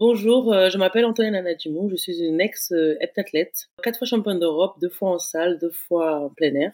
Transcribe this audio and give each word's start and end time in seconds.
Bonjour, 0.00 0.52
euh, 0.52 0.70
je 0.70 0.78
m'appelle 0.78 1.04
Antoine 1.04 1.34
Anadimou, 1.34 1.90
je 1.90 1.96
suis 1.96 2.20
une 2.20 2.40
ex-heptathlète, 2.40 3.68
quatre 3.82 3.98
fois 3.98 4.06
championne 4.06 4.38
d'Europe, 4.38 4.76
deux 4.80 4.88
fois 4.88 5.10
en 5.10 5.18
salle, 5.18 5.58
deux 5.58 5.72
fois 5.72 6.20
en 6.20 6.28
plein 6.28 6.54
air. 6.54 6.70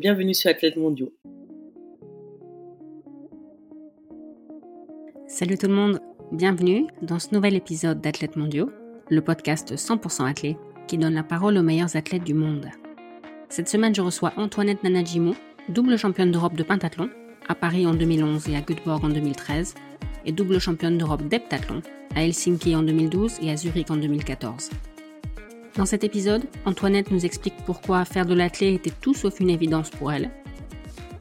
Bienvenue 0.00 0.34
sur 0.34 0.50
Athlètes 0.50 0.76
Mondiaux. 0.76 1.12
Salut 5.26 5.58
tout 5.58 5.66
le 5.66 5.74
monde, 5.74 5.98
bienvenue 6.30 6.86
dans 7.02 7.18
ce 7.18 7.34
nouvel 7.34 7.56
épisode 7.56 8.00
d'Athlètes 8.00 8.36
Mondiaux, 8.36 8.70
le 9.08 9.20
podcast 9.20 9.74
100% 9.74 10.30
athlète 10.30 10.56
qui 10.86 10.96
donne 10.96 11.14
la 11.14 11.24
parole 11.24 11.58
aux 11.58 11.64
meilleurs 11.64 11.96
athlètes 11.96 12.22
du 12.22 12.34
monde. 12.34 12.66
Cette 13.48 13.68
semaine, 13.68 13.96
je 13.96 14.00
reçois 14.00 14.32
Antoinette 14.36 14.84
Nanajimou, 14.84 15.34
double 15.70 15.98
championne 15.98 16.30
d'Europe 16.30 16.54
de 16.54 16.62
pentathlon, 16.62 17.10
à 17.48 17.56
Paris 17.56 17.84
en 17.84 17.94
2011 17.94 18.48
et 18.48 18.54
à 18.54 18.60
Göteborg 18.60 19.04
en 19.04 19.08
2013, 19.08 19.74
et 20.24 20.32
double 20.32 20.60
championne 20.60 20.98
d'Europe 20.98 21.22
d'heptathlon, 21.28 21.82
à 22.14 22.24
Helsinki 22.24 22.74
en 22.74 22.82
2012 22.82 23.38
et 23.42 23.50
à 23.50 23.56
Zurich 23.56 23.90
en 23.90 23.96
2014. 23.96 24.70
Dans 25.76 25.86
cet 25.86 26.04
épisode, 26.04 26.44
Antoinette 26.64 27.10
nous 27.10 27.24
explique 27.24 27.54
pourquoi 27.64 28.04
faire 28.04 28.26
de 28.26 28.34
l'athlète 28.34 28.74
était 28.74 28.96
tout 29.00 29.14
sauf 29.14 29.40
une 29.40 29.50
évidence 29.50 29.90
pour 29.90 30.12
elle. 30.12 30.30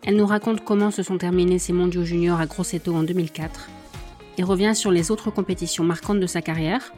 Elle 0.04 0.16
nous 0.16 0.26
raconte 0.26 0.64
comment 0.64 0.92
se 0.92 1.04
sont 1.04 1.18
terminés 1.18 1.60
ses 1.60 1.74
mondiaux 1.74 2.04
juniors 2.04 2.40
à 2.40 2.46
Grosseto 2.46 2.96
en 2.96 3.04
2004 3.04 3.70
et 4.38 4.44
revient 4.44 4.74
sur 4.74 4.92
les 4.92 5.12
autres 5.12 5.30
compétitions 5.32 5.84
marquantes 5.84 6.20
de 6.20 6.28
sa 6.28 6.42
carrière, 6.42 6.94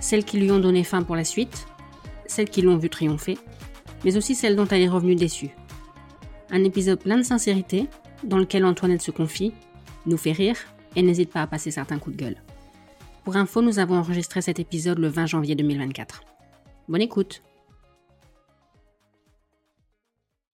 celles 0.00 0.24
qui 0.24 0.38
lui 0.38 0.52
ont 0.52 0.58
donné 0.58 0.84
fin 0.84 1.02
pour 1.02 1.16
la 1.16 1.24
suite, 1.24 1.66
celles 2.26 2.50
qui 2.50 2.62
l'ont 2.62 2.76
vu 2.76 2.88
triompher, 2.88 3.38
mais 4.04 4.16
aussi 4.16 4.34
celles 4.34 4.56
dont 4.56 4.68
elle 4.68 4.82
est 4.82 4.88
revenue 4.88 5.16
déçue. 5.16 5.50
Un 6.50 6.62
épisode 6.62 7.00
plein 7.00 7.16
de 7.16 7.22
sincérité, 7.22 7.88
dans 8.22 8.38
lequel 8.38 8.64
Antoinette 8.64 9.02
se 9.02 9.10
confie, 9.10 9.52
nous 10.06 10.16
fait 10.16 10.32
rire 10.32 10.56
et 10.96 11.02
n'hésite 11.02 11.30
pas 11.30 11.42
à 11.42 11.46
passer 11.46 11.70
certains 11.70 11.98
coups 11.98 12.16
de 12.16 12.22
gueule. 12.22 12.36
Pour 13.24 13.36
info, 13.36 13.62
nous 13.62 13.78
avons 13.78 13.96
enregistré 13.96 14.40
cet 14.40 14.58
épisode 14.58 14.98
le 14.98 15.08
20 15.08 15.26
janvier 15.26 15.54
2024. 15.54 16.22
Bonne 16.88 17.02
écoute 17.02 17.42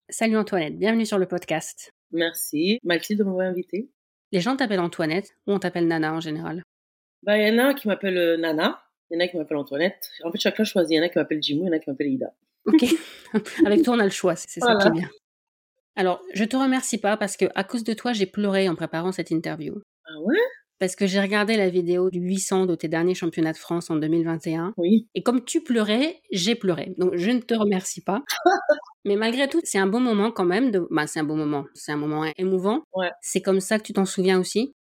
Salut 0.09 0.37
Antoinette, 0.37 0.79
bienvenue 0.79 1.07
sur 1.07 1.17
le 1.17 1.27
podcast. 1.27 1.91
Merci, 2.11 2.79
merci 2.85 3.17
de 3.17 3.25
m'avoir 3.25 3.47
invité. 3.47 3.89
Les 4.31 4.41
gens 4.41 4.57
t'appellent 4.57 4.81
Antoinette 4.81 5.37
ou 5.47 5.53
on 5.53 5.59
t'appelle 5.59 5.87
Nana 5.87 6.13
en 6.13 6.21
général 6.21 6.63
Bah, 7.23 7.39
il 7.39 7.49
y 7.49 7.61
en 7.61 7.65
a 7.65 7.73
qui 7.73 7.89
m'appellent 7.89 8.19
euh, 8.19 8.37
Nana, 8.37 8.83
il 9.11 9.15
y 9.15 9.23
en 9.23 9.25
a 9.25 9.29
qui 9.29 9.39
m'appellent 9.39 9.57
Antoinette. 9.57 10.11
En 10.25 10.31
fait, 10.31 10.39
chacun 10.39 10.65
choisit. 10.65 10.93
Il 10.93 10.97
y 10.97 11.01
en 11.01 11.05
a 11.05 11.09
qui 11.09 11.19
m'appellent 11.19 11.43
Jimou, 11.43 11.65
il 11.65 11.67
y 11.69 11.71
en 11.71 11.73
a 11.73 11.79
qui 11.79 11.89
m'appellent 11.89 12.13
Ida. 12.13 12.35
Ok, 12.67 12.85
avec 13.67 13.83
toi 13.83 13.95
on 13.95 13.99
a 13.99 14.05
le 14.05 14.11
choix, 14.11 14.37
c'est 14.37 14.61
ça 14.61 14.77
qui 14.77 14.89
est 14.89 14.91
bien. 14.91 15.09
Alors, 15.97 16.23
je 16.35 16.45
te 16.45 16.57
remercie 16.57 16.99
pas 16.99 17.17
parce 17.17 17.37
que 17.37 17.47
à 17.55 17.65
cause 17.65 17.85
de 17.85 17.93
toi, 17.93 18.13
j'ai 18.13 18.27
pleuré 18.27 18.69
en 18.69 18.75
préparant 18.75 19.13
cette 19.13 19.31
interview. 19.31 19.83
Ah 20.07 20.21
ouais? 20.23 20.39
Parce 20.79 20.97
que 20.97 21.07
j'ai 21.07 21.21
regardé 21.21 21.57
la 21.57 21.69
vidéo 21.69 22.11
du 22.11 22.19
800 22.19 22.67
de 22.67 22.75
tes 22.75 22.89
derniers 22.89 23.15
championnats 23.15 23.53
de 23.53 23.57
France 23.57 23.89
en 23.89 23.97
2021. 23.97 24.75
Oui. 24.77 25.07
Et 25.15 25.23
comme 25.23 25.45
tu 25.45 25.63
pleurais, 25.63 26.21
j'ai 26.33 26.57
pleuré. 26.57 26.95
Donc, 26.99 27.15
je 27.15 27.31
ne 27.31 27.39
te 27.39 27.55
remercie 27.55 28.03
pas. 28.03 28.23
Mais 29.05 29.15
malgré 29.15 29.49
tout, 29.49 29.61
c'est 29.63 29.79
un 29.79 29.87
bon 29.87 30.01
moment 30.01 30.33
quand 30.33 30.45
même. 30.45 30.73
De... 30.73 30.87
Bah, 30.91 31.07
c'est 31.07 31.21
un 31.21 31.25
bon 31.25 31.37
moment. 31.37 31.67
C'est 31.75 31.93
un 31.93 31.97
moment 31.97 32.25
émouvant. 32.37 32.83
Ouais. 32.97 33.11
C'est 33.21 33.43
comme 33.43 33.61
ça 33.61 33.79
que 33.79 33.85
tu 33.85 33.93
t'en 33.93 34.05
souviens 34.05 34.41
aussi? 34.41 34.75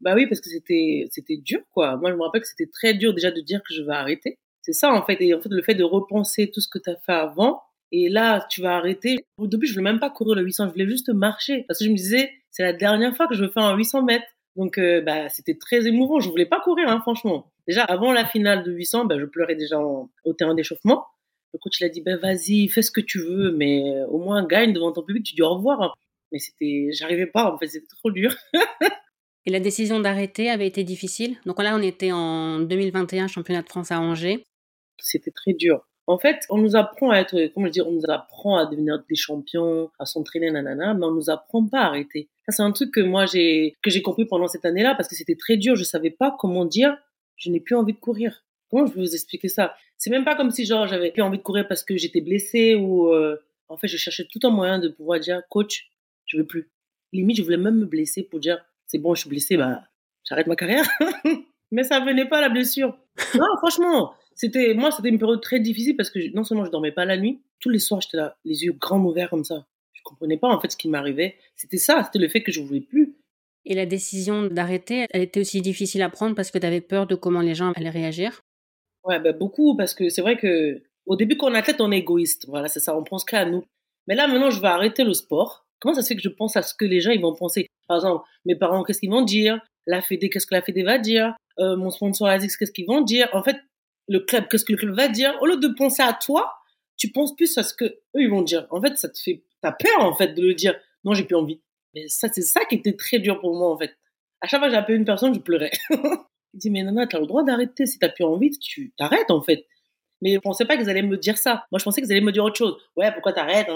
Bah 0.00 0.14
oui, 0.14 0.28
parce 0.28 0.40
que 0.40 0.48
c'était 0.48 1.06
c'était 1.10 1.38
dur, 1.38 1.58
quoi. 1.72 1.96
Moi, 1.96 2.12
je 2.12 2.16
me 2.16 2.22
rappelle 2.22 2.42
que 2.42 2.46
c'était 2.46 2.70
très 2.72 2.94
dur 2.94 3.12
déjà 3.12 3.32
de 3.32 3.40
dire 3.40 3.60
que 3.68 3.74
je 3.74 3.82
vais 3.82 3.94
arrêter. 3.94 4.38
C'est 4.62 4.72
ça, 4.72 4.92
en 4.92 5.04
fait. 5.04 5.20
Et 5.20 5.34
en 5.34 5.40
fait, 5.40 5.48
le 5.50 5.62
fait 5.62 5.74
de 5.74 5.82
repenser 5.82 6.52
tout 6.52 6.60
ce 6.60 6.68
que 6.68 6.78
tu 6.78 6.90
as 6.90 6.96
fait 7.04 7.12
avant, 7.12 7.62
et 7.90 8.08
là, 8.08 8.46
tu 8.50 8.62
vas 8.62 8.76
arrêter. 8.76 9.16
Au 9.38 9.46
début, 9.46 9.66
je 9.66 9.72
voulais 9.72 9.90
même 9.90 9.98
pas 9.98 10.10
courir 10.10 10.36
le 10.36 10.42
800, 10.42 10.68
je 10.68 10.72
voulais 10.72 10.88
juste 10.88 11.08
marcher. 11.08 11.64
Parce 11.66 11.80
que 11.80 11.86
je 11.86 11.90
me 11.90 11.96
disais, 11.96 12.30
c'est 12.50 12.62
la 12.62 12.72
dernière 12.72 13.16
fois 13.16 13.26
que 13.26 13.34
je 13.34 13.42
veux 13.42 13.50
faire 13.50 13.64
un 13.64 13.76
800 13.76 14.04
mètres. 14.04 14.26
Donc, 14.58 14.76
euh, 14.76 15.00
bah, 15.00 15.28
c'était 15.30 15.54
très 15.56 15.86
émouvant. 15.86 16.20
Je 16.20 16.28
voulais 16.28 16.44
pas 16.46 16.60
courir, 16.60 16.88
hein, 16.90 17.00
franchement. 17.00 17.50
Déjà, 17.66 17.84
avant 17.84 18.12
la 18.12 18.26
finale 18.26 18.62
de 18.64 18.72
800, 18.72 19.06
bah, 19.06 19.18
je 19.18 19.24
pleurais 19.24 19.54
déjà 19.56 19.78
en- 19.78 20.10
au 20.24 20.32
terrain 20.34 20.54
d'échauffement. 20.54 21.06
Le 21.54 21.58
coach, 21.58 21.80
il 21.80 21.84
a 21.84 21.88
dit, 21.88 22.02
ben, 22.02 22.18
vas-y, 22.18 22.68
fais 22.68 22.82
ce 22.82 22.90
que 22.90 23.00
tu 23.00 23.20
veux, 23.20 23.52
mais 23.52 23.82
euh, 23.96 24.06
au 24.08 24.18
moins, 24.18 24.44
gagne 24.46 24.72
devant 24.74 24.92
ton 24.92 25.02
public, 25.02 25.24
tu 25.24 25.34
dis 25.34 25.42
au 25.42 25.54
revoir. 25.54 25.80
hein. 25.82 25.92
Mais 26.32 26.38
c'était, 26.40 26.90
j'arrivais 26.92 27.26
pas, 27.26 27.50
en 27.50 27.56
fait, 27.58 27.68
c'était 27.68 27.86
trop 27.86 28.10
dur. 28.10 28.34
Et 29.46 29.50
la 29.50 29.60
décision 29.60 29.98
d'arrêter 30.00 30.50
avait 30.50 30.66
été 30.66 30.84
difficile? 30.84 31.38
Donc 31.46 31.62
là, 31.62 31.74
on 31.74 31.80
était 31.82 32.12
en 32.12 32.58
2021, 32.60 33.28
championnat 33.28 33.62
de 33.62 33.68
France 33.68 33.90
à 33.90 33.98
Angers. 34.00 34.44
c'était 34.98 35.30
très 35.30 35.54
dur. 35.54 35.87
En 36.08 36.16
fait, 36.16 36.46
on 36.48 36.56
nous 36.56 36.74
apprend 36.74 37.10
à 37.10 37.18
être, 37.18 37.52
comment 37.52 37.68
je 37.70 37.82
on 37.82 37.92
nous 37.92 38.08
apprend 38.08 38.56
à 38.56 38.64
devenir 38.64 39.04
des 39.10 39.14
champions, 39.14 39.90
à 39.98 40.06
s'entraîner, 40.06 40.50
nanana, 40.50 40.94
mais 40.94 41.04
on 41.04 41.10
nous 41.10 41.28
apprend 41.28 41.66
pas 41.66 41.80
à 41.80 41.86
arrêter. 41.88 42.30
Ça, 42.46 42.52
c'est 42.56 42.62
un 42.62 42.72
truc 42.72 42.94
que 42.94 43.00
moi, 43.00 43.26
j'ai, 43.26 43.76
que 43.82 43.90
j'ai 43.90 44.00
compris 44.00 44.24
pendant 44.24 44.48
cette 44.48 44.64
année-là, 44.64 44.94
parce 44.94 45.06
que 45.06 45.14
c'était 45.14 45.36
très 45.36 45.58
dur. 45.58 45.76
Je 45.76 45.84
savais 45.84 46.08
pas 46.08 46.34
comment 46.38 46.64
dire, 46.64 46.96
je 47.36 47.50
n'ai 47.50 47.60
plus 47.60 47.74
envie 47.74 47.92
de 47.92 47.98
courir. 47.98 48.42
Comment 48.70 48.86
je 48.86 48.94
peux 48.94 49.00
vous 49.00 49.14
expliquer 49.14 49.48
ça? 49.48 49.74
C'est 49.98 50.08
même 50.08 50.24
pas 50.24 50.34
comme 50.34 50.50
si, 50.50 50.64
genre, 50.64 50.86
j'avais 50.86 51.10
plus 51.10 51.20
envie 51.20 51.36
de 51.36 51.42
courir 51.42 51.68
parce 51.68 51.84
que 51.84 51.94
j'étais 51.98 52.22
blessée 52.22 52.74
ou, 52.74 53.08
euh, 53.08 53.36
en 53.68 53.76
fait, 53.76 53.88
je 53.88 53.98
cherchais 53.98 54.26
tout 54.32 54.40
un 54.44 54.50
moyen 54.50 54.78
de 54.78 54.88
pouvoir 54.88 55.20
dire, 55.20 55.42
coach, 55.50 55.90
je 56.24 56.38
veux 56.38 56.46
plus. 56.46 56.70
Limite, 57.12 57.36
je 57.36 57.42
voulais 57.42 57.58
même 57.58 57.76
me 57.76 57.84
blesser 57.84 58.22
pour 58.22 58.40
dire, 58.40 58.64
c'est 58.86 58.98
bon, 58.98 59.14
je 59.14 59.20
suis 59.20 59.28
blessée, 59.28 59.58
bah, 59.58 59.82
j'arrête 60.24 60.46
ma 60.46 60.56
carrière. 60.56 60.88
mais 61.70 61.84
ça 61.84 62.00
venait 62.00 62.26
pas, 62.26 62.40
la 62.40 62.48
blessure. 62.48 62.96
Non, 63.34 63.44
franchement, 63.58 64.14
c'était 64.38 64.72
moi 64.72 64.90
c'était 64.90 65.08
une 65.10 65.18
période 65.18 65.42
très 65.42 65.60
difficile 65.60 65.96
parce 65.96 66.08
que 66.10 66.20
je- 66.20 66.30
non 66.34 66.44
seulement 66.44 66.64
je 66.64 66.70
dormais 66.70 66.92
pas 66.92 67.04
la 67.04 67.16
nuit 67.18 67.40
tous 67.60 67.68
les 67.68 67.78
soirs 67.80 68.00
j'étais 68.00 68.16
là 68.16 68.36
les 68.44 68.64
yeux 68.64 68.72
grands 68.72 69.04
ouverts 69.04 69.28
comme 69.30 69.44
ça. 69.44 69.66
Je 69.92 70.00
comprenais 70.04 70.38
pas 70.38 70.48
en 70.48 70.60
fait 70.60 70.70
ce 70.72 70.76
qui 70.76 70.88
m'arrivait. 70.88 71.34
C'était 71.56 71.76
ça 71.76 72.02
c'était 72.04 72.20
le 72.20 72.28
fait 72.28 72.42
que 72.42 72.52
je 72.52 72.60
voulais 72.62 72.80
plus. 72.80 73.16
Et 73.66 73.74
la 73.74 73.84
décision 73.84 74.46
d'arrêter, 74.46 75.06
elle 75.10 75.20
était 75.22 75.40
aussi 75.40 75.60
difficile 75.60 76.00
à 76.02 76.08
prendre 76.08 76.34
parce 76.34 76.50
que 76.50 76.58
tu 76.58 76.64
avais 76.66 76.80
peur 76.80 77.06
de 77.06 77.14
comment 77.16 77.40
les 77.42 77.54
gens 77.54 77.72
allaient 77.72 77.90
réagir? 77.90 78.40
ouais 79.04 79.20
ben 79.20 79.36
beaucoup 79.36 79.76
parce 79.76 79.94
que 79.94 80.08
c'est 80.08 80.22
vrai 80.22 80.36
que 80.36 80.82
au 81.06 81.16
début 81.16 81.36
quand 81.36 81.50
on 81.50 81.54
athlète 81.54 81.80
on 81.80 81.92
est 81.92 81.98
égoïste. 81.98 82.46
Voilà 82.48 82.68
c'est 82.68 82.80
ça 82.80 82.96
on 82.96 83.04
pense 83.04 83.24
qu'à 83.24 83.44
nous. 83.44 83.64
Mais 84.06 84.14
là 84.14 84.26
maintenant 84.28 84.50
je 84.50 84.60
vais 84.60 84.68
arrêter 84.68 85.04
le 85.04 85.14
sport. 85.14 85.66
Comment 85.80 85.94
ça 85.94 86.02
se 86.02 86.08
fait 86.08 86.16
que 86.16 86.22
je 86.22 86.28
pense 86.28 86.56
à 86.56 86.62
ce 86.62 86.74
que 86.74 86.84
les 86.84 87.00
gens 87.00 87.10
ils 87.10 87.20
vont 87.20 87.34
penser? 87.34 87.66
Par 87.88 87.96
exemple 87.98 88.24
mes 88.44 88.56
parents 88.56 88.82
qu'est-ce 88.84 89.00
qu'ils 89.00 89.10
vont 89.10 89.22
dire? 89.22 89.60
La 89.86 90.00
Fédé 90.02 90.28
qu'est-ce 90.30 90.46
que 90.46 90.54
la 90.54 90.62
Fédé 90.62 90.82
va 90.82 90.98
dire? 90.98 91.34
Euh, 91.58 91.76
mon 91.76 91.90
sponsor 91.90 92.28
Azix 92.28 92.56
qu'est-ce 92.56 92.72
qu'ils 92.72 92.86
vont 92.86 93.00
dire? 93.02 93.28
En 93.32 93.42
fait 93.42 93.56
le 94.08 94.20
club 94.20 94.48
qu'est-ce 94.48 94.64
que 94.64 94.72
le 94.72 94.78
club 94.78 94.94
va 94.94 95.08
dire. 95.08 95.36
Au 95.40 95.46
lieu 95.46 95.56
de 95.56 95.68
penser 95.68 96.02
à 96.02 96.12
toi 96.12 96.54
tu 96.96 97.10
penses 97.10 97.34
plus 97.36 97.56
à 97.58 97.62
ce 97.62 97.74
que 97.74 97.84
eux 97.84 98.00
ils 98.14 98.30
vont 98.30 98.42
dire. 98.42 98.66
En 98.70 98.80
fait 98.80 98.96
ça 98.96 99.08
te 99.08 99.18
fait 99.18 99.44
t'as 99.62 99.72
peur 99.72 100.00
en 100.00 100.14
fait 100.14 100.34
de 100.34 100.42
le 100.42 100.54
dire. 100.54 100.74
Non 101.04 101.14
j'ai 101.14 101.24
plus 101.24 101.36
envie. 101.36 101.60
Mais 101.94 102.08
ça 102.08 102.28
c'est 102.32 102.42
ça 102.42 102.64
qui 102.64 102.76
était 102.76 102.96
très 102.96 103.18
dur 103.18 103.40
pour 103.40 103.54
moi 103.54 103.72
en 103.72 103.78
fait. 103.78 103.96
À 104.40 104.46
chaque 104.46 104.60
fois 104.60 104.68
que 104.68 104.74
j'appelais 104.74 104.96
une 104.96 105.04
personne 105.04 105.34
je 105.34 105.40
pleurais. 105.40 105.72
Je 106.54 106.60
dis 106.60 106.70
mais 106.70 106.82
nana 106.82 107.06
t'as 107.06 107.20
le 107.20 107.26
droit 107.26 107.44
d'arrêter. 107.44 107.84
Si 107.84 107.98
t'as 107.98 108.08
plus 108.08 108.24
envie 108.24 108.50
tu 108.58 108.92
t'arrêtes 108.96 109.30
en 109.30 109.42
fait. 109.42 109.66
Mais 110.20 110.34
je 110.34 110.38
pensais 110.40 110.64
pas 110.64 110.76
qu'ils 110.76 110.88
allaient 110.88 111.02
me 111.02 111.16
dire 111.16 111.36
ça. 111.36 111.66
Moi 111.70 111.78
je 111.78 111.84
pensais 111.84 112.00
qu'ils 112.00 112.10
allaient 112.10 112.22
me 112.22 112.32
dire 112.32 112.42
autre 112.42 112.56
chose. 112.56 112.76
Ouais 112.96 113.12
pourquoi 113.12 113.32
t'arrêtes 113.32 113.68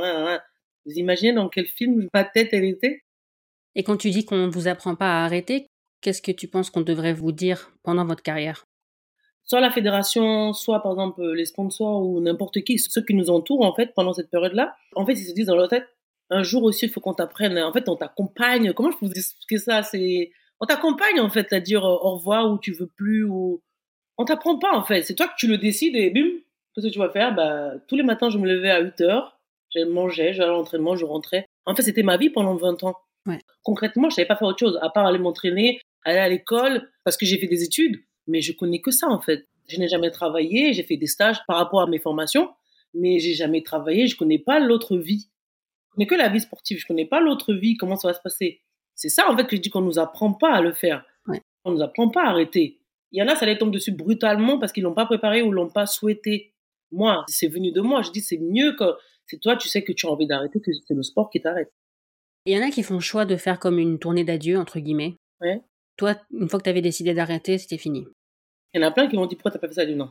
vous 0.84 0.94
imaginez 0.94 1.32
dans 1.32 1.48
quel 1.48 1.66
film 1.66 2.08
ma 2.12 2.24
tête 2.24 2.48
elle 2.52 2.64
était? 2.64 3.04
Et 3.74 3.84
quand 3.84 3.96
tu 3.96 4.10
dis 4.10 4.24
qu'on 4.24 4.36
ne 4.36 4.50
vous 4.50 4.68
apprend 4.68 4.94
pas 4.96 5.20
à 5.20 5.24
arrêter, 5.24 5.66
qu'est-ce 6.00 6.22
que 6.22 6.32
tu 6.32 6.48
penses 6.48 6.70
qu'on 6.70 6.82
devrait 6.82 7.14
vous 7.14 7.32
dire 7.32 7.72
pendant 7.82 8.04
votre 8.04 8.22
carrière? 8.22 8.66
Soit 9.44 9.60
la 9.60 9.70
fédération, 9.70 10.52
soit 10.52 10.82
par 10.82 10.92
exemple 10.92 11.32
les 11.32 11.44
sponsors 11.44 12.02
ou 12.02 12.20
n'importe 12.20 12.62
qui, 12.62 12.78
ceux 12.78 13.02
qui 13.02 13.14
nous 13.14 13.30
entourent 13.30 13.64
en 13.64 13.74
fait 13.74 13.92
pendant 13.94 14.12
cette 14.12 14.30
période-là, 14.30 14.74
en 14.94 15.04
fait 15.04 15.12
ils 15.12 15.24
se 15.26 15.34
disent 15.34 15.46
dans 15.46 15.56
leur 15.56 15.68
tête, 15.68 15.88
un 16.30 16.42
jour 16.42 16.62
aussi 16.62 16.86
il 16.86 16.90
faut 16.90 17.00
qu'on 17.00 17.14
t'apprenne, 17.14 17.58
en 17.58 17.72
fait 17.72 17.88
on 17.88 17.96
t'accompagne, 17.96 18.72
comment 18.72 18.90
je 18.90 18.98
peux 18.98 19.06
vous 19.06 19.12
expliquer 19.12 19.58
ça? 19.58 19.82
C'est 19.82 20.30
on 20.60 20.66
t'accompagne 20.66 21.20
en 21.20 21.28
fait 21.28 21.52
à 21.52 21.60
dire 21.60 21.84
euh, 21.84 21.98
au 22.02 22.16
revoir 22.16 22.50
ou 22.50 22.58
tu 22.58 22.72
veux 22.72 22.88
plus 22.96 23.24
ou 23.24 23.62
on 24.18 24.24
t'apprend 24.24 24.58
pas 24.58 24.76
en 24.76 24.84
fait, 24.84 25.02
c'est 25.02 25.14
toi 25.14 25.26
que 25.26 25.34
tu 25.36 25.46
le 25.46 25.58
décides 25.58 25.96
et 25.96 26.10
bim, 26.10 26.28
qu'est-ce 26.74 26.86
que 26.86 26.92
tu 26.92 26.98
vas 26.98 27.10
faire? 27.10 27.34
Bah 27.34 27.72
tous 27.88 27.96
les 27.96 28.04
matins 28.04 28.30
je 28.30 28.38
me 28.38 28.46
levais 28.46 28.70
à 28.70 28.80
8 28.80 29.00
heures, 29.02 29.40
je 29.74 29.84
mangeais, 29.84 30.32
j'allais 30.32 30.50
à 30.50 30.52
l'entraînement, 30.52 30.96
je 30.96 31.04
rentrais. 31.04 31.46
En 31.66 31.74
fait 31.74 31.82
c'était 31.82 32.02
ma 32.02 32.16
vie 32.16 32.30
pendant 32.30 32.54
20 32.54 32.84
ans. 32.84 32.96
Ouais. 33.26 33.38
Concrètement 33.62 34.08
je 34.08 34.16
savais 34.16 34.28
pas 34.28 34.36
faire 34.36 34.48
autre 34.48 34.58
chose 34.58 34.78
à 34.82 34.90
part 34.90 35.06
aller 35.06 35.18
m'entraîner, 35.18 35.80
aller 36.04 36.18
à 36.18 36.28
l'école 36.28 36.88
parce 37.04 37.16
que 37.16 37.26
j'ai 37.26 37.38
fait 37.38 37.46
des 37.46 37.62
études 37.64 38.00
mais 38.32 38.40
je 38.40 38.52
connais 38.52 38.80
que 38.80 38.90
ça 38.90 39.08
en 39.08 39.20
fait. 39.20 39.46
Je 39.68 39.78
n'ai 39.78 39.88
jamais 39.88 40.10
travaillé, 40.10 40.72
j'ai 40.72 40.82
fait 40.82 40.96
des 40.96 41.06
stages 41.06 41.38
par 41.46 41.58
rapport 41.58 41.82
à 41.82 41.86
mes 41.86 41.98
formations, 41.98 42.50
mais 42.94 43.18
j'ai 43.18 43.34
jamais 43.34 43.62
travaillé, 43.62 44.06
je 44.06 44.16
connais 44.16 44.38
pas 44.38 44.58
l'autre 44.58 44.96
vie. 44.96 45.28
Je 45.84 45.94
connais 45.94 46.06
que 46.06 46.14
la 46.14 46.30
vie 46.30 46.40
sportive, 46.40 46.78
je 46.78 46.86
connais 46.86 47.04
pas 47.04 47.20
l'autre 47.20 47.52
vie, 47.52 47.76
comment 47.76 47.96
ça 47.96 48.08
va 48.08 48.14
se 48.14 48.22
passer. 48.22 48.62
C'est 48.94 49.10
ça 49.10 49.30
en 49.30 49.36
fait 49.36 49.46
que 49.46 49.56
je 49.56 49.60
dis 49.60 49.68
qu'on 49.68 49.82
nous 49.82 49.98
apprend 49.98 50.32
pas 50.32 50.52
à 50.54 50.62
le 50.62 50.72
faire. 50.72 51.04
Ouais. 51.26 51.42
On 51.64 51.72
nous 51.72 51.82
apprend 51.82 52.08
pas 52.08 52.24
à 52.24 52.30
arrêter. 52.30 52.80
Il 53.12 53.20
y 53.20 53.22
en 53.22 53.28
a, 53.28 53.36
ça 53.36 53.44
les 53.44 53.58
tombe 53.58 53.70
dessus 53.70 53.92
brutalement 53.92 54.58
parce 54.58 54.72
qu'ils 54.72 54.82
l'ont 54.82 54.94
pas 54.94 55.04
préparé 55.04 55.42
ou 55.42 55.52
l'ont 55.52 55.68
pas 55.68 55.84
souhaité. 55.84 56.54
Moi, 56.90 57.24
c'est 57.28 57.48
venu 57.48 57.70
de 57.70 57.82
moi. 57.82 58.00
Je 58.00 58.10
dis 58.10 58.22
c'est 58.22 58.38
mieux 58.38 58.74
que 58.74 58.96
c'est 59.26 59.40
toi, 59.40 59.56
tu 59.56 59.68
sais 59.68 59.84
que 59.84 59.92
tu 59.92 60.06
as 60.06 60.10
envie 60.10 60.26
d'arrêter, 60.26 60.60
que 60.60 60.72
c'est 60.72 60.94
le 60.94 61.02
sport 61.02 61.28
qui 61.28 61.40
t'arrête. 61.40 61.70
Il 62.46 62.54
y 62.54 62.58
en 62.58 62.66
a 62.66 62.70
qui 62.70 62.82
font 62.82 62.94
le 62.94 63.00
choix 63.00 63.26
de 63.26 63.36
faire 63.36 63.58
comme 63.58 63.78
une 63.78 63.98
tournée 63.98 64.24
d'adieu, 64.24 64.58
entre 64.58 64.80
guillemets. 64.80 65.16
Ouais. 65.40 65.60
Toi, 65.96 66.16
une 66.32 66.48
fois 66.48 66.58
que 66.58 66.64
tu 66.64 66.70
avais 66.70 66.82
décidé 66.82 67.14
d'arrêter, 67.14 67.58
c'était 67.58 67.78
fini. 67.78 68.06
Il 68.74 68.80
y 68.80 68.84
en 68.84 68.86
a 68.86 68.90
plein 68.90 69.08
qui 69.08 69.16
m'ont 69.16 69.26
dit 69.26 69.36
pourquoi 69.36 69.50
t'as 69.50 69.58
pas 69.58 69.68
fait 69.68 69.74
ça? 69.74 69.86
Dis 69.86 69.94
non. 69.94 70.10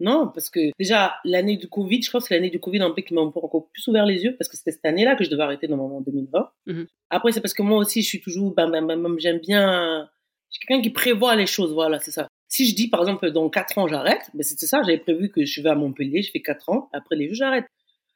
Non, 0.00 0.30
parce 0.32 0.48
que 0.48 0.70
déjà, 0.78 1.16
l'année 1.24 1.56
du 1.56 1.68
Covid, 1.68 2.02
je 2.02 2.08
crois 2.08 2.20
que 2.20 2.26
c'est 2.28 2.34
l'année 2.34 2.50
du 2.50 2.60
Covid 2.60 2.80
un 2.80 2.90
peu 2.92 3.02
qui 3.02 3.14
m'a 3.14 3.20
encore 3.20 3.68
plus 3.72 3.88
ouvert 3.88 4.06
les 4.06 4.22
yeux, 4.22 4.36
parce 4.36 4.48
que 4.48 4.56
c'était 4.56 4.70
cette 4.70 4.84
année-là 4.84 5.16
que 5.16 5.24
je 5.24 5.30
devais 5.30 5.42
arrêter 5.42 5.66
normalement 5.66 5.96
en 5.98 6.00
2020. 6.02 6.50
Mhm. 6.66 6.86
Après, 7.10 7.32
c'est 7.32 7.40
parce 7.40 7.54
que 7.54 7.62
moi 7.62 7.78
aussi, 7.78 8.02
je 8.02 8.06
suis 8.06 8.20
toujours, 8.20 8.54
bam, 8.54 8.70
bam, 8.70 8.86
bam, 8.86 9.18
j'aime 9.18 9.38
bien, 9.38 10.08
je 10.50 10.56
suis 10.56 10.66
quelqu'un 10.66 10.82
qui 10.82 10.90
prévoit 10.90 11.34
les 11.34 11.46
choses, 11.46 11.72
voilà, 11.72 11.98
c'est 11.98 12.12
ça. 12.12 12.28
Si 12.46 12.66
je 12.66 12.76
dis, 12.76 12.88
par 12.88 13.00
exemple, 13.00 13.30
dans 13.32 13.50
4 13.50 13.76
ans, 13.78 13.88
j'arrête, 13.88 14.30
ben 14.34 14.44
c'était 14.44 14.66
ça, 14.66 14.82
j'avais 14.82 14.98
prévu 14.98 15.30
que 15.30 15.44
je 15.44 15.60
vais 15.60 15.68
à 15.68 15.74
Montpellier, 15.74 16.22
je 16.22 16.30
fais 16.30 16.42
4 16.42 16.68
ans, 16.68 16.88
après 16.92 17.16
les 17.16 17.28
Jeux, 17.28 17.34
j'arrête. 17.34 17.66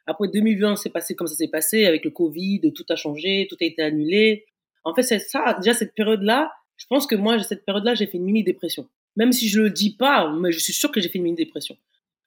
Après 0.06 0.28
2020, 0.28 0.76
c'est 0.76 0.90
passé 0.90 1.16
comme 1.16 1.26
ça 1.26 1.34
s'est 1.34 1.48
passé, 1.48 1.84
avec 1.86 2.04
le 2.04 2.12
Covid, 2.12 2.60
tout 2.74 2.86
a 2.88 2.96
changé, 2.96 3.48
tout 3.50 3.56
a 3.60 3.64
été 3.64 3.82
annulé. 3.82 4.46
En 4.84 4.94
fait, 4.94 5.02
c'est 5.02 5.18
ça, 5.18 5.56
déjà 5.60 5.74
cette 5.74 5.94
période-là, 5.94 6.52
je 6.76 6.86
pense 6.86 7.08
que 7.08 7.16
moi, 7.16 7.40
cette 7.40 7.64
période-là, 7.64 7.94
j'ai 7.94 8.06
fait 8.06 8.18
une 8.18 8.24
mini-dépression. 8.24 8.88
Même 9.16 9.32
si 9.32 9.48
je 9.48 9.60
le 9.60 9.70
dis 9.70 9.96
pas, 9.96 10.32
mais 10.32 10.52
je 10.52 10.58
suis 10.58 10.72
sûre 10.72 10.90
que 10.90 11.00
j'ai 11.00 11.08
fait 11.08 11.18
une 11.18 11.24
mini-dépression. 11.24 11.76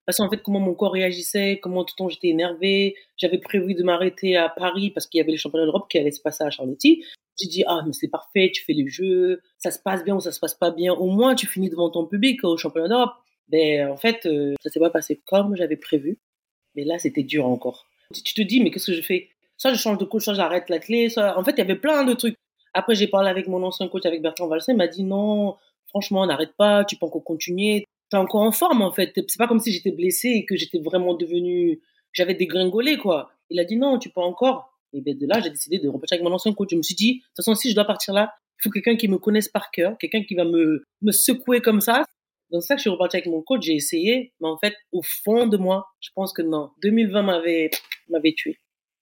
Parce 0.06 0.20
qu'en 0.20 0.30
fait, 0.30 0.42
comment 0.44 0.60
mon 0.60 0.76
corps 0.76 0.94
réagissait, 0.94 1.60
comment 1.62 1.84
tout 1.84 1.96
le 1.98 2.04
temps 2.04 2.10
j'étais 2.10 2.28
énervée. 2.28 2.96
J'avais 3.18 3.40
prévu 3.40 3.74
de 3.74 3.84
m'arrêter 3.84 4.36
à 4.36 4.50
Paris 4.50 4.92
parce 4.92 5.08
qu'il 5.08 5.18
y 5.18 5.22
avait 5.22 5.32
les 5.32 5.38
championnats 5.38 5.66
d'Europe 5.66 5.90
qui 5.90 5.98
allaient 5.98 6.12
se 6.12 6.22
passer 6.22 6.44
à 6.44 6.52
Charletti. 6.52 7.04
J'ai 7.42 7.48
dit, 7.48 7.64
ah, 7.68 7.82
mais 7.86 7.92
c'est 7.92 8.08
parfait, 8.08 8.52
tu 8.54 8.64
fais 8.64 8.74
les 8.74 8.88
jeux, 8.88 9.42
ça 9.58 9.72
se 9.72 9.80
passe 9.80 10.04
bien 10.04 10.16
ou 10.16 10.20
ça 10.20 10.32
se 10.32 10.40
passe 10.40 10.54
pas 10.54 10.72
bien. 10.72 10.94
Au 10.94 11.08
moins, 11.08 11.36
tu 11.36 11.48
finis 11.48 11.70
devant 11.70 11.90
ton 11.90 12.06
public 12.06 12.44
au 12.44 12.56
championnat 12.56 12.88
d'Europe. 12.88 13.14
Ben, 13.50 13.90
en 13.90 13.98
fait, 13.98 14.26
euh, 14.26 14.54
ça 14.62 14.70
s'est 14.70 14.80
pas 14.80 14.90
passé 14.90 15.22
comme 15.26 15.56
j'avais 15.56 15.76
prévu. 15.76 16.20
Mais 16.76 16.84
là, 16.84 17.00
c'était 17.00 17.24
dur 17.24 17.48
encore. 17.48 17.86
Tu 18.14 18.34
te 18.34 18.42
dis, 18.42 18.62
mais 18.62 18.70
qu'est-ce 18.70 18.88
que 18.88 18.94
je 18.94 19.02
fais? 19.02 19.30
Soit 19.58 19.74
je 19.74 19.80
change 19.80 19.98
de 19.98 20.06
coach, 20.06 20.24
soit 20.24 20.34
j'arrête 20.34 20.70
la 20.70 20.80
clé. 20.80 21.10
Soit... 21.10 21.38
En 21.38 21.44
fait, 21.44 21.52
il 21.52 21.58
y 21.58 21.62
avait 21.62 21.76
plein 21.76 22.04
de 22.04 22.14
trucs. 22.14 22.36
Après, 22.74 22.94
j'ai 22.94 23.08
parlé 23.08 23.30
avec 23.30 23.48
mon 23.48 23.64
ancien 23.64 23.88
coach, 23.88 24.06
avec 24.06 24.22
Bertrand 24.22 24.48
Valsin, 24.48 24.74
il 24.74 24.78
m'a 24.78 24.88
dit, 24.88 25.04
non, 25.04 25.56
franchement, 25.96 26.26
n'arrête 26.28 26.54
pas, 26.58 26.86
tu 26.86 26.98
peux 26.98 27.06
encore 27.06 27.24
continuer 27.24 27.86
t'es 28.10 28.18
encore 28.18 28.42
en 28.42 28.52
forme 28.52 28.82
en 28.82 28.92
fait. 28.92 29.14
C'est 29.16 29.38
pas 29.38 29.48
comme 29.48 29.60
si 29.60 29.72
j'étais 29.72 29.92
blessée 29.92 30.30
et 30.30 30.46
que 30.46 30.56
j'étais 30.56 30.80
vraiment 30.80 31.14
devenue, 31.14 31.82
j'avais 32.14 32.36
dégringolé 32.36 32.98
quoi. 32.98 33.32
Il 33.50 33.60
a 33.60 33.66
dit 33.66 33.78
non, 33.78 34.00
tu 34.00 34.10
peux 34.10 34.22
encore. 34.22 34.72
Et 34.94 35.02
ben 35.02 35.18
de 35.18 35.28
là, 35.28 35.42
j'ai 35.42 35.50
décidé 35.50 35.80
de 35.80 35.90
repartir 35.90 36.16
avec 36.16 36.24
mon 36.24 36.34
ancien 36.34 36.54
coach. 36.54 36.70
Je 36.72 36.78
me 36.78 36.82
suis 36.82 36.96
dit, 36.96 37.16
de 37.16 37.20
toute 37.20 37.36
façon, 37.38 37.54
si 37.54 37.70
je 37.70 37.76
dois 37.76 37.84
partir 37.84 38.14
là, 38.14 38.34
il 38.60 38.64
faut 38.64 38.70
quelqu'un 38.70 38.96
qui 38.96 39.10
me 39.10 39.18
connaisse 39.18 39.50
par 39.50 39.70
cœur, 39.72 39.98
quelqu'un 39.98 40.24
qui 40.24 40.36
va 40.36 40.46
me, 40.46 40.86
me 41.02 41.12
secouer 41.12 41.60
comme 41.60 41.82
ça. 41.82 42.06
Donc 42.52 42.64
ça 42.64 42.76
que 42.76 42.80
je 42.80 42.84
suis 42.84 42.90
reparti 42.90 43.18
avec 43.18 43.28
mon 43.28 43.42
coach, 43.42 43.64
j'ai 43.64 43.74
essayé, 43.74 44.32
mais 44.40 44.48
en 44.48 44.58
fait, 44.58 44.76
au 44.94 45.02
fond 45.02 45.48
de 45.48 45.58
moi, 45.58 45.88
je 46.00 46.10
pense 46.16 46.32
que 46.32 46.42
non. 46.42 46.70
2020 46.82 47.24
m'avait 47.24 47.72
m'avait 48.08 48.34
tué. 48.34 48.58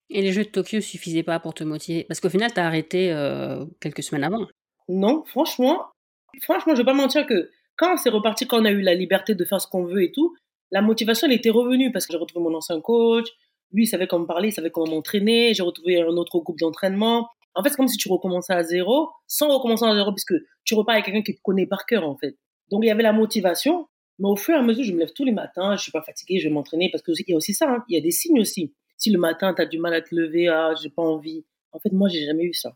Et 0.09 0.21
les 0.21 0.31
Jeux 0.31 0.45
de 0.45 0.49
Tokyo 0.49 0.81
suffisaient 0.81 1.23
pas 1.23 1.39
pour 1.39 1.53
te 1.53 1.63
motiver? 1.63 2.05
Parce 2.05 2.19
qu'au 2.19 2.29
final, 2.29 2.51
tu 2.51 2.59
as 2.59 2.65
arrêté 2.65 3.11
euh, 3.11 3.65
quelques 3.79 4.03
semaines 4.03 4.23
avant. 4.23 4.47
Non, 4.87 5.23
franchement, 5.25 5.92
franchement, 6.41 6.73
je 6.75 6.81
vais 6.81 6.85
pas 6.85 6.93
mentir 6.93 7.25
que 7.25 7.49
quand 7.75 7.97
c'est 7.97 8.09
reparti, 8.09 8.47
quand 8.47 8.61
on 8.61 8.65
a 8.65 8.71
eu 8.71 8.81
la 8.81 8.93
liberté 8.93 9.35
de 9.35 9.45
faire 9.45 9.59
ce 9.59 9.67
qu'on 9.67 9.85
veut 9.85 10.03
et 10.03 10.11
tout, 10.11 10.35
la 10.71 10.81
motivation, 10.81 11.27
elle 11.27 11.33
était 11.33 11.49
revenue 11.49 11.91
parce 11.91 12.07
que 12.07 12.13
j'ai 12.13 12.17
retrouvé 12.17 12.43
mon 12.43 12.55
ancien 12.55 12.79
coach. 12.81 13.27
Lui, 13.71 13.83
il 13.83 13.87
savait 13.87 14.07
comment 14.07 14.25
parler, 14.25 14.49
il 14.49 14.51
savait 14.51 14.69
comment 14.69 14.89
m'entraîner. 14.89 15.53
J'ai 15.53 15.63
retrouvé 15.63 16.01
un 16.01 16.17
autre 16.17 16.39
groupe 16.39 16.59
d'entraînement. 16.59 17.29
En 17.55 17.63
fait, 17.63 17.69
c'est 17.69 17.75
comme 17.75 17.87
si 17.87 17.97
tu 17.97 18.09
recommençais 18.09 18.53
à 18.53 18.63
zéro, 18.63 19.09
sans 19.27 19.49
recommencer 19.49 19.85
à 19.85 19.93
zéro, 19.93 20.11
puisque 20.11 20.33
tu 20.63 20.73
repars 20.73 20.93
avec 20.93 21.05
quelqu'un 21.05 21.21
qui 21.21 21.35
te 21.35 21.41
connaît 21.41 21.67
par 21.67 21.85
cœur, 21.85 22.07
en 22.07 22.17
fait. 22.17 22.37
Donc, 22.71 22.83
il 22.83 22.87
y 22.87 22.91
avait 22.91 23.03
la 23.03 23.13
motivation. 23.13 23.87
Mais 24.19 24.29
au 24.29 24.35
fur 24.35 24.55
et 24.55 24.57
à 24.57 24.61
mesure, 24.61 24.83
je 24.83 24.93
me 24.93 24.99
lève 24.99 25.11
tous 25.13 25.25
les 25.25 25.31
matins, 25.31 25.75
je 25.75 25.81
suis 25.81 25.91
pas 25.91 26.03
fatiguée, 26.03 26.39
je 26.39 26.47
vais 26.47 26.53
m'entraîner, 26.53 26.89
parce 26.91 27.01
que 27.01 27.11
il 27.11 27.31
y 27.31 27.33
a 27.33 27.35
aussi 27.35 27.53
ça, 27.53 27.67
hein. 27.67 27.83
il 27.89 27.95
y 27.95 27.97
a 27.97 28.01
des 28.01 28.11
signes 28.11 28.39
aussi. 28.39 28.73
Si 28.97 29.09
le 29.11 29.19
matin, 29.19 29.53
tu 29.55 29.61
as 29.61 29.65
du 29.65 29.79
mal 29.79 29.93
à 29.93 30.01
te 30.01 30.13
lever, 30.13 30.47
ah, 30.47 30.73
j'ai 30.81 30.89
pas 30.89 31.01
envie. 31.01 31.43
En 31.71 31.79
fait, 31.79 31.91
moi, 31.91 32.09
j'ai 32.09 32.25
jamais 32.25 32.43
eu 32.43 32.53
ça. 32.53 32.75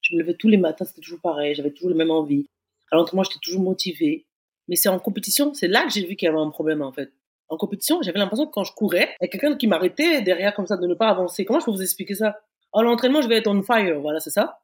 Je 0.00 0.16
me 0.16 0.20
levais 0.20 0.34
tous 0.34 0.48
les 0.48 0.56
matins, 0.56 0.84
c'était 0.84 1.02
toujours 1.02 1.20
pareil, 1.20 1.54
j'avais 1.54 1.70
toujours 1.70 1.90
la 1.90 1.96
même 1.96 2.10
envie. 2.10 2.46
À 2.90 2.96
l'entraînement, 2.96 3.22
j'étais 3.22 3.38
toujours 3.42 3.62
motivée. 3.62 4.26
Mais 4.68 4.76
c'est 4.76 4.88
en 4.88 4.98
compétition, 4.98 5.52
c'est 5.54 5.68
là 5.68 5.84
que 5.84 5.90
j'ai 5.90 6.04
vu 6.04 6.16
qu'il 6.16 6.26
y 6.26 6.28
avait 6.28 6.38
un 6.38 6.50
problème 6.50 6.82
en 6.82 6.92
fait. 6.92 7.12
En 7.48 7.56
compétition, 7.56 8.00
j'avais 8.02 8.20
l'impression 8.20 8.46
que 8.46 8.52
quand 8.52 8.62
je 8.62 8.72
courais, 8.72 9.10
il 9.20 9.24
y 9.24 9.26
a 9.26 9.28
quelqu'un 9.28 9.56
qui 9.56 9.66
m'arrêtait 9.66 10.22
derrière 10.22 10.54
comme 10.54 10.66
ça 10.66 10.76
de 10.76 10.86
ne 10.86 10.94
pas 10.94 11.08
avancer. 11.08 11.44
Comment 11.44 11.58
je 11.58 11.64
peux 11.64 11.72
vous 11.72 11.82
expliquer 11.82 12.14
ça? 12.14 12.40
À 12.72 12.82
l'entraînement, 12.82 13.20
je 13.20 13.28
vais 13.28 13.36
être 13.38 13.48
on 13.48 13.62
fire, 13.62 14.00
voilà, 14.00 14.20
c'est 14.20 14.30
ça. 14.30 14.60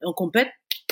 Et 0.00 0.06
en 0.06 0.12
compète, 0.12 0.48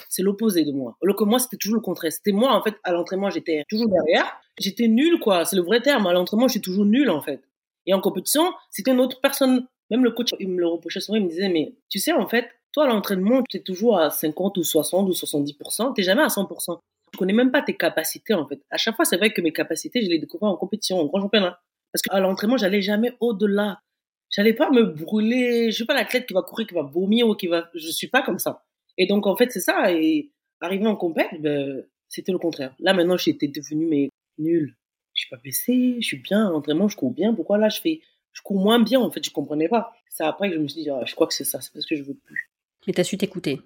c'est 0.09 0.23
l'opposé 0.23 0.65
de 0.65 0.73
moi. 0.73 0.97
Alors 1.03 1.15
que 1.15 1.23
moi, 1.23 1.39
c'était 1.39 1.57
toujours 1.57 1.77
le 1.77 1.83
contraire. 1.83 2.11
C'était 2.11 2.33
moi, 2.33 2.53
en 2.53 2.63
fait, 2.63 2.75
à 2.83 2.93
l'entraînement, 2.93 3.31
j'étais 3.31 3.63
toujours 3.69 3.89
derrière. 3.89 4.41
J'étais 4.59 4.89
nul, 4.89 5.21
quoi. 5.21 5.45
C'est 5.45 5.55
le 5.55 5.63
vrai 5.63 5.81
terme. 5.81 6.07
À 6.07 6.13
l'entraînement, 6.13 6.49
j'étais 6.49 6.65
toujours 6.65 6.85
nul, 6.85 7.11
en 7.11 7.21
fait. 7.21 7.41
Et 7.87 7.95
en 7.95 8.01
compétition, 8.01 8.53
c'était 8.71 8.91
une 8.91 9.01
autre 9.01 9.21
personne. 9.21 9.69
Même 9.91 10.03
le 10.03 10.11
coach, 10.11 10.31
il 10.41 10.49
me 10.49 10.59
le 10.59 10.67
reprochait 10.67 11.01
souvent. 11.01 11.17
Il 11.17 11.25
me 11.25 11.29
disait, 11.29 11.49
mais 11.49 11.75
tu 11.89 12.01
sais, 12.01 12.13
en 12.13 12.27
fait, 12.27 12.49
toi, 12.77 12.85
à 12.85 12.89
l'entraînement, 12.89 13.43
tu 13.49 13.57
es 13.57 13.61
toujours 13.61 13.99
à 13.99 14.11
50 14.11 14.59
ou 14.59 14.63
60 14.63 15.09
ou 15.09 15.13
70%. 15.13 15.95
Tu 15.95 16.03
jamais 16.03 16.23
à 16.23 16.27
100% 16.29 16.79
je 17.13 17.19
connais 17.19 17.33
même 17.33 17.51
pas 17.51 17.63
tes 17.63 17.75
capacités 17.75 18.35
en 18.35 18.47
fait. 18.47 18.61
À 18.69 18.77
chaque 18.77 18.95
fois, 18.97 19.07
c'est 19.07 19.17
vrai 19.17 19.33
que 19.33 19.41
mes 19.41 19.53
capacités, 19.53 20.03
je 20.03 20.11
les 20.11 20.19
découvrais 20.19 20.51
en 20.51 20.57
compétition, 20.57 20.99
en 20.99 21.07
grand 21.07 21.21
championnat. 21.23 21.59
Parce 21.93 22.03
qu'à 22.03 22.21
l'entraînement, 22.21 22.59
j'allais 22.59 22.83
jamais 22.83 23.15
au-delà. 23.21 23.81
J'allais 24.29 24.53
pas 24.53 24.71
me 24.71 24.83
brûler. 24.83 25.71
Je 25.71 25.77
suis 25.77 25.87
pas 25.87 25.95
l'athlète 25.95 26.27
qui 26.27 26.35
va 26.35 26.43
courir, 26.43 26.67
qui 26.67 26.75
va 26.75 26.83
vomir 26.83 27.27
ou 27.27 27.35
qui 27.35 27.47
va. 27.47 27.71
Je 27.75 27.89
suis 27.91 28.09
pas 28.09 28.21
comme 28.23 28.39
ça. 28.39 28.65
Et 28.99 29.07
donc 29.07 29.27
en 29.27 29.35
fait, 29.37 29.51
c'est 29.51 29.61
ça. 29.61 29.91
Et 29.93 30.31
arrivé 30.61 30.87
en 30.87 30.97
compète, 30.97 31.41
ben, 31.41 31.85
c'était 32.09 32.33
le 32.33 32.39
contraire. 32.39 32.75
Là 32.81 32.93
maintenant, 32.93 33.17
j'étais 33.17 33.49
devenue 33.49 33.87
mais 33.87 34.11
nul. 34.37 34.77
Je 35.15 35.23
suis 35.23 35.31
pas 35.31 35.41
baissé, 35.43 35.97
je 36.01 36.07
suis 36.07 36.19
bien. 36.19 36.49
À 36.49 36.51
l'entraînement, 36.51 36.89
je 36.89 36.97
cours 36.97 37.13
bien. 37.13 37.33
Pourquoi 37.33 37.57
là, 37.57 37.71
je 37.71 37.81
fais, 37.81 38.03
je 38.33 38.43
cours 38.43 38.61
moins 38.61 38.81
bien 38.81 39.01
en 39.01 39.11
fait. 39.11 39.25
Je 39.25 39.31
comprenais 39.31 39.69
pas. 39.69 39.95
C'est 40.11 40.25
après 40.25 40.51
que 40.51 40.57
je 40.57 40.61
me 40.61 40.69
suis 40.69 40.83
dit, 40.83 40.91
ah, 40.91 41.03
je 41.07 41.15
crois 41.15 41.27
que 41.27 41.35
c'est 41.35 41.45
ça. 41.45 41.61
C'est 41.61 41.73
parce 41.73 41.87
que 41.87 41.97
je 41.97 42.03
veux 42.03 42.15
plus. 42.15 42.51
Mais 42.87 42.93
t'as 42.93 43.05
su 43.05 43.19
t'écouter? 43.19 43.61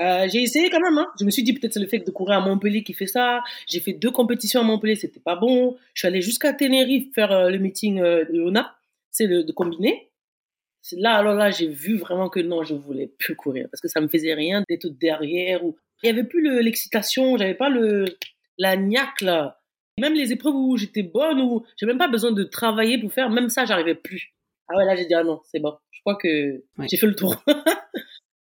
Euh, 0.00 0.28
j'ai 0.30 0.42
essayé 0.42 0.70
quand 0.70 0.80
même. 0.80 0.96
Hein. 0.98 1.08
Je 1.18 1.24
me 1.24 1.30
suis 1.30 1.42
dit 1.42 1.52
peut-être 1.52 1.74
c'est 1.74 1.80
le 1.80 1.86
fait 1.86 1.98
de 1.98 2.10
courir 2.10 2.38
à 2.38 2.40
Montpellier 2.40 2.82
qui 2.84 2.94
fait 2.94 3.06
ça. 3.06 3.42
J'ai 3.68 3.80
fait 3.80 3.94
deux 3.94 4.10
compétitions 4.10 4.60
à 4.60 4.64
Montpellier, 4.64 4.94
c'était 4.94 5.20
pas 5.20 5.36
bon. 5.36 5.76
Je 5.94 6.00
suis 6.00 6.08
allée 6.08 6.22
jusqu'à 6.22 6.52
Tenerife 6.52 7.12
faire 7.14 7.32
euh, 7.32 7.50
le 7.50 7.58
meeting 7.58 8.00
euh, 8.00 8.24
de 8.24 8.38
Lona, 8.38 8.76
c'est 9.10 9.26
de, 9.26 9.42
de 9.42 9.52
combiner. 9.52 10.10
Là, 10.92 11.16
alors 11.16 11.34
là, 11.34 11.50
j'ai 11.50 11.66
vu 11.66 11.98
vraiment 11.98 12.28
que 12.30 12.40
non, 12.40 12.62
je 12.62 12.74
voulais 12.74 13.08
plus 13.18 13.34
courir 13.34 13.68
parce 13.70 13.80
que 13.80 13.88
ça 13.88 14.00
me 14.00 14.08
faisait 14.08 14.32
rien 14.32 14.62
d'être 14.68 14.86
derrière 14.86 15.64
ou 15.64 15.76
il 16.02 16.06
y 16.06 16.10
avait 16.10 16.24
plus 16.24 16.62
l'excitation, 16.62 17.36
j'avais 17.36 17.56
pas 17.56 17.68
le 17.68 18.04
la 18.56 18.76
niaque 18.76 19.20
là. 19.20 19.60
Même 19.98 20.14
les 20.14 20.32
épreuves 20.32 20.54
où 20.54 20.76
j'étais 20.76 21.02
bonne 21.02 21.40
ou 21.40 21.64
j'ai 21.76 21.86
même 21.86 21.98
pas 21.98 22.08
besoin 22.08 22.30
de 22.30 22.44
travailler 22.44 22.98
pour 22.98 23.12
faire, 23.12 23.30
même 23.30 23.48
ça, 23.48 23.64
j'arrivais 23.64 23.96
plus. 23.96 24.32
Ah 24.68 24.76
ouais, 24.76 24.84
là, 24.84 24.94
j'ai 24.94 25.06
dit 25.06 25.14
ah 25.14 25.24
non, 25.24 25.40
c'est 25.50 25.60
bon. 25.60 25.76
Je 25.90 26.00
crois 26.00 26.16
que 26.16 26.62
j'ai 26.88 26.96
fait 26.96 27.06
le 27.06 27.16
tour. 27.16 27.42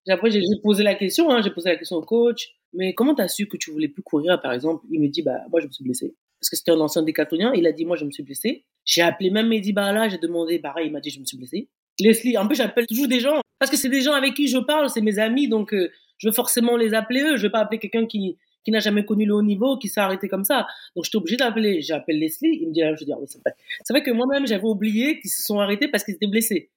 Après, 0.09 0.31
j'ai 0.31 0.41
posé 0.63 0.83
la 0.83 0.95
question, 0.95 1.31
hein, 1.31 1.43
j'ai 1.43 1.51
posé 1.51 1.69
la 1.71 1.77
question 1.77 1.97
au 1.97 2.03
coach. 2.03 2.55
Mais 2.73 2.95
comment 2.95 3.15
tu 3.15 3.23
as 3.23 3.29
su 3.29 3.47
que 3.47 3.57
tu 3.57 3.71
voulais 3.71 3.89
plus 3.89 4.03
courir, 4.03 4.41
par 4.41 4.53
exemple? 4.53 4.85
Il 4.91 5.01
me 5.01 5.09
dit, 5.09 5.23
bah, 5.23 5.41
moi, 5.51 5.61
je 5.61 5.67
me 5.67 5.73
suis 5.73 5.85
blessé. 5.85 6.15
Parce 6.41 6.51
que 6.51 6.57
c'était 6.57 6.71
un 6.73 6.81
ancien 6.81 7.03
décathlonien. 7.03 7.53
Il 7.55 7.67
a 7.67 7.73
dit, 7.73 7.85
moi, 7.85 7.97
je 7.97 8.05
me 8.05 8.11
suis 8.11 8.23
blessé. 8.23 8.65
J'ai 8.85 9.03
appelé 9.03 9.31
même 9.31 9.49
Mehdi 9.49 9.73
là 9.73 10.09
j'ai 10.09 10.19
demandé, 10.19 10.59
pareil, 10.59 10.87
il 10.87 10.93
m'a 10.93 11.01
dit, 11.01 11.11
je 11.11 11.21
me 11.21 11.25
suis 11.25 11.37
blessé. 11.37 11.69
Leslie, 12.01 12.39
en 12.39 12.47
plus, 12.47 12.57
j'appelle 12.57 12.87
toujours 12.87 13.09
des 13.09 13.21
gens. 13.21 13.41
Parce 13.59 13.71
que 13.71 13.77
c'est 13.77 13.89
des 13.89 14.03
gens 14.03 14.13
avec 14.13 14.35
qui 14.35 14.47
je 14.47 14.59
parle, 14.59 14.89
c'est 14.89 15.01
mes 15.01 15.19
amis. 15.19 15.49
Donc, 15.49 15.75
euh, 15.75 15.91
je 16.19 16.29
veux 16.29 16.33
forcément 16.33 16.77
les 16.77 16.95
appeler 16.95 17.23
eux. 17.23 17.37
Je 17.37 17.43
veux 17.43 17.51
pas 17.51 17.61
appeler 17.61 17.81
quelqu'un 17.81 18.07
qui, 18.07 18.37
qui 18.65 18.71
n'a 18.71 18.79
jamais 18.81 19.05
connu 19.05 19.27
le 19.27 19.35
haut 19.35 19.43
niveau, 19.43 19.79
qui 19.79 19.89
s'est 19.89 20.01
arrêté 20.01 20.29
comme 20.29 20.45
ça. 20.45 20.67
Donc, 20.95 21.05
j'étais 21.05 21.17
obligée 21.17 21.37
d'appeler. 21.37 21.83
J'appelle 21.83 22.21
Leslie. 22.21 22.59
Il 22.61 22.69
me 22.69 22.73
dit, 22.73 22.83
je 22.99 23.05
dis, 23.05 23.13
ah 23.13 23.19
c'est 23.27 23.41
vrai. 23.41 23.55
C'est 23.85 23.93
vrai 23.93 24.03
que 24.03 24.11
moi-même, 24.13 24.47
j'avais 24.47 24.65
oublié 24.65 25.21
qu'ils 25.21 25.31
se 25.31 25.43
sont 25.43 25.59
arrêtés 25.59 25.89
parce 25.89 26.05
qu'ils 26.05 26.15
étaient 26.15 26.29
blessés. 26.29 26.71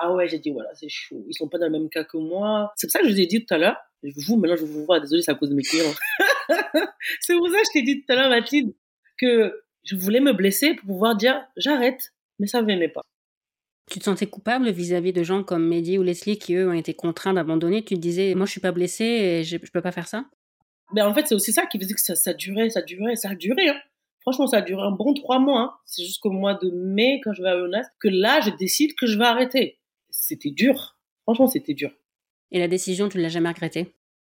Ah 0.00 0.12
ouais, 0.12 0.28
j'ai 0.28 0.38
dit, 0.38 0.50
voilà, 0.50 0.70
c'est 0.74 0.88
chaud. 0.88 1.24
Ils 1.28 1.34
sont 1.34 1.48
pas 1.48 1.58
dans 1.58 1.66
le 1.66 1.72
même 1.72 1.88
cas 1.88 2.04
que 2.04 2.16
moi. 2.16 2.72
C'est 2.76 2.86
pour 2.86 2.92
ça 2.92 3.00
que 3.00 3.08
je 3.08 3.12
vous 3.12 3.20
ai 3.20 3.26
dit 3.26 3.44
tout 3.44 3.52
à 3.52 3.58
l'heure. 3.58 3.76
Vous, 4.02 4.36
maintenant, 4.36 4.56
je 4.56 4.64
vous 4.64 4.84
vois. 4.84 5.00
Désolé, 5.00 5.22
c'est 5.22 5.32
à 5.32 5.34
cause 5.34 5.50
de 5.50 5.56
mes 5.56 5.62
clients. 5.62 5.92
c'est 7.20 7.34
pour 7.34 7.48
ça 7.48 7.58
que 7.58 7.64
je 7.66 7.72
t'ai 7.72 7.82
dit 7.82 8.02
tout 8.02 8.12
à 8.12 8.14
l'heure, 8.14 8.28
Mathilde, 8.28 8.74
que 9.18 9.60
je 9.82 9.96
voulais 9.96 10.20
me 10.20 10.32
blesser 10.32 10.74
pour 10.74 10.86
pouvoir 10.86 11.16
dire, 11.16 11.44
j'arrête. 11.56 12.12
Mais 12.38 12.46
ça 12.46 12.62
ne 12.62 12.66
venait 12.66 12.88
pas. 12.88 13.02
Tu 13.90 13.98
te 13.98 14.04
sentais 14.04 14.26
coupable 14.26 14.70
vis-à-vis 14.70 15.12
de 15.12 15.24
gens 15.24 15.42
comme 15.42 15.66
Mehdi 15.66 15.98
ou 15.98 16.04
Leslie 16.04 16.38
qui, 16.38 16.54
eux, 16.54 16.68
ont 16.68 16.74
été 16.74 16.94
contraints 16.94 17.34
d'abandonner? 17.34 17.84
Tu 17.84 17.94
te 17.94 18.00
disais, 18.00 18.34
moi, 18.36 18.46
je 18.46 18.52
suis 18.52 18.60
pas 18.60 18.70
blessée 18.70 19.04
et 19.04 19.44
je, 19.44 19.56
je 19.60 19.70
peux 19.72 19.80
pas 19.80 19.92
faire 19.92 20.06
ça? 20.06 20.26
Ben, 20.92 21.06
en 21.06 21.14
fait, 21.14 21.26
c'est 21.26 21.34
aussi 21.34 21.52
ça 21.52 21.66
qui 21.66 21.80
faisait 21.80 21.94
que 21.94 22.00
ça, 22.00 22.14
ça 22.14 22.34
durait, 22.34 22.70
ça 22.70 22.82
durait, 22.82 23.16
ça 23.16 23.30
a 23.30 23.34
duré. 23.34 23.68
Hein. 23.68 23.80
Franchement, 24.20 24.46
ça 24.46 24.58
a 24.58 24.62
duré 24.62 24.82
un 24.82 24.92
bon 24.92 25.12
trois 25.14 25.40
mois. 25.40 25.60
Hein. 25.60 25.72
C'est 25.86 26.04
jusqu'au 26.04 26.30
mois 26.30 26.54
de 26.54 26.70
mai, 26.70 27.20
quand 27.24 27.32
je 27.32 27.42
vais 27.42 27.48
à 27.48 27.58
Jonas, 27.58 27.86
que 27.98 28.08
là, 28.08 28.40
je 28.42 28.50
décide 28.50 28.94
que 28.94 29.06
je 29.06 29.18
vais 29.18 29.24
arrêter 29.24 29.77
c'était 30.28 30.50
dur. 30.50 30.98
Franchement, 31.22 31.46
c'était 31.46 31.74
dur. 31.74 31.90
Et 32.52 32.58
la 32.58 32.68
décision, 32.68 33.08
tu 33.08 33.18
ne 33.18 33.22
l'as 33.22 33.28
jamais 33.28 33.48
regrettée? 33.48 33.94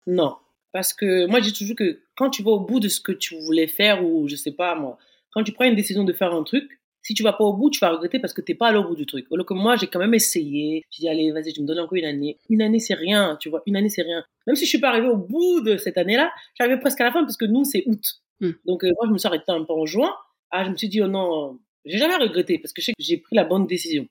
Non. 0.08 0.36
Parce 0.72 0.93
que 0.93 1.27
moi, 1.27 1.41
j'ai 1.41 1.51
toujours 1.51 1.75
que 1.75 2.01
quand 2.15 2.29
tu 2.29 2.43
vas 2.43 2.51
au 2.51 2.60
bout 2.60 2.79
de 2.79 2.88
ce 2.88 3.00
que 3.00 3.12
tu 3.12 3.36
voulais 3.39 3.67
faire, 3.67 4.05
ou 4.05 4.27
je 4.27 4.36
sais 4.36 4.51
pas 4.51 4.75
moi, 4.75 4.98
quand 5.31 5.43
tu 5.43 5.51
prends 5.51 5.65
une 5.65 5.75
décision 5.75 6.03
de 6.03 6.13
faire 6.13 6.34
un 6.34 6.43
truc, 6.43 6.79
si 7.01 7.13
tu 7.13 7.24
vas 7.24 7.34
pas 7.34 7.43
au 7.43 7.53
bout, 7.53 7.69
tu 7.69 7.79
vas 7.79 7.91
regretter 7.91 8.19
parce 8.19 8.34
que 8.34 8.41
tu 8.41 8.51
n'es 8.51 8.58
pas 8.58 8.67
allé 8.67 8.77
au 8.77 8.84
bout 8.84 8.96
du 8.96 9.05
truc. 9.05 9.25
Alors 9.31 9.46
que 9.46 9.53
moi, 9.53 9.75
j'ai 9.77 9.88
quand 9.88 10.00
même 10.00 10.13
essayé. 10.13 10.84
J'ai 10.91 11.01
dit, 11.01 11.10
allez, 11.10 11.31
vas-y, 11.31 11.53
je 11.55 11.62
me 11.62 11.65
donne 11.65 11.79
encore 11.79 11.96
une 11.96 12.05
année. 12.05 12.38
Une 12.50 12.62
année, 12.62 12.79
c'est 12.79 12.93
rien, 12.93 13.38
tu 13.39 13.50
vois. 13.50 13.63
Une 13.65 13.75
année, 13.75 13.89
c'est 13.89 14.01
rien. 14.01 14.24
Même 14.48 14.55
si 14.55 14.65
je 14.65 14.69
suis 14.69 14.79
pas 14.79 14.89
arrivé 14.89 15.08
au 15.08 15.17
bout 15.17 15.62
de 15.62 15.77
cette 15.77 15.98
année-là, 15.98 16.31
j'arrivais 16.58 16.79
presque 16.79 17.01
à 17.01 17.05
la 17.05 17.12
fin 17.12 17.22
parce 17.24 17.38
que 17.38 17.46
nous, 17.46 17.63
c'est 17.63 17.84
août. 17.88 18.03
Hmm. 18.41 18.51
Donc, 18.65 18.84
euh, 18.84 18.91
moi, 18.98 19.08
je 19.08 19.13
me 19.13 19.17
suis 19.17 19.27
arrêté 19.27 19.46
un 19.48 19.63
peu 19.63 19.74
en 19.74 19.86
juin. 19.86 20.13
Ah, 20.51 20.65
je 20.65 20.72
me 20.72 20.75
suis 20.75 20.89
dit, 20.89 21.01
oh 21.01 21.08
non, 21.08 21.60
j'ai 21.86 21.98
jamais 21.98 22.17
regretté 22.17 22.60
parce 22.60 22.74
que 22.74 22.81
je 22.81 22.88
sais 22.88 22.91
que 22.91 23.03
j'ai 23.03 23.17
pris 23.17 23.36
la 23.36 23.43
bonne 23.43 23.65
décision. 23.65 24.08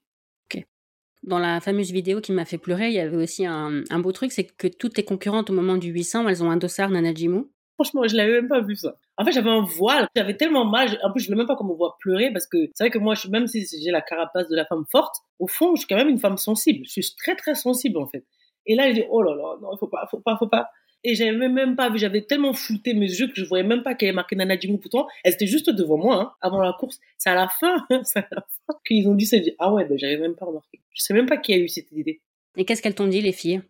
Dans 1.23 1.39
la 1.39 1.61
fameuse 1.61 1.91
vidéo 1.91 2.21
qui 2.21 2.33
m'a 2.33 2.45
fait 2.45 2.59
pleurer, 2.59 2.89
il 2.89 2.95
y 2.95 3.01
avait 3.01 3.17
aussi 3.17 3.45
un, 3.45 3.83
beau 3.99 4.13
truc, 4.13 4.33
c'est 4.33 4.45
que 4.45 4.69
toutes 4.69 4.95
tes 4.95 5.05
concurrentes 5.05 5.51
au 5.51 5.53
moment 5.53 5.77
du 5.77 5.91
800, 5.91 6.29
elles 6.29 6.43
ont 6.43 6.51
un 6.51 6.57
dossard 6.57 6.91
Nanajimu. 6.91 7.45
Franchement, 7.75 8.07
je 8.09 8.17
l'avais 8.17 8.33
même 8.33 8.49
pas 8.49 8.61
vu 8.61 8.75
ça. 8.75 8.97
En 9.17 9.25
fait, 9.25 9.33
j'avais 9.33 9.51
un 9.51 9.63
voile, 9.63 10.09
j'avais 10.17 10.37
tellement 10.37 10.65
mal. 10.65 10.99
En 11.03 11.13
plus, 11.13 11.23
je 11.23 11.27
voulais 11.27 11.39
même 11.39 11.47
pas 11.47 11.55
qu'on 11.55 11.67
me 11.67 11.75
voit 11.75 11.97
pleurer 12.01 12.33
parce 12.33 12.47
que 12.47 12.59
c'est 12.75 12.85
vrai 12.85 12.91
que 12.91 12.99
moi, 12.99 13.15
même 13.31 13.47
si 13.47 13.65
j'ai 13.85 13.91
la 13.91 14.01
carapace 14.01 14.49
de 14.49 14.57
la 14.57 14.65
femme 14.65 14.85
forte, 14.91 15.17
au 15.39 15.47
fond, 15.47 15.75
je 15.75 15.81
suis 15.81 15.89
quand 15.89 15.97
même 15.97 16.09
une 16.09 16.19
femme 16.19 16.37
sensible. 16.37 16.85
Je 16.85 17.01
suis 17.01 17.15
très 17.17 17.37
très 17.37 17.55
sensible 17.55 17.99
en 17.99 18.07
fait. 18.07 18.25
Et 18.67 18.75
là, 18.75 18.89
je 18.89 18.95
dis 18.95 19.05
oh 19.11 19.23
là 19.23 19.35
là, 19.35 19.57
non, 19.61 19.77
faut 19.79 19.89
pas, 19.89 20.07
faut 20.11 20.21
pas, 20.21 20.37
faut 20.37 20.49
pas. 20.49 20.69
Et 21.05 21.15
j'avais 21.15 21.33
même 21.49 21.77
pas 21.77 21.91
vu, 21.91 21.99
j'avais 21.99 22.23
tellement 22.23 22.53
flouté 22.53 22.93
mes 22.93 23.07
yeux 23.07 23.29
que 23.29 23.35
je 23.37 23.45
voyais 23.45 23.65
même 23.65 23.83
pas 23.83 23.95
qu'elle 23.95 24.09
avait 24.09 24.17
marqué 24.17 24.35
Nana 24.35 24.59
Jimou. 24.59 24.79
Pourtant, 24.79 25.07
elle 25.23 25.33
était 25.33 25.47
juste 25.47 25.71
devant 25.71 25.97
moi, 25.97 26.21
hein, 26.21 26.33
avant 26.41 26.61
la 26.61 26.73
course. 26.73 26.99
C'est 27.17 27.31
à 27.31 27.35
la 27.35 27.49
fin, 27.49 27.87
c'est 28.03 28.19
à 28.19 28.29
la 28.33 28.41
fin 28.67 28.79
qu'ils 28.87 29.09
ont 29.09 29.15
dit, 29.15 29.29
ah 29.59 29.73
ouais, 29.73 29.85
ben, 29.85 29.97
j'avais 29.97 30.19
même 30.19 30.35
pas 30.35 30.47
remarqué. 30.47 30.81
Je 30.93 31.03
sais 31.03 31.15
même 31.15 31.27
pas 31.27 31.37
qui 31.37 31.53
a 31.53 31.59
eu 31.59 31.69
cette 31.69 31.93
idée. 31.93 32.21
Et 32.57 32.65
qu'est-ce 32.65 32.83
qu'elles 32.83 32.97
t'ont 32.97 33.07
dit, 33.07 33.21
les 33.21 33.33
filles? 33.33 33.63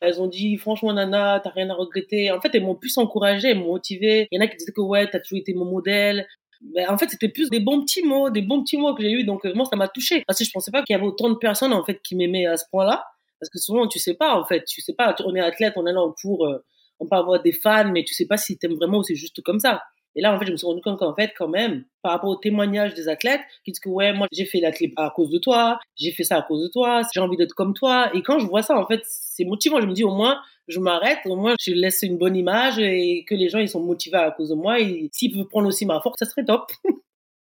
Elles 0.00 0.20
ont 0.20 0.26
dit, 0.26 0.56
franchement, 0.56 0.92
Nana, 0.92 1.40
t'as 1.42 1.50
rien 1.50 1.70
à 1.70 1.74
regretter. 1.74 2.30
En 2.30 2.40
fait, 2.40 2.54
elles 2.54 2.64
m'ont 2.64 2.74
plus 2.74 2.98
encouragée, 2.98 3.50
elles 3.50 3.58
m'ont 3.58 3.72
motivée. 3.72 4.28
Il 4.30 4.36
y 4.36 4.38
en 4.38 4.44
a 4.44 4.48
qui 4.48 4.56
disaient 4.56 4.72
que 4.72 4.80
ouais, 4.80 5.08
t'as 5.08 5.20
toujours 5.20 5.38
été 5.38 5.54
mon 5.54 5.64
modèle. 5.64 6.26
Mais 6.74 6.86
en 6.86 6.98
fait, 6.98 7.08
c'était 7.08 7.28
plus 7.28 7.48
des 7.50 7.60
bons 7.60 7.82
petits 7.82 8.02
mots, 8.02 8.30
des 8.30 8.42
bons 8.42 8.62
petits 8.62 8.76
mots 8.76 8.94
que 8.94 9.02
j'ai 9.02 9.12
eu. 9.12 9.24
Donc, 9.24 9.44
euh, 9.46 9.54
moi, 9.54 9.64
ça 9.66 9.76
m'a 9.76 9.88
touché. 9.88 10.24
Parce 10.26 10.38
que 10.38 10.44
je 10.44 10.50
pensais 10.50 10.70
pas 10.70 10.82
qu'il 10.82 10.94
y 10.94 10.96
avait 10.96 11.06
autant 11.06 11.28
de 11.30 11.36
personnes, 11.36 11.72
en 11.72 11.84
fait, 11.84 12.00
qui 12.02 12.16
m'aimaient 12.16 12.46
à 12.46 12.56
ce 12.56 12.64
point-là. 12.70 13.04
Parce 13.40 13.50
que 13.50 13.58
souvent, 13.58 13.86
tu 13.86 13.98
sais 13.98 14.14
pas, 14.14 14.38
en 14.38 14.44
fait. 14.44 14.64
Tu 14.64 14.80
sais 14.80 14.94
pas, 14.94 15.14
on 15.24 15.34
est 15.34 15.40
athlète, 15.40 15.74
on 15.76 15.86
est 15.86 15.92
là 15.92 16.00
cours, 16.20 16.46
euh, 16.46 16.64
on 17.00 17.06
peut 17.06 17.16
avoir 17.16 17.42
des 17.42 17.52
fans, 17.52 17.90
mais 17.92 18.04
tu 18.04 18.14
sais 18.14 18.26
pas 18.26 18.36
si 18.36 18.58
t'aimes 18.58 18.74
vraiment 18.74 18.98
ou 18.98 19.02
c'est 19.02 19.14
juste 19.14 19.42
comme 19.42 19.58
ça. 19.60 19.82
Et 20.16 20.22
là, 20.22 20.34
en 20.34 20.38
fait, 20.38 20.46
je 20.46 20.52
me 20.52 20.56
suis 20.56 20.66
rendu 20.66 20.80
compte 20.80 20.98
qu'en 20.98 21.14
fait, 21.14 21.32
quand 21.36 21.48
même, 21.48 21.84
par 22.02 22.12
rapport 22.12 22.30
aux 22.30 22.36
témoignages 22.36 22.94
des 22.94 23.08
athlètes, 23.08 23.42
qui 23.64 23.72
disent 23.72 23.80
que 23.80 23.90
ouais, 23.90 24.14
moi, 24.14 24.26
j'ai 24.32 24.46
fait 24.46 24.60
l'athlète 24.60 24.92
à 24.96 25.12
cause 25.14 25.28
de 25.30 25.38
toi, 25.38 25.78
j'ai 25.94 26.10
fait 26.10 26.24
ça 26.24 26.38
à 26.38 26.42
cause 26.42 26.62
de 26.62 26.68
toi, 26.68 27.02
j'ai 27.12 27.20
envie 27.20 27.36
d'être 27.36 27.52
comme 27.52 27.74
toi. 27.74 28.10
Et 28.14 28.22
quand 28.22 28.38
je 28.38 28.46
vois 28.46 28.62
ça, 28.62 28.78
en 28.78 28.86
fait, 28.86 29.02
c'est 29.04 29.44
motivant. 29.44 29.78
Je 29.80 29.86
me 29.86 29.92
dis, 29.92 30.04
au 30.04 30.14
moins, 30.14 30.40
je 30.68 30.80
m'arrête, 30.80 31.18
au 31.26 31.36
moins, 31.36 31.54
je 31.60 31.72
laisse 31.72 32.02
une 32.02 32.16
bonne 32.16 32.34
image 32.34 32.78
et 32.78 33.24
que 33.28 33.34
les 33.34 33.50
gens, 33.50 33.58
ils 33.58 33.68
sont 33.68 33.80
motivés 33.80 34.16
à 34.16 34.30
cause 34.30 34.48
de 34.48 34.54
moi. 34.54 34.80
Et 34.80 35.10
s'ils 35.12 35.32
peuvent 35.32 35.48
prendre 35.48 35.68
aussi 35.68 35.84
ma 35.84 36.00
force, 36.00 36.18
ça 36.18 36.24
serait 36.24 36.44
top. 36.44 36.72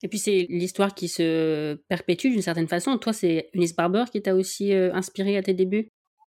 Et 0.04 0.08
puis 0.08 0.18
c'est 0.18 0.48
l'histoire 0.50 0.96
qui 0.96 1.08
se 1.08 1.76
perpétue 1.88 2.30
d'une 2.30 2.42
certaine 2.42 2.68
façon. 2.68 2.98
Toi, 2.98 3.14
c'est 3.14 3.50
Eunice 3.54 3.76
Barber 3.76 4.06
qui 4.12 4.22
t'a 4.22 4.34
aussi 4.34 4.74
euh, 4.74 4.94
inspiré 4.94 5.38
à 5.38 5.44
tes 5.44 5.54
débuts? 5.54 5.90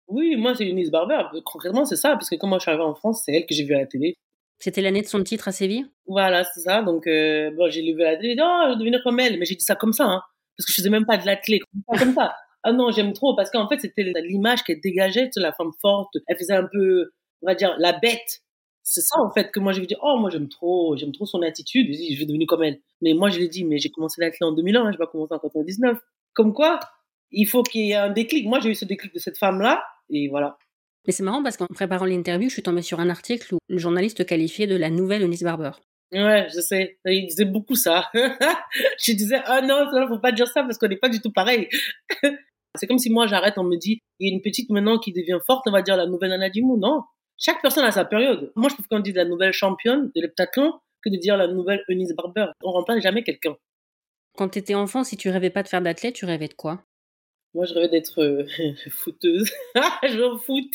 Oui, 0.08 0.36
moi 0.36 0.54
c'est 0.54 0.64
Eunice 0.64 0.90
Barber. 0.90 1.22
Concrètement, 1.44 1.84
c'est 1.84 1.96
ça, 1.96 2.10
parce 2.12 2.30
que 2.30 2.36
quand 2.36 2.46
moi 2.46 2.58
je 2.58 2.62
suis 2.62 2.70
arrivée 2.70 2.84
en 2.84 2.94
France, 2.94 3.22
c'est 3.24 3.32
elle 3.32 3.46
que 3.46 3.54
j'ai 3.54 3.64
vue 3.64 3.74
à 3.74 3.80
la 3.80 3.86
télé. 3.86 4.14
C'était 4.58 4.80
l'année 4.80 5.02
de 5.02 5.06
son 5.06 5.22
titre 5.22 5.48
à 5.48 5.52
Séville? 5.52 5.86
Voilà, 6.06 6.44
c'est 6.44 6.60
ça. 6.60 6.82
Donc, 6.82 7.06
euh, 7.06 7.50
bon, 7.56 7.70
j'ai 7.70 7.82
vu 7.82 8.02
à 8.02 8.12
la 8.12 8.16
télé, 8.16 8.36
oh, 8.40 8.62
je 8.64 8.72
vais 8.72 8.78
devenir 8.78 9.00
comme 9.04 9.20
elle. 9.20 9.38
Mais 9.38 9.44
j'ai 9.44 9.54
dit 9.54 9.64
ça 9.64 9.76
comme 9.76 9.92
ça, 9.92 10.04
hein, 10.04 10.22
parce 10.56 10.66
que 10.66 10.72
je 10.72 10.80
faisais 10.80 10.90
même 10.90 11.06
pas 11.06 11.16
de 11.16 11.26
l'athlète, 11.26 11.62
comme 11.98 12.14
ça. 12.14 12.34
Ah 12.64 12.72
non, 12.72 12.90
j'aime 12.90 13.12
trop, 13.12 13.36
parce 13.36 13.52
qu'en 13.52 13.68
fait, 13.68 13.78
c'était 13.78 14.02
l'image 14.02 14.64
qu'elle 14.64 14.80
dégageait, 14.80 15.30
tu 15.30 15.38
la 15.38 15.52
femme 15.52 15.70
forte. 15.80 16.12
Elle 16.26 16.36
faisait 16.36 16.56
un 16.56 16.66
peu, 16.70 17.12
on 17.40 17.46
va 17.46 17.54
dire, 17.54 17.76
la 17.78 17.92
bête. 17.92 18.42
C'est 18.90 19.02
ça, 19.02 19.20
en 19.20 19.30
fait, 19.30 19.52
que 19.52 19.60
moi, 19.60 19.72
j'ai 19.72 19.84
dit, 19.84 19.96
oh, 20.00 20.16
moi, 20.18 20.30
j'aime 20.30 20.48
trop, 20.48 20.96
j'aime 20.96 21.12
trop 21.12 21.26
son 21.26 21.42
attitude. 21.42 21.92
Je 21.92 22.18
vais 22.18 22.24
devenir 22.24 22.46
comme 22.46 22.62
elle. 22.62 22.80
Mais 23.02 23.12
moi, 23.12 23.28
je 23.28 23.38
l'ai 23.38 23.48
dit, 23.48 23.62
mais 23.62 23.76
j'ai 23.76 23.90
commencé 23.90 24.18
l'athlète 24.18 24.40
en 24.40 24.52
2001, 24.52 24.80
hein, 24.80 24.84
je 24.86 24.92
vais 24.92 25.04
pas 25.04 25.10
commencer 25.10 25.34
en 25.34 25.38
99. 25.38 25.98
Comme 26.32 26.54
quoi, 26.54 26.80
il 27.30 27.46
faut 27.46 27.62
qu'il 27.62 27.82
y 27.82 27.90
ait 27.90 27.96
un 27.96 28.08
déclic. 28.08 28.46
Moi, 28.46 28.60
j'ai 28.60 28.70
eu 28.70 28.74
ce 28.74 28.86
déclic 28.86 29.12
de 29.12 29.18
cette 29.18 29.36
femme-là, 29.36 29.84
et 30.08 30.28
voilà. 30.28 30.56
Mais 31.06 31.12
c'est 31.12 31.22
marrant 31.22 31.42
parce 31.42 31.58
qu'en 31.58 31.66
préparant 31.66 32.06
l'interview, 32.06 32.48
je 32.48 32.54
suis 32.54 32.62
tombée 32.62 32.80
sur 32.80 32.98
un 32.98 33.10
article 33.10 33.56
où 33.56 33.58
le 33.68 33.76
journaliste 33.76 34.24
qualifiait 34.24 34.66
de 34.66 34.76
la 34.76 34.88
nouvelle 34.88 35.22
Eunice 35.22 35.42
Barber. 35.42 35.72
Ouais, 36.12 36.46
je 36.48 36.60
sais. 36.62 36.98
Il 37.04 37.26
disait 37.26 37.44
beaucoup 37.44 37.74
ça. 37.74 38.06
je 38.14 39.12
disais, 39.12 39.42
ah 39.44 39.60
non, 39.60 39.84
il 39.92 40.08
faut 40.08 40.18
pas 40.18 40.32
dire 40.32 40.48
ça 40.48 40.62
parce 40.62 40.78
qu'on 40.78 40.88
n'est 40.88 40.96
pas 40.96 41.10
du 41.10 41.20
tout 41.20 41.30
pareil. 41.30 41.68
c'est 42.74 42.86
comme 42.86 42.98
si 42.98 43.10
moi 43.10 43.26
j'arrête, 43.26 43.58
on 43.58 43.64
me 43.64 43.76
dit, 43.76 44.00
il 44.18 44.28
y 44.28 44.32
a 44.32 44.34
une 44.34 44.40
petite 44.40 44.70
maintenant 44.70 44.98
qui 44.98 45.12
devient 45.12 45.40
forte, 45.46 45.66
on 45.66 45.72
va 45.72 45.82
dire 45.82 45.96
la 45.96 46.06
nouvelle 46.06 46.32
Anna 46.32 46.48
Dimou. 46.48 46.78
Non. 46.78 47.02
Chaque 47.38 47.62
personne 47.62 47.84
a 47.84 47.92
sa 47.92 48.04
période. 48.04 48.50
Moi, 48.56 48.68
je 48.68 48.74
trouve 48.74 48.88
qu'on 48.88 48.98
dit 48.98 49.12
la 49.12 49.24
nouvelle 49.24 49.52
championne 49.52 50.10
de 50.14 50.20
l'heptathlon 50.20 50.72
que 51.02 51.08
de 51.08 51.16
dire 51.16 51.36
la 51.36 51.46
nouvelle 51.46 51.84
Eunice 51.88 52.12
Barber. 52.12 52.46
On 52.64 52.72
remplace 52.72 53.00
jamais 53.00 53.22
quelqu'un. 53.22 53.56
Quand 54.36 54.48
tu 54.48 54.58
étais 54.58 54.74
enfant, 54.74 55.04
si 55.04 55.16
tu 55.16 55.30
rêvais 55.30 55.50
pas 55.50 55.62
de 55.62 55.68
faire 55.68 55.80
d'athlète, 55.80 56.14
tu 56.14 56.24
rêvais 56.24 56.48
de 56.48 56.54
quoi? 56.54 56.82
Moi, 57.54 57.64
je 57.64 57.74
rêvais 57.74 57.88
d'être 57.88 58.20
euh, 58.20 58.44
footeuse. 58.90 59.52
je 60.02 60.16
veux 60.16 60.36
foot. 60.38 60.66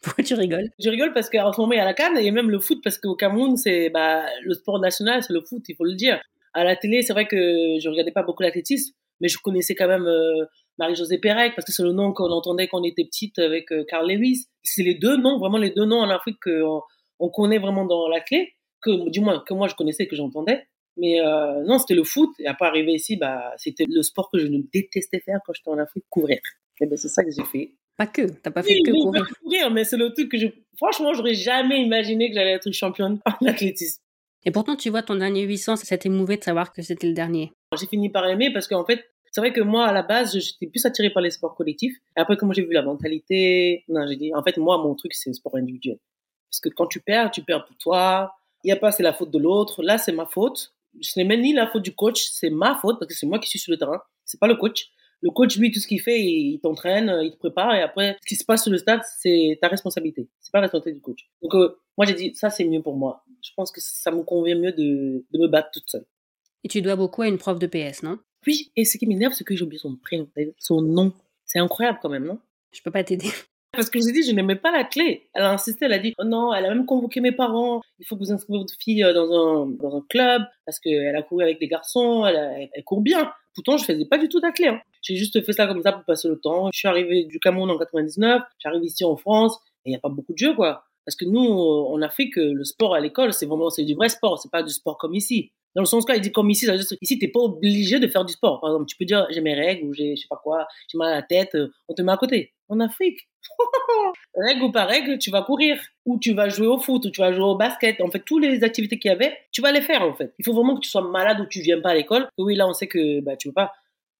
Pourquoi 0.00 0.22
tu 0.22 0.34
rigoles? 0.34 0.70
Je 0.78 0.90
rigole 0.90 1.12
parce 1.12 1.28
qu'en 1.28 1.52
ce 1.52 1.60
moment, 1.60 1.72
il 1.72 1.78
y 1.78 1.80
a 1.80 1.84
la 1.84 1.94
canne 1.94 2.16
et 2.16 2.30
même 2.30 2.50
le 2.50 2.60
foot, 2.60 2.78
parce 2.84 2.98
qu'au 2.98 3.16
Cameroun, 3.16 3.56
c'est 3.56 3.90
bah, 3.90 4.26
le 4.42 4.54
sport 4.54 4.78
national, 4.78 5.24
c'est 5.24 5.32
le 5.32 5.40
foot, 5.40 5.64
il 5.68 5.74
faut 5.74 5.84
le 5.84 5.94
dire. 5.94 6.20
À 6.54 6.62
la 6.62 6.76
télé, 6.76 7.02
c'est 7.02 7.12
vrai 7.12 7.26
que 7.26 7.36
je 7.36 7.88
regardais 7.88 8.12
pas 8.12 8.22
beaucoup 8.22 8.44
l'athlétisme, 8.44 8.94
mais 9.20 9.26
je 9.26 9.38
connaissais 9.38 9.74
quand 9.74 9.88
même 9.88 10.06
euh, 10.06 10.44
Marie-Josée 10.78 11.18
Pérec, 11.18 11.54
parce 11.54 11.66
que 11.66 11.72
c'est 11.72 11.82
le 11.82 11.92
nom 11.92 12.12
qu'on 12.12 12.30
entendait 12.30 12.68
quand 12.68 12.80
on 12.80 12.84
était 12.84 13.04
petite 13.04 13.38
avec 13.38 13.72
euh, 13.72 13.84
Carl 13.88 14.10
Lewis. 14.10 14.46
C'est 14.62 14.82
les 14.82 14.94
deux 14.94 15.16
noms, 15.16 15.38
vraiment 15.38 15.58
les 15.58 15.70
deux 15.70 15.84
noms 15.84 16.00
en 16.00 16.10
Afrique 16.10 16.38
qu'on 16.42 16.82
on 17.18 17.28
connaît 17.28 17.58
vraiment 17.58 17.84
dans 17.84 18.08
la 18.08 18.20
clé, 18.20 18.54
que 18.82 19.08
du 19.08 19.20
moins 19.20 19.42
que 19.46 19.54
moi 19.54 19.68
je 19.68 19.74
connaissais, 19.74 20.06
que 20.06 20.16
j'entendais. 20.16 20.66
Mais 20.96 21.20
euh, 21.20 21.62
non, 21.64 21.78
c'était 21.78 21.94
le 21.94 22.04
foot. 22.04 22.30
Et 22.38 22.46
après 22.46 22.66
arriver 22.66 22.92
ici, 22.92 23.16
bah, 23.16 23.52
c'était 23.56 23.84
le 23.88 24.02
sport 24.02 24.30
que 24.30 24.38
je 24.38 24.46
ne 24.46 24.62
détestais 24.72 25.20
faire 25.20 25.40
quand 25.44 25.52
j'étais 25.52 25.70
en 25.70 25.78
Afrique, 25.78 26.04
courir. 26.08 26.40
Et 26.80 26.86
ben 26.86 26.96
c'est 26.96 27.08
ça 27.08 27.24
que 27.24 27.30
j'ai 27.30 27.44
fait. 27.44 27.72
Pas 27.96 28.06
que, 28.06 28.22
t'as 28.22 28.50
pas 28.50 28.62
fait 28.62 28.80
que 28.82 28.90
courir. 28.90 29.22
Pas 29.22 29.34
courir, 29.42 29.70
mais 29.70 29.84
c'est 29.84 29.96
le 29.96 30.12
truc 30.12 30.30
que 30.30 30.38
je, 30.38 30.48
franchement, 30.76 31.14
j'aurais 31.14 31.34
jamais 31.34 31.82
imaginé 31.82 32.28
que 32.28 32.34
j'allais 32.34 32.52
être 32.52 32.70
championne 32.72 33.18
en 33.24 33.46
athlétisme. 33.46 34.02
Et 34.44 34.50
pourtant, 34.50 34.76
tu 34.76 34.90
vois, 34.90 35.02
ton 35.02 35.16
dernier 35.16 35.42
800, 35.42 35.76
ça 35.76 35.98
t'émouvait 35.98 36.36
de 36.36 36.44
savoir 36.44 36.72
que 36.72 36.80
c'était 36.80 37.08
le 37.08 37.14
dernier. 37.14 37.52
J'ai 37.78 37.86
fini 37.86 38.10
par 38.10 38.26
aimer 38.28 38.52
parce 38.52 38.68
qu'en 38.68 38.84
fait, 38.84 39.04
c'est 39.36 39.42
vrai 39.42 39.52
que 39.52 39.60
moi, 39.60 39.86
à 39.86 39.92
la 39.92 40.02
base, 40.02 40.38
j'étais 40.38 40.66
plus 40.66 40.84
attirée 40.86 41.10
par 41.10 41.22
les 41.22 41.30
sports 41.30 41.54
collectifs. 41.54 41.94
Et 42.16 42.20
après, 42.20 42.38
comment 42.38 42.54
j'ai 42.54 42.64
vu 42.64 42.72
la 42.72 42.80
mentalité, 42.82 43.84
non, 43.88 44.06
j'ai 44.08 44.16
dit, 44.16 44.34
en 44.34 44.42
fait, 44.42 44.56
moi, 44.56 44.78
mon 44.78 44.94
truc, 44.94 45.12
c'est 45.12 45.28
le 45.28 45.34
sport 45.34 45.56
individuel. 45.56 45.98
Parce 46.50 46.60
que 46.60 46.70
quand 46.70 46.86
tu 46.86 47.00
perds, 47.00 47.30
tu 47.30 47.42
perds 47.42 47.66
pour 47.66 47.76
toi. 47.76 48.32
Il 48.64 48.68
n'y 48.68 48.72
a 48.72 48.76
pas, 48.76 48.92
c'est 48.92 49.02
la 49.02 49.12
faute 49.12 49.30
de 49.30 49.38
l'autre. 49.38 49.82
Là, 49.82 49.98
c'est 49.98 50.12
ma 50.12 50.24
faute 50.24 50.72
ce 51.00 51.18
n'est 51.18 51.24
même 51.24 51.40
ni 51.40 51.52
la 51.52 51.66
faute 51.66 51.82
du 51.82 51.94
coach, 51.94 52.22
c'est 52.30 52.50
ma 52.50 52.74
faute 52.76 52.98
parce 52.98 53.08
que 53.08 53.14
c'est 53.14 53.26
moi 53.26 53.38
qui 53.38 53.48
suis 53.48 53.58
sur 53.58 53.70
le 53.70 53.78
terrain. 53.78 54.00
C'est 54.24 54.40
pas 54.40 54.46
le 54.46 54.56
coach. 54.56 54.88
Le 55.22 55.30
coach, 55.30 55.56
lui, 55.56 55.70
tout 55.70 55.80
ce 55.80 55.86
qu'il 55.86 56.00
fait, 56.00 56.20
il 56.20 56.60
t'entraîne, 56.60 57.12
il 57.22 57.32
te 57.32 57.38
prépare 57.38 57.74
et 57.74 57.82
après, 57.82 58.16
ce 58.22 58.26
qui 58.26 58.36
se 58.36 58.44
passe 58.44 58.62
sur 58.62 58.70
le 58.70 58.78
stade, 58.78 59.00
c'est 59.18 59.58
ta 59.60 59.68
responsabilité. 59.68 60.28
C'est 60.40 60.52
pas 60.52 60.58
la 60.58 60.62
responsabilité 60.62 60.98
du 60.98 61.02
coach. 61.02 61.28
Donc, 61.42 61.54
euh, 61.54 61.78
moi, 61.96 62.06
j'ai 62.06 62.14
dit, 62.14 62.34
ça, 62.34 62.50
c'est 62.50 62.64
mieux 62.64 62.82
pour 62.82 62.96
moi. 62.96 63.24
Je 63.42 63.50
pense 63.56 63.70
que 63.70 63.80
ça 63.80 64.10
me 64.10 64.22
convient 64.22 64.56
mieux 64.56 64.72
de, 64.72 65.24
de 65.30 65.38
me 65.38 65.48
battre 65.48 65.70
toute 65.72 65.88
seule. 65.88 66.04
Et 66.64 66.68
tu 66.68 66.82
dois 66.82 66.96
beaucoup 66.96 67.22
à 67.22 67.28
une 67.28 67.38
prof 67.38 67.58
de 67.58 67.66
PS, 67.66 68.02
non? 68.02 68.18
Oui, 68.46 68.70
et 68.76 68.84
ce 68.84 68.98
qui 68.98 69.06
m'énerve, 69.06 69.32
c'est 69.32 69.44
que 69.44 69.56
j'ai 69.56 69.64
oublié 69.64 69.78
son 69.78 69.96
prénom, 69.96 70.28
son 70.58 70.82
nom. 70.82 71.12
C'est 71.44 71.58
incroyable 71.58 71.98
quand 72.00 72.08
même, 72.08 72.24
non? 72.24 72.38
Je 72.72 72.82
peux 72.82 72.90
pas 72.90 73.04
t'aider. 73.04 73.30
Parce 73.72 73.90
que 73.90 74.00
j'ai 74.00 74.12
dit, 74.12 74.22
je 74.22 74.32
n'aimais 74.32 74.56
pas 74.56 74.70
la 74.70 74.84
clé. 74.84 75.28
Elle 75.34 75.42
a 75.42 75.52
insisté, 75.52 75.84
elle 75.84 75.92
a 75.92 75.98
dit, 75.98 76.14
oh 76.18 76.24
non, 76.24 76.54
elle 76.54 76.64
a 76.64 76.68
même 76.70 76.86
convoqué 76.86 77.20
mes 77.20 77.32
parents. 77.32 77.82
Il 77.98 78.06
faut 78.06 78.16
que 78.16 78.20
vous 78.20 78.32
inscriviez 78.32 78.60
votre 78.60 78.74
fille 78.80 79.04
euh, 79.04 79.12
dans 79.12 79.30
un, 79.30 79.66
dans 79.66 79.96
un 79.98 80.04
club 80.08 80.42
parce 80.64 80.80
qu'elle 80.80 81.14
a 81.14 81.22
couru 81.22 81.42
avec 81.42 81.60
des 81.60 81.68
garçons, 81.68 82.24
elle, 82.24 82.70
elle, 82.72 82.84
court 82.84 83.02
bien. 83.02 83.30
Pourtant, 83.54 83.76
je 83.76 83.84
faisais 83.84 84.06
pas 84.06 84.18
du 84.18 84.28
tout 84.28 84.40
d'athlète. 84.40 84.74
Hein. 84.74 84.80
J'ai 85.02 85.16
juste 85.16 85.44
fait 85.44 85.52
ça 85.52 85.66
comme 85.66 85.82
ça 85.82 85.92
pour 85.92 86.04
passer 86.04 86.28
le 86.28 86.38
temps. 86.38 86.70
Je 86.72 86.78
suis 86.78 86.88
arrivée 86.88 87.24
du 87.24 87.38
Cameroun 87.38 87.70
en 87.70 87.78
99, 87.78 88.42
j'arrive 88.58 88.84
ici 88.84 89.04
en 89.04 89.16
France 89.16 89.58
et 89.84 89.90
il 89.90 89.92
n'y 89.92 89.96
a 89.96 90.00
pas 90.00 90.08
beaucoup 90.08 90.32
de 90.32 90.38
jeux, 90.38 90.54
quoi. 90.54 90.84
Parce 91.06 91.16
que 91.16 91.24
nous, 91.24 91.40
en 91.40 92.02
Afrique, 92.02 92.36
le 92.36 92.64
sport 92.64 92.94
à 92.94 93.00
l'école, 93.00 93.32
c'est 93.32 93.46
vraiment, 93.46 93.70
c'est 93.70 93.84
du 93.84 93.94
vrai 93.94 94.08
sport. 94.08 94.38
C'est 94.40 94.50
pas 94.50 94.62
du 94.62 94.72
sport 94.72 94.98
comme 94.98 95.14
ici. 95.14 95.52
Dans 95.76 95.82
le 95.82 95.86
sens 95.86 96.06
quoi, 96.06 96.16
il 96.16 96.22
dit 96.22 96.32
comme 96.32 96.48
ici, 96.48 96.64
ça 96.64 96.72
veut 96.72 96.78
dire, 96.78 96.86
ici, 97.02 97.18
t'es 97.18 97.28
pas 97.28 97.40
obligé 97.40 98.00
de 98.00 98.08
faire 98.08 98.24
du 98.24 98.32
sport. 98.32 98.62
Par 98.62 98.70
exemple, 98.70 98.86
tu 98.86 98.96
peux 98.96 99.04
dire, 99.04 99.26
j'ai 99.28 99.42
mes 99.42 99.52
règles 99.52 99.86
ou 99.86 99.92
j'ai, 99.92 100.16
je 100.16 100.22
sais 100.22 100.26
pas 100.26 100.40
quoi, 100.42 100.66
j'ai 100.90 100.96
mal 100.96 101.12
à 101.12 101.16
la 101.16 101.22
tête, 101.22 101.54
euh, 101.54 101.68
on 101.86 101.92
te 101.92 102.00
met 102.00 102.12
à 102.12 102.16
côté. 102.16 102.54
En 102.70 102.80
Afrique, 102.80 103.28
règle 104.34 104.62
ou 104.62 104.72
pas 104.72 104.86
règle, 104.86 105.18
tu 105.18 105.30
vas 105.30 105.42
courir, 105.42 105.78
ou 106.06 106.18
tu 106.18 106.32
vas 106.32 106.48
jouer 106.48 106.66
au 106.66 106.78
foot, 106.78 107.04
ou 107.04 107.10
tu 107.10 107.20
vas 107.20 107.30
jouer 107.30 107.44
au 107.44 107.56
basket. 107.56 108.00
En 108.00 108.10
fait, 108.10 108.20
toutes 108.24 108.42
les 108.42 108.64
activités 108.64 108.98
qu'il 108.98 109.10
y 109.10 109.12
avait, 109.12 109.36
tu 109.52 109.60
vas 109.60 109.70
les 109.70 109.82
faire, 109.82 110.00
en 110.00 110.14
fait. 110.14 110.32
Il 110.38 110.46
faut 110.46 110.54
vraiment 110.54 110.76
que 110.76 110.80
tu 110.80 110.88
sois 110.88 111.02
malade 111.02 111.40
ou 111.40 111.46
tu 111.46 111.60
viens 111.60 111.82
pas 111.82 111.90
à 111.90 111.94
l'école. 111.94 112.26
Oui, 112.38 112.54
là, 112.56 112.66
on 112.66 112.72
sait 112.72 112.86
que, 112.86 113.20
bah, 113.20 113.36
tu 113.36 113.48
veux 113.48 113.54
pas. 113.54 113.74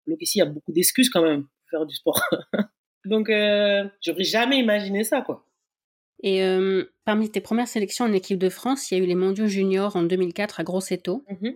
Donc 0.06 0.18
ici, 0.20 0.36
il 0.38 0.40
y 0.40 0.42
a 0.42 0.46
beaucoup 0.46 0.72
d'excuses 0.72 1.08
quand 1.08 1.22
même 1.22 1.44
pour 1.44 1.70
faire 1.70 1.86
du 1.86 1.94
sport. 1.94 2.20
Donc, 3.06 3.30
euh, 3.30 3.84
j'aurais 4.04 4.24
jamais 4.24 4.58
imaginé 4.58 5.04
ça, 5.04 5.22
quoi. 5.22 5.45
Et 6.22 6.42
euh, 6.42 6.84
parmi 7.04 7.30
tes 7.30 7.40
premières 7.40 7.68
sélections 7.68 8.04
en 8.04 8.12
équipe 8.12 8.38
de 8.38 8.48
France, 8.48 8.90
il 8.90 8.98
y 8.98 9.00
a 9.00 9.04
eu 9.04 9.06
les 9.06 9.14
mondiaux 9.14 9.46
juniors 9.46 9.96
en 9.96 10.02
2004 10.02 10.60
à 10.60 10.64
Grosseto, 10.64 11.24
mmh 11.28 11.50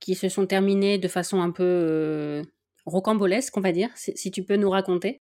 qui 0.00 0.14
se 0.14 0.28
sont 0.28 0.46
terminés 0.46 0.96
de 0.96 1.08
façon 1.08 1.40
un 1.40 1.50
peu 1.50 1.64
euh, 1.64 2.44
rocambolesque, 2.86 3.56
on 3.56 3.60
va 3.60 3.72
dire, 3.72 3.90
si 3.96 4.30
tu 4.30 4.44
peux 4.44 4.54
nous 4.54 4.70
raconter. 4.70 5.20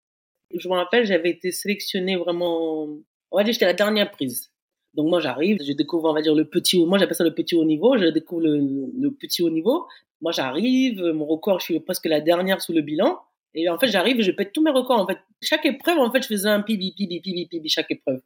Je 0.55 0.67
me 0.69 0.75
rappelle, 0.75 1.05
j'avais 1.05 1.31
été 1.31 1.51
sélectionnée 1.51 2.17
vraiment, 2.17 2.83
on 3.31 3.38
va 3.38 3.43
dire, 3.43 3.53
j'étais 3.53 3.65
la 3.65 3.74
dernière 3.74 4.12
prise. 4.12 4.51
Donc 4.93 5.09
moi, 5.09 5.19
j'arrive, 5.19 5.57
je 5.62 5.74
découvre, 5.74 6.09
on 6.09 6.13
va 6.13 6.21
dire, 6.21 6.36
le 6.36 6.45
petit 6.45 6.77
haut, 6.77 6.86
moi 6.86 6.98
j'appelle 6.98 7.15
ça 7.15 7.24
le 7.24 7.33
petit 7.33 7.55
haut 7.55 7.65
niveau, 7.65 7.98
je 7.98 8.05
découvre 8.05 8.41
le, 8.41 9.09
petit 9.12 9.41
haut 9.41 9.50
niveau. 9.50 9.88
Moi, 10.21 10.31
j'arrive, 10.31 11.01
mon 11.01 11.25
record, 11.25 11.59
je 11.59 11.65
suis 11.65 11.79
presque 11.79 12.05
la 12.05 12.21
dernière 12.21 12.62
sous 12.62 12.74
le 12.74 12.81
bilan. 12.81 13.19
Et 13.53 13.69
en 13.69 13.79
fait, 13.79 13.88
j'arrive 13.88 14.19
et 14.19 14.24
je 14.24 14.31
pète 14.31 14.51
tous 14.53 14.62
mes 14.62 14.71
records. 14.71 15.00
En 15.00 15.07
fait, 15.07 15.17
chaque 15.41 15.65
épreuve, 15.65 15.98
en 15.98 16.12
fait, 16.12 16.21
je 16.21 16.27
faisais 16.27 16.50
un 16.50 16.62
pibi, 16.62 16.93
pibi, 16.95 17.21
pibi, 17.21 17.48
pibi, 17.48 17.69
chaque 17.69 17.89
épreuve. 17.89 18.21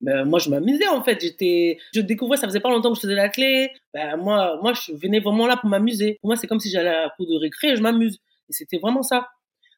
Ben, 0.00 0.24
moi, 0.24 0.38
je 0.38 0.50
m'amusais, 0.50 0.86
en 0.88 1.02
fait. 1.02 1.20
J'étais, 1.20 1.78
je 1.94 2.00
découvrais, 2.00 2.36
ça 2.36 2.46
faisait 2.46 2.60
pas 2.60 2.70
longtemps 2.70 2.90
que 2.90 2.96
je 2.96 3.00
faisais 3.00 3.14
la 3.14 3.28
clé. 3.28 3.70
Ben, 3.92 4.16
moi, 4.16 4.58
moi, 4.62 4.72
je 4.72 4.92
venais 4.92 5.20
vraiment 5.20 5.46
là 5.46 5.56
pour 5.56 5.68
m'amuser. 5.68 6.18
Pour 6.20 6.28
moi, 6.28 6.36
c'est 6.36 6.46
comme 6.46 6.60
si 6.60 6.70
j'allais 6.70 6.88
à 6.88 7.02
la 7.02 7.10
cour 7.10 7.26
de 7.26 7.36
récré 7.36 7.70
et 7.70 7.76
je 7.76 7.82
m'amuse. 7.82 8.18
Et 8.48 8.52
c'était 8.52 8.78
vraiment 8.78 9.02
ça. 9.02 9.28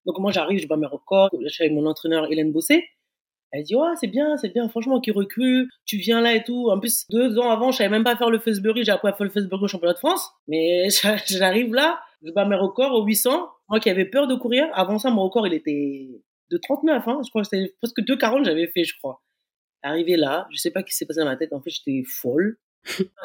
Donc 0.06 0.18
moi 0.18 0.32
j'arrive, 0.32 0.60
je 0.60 0.66
bats 0.66 0.76
mes 0.76 0.86
records, 0.86 1.30
je 1.42 1.48
suis 1.48 1.64
avec 1.64 1.74
mon 1.74 1.86
entraîneur 1.86 2.30
Hélène 2.30 2.52
Bossé. 2.52 2.88
Elle 3.52 3.64
dit 3.64 3.74
ouais 3.74 3.88
c'est 3.96 4.06
bien, 4.06 4.36
c'est 4.36 4.52
bien, 4.52 4.68
franchement 4.68 5.00
qui 5.00 5.10
recule, 5.10 5.68
tu 5.84 5.96
viens 5.96 6.20
là 6.20 6.34
et 6.34 6.42
tout. 6.44 6.70
En 6.70 6.78
plus 6.78 7.06
deux 7.10 7.38
ans 7.38 7.50
avant 7.50 7.72
je 7.72 7.78
savais 7.78 7.90
même 7.90 8.04
pas 8.04 8.16
faire 8.16 8.30
le 8.30 8.38
Fessbury, 8.38 8.84
j'ai 8.84 8.92
appris 8.92 9.08
à 9.08 9.12
faire 9.12 9.24
le 9.24 9.30
Fessbury 9.30 9.64
au 9.64 9.68
championnat 9.68 9.94
de 9.94 9.98
France. 9.98 10.30
Mais 10.48 10.88
j'arrive 11.26 11.74
là, 11.74 12.00
je 12.22 12.32
bats 12.32 12.44
mes 12.44 12.56
records 12.56 12.92
au 12.92 13.04
800. 13.04 13.48
Moi 13.68 13.80
qui 13.80 13.90
avais 13.90 14.04
peur 14.04 14.26
de 14.26 14.34
courir, 14.34 14.68
avant 14.72 14.98
ça 14.98 15.10
mon 15.10 15.24
record 15.24 15.46
il 15.46 15.54
était 15.54 16.08
de 16.50 16.56
39, 16.56 17.06
hein. 17.06 17.20
je 17.24 17.30
crois 17.30 17.42
que 17.42 17.48
c'était 17.48 17.72
presque 17.78 18.00
2,40 18.00 18.44
j'avais 18.44 18.68
fait 18.68 18.84
je 18.84 18.96
crois. 18.98 19.20
Arrivé 19.82 20.16
là, 20.16 20.46
je 20.50 20.56
sais 20.58 20.70
pas 20.70 20.80
ce 20.80 20.87
qui 20.87 20.94
s'est 20.94 21.06
passé 21.06 21.20
dans 21.20 21.26
ma 21.26 21.37
tête. 21.37 21.52
En 21.52 21.60
fait, 21.60 21.70
j'étais 21.70 22.02
folle. 22.06 22.58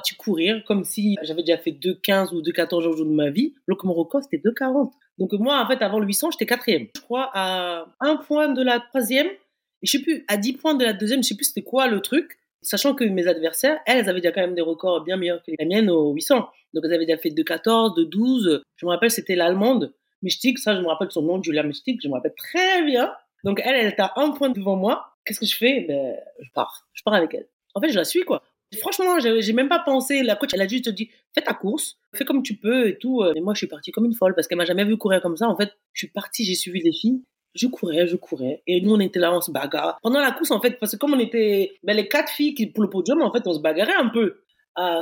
tu 0.04 0.16
courir 0.16 0.64
comme 0.66 0.84
si 0.84 1.16
j'avais 1.24 1.42
déjà 1.42 1.58
fait 1.58 1.72
2,15 1.72 2.34
ou 2.34 2.42
2,14 2.42 2.88
au 2.88 2.96
jour 2.96 3.06
de 3.06 3.12
ma 3.12 3.30
vie, 3.30 3.54
que 3.68 3.88
mon 3.88 3.94
record 3.94 4.22
c'était 4.24 4.38
2,40. 4.38 4.92
Donc 5.18 5.32
moi, 5.34 5.62
en 5.62 5.68
fait, 5.68 5.82
avant 5.82 6.00
le 6.00 6.08
800, 6.08 6.32
j'étais 6.32 6.46
quatrième. 6.46 6.88
Je 6.96 7.02
crois 7.02 7.30
à 7.34 7.86
un 8.02 8.18
point 8.18 8.50
de 8.50 8.62
la 8.62 8.80
troisième, 8.80 9.28
et 9.28 9.88
je 9.88 9.92
sais 9.92 10.04
plus, 10.04 10.26
à 10.28 10.38
10 10.38 10.54
points 10.54 10.76
de 10.76 10.84
la 10.84 10.94
deuxième, 10.94 11.24
je 11.24 11.30
sais 11.30 11.36
plus 11.36 11.46
c'était 11.46 11.64
quoi 11.64 11.88
le 11.88 12.02
truc, 12.02 12.38
sachant 12.62 12.96
que 12.96 13.04
mes 13.06 13.28
adversaires, 13.28 13.80
elles, 13.86 14.10
avaient 14.10 14.20
déjà 14.20 14.34
quand 14.34 14.42
même 14.42 14.56
des 14.56 14.62
records 14.62 15.04
bien 15.04 15.18
meilleurs 15.18 15.42
que 15.44 15.52
les 15.58 15.66
miennes 15.66 15.90
au 15.90 16.12
800. 16.12 16.48
Donc 16.74 16.84
elles 16.84 16.94
avaient 16.94 17.06
déjà 17.06 17.18
fait 17.18 17.30
2,14, 17.30 17.98
2,12. 17.98 18.62
Je 18.76 18.86
me 18.86 18.92
rappelle, 18.92 19.12
c'était 19.12 19.36
l'allemande, 19.36 19.94
Mystique, 20.22 20.58
ça 20.60 20.76
je 20.76 20.82
me 20.82 20.88
rappelle 20.88 21.12
son 21.12 21.22
nom, 21.22 21.42
Julia 21.42 21.64
Mystique, 21.64 22.02
je 22.02 22.08
me 22.08 22.14
rappelle 22.14 22.34
très 22.36 22.84
bien. 22.84 23.12
Donc 23.44 23.62
elle, 23.64 23.76
elle 23.76 23.88
était 23.88 24.02
à 24.02 24.14
un 24.16 24.32
point 24.32 24.50
devant 24.50 24.76
moi. 24.76 25.15
Qu'est-ce 25.26 25.40
que 25.40 25.46
je 25.46 25.56
fais? 25.56 25.86
Ben, 25.88 26.16
Je 26.40 26.50
pars. 26.54 26.88
Je 26.94 27.04
pars 27.04 27.14
avec 27.14 27.34
elle. 27.34 27.48
En 27.74 27.82
fait, 27.82 27.90
je 27.90 27.98
la 27.98 28.06
suis, 28.06 28.24
quoi. 28.24 28.44
Franchement, 28.80 29.20
j'ai 29.20 29.54
même 29.54 29.70
pas 29.70 29.80
pensé. 29.80 30.24
La 30.24 30.36
coach, 30.36 30.52
elle 30.54 30.62
a 30.62 30.68
juste 30.68 30.90
dit 30.90 31.10
fais 31.34 31.42
ta 31.42 31.54
course, 31.54 31.98
fais 32.14 32.26
comme 32.26 32.44
tu 32.44 32.56
peux 32.58 32.88
et 32.88 32.98
tout. 32.98 33.24
Et 33.36 33.42
moi, 33.42 33.54
je 33.54 33.60
suis 33.60 33.68
partie 33.68 33.92
comme 33.92 34.06
une 34.06 34.16
folle 34.16 34.34
parce 34.36 34.48
qu'elle 34.48 34.58
m'a 34.58 34.66
jamais 34.66 34.84
vu 34.84 34.98
courir 34.98 35.22
comme 35.22 35.38
ça. 35.38 35.48
En 35.48 35.56
fait, 35.56 35.72
je 35.94 36.00
suis 36.00 36.12
partie, 36.12 36.44
j'ai 36.44 36.56
suivi 36.56 36.82
les 36.82 36.92
filles. 36.92 37.24
Je 37.54 37.68
courais, 37.68 38.06
je 38.08 38.18
courais. 38.18 38.64
Et 38.68 38.82
nous, 38.82 38.94
on 38.94 39.00
était 39.00 39.20
là, 39.20 39.34
on 39.34 39.40
se 39.40 39.52
bagarre. 39.52 39.98
Pendant 40.04 40.20
la 40.20 40.32
course, 40.32 40.52
en 40.52 40.60
fait, 40.60 40.78
parce 40.80 40.92
que 40.92 40.98
comme 40.98 41.14
on 41.14 41.20
était 41.20 41.78
ben, 41.84 41.96
les 41.96 42.10
quatre 42.10 42.30
filles 42.30 42.54
qui, 42.54 42.68
pour 42.68 42.84
le 42.84 42.90
podium, 42.90 43.22
en 43.22 43.32
fait, 43.32 43.48
on 43.48 43.54
se 43.54 43.60
bagarrait 43.60 43.96
un 43.96 44.10
peu. 44.10 44.42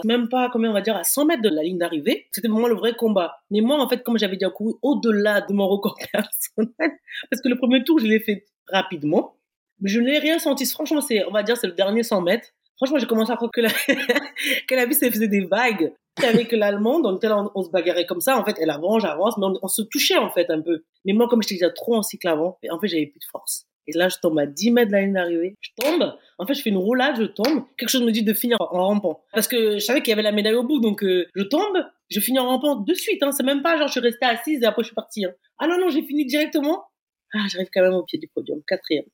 Même 0.05 0.29
pas, 0.29 0.49
combien 0.51 0.69
on 0.69 0.73
va 0.73 0.81
dire, 0.81 0.95
à 0.95 1.03
100 1.03 1.25
mètres 1.25 1.41
de 1.41 1.49
la 1.49 1.63
ligne 1.63 1.79
d'arrivée. 1.79 2.27
C'était 2.31 2.47
vraiment 2.47 2.67
le 2.67 2.75
vrai 2.75 2.93
combat. 2.93 3.37
Mais 3.49 3.61
moi, 3.61 3.81
en 3.81 3.89
fait, 3.89 4.03
comme 4.03 4.19
j'avais 4.19 4.35
déjà 4.35 4.51
couru 4.51 4.73
au-delà 4.83 5.41
de 5.41 5.53
mon 5.53 5.67
record 5.67 5.97
personnel, 6.11 6.91
parce 7.31 7.41
que 7.41 7.49
le 7.49 7.57
premier 7.57 7.83
tour, 7.83 7.97
je 7.97 8.05
l'ai 8.05 8.19
fait 8.19 8.45
rapidement, 8.67 9.35
je 9.83 9.99
n'ai 9.99 10.19
rien 10.19 10.39
senti. 10.39 10.65
Franchement, 10.65 11.01
c'est, 11.01 11.25
on 11.25 11.31
va 11.31 11.43
dire, 11.43 11.57
c'est 11.57 11.67
le 11.67 11.73
dernier 11.73 12.03
100 12.03 12.21
mètres. 12.21 12.49
Franchement, 12.77 12.97
j'ai 12.97 13.05
commencé 13.05 13.31
à 13.31 13.35
croire 13.35 13.51
que 13.51 13.61
la, 13.61 13.69
que 14.67 14.75
la 14.75 14.85
vie, 14.85 14.95
faisait 14.95 15.27
des 15.27 15.45
vagues. 15.45 15.93
Avec 16.23 16.51
l'allemande, 16.51 17.07
on 17.07 17.15
était 17.15 17.27
là, 17.27 17.43
on, 17.55 17.63
se 17.63 17.71
bagarrait 17.71 18.05
comme 18.05 18.21
ça. 18.21 18.37
En 18.37 18.45
fait, 18.45 18.55
elle 18.59 18.69
avance, 18.69 19.01
j'avance, 19.01 19.35
mais 19.37 19.47
on, 19.61 19.67
se 19.67 19.81
touchait, 19.81 20.17
en 20.17 20.29
fait, 20.29 20.49
un 20.51 20.61
peu. 20.61 20.83
Mais 21.05 21.13
moi, 21.13 21.27
comme 21.27 21.41
j'étais 21.41 21.55
déjà 21.55 21.71
trop 21.71 21.95
en 21.95 22.03
cycle 22.03 22.27
avant, 22.27 22.59
en 22.69 22.79
fait, 22.79 22.87
j'avais 22.87 23.07
plus 23.07 23.19
de 23.19 23.25
force. 23.31 23.65
Et 23.87 23.91
là, 23.97 24.09
je 24.09 24.17
tombe 24.21 24.37
à 24.39 24.45
10 24.45 24.71
mètres 24.71 24.87
de 24.87 24.93
la 24.93 25.01
ligne 25.01 25.13
d'arrivée. 25.13 25.55
Je 25.59 25.69
tombe. 25.75 26.13
En 26.37 26.45
fait, 26.45 26.53
je 26.53 26.61
fais 26.61 26.69
une 26.69 26.77
roulade, 26.77 27.15
je 27.17 27.23
tombe. 27.23 27.65
Quelque 27.77 27.89
chose 27.89 28.03
me 28.03 28.11
dit 28.11 28.23
de 28.23 28.33
finir 28.33 28.57
en 28.59 28.87
rampant. 28.87 29.23
Parce 29.33 29.47
que 29.47 29.73
je 29.73 29.79
savais 29.79 30.01
qu'il 30.01 30.11
y 30.11 30.13
avait 30.13 30.21
la 30.21 30.31
médaille 30.31 30.53
au 30.53 30.63
bout. 30.63 30.79
Donc, 30.79 31.03
euh, 31.03 31.25
je 31.35 31.43
tombe. 31.43 31.83
Je 32.09 32.19
finis 32.19 32.39
en 32.39 32.47
rampant 32.47 32.75
de 32.75 32.93
suite. 32.93 33.21
Hein. 33.23 33.31
C'est 33.31 33.43
même 33.43 33.61
pas 33.61 33.77
genre, 33.77 33.87
je 33.87 33.93
suis 33.93 34.01
restée 34.01 34.25
assise 34.25 34.61
et 34.61 34.65
après, 34.65 34.83
je 34.83 34.87
suis 34.87 34.95
partie. 34.95 35.25
Hein. 35.25 35.33
Ah 35.57 35.67
non, 35.67 35.77
non, 35.79 35.89
j'ai 35.89 36.03
fini 36.03 36.25
directement. 36.25 36.85
Ah, 37.33 37.39
j'arrive 37.49 37.69
quand 37.73 37.81
même 37.81 37.93
au 37.93 38.03
pied 38.03 38.19
du 38.19 38.27
podium. 38.27 38.61
Quatrième. 38.67 39.05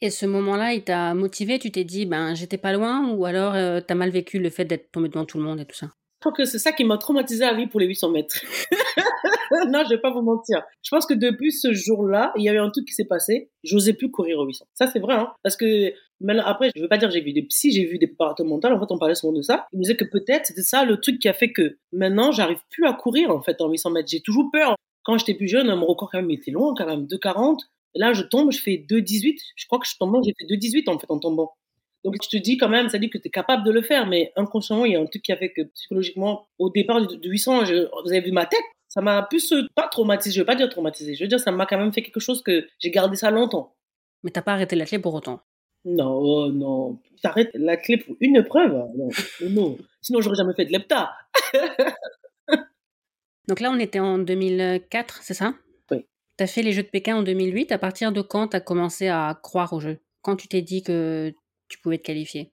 Et 0.00 0.10
ce 0.10 0.26
moment-là, 0.26 0.74
il 0.74 0.84
t'a 0.84 1.14
motivé 1.14 1.58
Tu 1.58 1.70
t'es 1.70 1.84
dit, 1.84 2.06
ben, 2.06 2.34
j'étais 2.34 2.58
pas 2.58 2.72
loin 2.72 3.10
Ou 3.10 3.24
alors, 3.24 3.54
euh, 3.54 3.80
t'as 3.80 3.94
mal 3.94 4.10
vécu 4.10 4.38
le 4.38 4.50
fait 4.50 4.64
d'être 4.64 4.90
tombé 4.92 5.08
devant 5.08 5.24
tout 5.24 5.38
le 5.38 5.44
monde 5.44 5.60
et 5.60 5.64
tout 5.64 5.76
ça? 5.76 5.90
Je 6.24 6.30
crois 6.30 6.32
que 6.32 6.44
c'est 6.46 6.58
ça 6.58 6.72
qui 6.72 6.84
m'a 6.84 6.96
traumatisé 6.96 7.44
à 7.44 7.52
vie 7.52 7.66
pour 7.66 7.80
les 7.80 7.86
800 7.86 8.10
mètres. 8.10 8.40
non, 9.68 9.82
je 9.84 9.90
vais 9.90 10.00
pas 10.00 10.10
vous 10.10 10.22
mentir. 10.22 10.62
Je 10.82 10.90
pense 10.90 11.04
que 11.04 11.12
depuis 11.12 11.52
ce 11.52 11.74
jour-là, 11.74 12.32
il 12.36 12.44
y 12.44 12.48
a 12.48 12.54
eu 12.54 12.58
un 12.58 12.70
truc 12.70 12.86
qui 12.86 12.94
s'est 12.94 13.04
passé. 13.04 13.50
J'osais 13.62 13.92
plus 13.92 14.10
courir 14.10 14.38
au 14.38 14.46
800. 14.46 14.64
Ça, 14.72 14.86
c'est 14.86 15.00
vrai, 15.00 15.14
hein. 15.14 15.32
Parce 15.42 15.56
que, 15.56 15.92
maintenant, 16.20 16.44
après, 16.46 16.70
je 16.74 16.80
veux 16.80 16.88
pas 16.88 16.96
dire 16.96 17.10
j'ai 17.10 17.20
vu 17.20 17.34
des 17.34 17.42
psys, 17.42 17.72
j'ai 17.72 17.84
vu 17.84 17.98
des 17.98 18.10
mentaux. 18.18 18.68
En 18.68 18.80
fait, 18.80 18.86
on 18.90 18.98
parlait 18.98 19.14
souvent 19.14 19.34
de 19.34 19.42
ça. 19.42 19.66
Ils 19.72 19.78
me 19.78 19.82
disaient 19.82 19.96
que 19.96 20.06
peut-être 20.06 20.46
c'était 20.46 20.62
ça 20.62 20.84
le 20.84 20.98
truc 20.98 21.18
qui 21.18 21.28
a 21.28 21.34
fait 21.34 21.52
que 21.52 21.76
maintenant, 21.92 22.32
j'arrive 22.32 22.60
plus 22.70 22.86
à 22.86 22.94
courir, 22.94 23.30
en 23.30 23.42
fait, 23.42 23.60
en 23.60 23.68
800 23.68 23.90
mètres. 23.90 24.08
J'ai 24.10 24.22
toujours 24.22 24.50
peur. 24.50 24.76
Quand 25.02 25.18
j'étais 25.18 25.34
plus 25.34 25.48
jeune, 25.48 25.74
mon 25.74 25.84
record 25.84 26.08
quand 26.10 26.22
même 26.22 26.30
était 26.30 26.50
long, 26.50 26.72
quand 26.74 26.86
même 26.86 27.04
2,40. 27.04 27.58
Là, 27.94 28.12
je 28.12 28.22
tombe, 28.22 28.52
je 28.52 28.60
fais 28.60 28.84
2,18. 28.88 29.38
Je 29.56 29.66
crois 29.66 29.78
que 29.78 29.86
je 29.86 29.96
tombe, 29.98 30.20
j'ai 30.24 30.34
fait 30.38 30.52
2,18 30.52 30.90
en 30.90 30.98
fait 30.98 31.10
en 31.10 31.18
tombant. 31.18 31.52
Donc, 32.04 32.16
je 32.22 32.28
te 32.28 32.36
dis 32.36 32.58
quand 32.58 32.68
même, 32.68 32.88
ça 32.90 32.98
dit 32.98 33.08
que 33.08 33.18
tu 33.18 33.28
es 33.28 33.30
capable 33.30 33.64
de 33.64 33.70
le 33.70 33.80
faire, 33.80 34.06
mais 34.06 34.32
inconsciemment, 34.36 34.84
il 34.84 34.92
y 34.92 34.96
a 34.96 35.00
un 35.00 35.06
truc 35.06 35.22
qui 35.22 35.32
a 35.32 35.36
fait 35.36 35.50
que 35.50 35.62
psychologiquement, 35.62 36.46
au 36.58 36.68
départ 36.70 37.00
de 37.00 37.28
800, 37.28 37.64
je, 37.64 37.88
vous 38.04 38.10
avez 38.10 38.20
vu 38.20 38.30
ma 38.30 38.44
tête, 38.44 38.60
ça 38.88 39.00
m'a 39.00 39.22
plus 39.22 39.54
pas 39.74 39.88
traumatisé, 39.88 40.34
je 40.34 40.40
veux 40.40 40.46
pas 40.46 40.54
dire 40.54 40.68
traumatisé, 40.68 41.14
je 41.14 41.24
veux 41.24 41.28
dire, 41.28 41.40
ça 41.40 41.50
m'a 41.50 41.64
quand 41.64 41.78
même 41.78 41.92
fait 41.92 42.02
quelque 42.02 42.20
chose 42.20 42.42
que 42.42 42.68
j'ai 42.78 42.90
gardé 42.90 43.16
ça 43.16 43.30
longtemps. 43.30 43.74
Mais 44.22 44.30
t'as 44.30 44.42
pas 44.42 44.52
arrêté 44.52 44.76
la 44.76 44.84
clé 44.84 44.98
pour 44.98 45.14
autant? 45.14 45.40
Non, 45.84 46.12
oh 46.12 46.52
non. 46.52 46.98
T'arrêtes 47.22 47.50
la 47.54 47.76
clé 47.76 47.96
pour 47.98 48.16
une 48.20 48.36
épreuve 48.36 48.72
Non, 48.96 49.08
non. 49.50 49.78
Sinon, 50.00 50.20
j'aurais 50.20 50.36
jamais 50.36 50.54
fait 50.54 50.64
de 50.64 50.72
l'EPTA. 50.72 51.12
Donc 53.48 53.60
là, 53.60 53.70
on 53.70 53.78
était 53.78 53.98
en 53.98 54.18
2004, 54.18 55.22
c'est 55.22 55.34
ça? 55.34 55.54
Tu 56.36 56.44
as 56.44 56.46
fait 56.46 56.62
les 56.62 56.72
Jeux 56.72 56.82
de 56.82 56.88
Pékin 56.88 57.16
en 57.16 57.22
2008. 57.22 57.72
À 57.72 57.78
partir 57.78 58.12
de 58.12 58.20
quand 58.20 58.48
tu 58.48 58.56
as 58.56 58.60
commencé 58.60 59.08
à 59.08 59.38
croire 59.42 59.72
aux 59.72 59.80
Jeux 59.80 59.98
Quand 60.22 60.36
tu 60.36 60.48
t'es 60.48 60.62
dit 60.62 60.82
que 60.82 61.32
tu 61.68 61.78
pouvais 61.78 61.98
te 61.98 62.02
qualifier? 62.04 62.52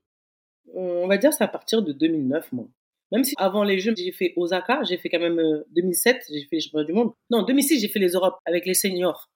On 0.74 1.08
va 1.08 1.18
dire 1.18 1.34
c'est 1.34 1.44
à 1.44 1.48
partir 1.48 1.82
de 1.82 1.92
2009, 1.92 2.52
moi. 2.54 2.68
Même 3.12 3.24
si 3.26 3.34
avant 3.38 3.64
les 3.64 3.80
Jeux, 3.80 3.94
j'ai 3.98 4.12
fait 4.14 4.34
Osaka, 4.38 4.84
j'ai 4.84 4.98
fait 4.98 5.10
quand 5.10 5.20
même 5.20 5.64
2007, 5.72 6.16
euh, 6.16 6.20
j'ai 6.34 6.46
fait 6.46 6.56
les 6.56 6.62
Championnats 6.62 6.86
du 6.86 6.94
Monde. 6.94 7.12
Non, 7.30 7.44
2006, 7.44 7.82
j'ai 7.82 7.90
fait 7.90 8.00
les 8.00 8.12
Europes 8.12 8.38
avec 8.46 8.66
les 8.66 8.74
seniors. 8.74 9.30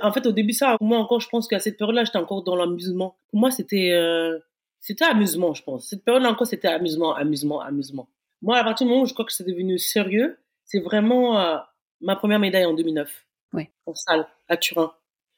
En 0.00 0.12
fait, 0.12 0.24
au 0.26 0.32
début, 0.32 0.52
ça, 0.52 0.76
moi 0.80 0.98
encore, 0.98 1.20
je 1.20 1.28
pense 1.28 1.48
qu'à 1.48 1.58
cette 1.58 1.76
période-là, 1.76 2.04
j'étais 2.04 2.18
encore 2.18 2.44
dans 2.44 2.54
l'amusement. 2.54 3.16
Pour 3.28 3.40
moi, 3.40 3.50
c'était 3.50 3.90
euh, 3.90 4.38
c'était 4.78 5.04
amusement, 5.04 5.54
je 5.54 5.64
pense. 5.64 5.88
Cette 5.88 6.04
période-là 6.04 6.30
encore, 6.30 6.46
c'était 6.46 6.68
amusement, 6.68 7.14
amusement, 7.16 7.60
amusement. 7.60 8.08
Moi, 8.40 8.56
à 8.56 8.62
partir 8.62 8.86
du 8.86 8.92
moment 8.92 9.02
où 9.02 9.06
je 9.06 9.14
crois 9.14 9.24
que 9.24 9.32
c'est 9.32 9.44
devenu 9.44 9.78
sérieux, 9.78 10.38
c'est 10.64 10.78
vraiment 10.78 11.40
euh, 11.40 11.56
ma 12.00 12.14
première 12.14 12.38
médaille 12.38 12.66
en 12.66 12.74
2009 12.74 13.27
ouais. 13.52 13.70
en 13.86 13.94
salle 13.94 14.26
à 14.48 14.56
Turin. 14.56 14.92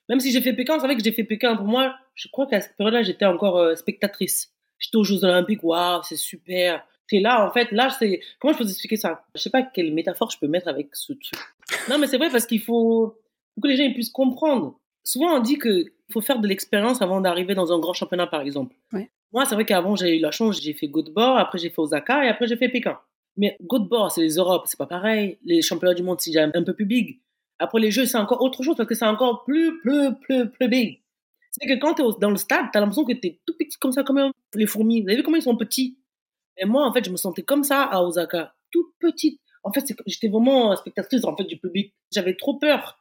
Même 0.08 0.20
si 0.20 0.32
j'ai 0.32 0.40
fait 0.40 0.52
Pékin, 0.52 0.78
c'est 0.78 0.86
vrai 0.86 0.96
que 0.96 1.04
j'ai 1.04 1.12
fait 1.12 1.24
Pékin. 1.24 1.56
Pour 1.56 1.66
moi, 1.66 1.94
je 2.14 2.28
crois 2.28 2.46
qu'à 2.46 2.60
cette 2.60 2.76
période-là, 2.76 3.02
j'étais 3.02 3.24
encore 3.24 3.58
euh, 3.58 3.74
spectatrice. 3.76 4.52
J'étais 4.78 4.96
aux 4.96 5.04
Jeux 5.04 5.24
Olympiques, 5.24 5.62
waouh, 5.62 6.02
c'est 6.02 6.16
super. 6.16 6.84
T'es 7.08 7.20
là, 7.20 7.46
en 7.46 7.52
fait, 7.52 7.70
là, 7.72 7.90
c'est. 7.90 8.20
Comment 8.38 8.52
je 8.52 8.58
peux 8.58 8.64
vous 8.64 8.70
expliquer 8.70 8.96
ça? 8.96 9.24
Je 9.34 9.40
sais 9.40 9.50
pas 9.50 9.62
quelle 9.62 9.92
métaphore 9.92 10.30
je 10.30 10.38
peux 10.38 10.48
mettre 10.48 10.68
avec 10.68 10.94
ce 10.94 11.12
truc. 11.12 11.30
Non, 11.88 11.98
mais 11.98 12.06
c'est 12.06 12.18
vrai 12.18 12.30
parce 12.30 12.46
qu'il 12.46 12.60
faut... 12.60 13.16
faut 13.54 13.60
que 13.60 13.68
les 13.68 13.76
gens 13.76 13.92
puissent 13.92 14.10
comprendre. 14.10 14.78
Souvent, 15.04 15.36
on 15.36 15.40
dit 15.40 15.58
qu'il 15.58 15.90
faut 16.12 16.20
faire 16.20 16.40
de 16.40 16.46
l'expérience 16.46 17.02
avant 17.02 17.20
d'arriver 17.20 17.54
dans 17.54 17.72
un 17.72 17.78
grand 17.78 17.94
championnat, 17.94 18.26
par 18.26 18.40
exemple. 18.42 18.74
Moi, 19.32 19.44
c'est 19.46 19.54
vrai 19.54 19.64
qu'avant, 19.64 19.94
j'ai 19.96 20.18
eu 20.18 20.20
la 20.20 20.32
chance, 20.32 20.60
j'ai 20.60 20.74
fait 20.74 20.88
Göteborg, 20.88 21.38
après 21.38 21.58
j'ai 21.58 21.70
fait 21.70 21.78
Osaka 21.78 22.24
et 22.24 22.28
après 22.28 22.48
j'ai 22.48 22.56
fait 22.56 22.68
Pékin. 22.68 22.98
Mais 23.36 23.56
Göteborg, 23.60 24.10
c'est 24.10 24.22
les 24.22 24.34
Europes, 24.34 24.64
c'est 24.66 24.78
pas 24.78 24.86
pareil. 24.86 25.38
Les 25.44 25.62
championnats 25.62 25.94
du 25.94 26.02
monde, 26.02 26.20
c'est 26.20 26.30
déjà 26.30 26.44
un 26.44 26.64
peu 26.64 26.74
plus 26.74 26.84
big. 26.84 27.20
Après 27.60 27.78
les 27.78 27.90
jeux, 27.90 28.06
c'est 28.06 28.16
encore 28.16 28.42
autre 28.42 28.62
chose 28.62 28.74
parce 28.74 28.88
que 28.88 28.94
c'est 28.94 29.06
encore 29.06 29.44
plus, 29.44 29.78
plus, 29.80 30.14
plus, 30.22 30.48
plus 30.48 30.68
big. 30.68 31.00
C'est 31.52 31.68
que 31.68 31.78
quand 31.78 31.94
tu 31.94 32.02
es 32.02 32.06
dans 32.18 32.30
le 32.30 32.36
stade, 32.36 32.66
tu 32.72 32.78
as 32.78 32.80
l'impression 32.80 33.04
que 33.04 33.12
tu 33.12 33.26
es 33.26 33.40
tout 33.46 33.54
petit 33.58 33.76
comme 33.78 33.92
ça, 33.92 34.02
comme 34.02 34.32
les 34.54 34.66
fourmis. 34.66 35.02
Vous 35.02 35.08
avez 35.08 35.16
vu 35.18 35.22
comment 35.22 35.36
ils 35.36 35.42
sont 35.42 35.56
petits? 35.56 35.98
Et 36.56 36.64
moi, 36.64 36.86
en 36.86 36.92
fait, 36.92 37.04
je 37.04 37.10
me 37.10 37.16
sentais 37.16 37.42
comme 37.42 37.62
ça 37.62 37.82
à 37.82 38.02
Osaka, 38.02 38.54
toute 38.70 38.94
petite. 38.98 39.40
En 39.62 39.72
fait, 39.72 39.84
j'étais 40.06 40.28
vraiment 40.28 40.74
spectatrice 40.74 41.24
en 41.24 41.36
fait, 41.36 41.44
du 41.44 41.58
public. 41.58 41.92
J'avais 42.10 42.34
trop 42.34 42.54
peur. 42.54 42.98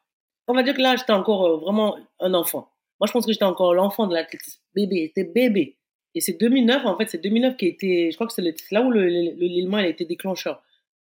On 0.48 0.54
va 0.54 0.64
dire 0.64 0.74
que 0.76 0.82
là, 0.82 0.98
j'étais 0.98 1.14
encore 1.14 1.46
euh, 1.46 1.58
vraiment 1.58 1.98
un 2.20 2.34
enfant. 2.34 2.70
Moi, 3.00 3.08
je 3.08 3.14
pense 3.14 3.26
que 3.26 3.32
j'étais 3.32 3.46
encore 3.46 3.74
l'enfant 3.74 4.08
de 4.08 4.14
l'athlétisme. 4.14 4.60
Bébé, 4.76 5.14
c'était 5.16 5.32
bébé. 5.32 5.78
Et 6.16 6.22
c'est 6.22 6.34
2009, 6.34 6.86
en 6.86 6.98
fait, 6.98 7.08
c'est 7.08 7.20
2009 7.20 7.56
qui 7.56 7.68
été, 7.68 8.12
je 8.12 8.18
crois 8.18 8.28
que 8.28 8.34
c'est 8.34 8.44
là 8.72 8.82
où 8.82 8.92
l'élément 8.92 9.78
a 9.78 9.88
été 9.88 10.06
déclencheur. 10.06 10.62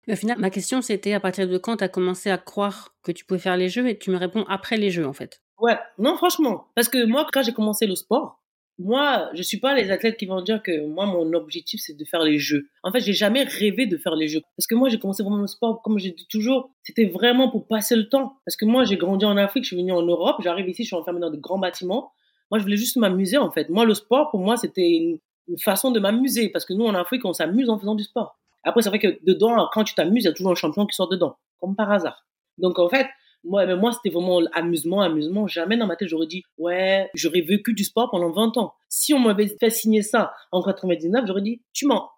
Au 0.07 0.15
final, 0.15 0.37
ma 0.37 0.49
question, 0.49 0.81
c'était 0.81 1.13
à 1.13 1.19
partir 1.19 1.47
de 1.47 1.57
quand 1.57 1.77
tu 1.77 1.83
as 1.83 1.89
commencé 1.89 2.29
à 2.29 2.37
croire 2.37 2.93
que 3.03 3.11
tu 3.11 3.23
pouvais 3.25 3.39
faire 3.39 3.55
les 3.55 3.69
jeux 3.69 3.87
et 3.87 3.97
tu 3.97 4.11
me 4.11 4.17
réponds 4.17 4.45
après 4.49 4.77
les 4.77 4.89
jeux, 4.89 5.07
en 5.07 5.13
fait? 5.13 5.41
Ouais, 5.59 5.77
non, 5.97 6.17
franchement. 6.17 6.67
Parce 6.75 6.89
que 6.89 7.05
moi, 7.05 7.25
quand 7.31 7.41
j'ai 7.41 7.53
commencé 7.53 7.87
le 7.87 7.95
sport, 7.95 8.43
moi, 8.79 9.29
je 9.33 9.43
suis 9.43 9.59
pas 9.59 9.75
les 9.75 9.91
athlètes 9.91 10.17
qui 10.17 10.25
vont 10.25 10.41
dire 10.41 10.61
que 10.61 10.85
moi, 10.85 11.05
mon 11.05 11.31
objectif, 11.33 11.79
c'est 11.81 11.95
de 11.95 12.03
faire 12.05 12.23
les 12.23 12.39
jeux. 12.39 12.67
En 12.81 12.91
fait, 12.91 12.99
j'ai 12.99 13.13
jamais 13.13 13.43
rêvé 13.43 13.85
de 13.85 13.97
faire 13.97 14.15
les 14.15 14.27
jeux. 14.27 14.41
Parce 14.57 14.67
que 14.67 14.75
moi, 14.75 14.89
j'ai 14.89 14.99
commencé 14.99 15.23
vraiment 15.23 15.37
le 15.37 15.47
sport, 15.47 15.81
comme 15.83 15.99
je 15.99 16.09
dis 16.09 16.27
toujours, 16.29 16.71
c'était 16.81 17.05
vraiment 17.05 17.49
pour 17.49 17.67
passer 17.67 17.95
le 17.95 18.09
temps. 18.09 18.37
Parce 18.45 18.57
que 18.57 18.65
moi, 18.65 18.83
j'ai 18.83 18.97
grandi 18.97 19.25
en 19.25 19.37
Afrique, 19.37 19.63
je 19.63 19.69
suis 19.69 19.77
venu 19.77 19.91
en 19.93 20.01
Europe, 20.01 20.37
j'arrive 20.43 20.67
ici, 20.67 20.83
je 20.83 20.87
suis 20.87 20.95
enfermé 20.95 21.19
dans 21.19 21.29
des 21.29 21.39
grands 21.39 21.59
bâtiments. 21.59 22.11
Moi, 22.51 22.57
je 22.59 22.63
voulais 22.63 22.77
juste 22.77 22.97
m'amuser, 22.97 23.37
en 23.37 23.51
fait. 23.51 23.69
Moi, 23.69 23.85
le 23.85 23.93
sport, 23.93 24.31
pour 24.31 24.39
moi, 24.39 24.57
c'était 24.57 24.89
une, 24.89 25.19
une 25.47 25.59
façon 25.59 25.91
de 25.91 25.99
m'amuser. 25.99 26.49
Parce 26.49 26.65
que 26.65 26.73
nous, 26.73 26.85
en 26.85 26.95
Afrique, 26.95 27.23
on 27.25 27.33
s'amuse 27.33 27.69
en 27.69 27.79
faisant 27.79 27.95
du 27.95 28.03
sport. 28.03 28.39
Après, 28.63 28.81
c'est 28.81 28.89
vrai 28.89 28.99
que 28.99 29.19
dedans, 29.25 29.69
quand 29.73 29.83
tu 29.83 29.93
t'amuses, 29.95 30.23
il 30.23 30.27
y 30.27 30.29
a 30.29 30.33
toujours 30.33 30.51
un 30.51 30.55
champion 30.55 30.85
qui 30.85 30.95
sort 30.95 31.09
dedans, 31.09 31.37
comme 31.59 31.75
par 31.75 31.91
hasard. 31.91 32.25
Donc, 32.57 32.79
en 32.79 32.87
fait, 32.87 33.07
moi, 33.43 33.65
mais 33.65 33.75
moi, 33.75 33.91
c'était 33.91 34.09
vraiment 34.09 34.41
amusement, 34.53 35.01
amusement. 35.01 35.47
Jamais 35.47 35.77
dans 35.77 35.87
ma 35.87 35.95
tête, 35.95 36.07
j'aurais 36.07 36.27
dit, 36.27 36.43
ouais, 36.57 37.09
j'aurais 37.13 37.41
vécu 37.41 37.73
du 37.73 37.83
sport 37.83 38.09
pendant 38.09 38.31
20 38.31 38.57
ans. 38.57 38.73
Si 38.87 39.13
on 39.13 39.19
m'avait 39.19 39.47
fait 39.47 39.69
signer 39.69 40.01
ça 40.01 40.33
en 40.51 40.63
99, 40.63 41.25
j'aurais 41.27 41.41
dit, 41.41 41.61
tu 41.73 41.85
mens. 41.85 42.09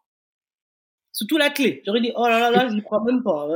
Surtout 1.11 1.37
la 1.37 1.49
clé. 1.49 1.81
J'aurais 1.85 2.01
dit, 2.01 2.11
oh 2.15 2.27
là 2.27 2.39
là 2.39 2.51
là, 2.51 2.67
je 2.67 2.75
n'y 2.75 2.83
crois 2.83 3.03
même 3.03 3.23
pas. 3.23 3.47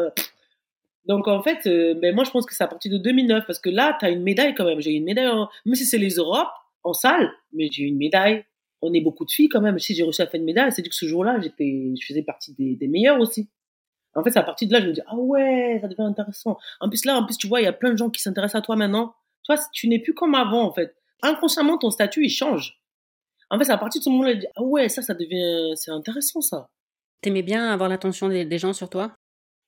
Donc, 1.05 1.27
en 1.27 1.41
fait, 1.41 1.67
euh, 1.67 1.93
ben, 1.93 2.15
moi, 2.15 2.23
je 2.23 2.31
pense 2.31 2.45
que 2.45 2.55
c'est 2.55 2.63
à 2.63 2.67
partir 2.67 2.91
de 2.91 2.97
2009, 2.97 3.45
parce 3.45 3.59
que 3.59 3.69
là, 3.69 3.95
tu 3.99 4.05
as 4.05 4.09
une 4.09 4.23
médaille 4.23 4.55
quand 4.55 4.65
même. 4.65 4.79
J'ai 4.79 4.91
une 4.91 5.05
médaille, 5.05 5.31
même 5.65 5.75
si 5.75 5.85
c'est 5.85 5.97
les 5.97 6.15
Europes, 6.15 6.51
en 6.83 6.93
salle, 6.93 7.31
mais 7.53 7.67
j'ai 7.71 7.83
une 7.83 7.97
médaille 7.97 8.45
on 8.81 8.93
est 8.93 9.01
beaucoup 9.01 9.25
de 9.25 9.31
filles 9.31 9.49
quand 9.49 9.61
même. 9.61 9.77
Si 9.79 9.95
j'ai 9.95 10.03
réussi 10.03 10.21
à 10.21 10.27
faire 10.27 10.39
une 10.39 10.45
médaille, 10.45 10.71
c'est 10.71 10.81
dit 10.81 10.89
que 10.89 10.95
ce 10.95 11.05
jour-là, 11.05 11.39
j'étais, 11.41 11.93
je 11.99 12.05
faisais 12.05 12.23
partie 12.23 12.53
des, 12.53 12.75
des 12.75 12.87
meilleures 12.87 13.19
aussi. 13.19 13.49
En 14.15 14.23
fait, 14.23 14.31
c'est 14.31 14.39
à 14.39 14.43
partir 14.43 14.67
de 14.67 14.73
là, 14.73 14.81
je 14.81 14.87
me 14.87 14.93
dis, 14.93 15.01
ah 15.07 15.15
ouais, 15.15 15.77
ça 15.81 15.87
devient 15.87 16.01
intéressant. 16.01 16.57
En 16.79 16.89
plus, 16.89 17.05
là, 17.05 17.15
en 17.15 17.25
plus, 17.25 17.37
tu 17.37 17.47
vois, 17.47 17.61
il 17.61 17.65
y 17.65 17.67
a 17.67 17.73
plein 17.73 17.91
de 17.91 17.97
gens 17.97 18.09
qui 18.09 18.21
s'intéressent 18.21 18.59
à 18.59 18.61
toi 18.61 18.75
maintenant. 18.75 19.13
Toi, 19.43 19.55
tu 19.73 19.87
n'es 19.87 19.99
plus 19.99 20.13
comme 20.13 20.35
avant, 20.35 20.63
en 20.63 20.73
fait. 20.73 20.95
Inconsciemment, 21.21 21.77
ton 21.77 21.91
statut, 21.91 22.23
il 22.25 22.29
change. 22.29 22.81
En 23.49 23.57
fait, 23.57 23.65
c'est 23.65 23.71
à 23.71 23.77
partir 23.77 23.99
de 23.99 24.03
ce 24.03 24.09
moment-là, 24.09 24.33
je 24.33 24.39
dis, 24.39 24.47
ah 24.55 24.63
ouais, 24.63 24.89
ça, 24.89 25.01
ça 25.01 25.13
devient, 25.13 25.73
c'est 25.75 25.91
intéressant, 25.91 26.41
ça. 26.41 26.69
T'aimais 27.21 27.41
bien 27.41 27.71
avoir 27.71 27.89
l'attention 27.89 28.29
des, 28.29 28.57
gens 28.57 28.73
sur 28.73 28.89
toi? 28.89 29.15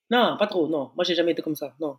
Non, 0.09 0.37
pas 0.37 0.47
trop, 0.47 0.67
non. 0.67 0.91
Moi, 0.95 1.03
j'ai 1.03 1.15
jamais 1.15 1.31
été 1.31 1.41
comme 1.41 1.55
ça, 1.55 1.75
non. 1.79 1.97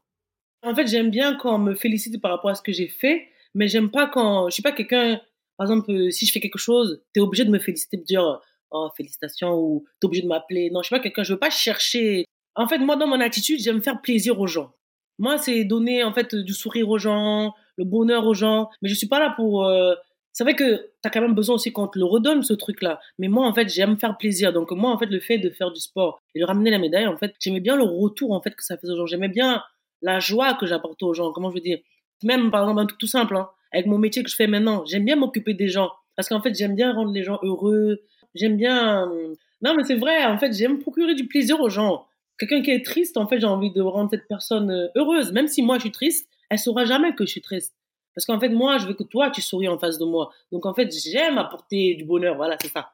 En 0.62 0.74
fait, 0.74 0.86
j'aime 0.86 1.10
bien 1.10 1.36
quand 1.36 1.56
on 1.56 1.58
me 1.58 1.74
félicite 1.74 2.20
par 2.20 2.30
rapport 2.30 2.50
à 2.50 2.54
ce 2.54 2.62
que 2.62 2.72
j'ai 2.72 2.88
fait, 2.88 3.28
mais 3.54 3.68
j'aime 3.68 3.90
pas 3.90 4.06
quand, 4.06 4.48
je 4.48 4.54
suis 4.54 4.62
pas 4.62 4.72
quelqu'un, 4.72 5.20
par 5.56 5.66
exemple, 5.66 5.90
euh, 5.90 6.10
si 6.10 6.26
je 6.26 6.32
fais 6.32 6.40
quelque 6.40 6.58
chose, 6.58 7.02
t'es 7.12 7.20
obligé 7.20 7.44
de 7.44 7.50
me 7.50 7.58
féliciter, 7.58 7.96
de 7.96 8.04
dire, 8.04 8.40
oh, 8.70 8.88
félicitations, 8.96 9.54
ou 9.54 9.84
t'es 10.00 10.06
obligé 10.06 10.22
de 10.22 10.28
m'appeler. 10.28 10.70
Non, 10.70 10.82
je 10.82 10.86
suis 10.86 10.96
pas 10.96 11.00
quelqu'un, 11.00 11.22
je 11.22 11.34
veux 11.34 11.38
pas 11.38 11.50
chercher. 11.50 12.24
En 12.54 12.68
fait, 12.68 12.78
moi, 12.78 12.96
dans 12.96 13.06
mon 13.06 13.20
attitude, 13.20 13.60
j'aime 13.60 13.82
faire 13.82 14.00
plaisir 14.02 14.38
aux 14.40 14.46
gens. 14.46 14.72
Moi, 15.18 15.38
c'est 15.38 15.64
donner, 15.64 16.04
en 16.04 16.12
fait, 16.12 16.34
du 16.34 16.52
sourire 16.52 16.88
aux 16.88 16.98
gens, 16.98 17.54
le 17.76 17.84
bonheur 17.84 18.26
aux 18.26 18.34
gens, 18.34 18.68
mais 18.80 18.88
je 18.88 18.94
suis 18.94 19.08
pas 19.08 19.20
là 19.20 19.32
pour, 19.36 19.66
euh, 19.66 19.94
c'est 20.32 20.44
vrai 20.44 20.54
que 20.54 20.76
tu 20.76 20.90
as 21.04 21.10
quand 21.10 21.20
même 21.20 21.34
besoin 21.34 21.56
aussi 21.56 21.72
qu'on 21.72 21.88
te 21.88 21.98
le 21.98 22.06
redonne, 22.06 22.42
ce 22.42 22.54
truc-là. 22.54 23.00
Mais 23.18 23.28
moi, 23.28 23.46
en 23.46 23.52
fait, 23.52 23.68
j'aime 23.68 23.98
faire 23.98 24.16
plaisir. 24.16 24.52
Donc, 24.52 24.70
moi, 24.70 24.90
en 24.90 24.98
fait, 24.98 25.06
le 25.06 25.20
fait 25.20 25.38
de 25.38 25.50
faire 25.50 25.70
du 25.70 25.80
sport 25.80 26.22
et 26.34 26.40
de 26.40 26.44
ramener 26.44 26.70
la 26.70 26.78
médaille, 26.78 27.06
en 27.06 27.16
fait, 27.16 27.34
j'aimais 27.38 27.60
bien 27.60 27.76
le 27.76 27.84
retour, 27.84 28.32
en 28.32 28.40
fait, 28.40 28.54
que 28.54 28.64
ça 28.64 28.78
faisait 28.78 28.92
aux 28.92 28.96
gens. 28.96 29.06
J'aimais 29.06 29.28
bien 29.28 29.62
la 30.00 30.20
joie 30.20 30.54
que 30.54 30.66
j'apportais 30.66 31.04
aux 31.04 31.12
gens. 31.12 31.32
Comment 31.32 31.50
je 31.50 31.56
veux 31.56 31.60
dire? 31.60 31.78
Même, 32.24 32.50
par 32.50 32.62
exemple, 32.62 32.80
un 32.80 32.86
truc 32.86 32.98
tout 32.98 33.06
simple, 33.06 33.36
hein, 33.36 33.50
avec 33.72 33.86
mon 33.86 33.98
métier 33.98 34.22
que 34.22 34.30
je 34.30 34.36
fais 34.36 34.46
maintenant, 34.46 34.84
j'aime 34.86 35.04
bien 35.04 35.16
m'occuper 35.16 35.54
des 35.54 35.68
gens. 35.68 35.90
Parce 36.16 36.28
qu'en 36.28 36.42
fait, 36.42 36.54
j'aime 36.54 36.74
bien 36.74 36.92
rendre 36.92 37.12
les 37.12 37.22
gens 37.22 37.38
heureux. 37.42 38.02
J'aime 38.34 38.56
bien, 38.56 39.10
euh, 39.10 39.34
non, 39.62 39.74
mais 39.74 39.84
c'est 39.84 39.96
vrai, 39.96 40.24
en 40.24 40.38
fait, 40.38 40.52
j'aime 40.52 40.78
procurer 40.78 41.14
du 41.14 41.26
plaisir 41.26 41.60
aux 41.60 41.70
gens. 41.70 42.06
Quelqu'un 42.38 42.62
qui 42.62 42.70
est 42.70 42.84
triste, 42.84 43.16
en 43.16 43.26
fait, 43.26 43.40
j'ai 43.40 43.46
envie 43.46 43.72
de 43.72 43.80
rendre 43.80 44.10
cette 44.10 44.26
personne 44.28 44.70
euh, 44.70 44.88
heureuse. 44.96 45.32
Même 45.32 45.48
si 45.48 45.62
moi, 45.62 45.76
je 45.76 45.82
suis 45.82 45.92
triste, 45.92 46.28
elle 46.50 46.58
saura 46.58 46.84
jamais 46.84 47.14
que 47.14 47.24
je 47.24 47.30
suis 47.30 47.40
triste. 47.40 47.74
Parce 48.14 48.26
qu'en 48.26 48.38
fait, 48.38 48.50
moi, 48.50 48.76
je 48.78 48.86
veux 48.86 48.94
que 48.94 49.04
toi, 49.04 49.30
tu 49.30 49.40
souris 49.40 49.68
en 49.68 49.78
face 49.78 49.98
de 49.98 50.04
moi. 50.04 50.30
Donc, 50.50 50.66
en 50.66 50.74
fait, 50.74 50.92
j'aime 50.92 51.38
apporter 51.38 51.94
du 51.94 52.04
bonheur. 52.04 52.36
Voilà, 52.36 52.56
c'est 52.60 52.68
ça. 52.68 52.92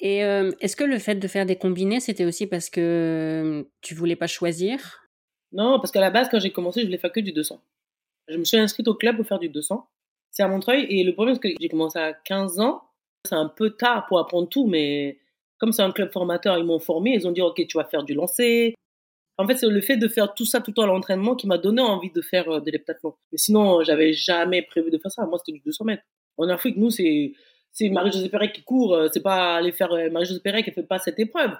Et 0.00 0.24
euh, 0.24 0.52
est-ce 0.60 0.76
que 0.76 0.84
le 0.84 0.98
fait 0.98 1.16
de 1.16 1.28
faire 1.28 1.44
des 1.44 1.56
combinés, 1.56 2.00
c'était 2.00 2.24
aussi 2.24 2.46
parce 2.46 2.70
que 2.70 3.66
tu 3.82 3.94
voulais 3.94 4.16
pas 4.16 4.26
choisir? 4.26 5.00
Non, 5.52 5.78
parce 5.80 5.90
qu'à 5.90 6.00
la 6.00 6.10
base, 6.10 6.28
quand 6.30 6.38
j'ai 6.38 6.52
commencé, 6.52 6.80
je 6.80 6.86
voulais 6.86 6.98
faire 6.98 7.12
que 7.12 7.20
du 7.20 7.32
200. 7.32 7.60
Je 8.28 8.36
me 8.36 8.44
suis 8.44 8.58
inscrite 8.58 8.86
au 8.88 8.94
club 8.94 9.16
pour 9.16 9.26
faire 9.26 9.38
du 9.38 9.48
200. 9.48 9.86
C'est 10.30 10.42
à 10.42 10.48
Montreuil. 10.48 10.86
Et 10.90 11.04
le 11.04 11.12
problème, 11.12 11.34
c'est 11.34 11.52
que 11.52 11.56
j'ai 11.60 11.68
commencé 11.68 11.98
à 11.98 12.12
15 12.12 12.60
ans. 12.60 12.82
C'est 13.24 13.34
un 13.34 13.48
peu 13.48 13.70
tard 13.70 14.06
pour 14.06 14.18
apprendre 14.18 14.48
tout, 14.48 14.66
mais 14.66 15.18
comme 15.58 15.72
c'est 15.72 15.82
un 15.82 15.90
club 15.90 16.12
formateur, 16.12 16.56
ils 16.58 16.64
m'ont 16.64 16.78
formé. 16.78 17.14
Ils 17.14 17.26
ont 17.26 17.32
dit, 17.32 17.42
OK, 17.42 17.66
tu 17.66 17.76
vas 17.76 17.84
faire 17.84 18.04
du 18.04 18.14
lancer, 18.14 18.74
en 19.38 19.46
fait, 19.46 19.56
c'est 19.56 19.68
le 19.68 19.80
fait 19.80 19.96
de 19.96 20.08
faire 20.08 20.34
tout 20.34 20.44
ça 20.44 20.60
tout 20.60 20.72
le 20.72 20.74
temps 20.74 20.82
à 20.82 20.86
l'entraînement 20.86 21.36
qui 21.36 21.46
m'a 21.46 21.58
donné 21.58 21.80
envie 21.80 22.10
de 22.10 22.20
faire 22.20 22.48
euh, 22.50 22.60
de 22.60 22.70
l'heptathlon. 22.72 23.14
Mais 23.30 23.38
sinon, 23.38 23.82
j'avais 23.84 24.12
jamais 24.12 24.62
prévu 24.62 24.90
de 24.90 24.98
faire 24.98 25.12
ça. 25.12 25.24
Moi, 25.26 25.38
c'était 25.38 25.56
du 25.56 25.62
200 25.64 25.84
mètres. 25.84 26.02
En 26.36 26.48
Afrique, 26.48 26.76
nous, 26.76 26.90
c'est 26.90 27.32
Marie-Josée 27.80 28.28
Perret 28.28 28.50
qui 28.50 28.62
court. 28.64 28.94
Euh, 28.94 29.08
c'est 29.12 29.22
pas 29.22 29.56
aller 29.56 29.70
faire 29.70 29.92
euh, 29.92 30.10
Marie-Josée 30.10 30.40
Perret 30.40 30.64
qui 30.64 30.72
fait 30.72 30.82
pas 30.82 30.98
cette 30.98 31.20
épreuve. 31.20 31.52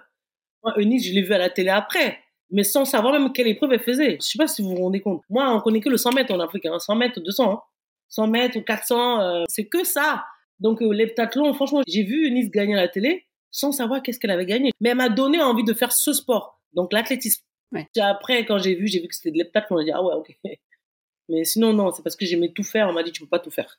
Moi, 0.65 0.75
Eunice, 0.77 1.07
je 1.07 1.13
l'ai 1.13 1.23
vue 1.23 1.33
à 1.33 1.39
la 1.39 1.51
télé 1.51 1.71
après. 1.71 2.19
Mais 2.51 2.65
sans 2.65 2.85
savoir 2.85 3.13
même 3.13 3.33
quelle 3.33 3.47
épreuve 3.47 3.73
elle 3.75 3.81
faisait. 3.81 4.19
Je 4.21 4.27
sais 4.27 4.39
pas 4.39 4.49
si 4.49 4.61
vous 4.61 4.71
vous 4.71 4.83
rendez 4.83 5.01
compte. 5.01 5.23
Moi, 5.31 5.49
on 5.55 5.61
connaît 5.61 5.81
que 5.81 5.89
le 5.89 5.99
100 5.99 6.13
mètres 6.13 6.35
en 6.35 6.41
Afrique. 6.41 6.65
100 6.65 6.93
hein. 6.93 6.97
mètres, 6.97 7.21
200. 7.21 7.53
Hein. 7.53 7.61
100 8.09 8.29
mètres 8.29 8.57
ou 8.57 8.63
400, 8.63 9.45
c'est 9.49 9.67
que 9.67 9.85
ça. 9.85 10.25
Donc, 10.61 10.81
l'heptathlon, 10.81 11.53
franchement, 11.55 11.83
j'ai 11.87 12.03
vu 12.03 12.27
Eunice 12.27 12.51
gagner 12.51 12.75
à 12.75 12.83
la 12.83 12.89
télé 12.89 13.27
sans 13.51 13.73
savoir 13.73 14.03
qu'est-ce 14.03 14.19
qu'elle 14.19 14.31
avait 14.31 14.47
gagné. 14.47 14.73
Mais 14.81 14.91
elle 14.91 14.97
m'a 14.97 15.09
donné 15.09 15.41
envie 15.41 15.65
de 15.65 15.73
faire 15.73 15.93
ce 15.93 16.13
sport. 16.13 16.61
Donc, 16.73 16.93
l'athlétisme. 16.93 17.43
Après, 18.01 18.45
quand 18.45 18.59
j'ai 18.59 18.75
vu, 18.75 18.89
j'ai 18.89 19.01
vu 19.01 19.09
que 19.09 19.15
c'était 19.15 19.31
de 19.31 19.39
l'heptathlon, 19.39 19.77
on 19.77 19.81
a 19.81 19.85
dit, 19.85 19.93
ah 19.93 20.03
ouais, 20.03 20.15
ok. 20.15 20.37
Mais 21.29 21.45
sinon, 21.45 21.73
non, 21.73 21.93
c'est 21.93 22.03
parce 22.03 22.17
que 22.17 22.25
j'aimais 22.25 22.53
tout 22.53 22.63
faire. 22.63 22.89
On 22.89 22.93
m'a 22.93 23.03
dit, 23.03 23.13
tu 23.13 23.21
peux 23.21 23.29
pas 23.29 23.39
tout 23.39 23.51
faire. 23.51 23.79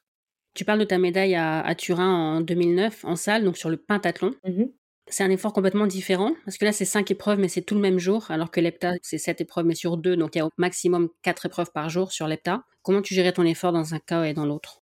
Tu 0.54 0.66
parles 0.66 0.80
de 0.80 0.86
ta 0.86 0.98
médaille 0.98 1.36
à, 1.36 1.74
Turin 1.76 2.38
en 2.38 2.42
2009, 2.42 3.06
en 3.06 3.16
salle, 3.16 3.44
donc 3.44 3.58
sur 3.58 3.70
le 3.70 3.78
pentathlon. 3.78 4.36
Mm-hmm. 4.46 4.72
C'est 5.10 5.24
un 5.24 5.30
effort 5.30 5.54
complètement 5.54 5.88
différent, 5.88 6.34
parce 6.46 6.58
que 6.58 6.66
là, 6.66 6.72
c'est 6.72 6.86
cinq 6.86 7.10
épreuves, 7.12 7.40
mais 7.40 7.48
c'est 7.48 7.62
tout 7.62 7.76
le 7.76 7.82
même 7.82 8.00
jour, 8.00 8.30
alors 8.30 8.52
que 8.52 8.60
l'hepta, 8.60 8.94
c'est 9.02 9.18
sept 9.18 9.42
épreuves, 9.42 9.66
mais 9.66 9.76
sur 9.76 9.98
deux, 9.98 10.16
donc 10.16 10.36
il 10.36 10.38
y 10.38 10.42
a 10.42 10.46
au 10.46 10.52
maximum 10.58 11.10
quatre 11.24 11.46
épreuves 11.46 11.72
par 11.72 11.90
jour 11.90 12.12
sur 12.12 12.28
l'hepta. 12.28 12.64
Comment 12.84 13.02
tu 13.02 13.14
gérais 13.14 13.34
ton 13.34 13.44
effort 13.44 13.72
dans 13.72 13.94
un 13.94 14.00
cas 14.00 14.24
et 14.24 14.34
dans 14.34 14.46
l'autre? 14.46 14.82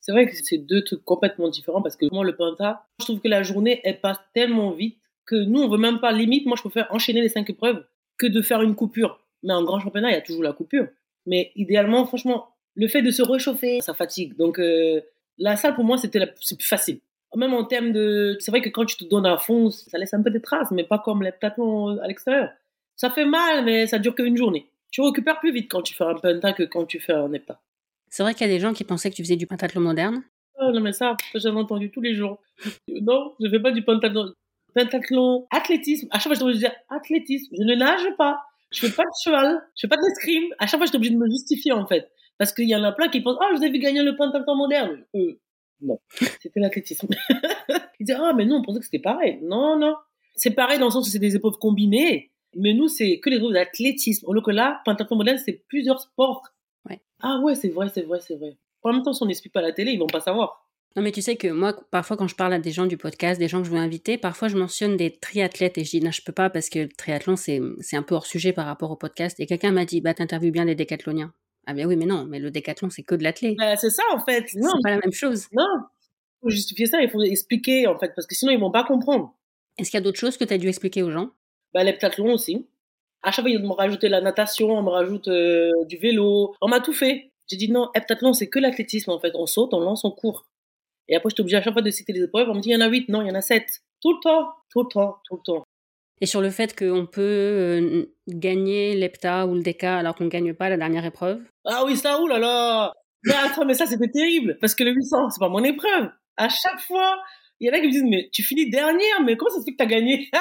C'est 0.00 0.12
vrai 0.12 0.26
que 0.26 0.34
c'est 0.34 0.58
deux 0.58 0.82
trucs 0.84 1.04
complètement 1.04 1.48
différents, 1.48 1.82
parce 1.82 1.96
que 1.96 2.06
moi, 2.12 2.24
le 2.24 2.36
penta, 2.36 2.86
je 3.00 3.04
trouve 3.04 3.20
que 3.20 3.28
la 3.28 3.42
journée, 3.42 3.80
elle 3.84 4.00
passe 4.00 4.18
tellement 4.32 4.70
vite 4.70 4.98
que 5.26 5.36
nous, 5.36 5.60
on 5.60 5.68
veut 5.68 5.78
même 5.78 6.00
pas 6.00 6.12
limite. 6.12 6.46
Moi, 6.46 6.56
je 6.56 6.62
préfère 6.62 6.86
enchaîner 6.90 7.20
les 7.20 7.28
cinq 7.28 7.50
épreuves 7.50 7.84
que 8.16 8.26
de 8.26 8.40
faire 8.40 8.62
une 8.62 8.74
coupure. 8.74 9.20
Mais 9.42 9.52
en 9.52 9.62
grand 9.62 9.78
championnat, 9.80 10.10
il 10.10 10.14
y 10.14 10.16
a 10.16 10.22
toujours 10.22 10.42
la 10.42 10.52
coupure. 10.52 10.88
Mais 11.26 11.52
idéalement, 11.54 12.06
franchement, 12.06 12.48
le 12.74 12.88
fait 12.88 13.02
de 13.02 13.10
se 13.10 13.22
réchauffer, 13.22 13.80
ça 13.80 13.92
fatigue. 13.92 14.36
Donc 14.36 14.58
euh, 14.58 15.02
la 15.36 15.56
salle, 15.56 15.74
pour 15.74 15.84
moi, 15.84 15.98
c'était 15.98 16.26
plus 16.26 16.66
facile. 16.66 17.00
Même 17.36 17.54
en 17.54 17.64
termes 17.64 17.92
de... 17.92 18.36
C'est 18.40 18.50
vrai 18.50 18.60
que 18.60 18.68
quand 18.68 18.84
tu 18.84 18.96
te 18.96 19.04
donnes 19.04 19.26
à 19.26 19.36
fond, 19.36 19.70
ça 19.70 19.98
laisse 19.98 20.14
un 20.14 20.22
peu 20.22 20.30
des 20.30 20.40
traces, 20.40 20.70
mais 20.70 20.84
pas 20.84 20.98
comme 20.98 21.22
les 21.22 21.32
pentathlons 21.32 21.98
à 22.00 22.06
l'extérieur. 22.06 22.50
Ça 22.96 23.10
fait 23.10 23.26
mal, 23.26 23.64
mais 23.64 23.86
ça 23.86 23.98
dure 23.98 24.14
qu'une 24.14 24.36
journée. 24.36 24.70
Tu 24.90 25.02
récupères 25.02 25.38
plus 25.38 25.52
vite 25.52 25.70
quand 25.70 25.82
tu 25.82 25.94
fais 25.94 26.04
un 26.04 26.14
pentat 26.14 26.52
que 26.54 26.62
quand 26.62 26.86
tu 26.86 27.00
fais 27.00 27.12
un 27.12 27.32
hepta. 27.32 27.60
C'est 28.08 28.22
vrai 28.22 28.32
qu'il 28.32 28.46
y 28.46 28.50
a 28.50 28.52
des 28.52 28.60
gens 28.60 28.72
qui 28.72 28.84
pensaient 28.84 29.10
que 29.10 29.16
tu 29.16 29.22
faisais 29.22 29.36
du 29.36 29.46
pentathlon 29.46 29.82
moderne. 29.82 30.22
Oh, 30.60 30.70
non, 30.72 30.80
mais 30.80 30.92
ça, 30.92 31.14
j'en 31.34 31.54
ai 31.54 31.60
entendu 31.60 31.90
tous 31.90 32.00
les 32.00 32.14
jours. 32.14 32.40
non, 32.88 33.34
je 33.40 33.48
fais 33.50 33.60
pas 33.60 33.70
du 33.70 33.84
pentathlon 33.84 34.32
pentathlon, 34.74 35.46
athlétisme. 35.50 36.08
À 36.10 36.18
chaque 36.18 36.28
fois, 36.28 36.34
je 36.34 36.40
dois 36.40 36.52
dire 36.52 36.72
athlétisme. 36.88 37.54
Je 37.56 37.64
ne 37.64 37.74
nage 37.74 38.06
pas. 38.16 38.40
Je 38.70 38.80
fais 38.80 38.94
pas 38.94 39.04
de 39.04 39.22
cheval. 39.24 39.62
Je 39.76 39.82
fais 39.82 39.88
pas 39.88 39.96
d'escrime. 39.96 40.44
À 40.58 40.66
chaque 40.66 40.78
fois, 40.78 40.86
je 40.86 40.90
suis 40.90 40.96
obligée 40.96 41.14
de 41.14 41.18
me 41.18 41.28
justifier, 41.28 41.72
en 41.72 41.86
fait. 41.86 42.10
Parce 42.38 42.52
qu'il 42.52 42.68
y 42.68 42.76
en 42.76 42.82
a 42.84 42.92
plein 42.92 43.08
qui 43.08 43.20
pensent, 43.20 43.38
ah, 43.40 43.46
oh, 43.48 43.54
je 43.54 43.58
vous 43.58 43.64
ai 43.64 43.70
vu 43.70 43.78
gagner 43.78 44.02
le 44.02 44.16
pentathlon 44.16 44.56
moderne. 44.56 45.04
Euh, 45.14 45.38
non. 45.80 46.00
C'était 46.40 46.60
l'athlétisme. 46.60 47.08
Ils 48.00 48.04
disaient, 48.06 48.18
ah, 48.20 48.32
mais 48.36 48.44
nous, 48.44 48.56
on 48.56 48.62
pensait 48.62 48.80
que 48.80 48.84
c'était 48.84 48.98
pareil. 48.98 49.38
Non, 49.42 49.78
non. 49.78 49.94
C'est 50.34 50.52
pareil 50.52 50.78
dans 50.78 50.86
le 50.86 50.90
sens 50.92 51.06
où 51.06 51.10
c'est 51.10 51.18
des 51.18 51.36
épreuves 51.36 51.58
combinées. 51.58 52.30
Mais 52.56 52.74
nous, 52.74 52.88
c'est 52.88 53.18
que 53.20 53.30
les 53.30 53.36
épreuves 53.36 53.52
d'athlétisme. 53.52 54.26
Alors 54.30 54.42
que 54.42 54.50
là, 54.50 54.80
pentathlon 54.84 55.16
moderne, 55.16 55.38
c'est 55.44 55.64
plusieurs 55.68 56.00
sports. 56.00 56.42
Ouais. 56.88 57.00
Ah 57.20 57.40
ouais, 57.42 57.54
c'est 57.54 57.68
vrai, 57.68 57.88
c'est 57.92 58.02
vrai, 58.02 58.20
c'est 58.20 58.36
vrai. 58.36 58.56
En 58.82 58.92
même 58.92 59.02
temps, 59.02 59.12
si 59.12 59.22
on 59.22 59.26
n'explique 59.26 59.52
pas 59.52 59.60
à 59.60 59.64
la 59.64 59.72
télé, 59.72 59.92
ils 59.92 59.98
vont 59.98 60.06
pas 60.06 60.20
savoir. 60.20 60.68
Non, 60.96 61.02
mais 61.02 61.12
tu 61.12 61.22
sais 61.22 61.36
que 61.36 61.48
moi, 61.48 61.74
parfois, 61.90 62.16
quand 62.16 62.28
je 62.28 62.34
parle 62.34 62.54
à 62.54 62.58
des 62.58 62.70
gens 62.70 62.86
du 62.86 62.96
podcast, 62.96 63.38
des 63.38 63.48
gens 63.48 63.60
que 63.60 63.66
je 63.66 63.70
veux 63.70 63.78
inviter, 63.78 64.16
parfois 64.16 64.48
je 64.48 64.56
mentionne 64.56 64.96
des 64.96 65.12
triathlètes 65.12 65.78
et 65.78 65.84
je 65.84 65.90
dis 65.90 66.00
non, 66.00 66.10
je 66.10 66.22
peux 66.22 66.32
pas 66.32 66.50
parce 66.50 66.70
que 66.70 66.80
le 66.80 66.88
triathlon, 66.88 67.36
c'est, 67.36 67.60
un 67.92 68.02
peu 68.02 68.14
hors 68.14 68.26
sujet 68.26 68.52
par 68.52 68.66
rapport 68.66 68.90
au 68.90 68.96
podcast. 68.96 69.38
Et 69.38 69.46
quelqu'un 69.46 69.70
m'a 69.70 69.84
dit, 69.84 70.00
bah, 70.00 70.14
t'interviews 70.14 70.50
bien 70.50 70.64
des 70.64 70.74
décathloniens. 70.74 71.32
Ah, 71.70 71.74
ben 71.74 71.86
oui, 71.86 71.96
mais 71.96 72.06
non, 72.06 72.24
mais 72.24 72.38
le 72.38 72.50
décathlon, 72.50 72.88
c'est 72.88 73.02
que 73.02 73.14
de 73.14 73.22
l'athlète. 73.22 73.54
Bah, 73.58 73.76
c'est 73.76 73.90
ça, 73.90 74.02
en 74.14 74.24
fait. 74.24 74.54
Non. 74.54 74.70
C'est 74.70 74.82
pas 74.82 74.90
la 74.92 75.00
même 75.04 75.12
chose. 75.12 75.48
Non. 75.52 75.66
Pour 76.40 76.48
justifier 76.48 76.86
ça, 76.86 77.02
il 77.02 77.10
faut 77.10 77.20
expliquer, 77.22 77.86
en 77.86 77.98
fait, 77.98 78.10
parce 78.16 78.26
que 78.26 78.34
sinon, 78.34 78.52
ils 78.52 78.58
vont 78.58 78.70
pas 78.70 78.84
comprendre. 78.84 79.34
Est-ce 79.76 79.90
qu'il 79.90 79.98
y 79.98 80.00
a 80.00 80.02
d'autres 80.02 80.18
choses 80.18 80.38
que 80.38 80.44
tu 80.44 80.54
as 80.54 80.56
dû 80.56 80.66
expliquer 80.66 81.02
aux 81.02 81.10
gens? 81.10 81.28
Bah, 81.74 81.84
l'heptathlon 81.84 82.32
aussi. 82.32 82.66
À 83.22 83.32
chaque 83.32 83.44
fois, 83.44 83.50
ils 83.50 83.62
me 83.62 83.74
rajouter 83.74 84.08
la 84.08 84.22
natation, 84.22 84.70
on 84.70 84.82
me 84.82 84.88
rajoute 84.88 85.28
euh, 85.28 85.72
du 85.84 85.98
vélo. 85.98 86.54
On 86.62 86.68
m'a 86.68 86.80
tout 86.80 86.94
fait. 86.94 87.32
J'ai 87.50 87.58
dit 87.58 87.70
non, 87.70 87.90
heptathlon, 87.94 88.32
c'est 88.32 88.48
que 88.48 88.58
l'athlétisme, 88.58 89.10
en 89.10 89.20
fait. 89.20 89.32
On 89.34 89.44
saute, 89.44 89.74
on 89.74 89.80
lance, 89.80 90.06
on 90.06 90.10
court. 90.10 90.48
Et 91.08 91.16
après, 91.16 91.28
je 91.28 91.34
suis 91.34 91.42
obligée 91.42 91.58
à 91.58 91.62
chaque 91.62 91.74
fois 91.74 91.82
de 91.82 91.90
citer 91.90 92.14
les 92.14 92.22
épreuves. 92.22 92.48
On 92.48 92.54
me 92.54 92.60
dit, 92.60 92.70
il 92.70 92.72
y 92.72 92.76
en 92.76 92.80
a 92.80 92.88
8. 92.88 93.10
Non, 93.10 93.20
il 93.20 93.28
y 93.28 93.30
en 93.30 93.34
a 93.34 93.42
7. 93.42 93.68
Tout 94.00 94.14
le 94.14 94.20
temps, 94.22 94.48
tout 94.70 94.84
le 94.84 94.88
temps, 94.88 95.18
tout 95.28 95.36
le 95.36 95.42
temps. 95.44 95.64
Et 96.20 96.26
sur 96.26 96.40
le 96.40 96.50
fait 96.50 96.76
qu'on 96.76 97.06
peut 97.06 97.20
euh, 97.22 98.06
gagner 98.28 98.94
l'EPTA 98.94 99.46
ou 99.46 99.54
le 99.54 99.62
DK 99.62 99.84
alors 99.84 100.14
qu'on 100.14 100.24
ne 100.24 100.30
gagne 100.30 100.52
pas 100.54 100.68
la 100.68 100.76
dernière 100.76 101.04
épreuve 101.04 101.40
Ah 101.64 101.84
oui, 101.84 101.96
ça, 101.96 102.20
oulala 102.20 102.92
Mais 103.24 103.34
attends, 103.34 103.64
mais 103.64 103.74
ça, 103.74 103.86
c'était 103.86 104.10
terrible. 104.10 104.58
Parce 104.60 104.74
que 104.74 104.84
le 104.84 104.92
800, 104.92 105.30
c'est 105.30 105.40
pas 105.40 105.48
mon 105.48 105.62
épreuve. 105.62 106.10
À 106.36 106.48
chaque 106.48 106.80
fois, 106.80 107.18
il 107.60 107.68
y 107.68 107.70
en 107.70 107.74
a 107.74 107.80
qui 107.80 107.86
me 107.86 107.92
disent, 107.92 108.04
mais 108.08 108.28
tu 108.32 108.42
finis 108.42 108.70
dernière, 108.70 109.22
mais 109.24 109.36
comment 109.36 109.50
ça 109.50 109.60
se 109.60 109.64
fait 109.64 109.72
que 109.72 109.76
tu 109.76 109.82
as 109.84 109.86
gagné? 109.86 110.28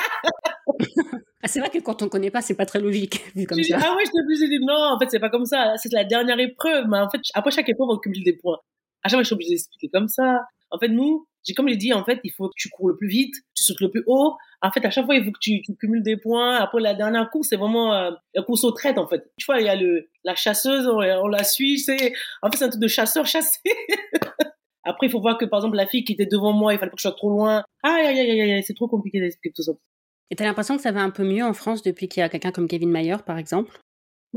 Ah, 1.43 1.47
C'est 1.47 1.59
vrai 1.59 1.69
que 1.69 1.77
quand 1.77 2.01
on 2.01 2.05
ne 2.05 2.09
connaît 2.09 2.31
pas, 2.31 2.41
c'est 2.41 2.55
pas 2.55 2.65
très 2.65 2.79
logique, 2.79 3.23
vu 3.35 3.45
comme 3.45 3.61
ça. 3.61 3.77
Ah 3.79 3.95
ouais, 3.95 4.03
je 4.05 4.11
t'ai 4.11 4.45
de 4.45 4.49
dire, 4.49 4.59
non, 4.65 4.95
en 4.95 4.99
fait, 4.99 5.09
c'est 5.09 5.19
pas 5.19 5.29
comme 5.29 5.45
ça. 5.45 5.73
C'est 5.77 5.93
la 5.93 6.03
dernière 6.03 6.39
épreuve. 6.39 6.85
Mais 6.89 6.97
en 6.97 7.09
fait, 7.09 7.19
après 7.35 7.51
chaque 7.51 7.69
épreuve, 7.69 7.87
on 7.91 7.97
cumule 7.99 8.23
des 8.23 8.35
points. 8.35 8.57
À 9.03 9.09
chaque 9.09 9.17
fois, 9.17 9.23
je 9.23 9.27
suis 9.27 9.33
obligée 9.35 9.51
d'expliquer 9.51 9.89
comme 9.93 10.07
ça. 10.07 10.39
En 10.71 10.79
fait, 10.79 10.89
nous, 10.89 11.27
comme 11.55 11.69
j'ai 11.69 11.77
dit, 11.77 11.93
en 11.93 12.03
fait, 12.03 12.19
il 12.23 12.31
faut 12.31 12.49
que 12.49 12.53
tu 12.57 12.69
cours 12.69 12.89
le 12.89 12.97
plus 12.97 13.07
vite, 13.07 13.33
tu 13.55 13.63
sautes 13.63 13.81
le 13.81 13.89
plus 13.89 14.03
haut. 14.07 14.35
En 14.61 14.71
fait, 14.71 14.83
à 14.85 14.89
chaque 14.89 15.05
fois, 15.05 15.15
il 15.15 15.23
faut 15.23 15.31
que 15.31 15.39
tu, 15.39 15.61
cumules 15.79 16.03
des 16.03 16.17
points. 16.17 16.55
Après, 16.55 16.81
la 16.81 16.93
dernière 16.93 17.29
course, 17.29 17.47
c'est 17.49 17.57
vraiment 17.57 17.93
euh, 17.93 18.11
la 18.33 18.43
course 18.43 18.63
aux 18.63 18.71
traites, 18.71 18.97
en 18.97 19.07
fait. 19.07 19.31
Tu 19.37 19.45
vois, 19.45 19.59
il 19.59 19.65
y 19.65 19.69
a 19.69 19.75
le, 19.75 20.09
la 20.23 20.35
chasseuse, 20.35 20.87
on, 20.87 21.27
la 21.27 21.43
suit, 21.43 21.79
c'est, 21.79 22.13
en 22.41 22.49
fait, 22.49 22.57
c'est 22.57 22.65
un 22.65 22.69
truc 22.69 22.81
de 22.81 22.87
chasseur 22.87 23.25
chassé. 23.25 23.59
Après, 24.83 25.07
il 25.07 25.09
faut 25.09 25.21
voir 25.21 25.37
que, 25.37 25.45
par 25.45 25.59
exemple, 25.59 25.75
la 25.75 25.85
fille 25.85 26.03
qui 26.03 26.13
était 26.13 26.25
devant 26.25 26.53
moi, 26.53 26.73
il 26.73 26.79
fallait 26.79 26.89
pas 26.89 26.95
que 26.95 27.01
je 27.01 27.07
sois 27.07 27.15
trop 27.15 27.29
loin. 27.29 27.63
Aïe, 27.83 28.05
aïe, 28.07 28.19
aïe, 28.19 28.41
aïe, 28.41 28.63
c'est 28.63 28.73
trop 28.73 28.87
compliqué 28.87 29.19
d'expliquer 29.19 29.53
tout 29.53 29.63
ça. 29.63 29.73
Et 30.29 30.35
t'as 30.35 30.45
l'impression 30.45 30.75
que 30.75 30.81
ça 30.81 30.91
va 30.91 31.01
un 31.01 31.09
peu 31.09 31.23
mieux 31.23 31.43
en 31.43 31.53
France 31.53 31.81
depuis 31.83 32.07
qu'il 32.07 32.21
y 32.21 32.23
a 32.23 32.29
quelqu'un 32.29 32.51
comme 32.51 32.67
Kevin 32.67 32.89
Mayer, 32.89 33.17
par 33.25 33.37
exemple? 33.37 33.79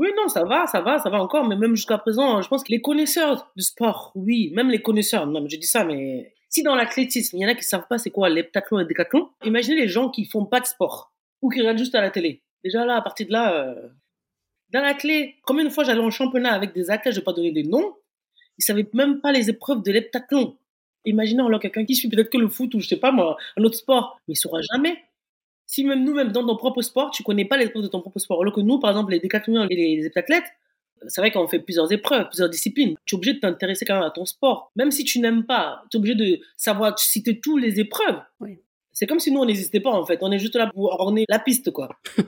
Oui, 0.01 0.09
non, 0.17 0.29
ça 0.29 0.43
va, 0.43 0.65
ça 0.65 0.81
va, 0.81 0.97
ça 0.97 1.11
va 1.11 1.21
encore, 1.21 1.47
mais 1.47 1.55
même 1.55 1.75
jusqu'à 1.75 1.99
présent, 1.99 2.41
je 2.41 2.47
pense 2.47 2.63
que 2.63 2.71
les 2.71 2.81
connaisseurs 2.81 3.51
du 3.55 3.61
sport, 3.61 4.11
oui, 4.15 4.49
même 4.51 4.71
les 4.71 4.81
connaisseurs, 4.81 5.27
non, 5.27 5.41
mais 5.41 5.49
je 5.49 5.57
dis 5.57 5.67
ça, 5.67 5.83
mais 5.83 6.33
si 6.49 6.63
dans 6.63 6.73
l'athlétisme, 6.73 7.37
il 7.37 7.41
y 7.41 7.45
en 7.45 7.49
a 7.49 7.53
qui 7.53 7.63
savent 7.63 7.85
pas 7.87 7.99
c'est 7.99 8.09
quoi 8.09 8.27
l'heptathlon 8.27 8.79
et 8.79 8.81
le 8.81 8.87
décathlon, 8.87 9.29
imaginez 9.45 9.75
les 9.79 9.87
gens 9.87 10.09
qui 10.09 10.25
font 10.25 10.47
pas 10.47 10.59
de 10.59 10.65
sport 10.65 11.13
ou 11.43 11.49
qui 11.49 11.59
regardent 11.59 11.77
juste 11.77 11.93
à 11.93 12.01
la 12.01 12.09
télé. 12.09 12.41
Déjà 12.63 12.83
là, 12.83 12.95
à 12.95 13.01
partir 13.03 13.27
de 13.27 13.31
là, 13.31 13.53
euh... 13.53 13.89
dans 14.73 14.81
l'athlète, 14.81 15.35
combien 15.43 15.65
de 15.65 15.69
fois 15.69 15.83
j'allais 15.83 16.01
en 16.01 16.09
championnat 16.09 16.51
avec 16.51 16.73
des 16.73 16.89
athlètes, 16.89 17.13
je 17.13 17.19
vais 17.19 17.23
pas 17.23 17.33
donner 17.33 17.51
des 17.51 17.63
noms, 17.63 17.93
ils 18.57 18.63
savaient 18.63 18.89
même 18.93 19.21
pas 19.21 19.31
les 19.31 19.51
épreuves 19.51 19.83
de 19.83 19.91
l'heptathlon. 19.91 20.57
Imaginez 21.05 21.43
alors 21.43 21.59
quelqu'un 21.59 21.85
qui 21.85 21.93
suit 21.93 22.09
peut-être 22.09 22.31
que 22.31 22.39
le 22.39 22.47
foot 22.47 22.73
ou 22.73 22.79
je 22.79 22.87
sais 22.87 22.97
pas 22.97 23.11
moi, 23.11 23.37
un 23.55 23.63
autre 23.63 23.77
sport, 23.77 24.19
mais 24.27 24.33
il 24.33 24.37
saura 24.37 24.61
jamais. 24.73 24.97
Si 25.71 25.85
même 25.85 26.03
nous-mêmes 26.03 26.33
dans 26.33 26.45
ton 26.45 26.57
propre 26.57 26.81
sport, 26.81 27.11
tu 27.11 27.23
connais 27.23 27.45
pas 27.45 27.55
les 27.55 27.67
épreuves 27.67 27.83
de 27.83 27.87
ton 27.87 28.01
propre 28.01 28.19
sport. 28.19 28.41
Alors 28.41 28.53
que 28.53 28.59
nous, 28.59 28.77
par 28.77 28.89
exemple, 28.89 29.13
les 29.13 29.19
décathloniens 29.19 29.67
et 29.69 29.75
les, 29.75 29.95
les 29.95 30.11
athlètes, 30.17 30.43
c'est 31.07 31.21
vrai 31.21 31.31
qu'on 31.31 31.47
fait 31.47 31.59
plusieurs 31.59 31.89
épreuves, 31.93 32.27
plusieurs 32.27 32.49
disciplines. 32.49 32.95
Tu 33.05 33.15
es 33.15 33.17
obligé 33.17 33.35
de 33.35 33.39
t'intéresser 33.39 33.85
quand 33.85 33.93
même 33.93 34.03
à 34.03 34.11
ton 34.11 34.25
sport. 34.25 34.69
Même 34.75 34.91
si 34.91 35.05
tu 35.05 35.19
n'aimes 35.19 35.45
pas, 35.45 35.83
tu 35.89 35.95
es 35.95 35.99
obligé 35.99 36.15
de 36.15 36.39
savoir 36.57 36.99
citer 36.99 37.39
toutes 37.39 37.61
les 37.61 37.79
épreuves. 37.79 38.19
Oui. 38.41 38.59
C'est 38.91 39.07
comme 39.07 39.21
si 39.21 39.31
nous, 39.31 39.39
on 39.39 39.45
n'existait 39.45 39.79
pas, 39.79 39.91
en 39.91 40.05
fait. 40.05 40.19
On 40.21 40.29
est 40.33 40.39
juste 40.39 40.57
là 40.57 40.69
pour 40.73 40.91
orner 40.99 41.23
la 41.29 41.39
piste, 41.39 41.71
quoi. 41.71 41.87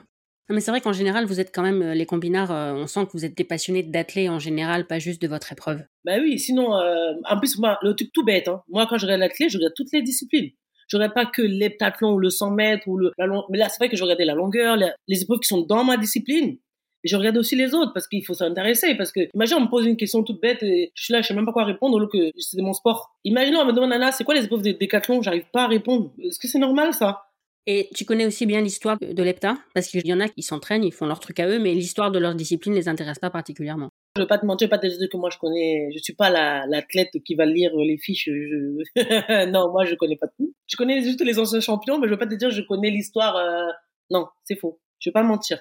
Non, 0.50 0.54
mais 0.54 0.60
c'est 0.60 0.70
vrai 0.70 0.82
qu'en 0.82 0.92
général, 0.92 1.24
vous 1.24 1.40
êtes 1.40 1.54
quand 1.54 1.62
même, 1.62 1.80
euh, 1.80 1.94
les 1.94 2.04
combinards, 2.04 2.52
euh, 2.52 2.74
on 2.74 2.86
sent 2.86 3.06
que 3.06 3.12
vous 3.14 3.24
êtes 3.24 3.34
des 3.34 3.44
passionnés 3.44 3.82
d'athlètes 3.82 4.28
en 4.28 4.38
général, 4.38 4.86
pas 4.86 4.98
juste 4.98 5.22
de 5.22 5.26
votre 5.26 5.50
épreuve. 5.52 5.82
Bah 6.04 6.18
oui, 6.20 6.38
sinon, 6.38 6.76
euh, 6.76 7.14
en 7.24 7.38
plus, 7.38 7.58
moi, 7.58 7.78
le 7.80 7.94
truc 7.94 8.12
tout 8.12 8.26
bête, 8.26 8.48
hein. 8.48 8.62
moi, 8.68 8.86
quand 8.86 8.98
je 8.98 9.06
regarde 9.06 9.20
l'athlète, 9.20 9.48
je 9.48 9.56
regarde 9.56 9.72
toutes 9.74 9.90
les 9.94 10.02
disciplines. 10.02 10.50
Regarde 10.92 11.14
pas 11.14 11.26
que 11.26 11.42
l'heptathlon 11.42 12.14
ou 12.14 12.18
le 12.18 12.30
100 12.30 12.50
mètres 12.50 12.86
ou 12.86 12.96
le, 12.96 13.12
la. 13.18 13.26
Mais 13.50 13.58
là, 13.58 13.68
c'est 13.68 13.78
vrai 13.78 13.88
que 13.88 13.96
je 13.96 14.02
regardais 14.02 14.24
la 14.24 14.34
longueur, 14.34 14.76
les 14.76 15.22
épreuves 15.22 15.40
qui 15.40 15.48
sont 15.48 15.62
dans 15.62 15.84
ma 15.84 15.96
discipline. 15.96 16.56
Je 17.04 17.16
regarde 17.16 17.36
aussi 17.36 17.54
les 17.54 17.74
autres 17.74 17.92
parce 17.92 18.08
qu'il 18.08 18.24
faut 18.24 18.34
s'intéresser. 18.34 18.94
Parce 18.94 19.12
que, 19.12 19.28
imagine, 19.34 19.58
on 19.58 19.60
me 19.62 19.68
pose 19.68 19.86
une 19.86 19.96
question 19.96 20.22
toute 20.22 20.40
bête 20.40 20.62
et 20.62 20.90
je 20.94 21.04
suis 21.04 21.12
là, 21.12 21.20
je 21.20 21.28
sais 21.28 21.34
même 21.34 21.44
pas 21.44 21.52
quoi 21.52 21.64
répondre, 21.64 21.96
alors 21.98 22.10
que 22.10 22.30
c'est 22.38 22.62
mon 22.62 22.72
sport. 22.72 23.14
Imaginons, 23.24 23.60
on 23.60 23.66
me 23.66 23.72
demande, 23.72 23.90
Nana, 23.90 24.10
c'est 24.10 24.24
quoi 24.24 24.34
les 24.34 24.44
épreuves 24.44 24.62
de 24.62 24.72
décathlon? 24.72 25.20
J'arrive 25.20 25.44
pas 25.52 25.64
à 25.64 25.68
répondre. 25.68 26.12
Est-ce 26.18 26.38
que 26.38 26.48
c'est 26.48 26.58
normal, 26.58 26.94
ça? 26.94 27.26
Et 27.66 27.88
tu 27.94 28.04
connais 28.04 28.26
aussi 28.26 28.46
bien 28.46 28.60
l'histoire 28.60 28.98
de 29.00 29.22
l'EPTA? 29.22 29.56
Parce 29.74 29.88
qu'il 29.88 30.06
y 30.06 30.12
en 30.12 30.20
a 30.20 30.28
qui 30.28 30.42
s'entraînent, 30.42 30.84
ils 30.84 30.92
font 30.92 31.06
leur 31.06 31.20
truc 31.20 31.40
à 31.40 31.48
eux, 31.48 31.58
mais 31.58 31.74
l'histoire 31.74 32.10
de 32.10 32.18
leur 32.18 32.34
discipline 32.34 32.74
les 32.74 32.88
intéresse 32.88 33.18
pas 33.18 33.30
particulièrement. 33.30 33.90
Je 34.16 34.22
vais 34.22 34.28
pas 34.28 34.38
te 34.38 34.46
mentir, 34.46 34.68
pas 34.68 34.78
te 34.78 34.86
dire 34.86 35.08
que 35.10 35.16
moi 35.16 35.28
je 35.30 35.38
connais, 35.38 35.88
je 35.92 35.98
suis 35.98 36.14
pas 36.14 36.30
la, 36.30 36.66
l'athlète 36.68 37.10
qui 37.24 37.34
va 37.34 37.46
lire 37.46 37.74
les 37.74 37.98
fiches. 37.98 38.28
Je... 38.30 38.84
non, 39.50 39.72
moi 39.72 39.84
je 39.84 39.96
connais 39.96 40.16
pas 40.16 40.28
tout. 40.28 40.54
Je 40.68 40.76
connais 40.76 41.02
juste 41.02 41.20
les 41.24 41.36
anciens 41.40 41.60
champions, 41.60 41.98
mais 41.98 42.06
je 42.06 42.12
vais 42.12 42.18
pas 42.18 42.26
te 42.28 42.34
dire 42.36 42.50
que 42.50 42.54
je 42.54 42.62
connais 42.62 42.90
l'histoire. 42.90 43.36
euh, 43.36 43.66
Non, 44.10 44.28
c'est 44.44 44.54
faux. 44.56 44.80
Je 45.00 45.10
vais 45.10 45.12
pas 45.12 45.24
mentir. 45.24 45.60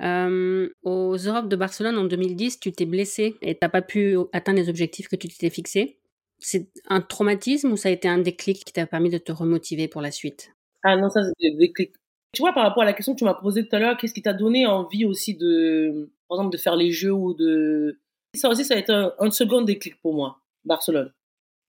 Euh, 0.00 0.70
aux 0.82 1.16
Europes 1.16 1.48
de 1.48 1.56
Barcelone 1.56 1.98
en 1.98 2.04
2010, 2.04 2.60
tu 2.60 2.72
t'es 2.72 2.86
blessé 2.86 3.36
et 3.42 3.54
t'as 3.58 3.68
pas 3.68 3.82
pu 3.82 4.16
atteindre 4.32 4.58
les 4.58 4.70
objectifs 4.70 5.08
que 5.08 5.16
tu 5.16 5.28
t'étais 5.28 5.50
fixés. 5.50 5.98
C'est 6.38 6.70
un 6.88 7.02
traumatisme 7.02 7.72
ou 7.72 7.76
ça 7.76 7.90
a 7.90 7.92
été 7.92 8.08
un 8.08 8.16
déclic 8.18 8.64
qui 8.64 8.72
t'a 8.72 8.86
permis 8.86 9.10
de 9.10 9.18
te 9.18 9.32
remotiver 9.32 9.88
pour 9.88 10.00
la 10.00 10.10
suite? 10.10 10.52
Ah 10.82 10.96
non, 10.96 11.10
ça 11.10 11.20
c'est 11.38 11.50
des 11.58 11.72
clics. 11.72 11.92
Tu 12.32 12.42
vois, 12.42 12.52
par 12.52 12.62
rapport 12.62 12.82
à 12.82 12.86
la 12.86 12.92
question 12.92 13.14
que 13.14 13.18
tu 13.18 13.24
m'as 13.24 13.34
posée 13.34 13.66
tout 13.66 13.74
à 13.74 13.78
l'heure, 13.78 13.96
qu'est-ce 13.96 14.14
qui 14.14 14.22
t'a 14.22 14.32
donné 14.32 14.66
envie 14.66 15.04
aussi 15.04 15.34
de, 15.34 16.10
par 16.28 16.38
exemple, 16.38 16.52
de 16.52 16.60
faire 16.60 16.76
les 16.76 16.92
jeux 16.92 17.12
ou 17.12 17.34
de... 17.34 17.98
Ça 18.36 18.48
aussi, 18.48 18.64
ça 18.64 18.74
a 18.74 18.78
été 18.78 18.92
un, 18.92 19.30
second 19.30 19.62
déclic 19.62 20.00
pour 20.00 20.14
moi, 20.14 20.38
Barcelone. 20.64 21.12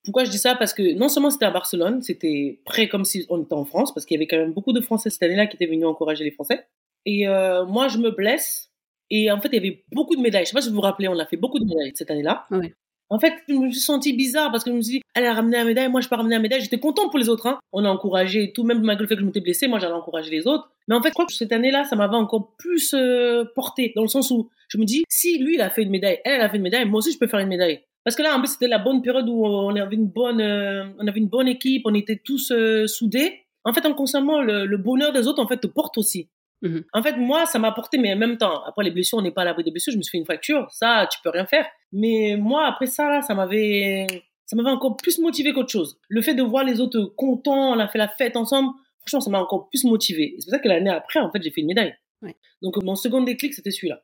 Pourquoi 0.04 0.24
je 0.24 0.30
dis 0.30 0.38
ça? 0.38 0.56
Parce 0.56 0.74
que 0.74 0.94
non 0.94 1.10
seulement 1.10 1.32
c'était 1.32 1.46
à 1.46 1.52
Barcelone, 1.52 2.02
c'était 2.02 2.60
près 2.66 2.88
comme 2.88 3.06
si 3.06 3.26
on 3.30 3.42
était 3.42 3.54
en 3.54 3.66
France, 3.66 3.94
parce 3.94 4.06
qu'il 4.06 4.16
y 4.16 4.20
avait 4.20 4.28
quand 4.28 4.38
même 4.38 4.54
beaucoup 4.54 4.74
de 4.74 4.82
Français 4.82 5.10
cette 5.10 5.24
année-là 5.24 5.48
qui 5.48 5.56
étaient 5.56 5.66
venus 5.66 5.86
encourager 5.86 6.24
les 6.24 6.32
Français. 6.32 6.68
Et 7.06 7.28
euh, 7.28 7.66
moi, 7.66 7.88
je 7.88 7.98
me 7.98 8.12
blesse. 8.12 8.72
Et 9.10 9.32
en 9.32 9.42
fait, 9.42 9.50
il 9.50 9.56
y 9.56 9.58
avait 9.58 9.84
beaucoup 9.92 10.16
de 10.16 10.22
médailles. 10.22 10.46
Je 10.46 10.50
sais 10.50 10.54
pas 10.54 10.62
si 10.62 10.70
vous 10.70 10.76
vous 10.76 10.82
rappelez, 10.82 11.08
on 11.08 11.18
a 11.18 11.26
fait 11.26 11.38
beaucoup 11.38 11.60
de 11.60 11.66
médailles 11.66 11.92
cette 11.96 12.12
année-là. 12.12 12.46
Ouais. 12.52 12.74
En 13.12 13.20
fait, 13.20 13.34
je 13.50 13.56
me 13.56 13.70
suis 13.70 13.82
sentie 13.82 14.14
bizarre 14.14 14.52
parce 14.54 14.64
que 14.64 14.72
je 14.72 14.76
me 14.78 14.82
suis 14.82 14.94
dit, 14.94 15.02
elle 15.14 15.26
a 15.26 15.34
ramené 15.34 15.58
la 15.58 15.66
médaille, 15.66 15.90
moi 15.90 16.00
je 16.00 16.08
peux 16.08 16.16
ramener 16.16 16.36
la 16.36 16.42
médaille. 16.42 16.62
J'étais 16.62 16.80
contente 16.80 17.12
pour 17.12 17.20
les 17.20 17.28
autres. 17.28 17.46
Hein. 17.46 17.60
On 17.74 17.84
a 17.84 17.90
encouragé 17.90 18.44
et 18.44 18.54
tout, 18.54 18.64
même 18.64 18.82
malgré 18.82 19.04
le 19.04 19.10
fait 19.10 19.16
que 19.16 19.22
je 19.22 19.26
m'étais 19.26 19.42
blessée, 19.42 19.68
moi 19.68 19.80
j'allais 19.80 19.94
encourager 19.94 20.32
les 20.32 20.48
autres. 20.48 20.72
Mais 20.88 20.96
en 20.96 21.02
fait, 21.02 21.10
je 21.10 21.14
crois 21.14 21.26
que 21.26 21.34
cette 21.34 21.52
année-là, 21.52 21.84
ça 21.84 21.98
m'avait 21.98 22.16
encore 22.16 22.56
plus 22.58 22.94
euh, 22.94 23.44
porté, 23.54 23.92
dans 23.98 24.04
le 24.04 24.08
sens 24.08 24.32
où 24.32 24.50
je 24.70 24.78
me 24.78 24.86
dis, 24.86 25.04
si 25.10 25.38
lui 25.40 25.56
il 25.56 25.62
a 25.62 25.70
fait 25.70 25.84
une 25.84 25.90
médaille, 25.90 26.20
elle, 26.24 26.40
a 26.40 26.50
fait 26.50 26.56
une 26.56 26.64
médaille, 26.64 26.86
moi 26.86 27.00
aussi 27.00 27.12
je 27.12 27.20
peux 27.20 27.28
faire 27.28 27.42
une 27.42 27.50
médaille. 27.50 27.82
Parce 28.06 28.16
que 28.16 28.24
là, 28.24 28.34
en 28.34 28.40
plus, 28.40 28.54
c'était 28.54 28.70
la 28.70 28.80
bonne 28.80 29.02
période 29.02 29.28
où 29.28 29.46
on 29.46 29.76
avait 29.76 29.96
une 29.96 30.08
bonne, 30.08 30.40
euh, 30.40 30.86
on 30.98 31.06
avait 31.06 31.20
une 31.20 31.28
bonne 31.28 31.50
équipe, 31.50 31.82
on 31.84 31.94
était 31.94 32.20
tous 32.24 32.52
euh, 32.52 32.88
soudés. 32.88 33.42
En 33.66 33.74
fait, 33.74 33.86
en 33.86 33.94
consommant 33.94 34.42
le, 34.42 34.66
le 34.66 34.78
bonheur 34.78 35.12
des 35.12 35.28
autres, 35.28 35.44
en 35.44 35.48
fait, 35.48 35.58
te 35.58 35.68
porte 35.68 35.98
aussi. 35.98 36.30
Mhm. 36.62 36.84
En 36.94 37.02
fait, 37.02 37.18
moi, 37.18 37.46
ça 37.46 37.60
m'a 37.60 37.72
porté, 37.72 37.98
mais 37.98 38.14
en 38.14 38.18
même 38.18 38.38
temps, 38.38 38.64
après 38.66 38.84
les 38.84 38.92
blessures, 38.92 39.18
on 39.18 39.22
n'est 39.22 39.32
pas 39.32 39.42
à 39.42 39.46
l'abri 39.46 39.64
des 39.64 39.72
blessures. 39.72 39.94
Je 39.94 39.98
me 39.98 40.04
suis 40.04 40.12
fait 40.12 40.18
une 40.18 40.26
fracture, 40.26 40.68
ça, 40.72 41.08
tu 41.12 41.20
peux 41.24 41.30
rien 41.30 41.46
faire. 41.46 41.66
Mais 41.92 42.36
moi, 42.38 42.66
après 42.68 42.86
ça, 42.86 43.10
là, 43.10 43.22
ça 43.22 43.34
m'avait, 43.34 44.06
ça 44.46 44.56
m'avait 44.56 44.70
encore 44.70 44.98
plus 44.98 45.20
motivé 45.20 45.54
qu'autre 45.54 45.72
chose. 45.72 46.00
Le 46.08 46.22
fait 46.22 46.36
de 46.36 46.44
voir 46.44 46.64
les 46.64 46.80
autres 46.80 47.02
contents, 47.18 47.74
on 47.74 47.80
a 47.80 47.88
fait 47.88 47.98
la 47.98 48.08
fête 48.08 48.36
ensemble, 48.36 48.70
franchement, 49.00 49.22
ça 49.22 49.30
m'a 49.32 49.40
encore 49.40 49.70
plus 49.70 49.84
motivé. 49.86 50.36
C'est 50.40 50.46
pour 50.46 50.52
ça 50.52 50.60
que 50.60 50.68
l'année 50.68 50.92
après, 50.92 51.20
en 51.20 51.32
fait, 51.32 51.42
j'ai 51.42 51.52
fait 51.52 51.62
une 51.62 51.68
médaille. 51.68 51.96
Ouais. 52.22 52.36
Donc, 52.62 52.78
mon 52.84 52.96
second 52.96 53.22
déclic, 53.22 53.54
c'était 53.54 53.72
celui-là. 53.72 54.04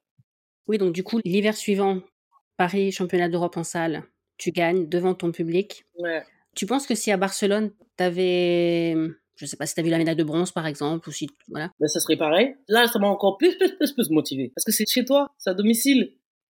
Oui, 0.67 0.78
donc 0.78 0.93
du 0.93 1.04
coup, 1.04 1.20
l'hiver 1.24 1.56
suivant, 1.56 2.02
Paris, 2.58 2.91
championnat 2.91 3.30
d'Europe 3.30 3.56
en 3.58 3.63
salle, 3.63 4.04
tu 4.38 4.52
gagnes 4.52 4.89
devant 4.89 5.13
ton 5.13 5.32
public. 5.32 5.86
Ouais. 6.00 6.24
Tu 6.56 6.65
penses 6.65 6.88
que 6.88 6.96
si 6.96 7.12
à 7.12 7.17
Barcelone, 7.17 7.72
t'avais, 7.96 8.96
je 9.38 9.45
sais 9.45 9.58
pas 9.58 9.65
si 9.65 9.76
t'avais 9.76 9.88
eu 9.88 9.91
la 9.91 9.97
médaille 9.97 10.15
de 10.15 10.23
bronze 10.23 10.52
par 10.52 10.65
exemple, 10.67 11.08
ou 11.10 11.12
si, 11.12 11.30
voilà. 11.50 11.71
Ben, 11.80 11.88
ça 11.88 12.00
serait 12.00 12.17
pareil. 12.17 12.56
Là, 12.67 12.88
ça 12.88 13.00
m'a 13.00 13.08
encore 13.08 13.38
plus, 13.38 13.58
plus, 13.58 13.76
plus, 13.78 13.93
plus 13.93 14.10
motivé. 14.10 14.52
Parce 14.56 14.65
que 14.65 14.71
c'est 14.71 14.86
chez 14.89 15.06
toi, 15.06 15.30
c'est 15.38 15.50
à 15.50 15.54
domicile. 15.54 16.13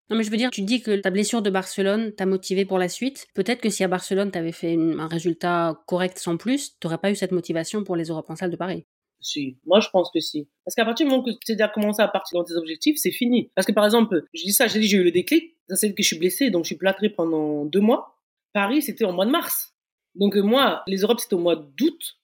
Non, 0.09 0.17
mais 0.17 0.23
je 0.23 0.29
veux 0.31 0.37
dire, 0.37 0.49
tu 0.51 0.61
dis 0.63 0.81
que 0.81 0.97
ta 0.97 1.09
blessure 1.11 1.41
de 1.41 1.49
Barcelone 1.49 2.13
t'a 2.13 2.25
motivé 2.25 2.65
pour 2.65 2.77
la 2.77 2.89
suite. 2.89 3.25
Peut-être 3.33 3.61
que 3.61 3.69
si 3.69 3.83
à 3.83 3.87
Barcelone, 3.87 4.31
t'avais 4.31 4.51
fait 4.51 4.73
une- 4.73 4.99
un 4.99 5.07
résultat 5.07 5.81
correct 5.87 6.17
sans 6.19 6.35
plus, 6.37 6.77
t'aurais 6.79 6.97
pas 6.97 7.09
eu 7.09 7.15
cette 7.15 7.31
motivation 7.31 7.83
pour 7.85 7.95
les 7.95 8.05
Europes 8.05 8.29
en 8.29 8.35
salle 8.35 8.51
de 8.51 8.57
Paris. 8.57 8.85
Si. 9.21 9.57
Moi, 9.65 9.79
je 9.79 9.87
pense 9.89 10.11
que 10.13 10.19
si. 10.19 10.49
Parce 10.65 10.75
qu'à 10.75 10.83
partir 10.83 11.05
du 11.05 11.11
moment 11.11 11.23
que 11.23 11.31
tu 11.45 11.53
as 11.53 11.55
déjà 11.55 11.69
commencé 11.69 12.01
à 12.01 12.09
partir 12.09 12.37
dans 12.37 12.43
tes 12.43 12.55
objectifs, 12.55 12.97
c'est 12.97 13.11
fini. 13.11 13.49
Parce 13.55 13.65
que 13.65 13.71
par 13.71 13.85
exemple, 13.85 14.23
je 14.33 14.43
dis 14.43 14.51
ça, 14.51 14.67
j'ai 14.67 14.81
dit 14.81 14.87
j'ai 14.87 14.97
eu 14.97 15.03
le 15.05 15.11
déclic. 15.11 15.55
Ça, 15.69 15.77
c'est 15.77 15.93
que 15.93 16.03
je 16.03 16.07
suis 16.07 16.19
blessé, 16.19 16.49
donc 16.49 16.65
je 16.65 16.67
suis 16.67 16.75
plâtré 16.77 17.07
pendant 17.09 17.63
deux 17.63 17.79
mois. 17.79 18.17
Paris, 18.51 18.81
c'était 18.81 19.05
en 19.05 19.13
mois 19.13 19.25
de 19.25 19.31
mars. 19.31 19.73
Donc 20.15 20.35
euh, 20.35 20.41
moi, 20.41 20.83
les 20.87 20.97
Europes, 20.97 21.21
c'était 21.21 21.35
au 21.35 21.39
mois 21.39 21.55
d'août. 21.55 22.17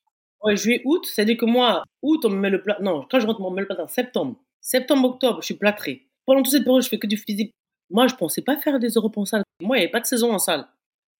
Ouais, 0.43 0.55
juillet, 0.55 0.81
août. 0.85 1.05
C'est-à-dire 1.05 1.37
que 1.37 1.45
moi, 1.45 1.83
août, 2.01 2.23
on 2.25 2.29
me 2.29 2.37
met 2.37 2.49
le 2.49 2.61
plat. 2.61 2.77
Non, 2.81 3.05
quand 3.09 3.19
je 3.19 3.27
rentre, 3.27 3.41
on 3.41 3.49
me 3.51 3.55
met 3.55 3.61
le 3.61 3.67
plat 3.67 3.81
en 3.81 3.87
septembre. 3.87 4.35
Septembre, 4.61 5.09
octobre, 5.09 5.41
je 5.41 5.45
suis 5.45 5.55
plâtré. 5.55 6.07
Pendant 6.25 6.41
toute 6.41 6.51
cette 6.51 6.63
période, 6.63 6.83
je 6.83 6.89
fais 6.89 6.99
que 6.99 7.07
du 7.07 7.17
physique. 7.17 7.53
Moi, 7.89 8.07
je 8.07 8.15
pensais 8.15 8.41
pas 8.41 8.57
faire 8.57 8.79
des 8.79 8.89
Europes 8.89 9.17
en 9.17 9.25
salle. 9.25 9.43
Moi, 9.61 9.77
il 9.77 9.79
n'y 9.79 9.85
avait 9.85 9.91
pas 9.91 9.99
de 9.99 10.05
saison 10.05 10.31
en 10.31 10.39
salle. 10.39 10.67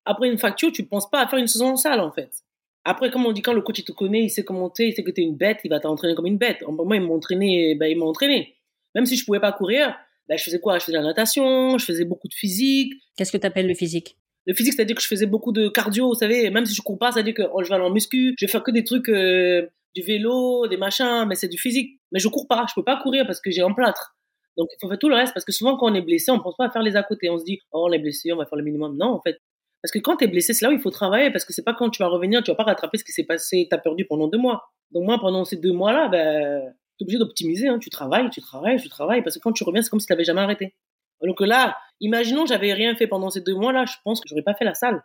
Après 0.05 0.29
une 0.29 0.37
fracture, 0.37 0.71
tu 0.71 0.85
penses 0.85 1.09
pas 1.09 1.21
à 1.21 1.27
faire 1.27 1.39
une 1.39 1.47
saison 1.47 1.71
en 1.71 1.75
salle, 1.75 1.99
en 1.99 2.11
fait. 2.11 2.31
Après, 2.85 3.11
comme 3.11 3.25
on 3.25 3.31
dit, 3.31 3.41
quand 3.41 3.53
le 3.53 3.61
coach 3.61 3.79
il 3.79 3.83
te 3.83 3.91
connaît, 3.91 4.23
il 4.23 4.29
sait 4.29 4.43
comment 4.43 4.69
t'es, 4.69 4.87
il 4.89 4.93
sait 4.93 5.03
que 5.03 5.11
t'es 5.11 5.21
une 5.21 5.35
bête, 5.35 5.59
il 5.63 5.69
va 5.69 5.79
t'entraîner 5.79 6.15
comme 6.15 6.27
une 6.27 6.37
bête. 6.37 6.63
Moi, 6.67 6.95
il 6.95 7.01
m'a 7.01 7.13
entraîné, 7.13 7.75
ben. 7.75 7.97
Même 8.95 9.05
si 9.05 9.17
je 9.17 9.25
pouvais 9.25 9.39
pas 9.39 9.51
courir, 9.51 9.95
ben, 10.27 10.37
je 10.37 10.43
faisais 10.43 10.59
quoi? 10.59 10.79
Je 10.79 10.85
faisais 10.85 10.97
la 10.97 11.03
natation, 11.03 11.77
je 11.77 11.85
faisais 11.85 12.05
beaucoup 12.05 12.27
de 12.27 12.33
physique. 12.33 12.93
Qu'est-ce 13.17 13.31
que 13.31 13.37
t'appelles 13.37 13.67
le 13.67 13.75
physique? 13.75 14.15
Le 14.49 14.55
physique, 14.55 14.73
c'est-à-dire 14.73 14.95
que 14.95 15.01
je 15.03 15.07
faisais 15.07 15.27
beaucoup 15.27 15.51
de 15.51 15.67
cardio, 15.67 16.07
vous 16.07 16.15
savez, 16.15 16.49
même 16.49 16.65
si 16.65 16.73
je 16.73 16.81
cours 16.81 16.97
pas, 16.97 17.11
c'est-à-dire 17.11 17.35
que 17.35 17.43
oh, 17.53 17.61
je 17.61 17.69
vais 17.69 17.75
aller 17.75 17.83
en 17.83 17.91
muscu, 17.91 18.33
je 18.35 18.45
vais 18.47 18.51
faire 18.51 18.63
que 18.63 18.71
des 18.71 18.83
trucs, 18.83 19.07
euh, 19.09 19.67
du 19.95 20.01
vélo, 20.01 20.65
des 20.65 20.75
machins, 20.75 21.25
mais 21.27 21.35
c'est 21.35 21.49
du 21.49 21.59
physique. 21.59 21.99
Mais 22.11 22.17
je 22.17 22.27
cours 22.29 22.47
pas, 22.47 22.65
je 22.67 22.73
peux 22.73 22.83
pas 22.83 22.99
courir 22.99 23.27
parce 23.27 23.39
que 23.41 23.51
j'ai 23.51 23.61
un 23.61 23.73
plâtre. 23.73 24.15
Donc, 24.57 24.69
il 24.73 24.77
faut 24.81 24.89
faire 24.89 24.97
tout 24.97 25.07
le 25.07 25.13
reste 25.13 25.35
parce 25.35 25.45
que 25.45 25.51
souvent, 25.51 25.77
quand 25.77 25.91
on 25.91 25.93
est 25.93 26.01
blessé, 26.01 26.31
on 26.31 26.39
pense 26.39 26.55
pas 26.57 26.65
à 26.65 26.71
faire 26.71 26.81
les 26.81 26.95
à 26.95 27.03
côté. 27.03 27.29
On 27.29 27.37
se 27.37 27.43
dit, 27.43 27.59
oh, 27.71 27.85
on 27.87 27.91
est 27.91 27.99
blessé, 27.99 28.33
on 28.33 28.37
va 28.37 28.47
faire 28.47 28.57
le 28.57 28.63
minimum. 28.63 28.97
Non, 28.97 29.11
en 29.11 29.21
fait. 29.21 29.37
Parce 29.83 29.91
que 29.91 29.99
quand 29.99 30.17
tu 30.17 30.23
es 30.23 30.27
blessé, 30.27 30.53
c'est 30.55 30.65
là 30.65 30.71
où 30.71 30.73
il 30.73 30.81
faut 30.81 30.89
travailler 30.89 31.29
parce 31.29 31.45
que 31.45 31.53
c'est 31.53 31.63
pas 31.63 31.75
quand 31.75 31.91
tu 31.91 32.01
vas 32.01 32.09
revenir, 32.09 32.41
tu 32.41 32.49
vas 32.49 32.55
pas 32.55 32.63
rattraper 32.63 32.97
ce 32.97 33.03
qui 33.03 33.11
s'est 33.11 33.25
passé, 33.25 33.67
tu 33.69 33.75
as 33.75 33.77
perdu 33.77 34.05
pendant 34.05 34.27
deux 34.27 34.39
mois. 34.39 34.63
Donc, 34.89 35.05
moi, 35.05 35.19
pendant 35.19 35.45
ces 35.45 35.57
deux 35.57 35.73
mois-là, 35.73 36.07
ben, 36.09 36.73
tu 36.97 37.03
es 37.03 37.05
obligé 37.05 37.19
d'optimiser. 37.19 37.67
Hein. 37.67 37.77
Tu 37.77 37.91
travailles, 37.91 38.31
tu 38.31 38.41
travailles, 38.41 38.81
tu 38.81 38.89
travailles 38.89 39.21
parce 39.21 39.35
que 39.35 39.41
quand 39.41 39.53
tu 39.53 39.63
reviens, 39.63 39.83
c'est 39.83 39.91
comme 39.91 39.99
si 39.99 40.07
tu 40.07 40.23
jamais 40.23 40.41
arrêté. 40.41 40.73
Donc 41.23 41.41
là, 41.41 41.77
imaginons 41.99 42.45
j'avais 42.45 42.73
rien 42.73 42.95
fait 42.95 43.07
pendant 43.07 43.29
ces 43.29 43.41
deux 43.41 43.55
mois-là, 43.55 43.85
je 43.85 43.95
pense 44.03 44.21
que 44.21 44.27
j'aurais 44.29 44.43
pas 44.43 44.53
fait 44.53 44.65
la 44.65 44.73
salle. 44.73 45.03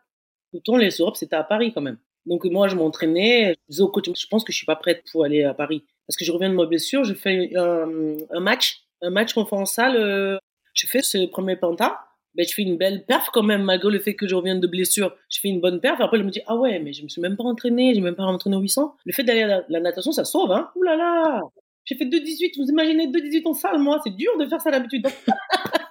Pourtant, 0.52 0.76
les 0.76 0.90
Europes, 0.90 1.16
c'était 1.16 1.36
à 1.36 1.42
Paris 1.44 1.72
quand 1.74 1.80
même. 1.80 1.98
Donc 2.26 2.44
moi, 2.44 2.68
je 2.68 2.76
m'entraînais, 2.76 3.54
je 3.54 3.72
disais 3.72 3.82
au 3.82 3.88
coach, 3.88 4.06
je 4.06 4.26
pense 4.28 4.44
que 4.44 4.52
je 4.52 4.56
suis 4.56 4.66
pas 4.66 4.76
prête 4.76 5.02
pour 5.10 5.24
aller 5.24 5.42
à 5.42 5.54
Paris. 5.54 5.84
Parce 6.06 6.16
que 6.16 6.24
je 6.24 6.32
reviens 6.32 6.48
de 6.48 6.54
ma 6.54 6.66
blessure, 6.66 7.04
je 7.04 7.14
fais 7.14 7.50
un, 7.56 8.40
match, 8.40 8.84
un 9.02 9.10
match 9.10 9.34
qu'on 9.34 9.44
fait 9.44 9.56
en 9.56 9.66
salle, 9.66 9.96
euh, 9.96 10.38
je 10.74 10.86
fais 10.86 11.02
ce 11.02 11.26
premier 11.26 11.56
penta, 11.56 11.98
ben, 12.34 12.46
je 12.48 12.52
fais 12.52 12.62
une 12.62 12.76
belle 12.76 13.04
perf 13.04 13.30
quand 13.32 13.42
même, 13.42 13.62
malgré 13.62 13.90
le 13.90 13.98
fait 13.98 14.14
que 14.14 14.26
je 14.26 14.34
reviens 14.34 14.56
de 14.56 14.66
blessure. 14.66 15.14
Je 15.30 15.40
fais 15.40 15.48
une 15.48 15.60
bonne 15.60 15.80
perf, 15.80 16.00
après 16.00 16.18
je 16.18 16.22
me 16.22 16.30
dis, 16.30 16.40
ah 16.46 16.56
ouais, 16.56 16.78
mais 16.80 16.92
je 16.92 17.02
me 17.02 17.08
suis 17.08 17.20
même 17.20 17.36
pas 17.36 17.44
entraîné, 17.44 17.94
j'ai 17.94 18.00
même 18.00 18.16
pas 18.16 18.24
entraîné 18.24 18.56
au 18.56 18.60
800. 18.60 18.96
Le 19.04 19.12
fait 19.12 19.22
d'aller 19.22 19.42
à 19.42 19.64
la, 19.68 19.80
natation, 19.80 20.12
ça 20.12 20.24
sauve, 20.24 20.50
hein. 20.50 20.70
Ouh 20.74 20.82
là 20.82 20.96
là! 20.96 21.42
J'ai 21.84 21.96
fait 21.96 22.06
2,18, 22.06 22.62
vous 22.62 22.70
imaginez 22.70 23.08
2,18 23.08 23.46
en 23.46 23.52
salle, 23.52 23.78
moi, 23.78 24.00
c'est 24.02 24.14
dur 24.16 24.32
de 24.38 24.46
faire 24.46 24.60
ça 24.60 24.70
d'habitude. 24.70 25.06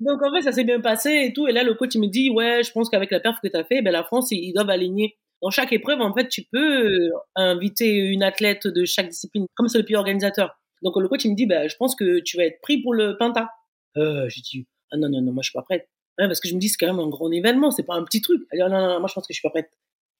Donc 0.00 0.22
en 0.22 0.34
fait, 0.34 0.42
ça 0.42 0.52
s'est 0.52 0.64
bien 0.64 0.80
passé 0.80 1.26
et 1.26 1.32
tout. 1.32 1.46
Et 1.48 1.52
là, 1.52 1.62
le 1.62 1.74
coach 1.74 1.94
il 1.94 2.00
me 2.00 2.06
dit, 2.06 2.30
ouais, 2.30 2.62
je 2.62 2.72
pense 2.72 2.88
qu'avec 2.88 3.10
la 3.10 3.20
perf 3.20 3.38
que 3.42 3.48
tu 3.48 3.56
as 3.56 3.64
fait, 3.64 3.82
ben, 3.82 3.90
la 3.90 4.04
France, 4.04 4.30
ils 4.30 4.52
doivent 4.52 4.70
aligner. 4.70 5.16
Dans 5.42 5.50
chaque 5.50 5.72
épreuve, 5.72 6.00
en 6.00 6.12
fait, 6.12 6.28
tu 6.28 6.42
peux 6.52 6.84
euh, 6.84 7.10
inviter 7.34 7.96
une 7.96 8.22
athlète 8.22 8.66
de 8.66 8.84
chaque 8.84 9.08
discipline, 9.08 9.46
comme 9.54 9.68
c'est 9.68 9.78
le 9.78 9.84
pays 9.84 9.96
organisateur. 9.96 10.60
Donc 10.82 10.96
le 10.96 11.08
coach 11.08 11.24
il 11.24 11.32
me 11.32 11.36
dit, 11.36 11.46
ben, 11.46 11.68
je 11.68 11.76
pense 11.76 11.94
que 11.94 12.20
tu 12.20 12.36
vas 12.36 12.44
être 12.44 12.60
pris 12.60 12.82
pour 12.82 12.94
le 12.94 13.16
Penta. 13.16 13.50
Euh, 13.96 14.28
j'ai 14.28 14.40
dit, 14.42 14.66
ah 14.92 14.96
non, 14.96 15.08
non, 15.08 15.20
non, 15.22 15.32
moi 15.32 15.42
je 15.42 15.50
suis 15.50 15.56
pas 15.56 15.62
prête. 15.62 15.88
Ouais, 16.18 16.26
parce 16.26 16.40
que 16.40 16.48
je 16.48 16.54
me 16.54 16.60
dis, 16.60 16.68
c'est 16.68 16.76
quand 16.78 16.86
même 16.86 17.00
un 17.00 17.08
grand 17.08 17.30
événement, 17.30 17.70
c'est 17.70 17.82
pas 17.84 17.94
un 17.94 18.04
petit 18.04 18.20
truc. 18.20 18.42
Elle 18.50 18.58
dit, 18.58 18.64
oh, 18.66 18.70
non, 18.70 18.80
non, 18.80 18.88
non, 18.88 19.00
moi 19.00 19.08
je 19.08 19.14
pense 19.14 19.26
que 19.26 19.32
je 19.32 19.38
suis 19.38 19.46
pas 19.46 19.50
prête. 19.50 19.70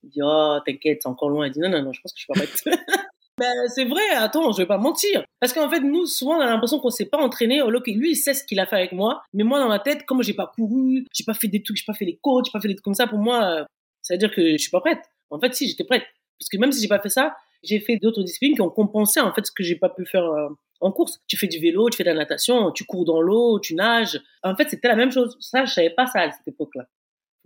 Il 0.03 0.11
dit, 0.11 0.21
oh, 0.23 0.59
t'inquiète, 0.65 1.01
c'est 1.03 1.09
encore 1.09 1.29
loin. 1.29 1.47
Elle 1.47 1.53
dit, 1.53 1.61
non, 1.61 1.69
non, 1.69 1.83
non, 1.83 1.93
je 1.93 2.01
pense 2.01 2.13
que 2.13 2.19
je 2.19 2.25
suis 2.25 2.33
pas 2.33 2.41
prête. 2.41 2.79
Ben, 3.41 3.69
c'est 3.69 3.87
vrai, 3.87 4.07
attends, 4.17 4.53
je 4.53 4.59
vais 4.59 4.67
pas 4.67 4.77
mentir. 4.77 5.25
Parce 5.41 5.55
qu'en 5.55 5.71
fait, 5.71 5.81
nous, 5.81 6.05
souvent, 6.05 6.37
on 6.37 6.41
a 6.41 6.47
l'impression 6.47 6.79
qu'on 6.79 6.91
s'est 6.91 7.07
pas 7.07 7.17
entraîné, 7.17 7.63
lui, 7.87 8.11
il 8.11 8.17
sait 8.17 8.35
ce 8.35 8.45
qu'il 8.45 8.61
a 8.61 8.67
fait 8.67 8.77
avec 8.77 8.93
moi. 8.93 9.23
Mais 9.33 9.45
moi, 9.45 9.59
dans 9.59 9.69
ma 9.69 9.79
tête, 9.79 10.05
comme 10.05 10.23
j'ai 10.23 10.35
pas 10.35 10.53
couru, 10.55 11.07
j'ai 11.15 11.25
pas 11.25 11.33
fait 11.33 11.49
des 11.49 11.63
trucs, 11.63 11.79
j'ai 11.79 11.87
pas 11.87 11.95
fait 11.95 12.05
les 12.05 12.19
coachs, 12.21 12.45
j'ai 12.45 12.53
pas 12.53 12.61
fait 12.61 12.69
des 12.69 12.75
trucs 12.75 12.85
comme 12.85 12.95
ça, 12.95 13.07
pour 13.07 13.19
moi, 13.19 13.43
euh, 13.45 13.65
C'est-à-dire 14.03 14.31
que 14.31 14.43
je 14.53 14.59
suis 14.59 14.71
pas 14.71 14.81
prête. 14.81 15.01
En 15.31 15.41
fait, 15.41 15.55
si, 15.55 15.69
j'étais 15.69 15.85
prête. 15.85 16.05
Parce 16.39 16.51
que 16.53 16.59
même 16.59 16.71
si 16.71 16.83
j'ai 16.83 16.89
pas 16.89 17.01
fait 17.01 17.09
ça, 17.09 17.35
j'ai 17.63 17.81
fait 17.81 17.97
d'autres 17.97 18.23
disciplines 18.23 18.55
qui 18.55 18.61
ont 18.61 18.69
compensé 18.69 19.21
en 19.21 19.33
fait 19.33 19.47
ce 19.47 19.53
que 19.53 19.63
j'ai 19.63 19.77
pas 19.77 19.89
pu 19.89 20.05
faire 20.05 20.25
euh, 20.25 20.49
en 20.81 20.93
course. 20.93 21.19
Tu 21.27 21.39
fais 21.39 21.47
du 21.47 21.59
vélo, 21.61 21.89
tu 21.89 21.97
fais 21.97 22.05
de 22.05 22.11
la 22.11 22.15
natation, 22.15 22.73
tu 22.73 22.85
cours 22.85 23.07
dans 23.07 23.23
l'eau, 23.23 23.59
tu 23.59 23.75
nages. 23.75 24.21
En 24.43 24.55
fait, 24.55 24.69
c'était 24.69 24.89
la 24.89 24.97
même 24.97 25.13
chose. 25.13 25.39
Ça, 25.41 25.65
je 25.65 25.73
savais 25.73 25.91
pas 25.91 26.07
ça 26.07 26.21
à 26.21 26.31
cette 26.31 26.47
époque-là. 26.47 26.85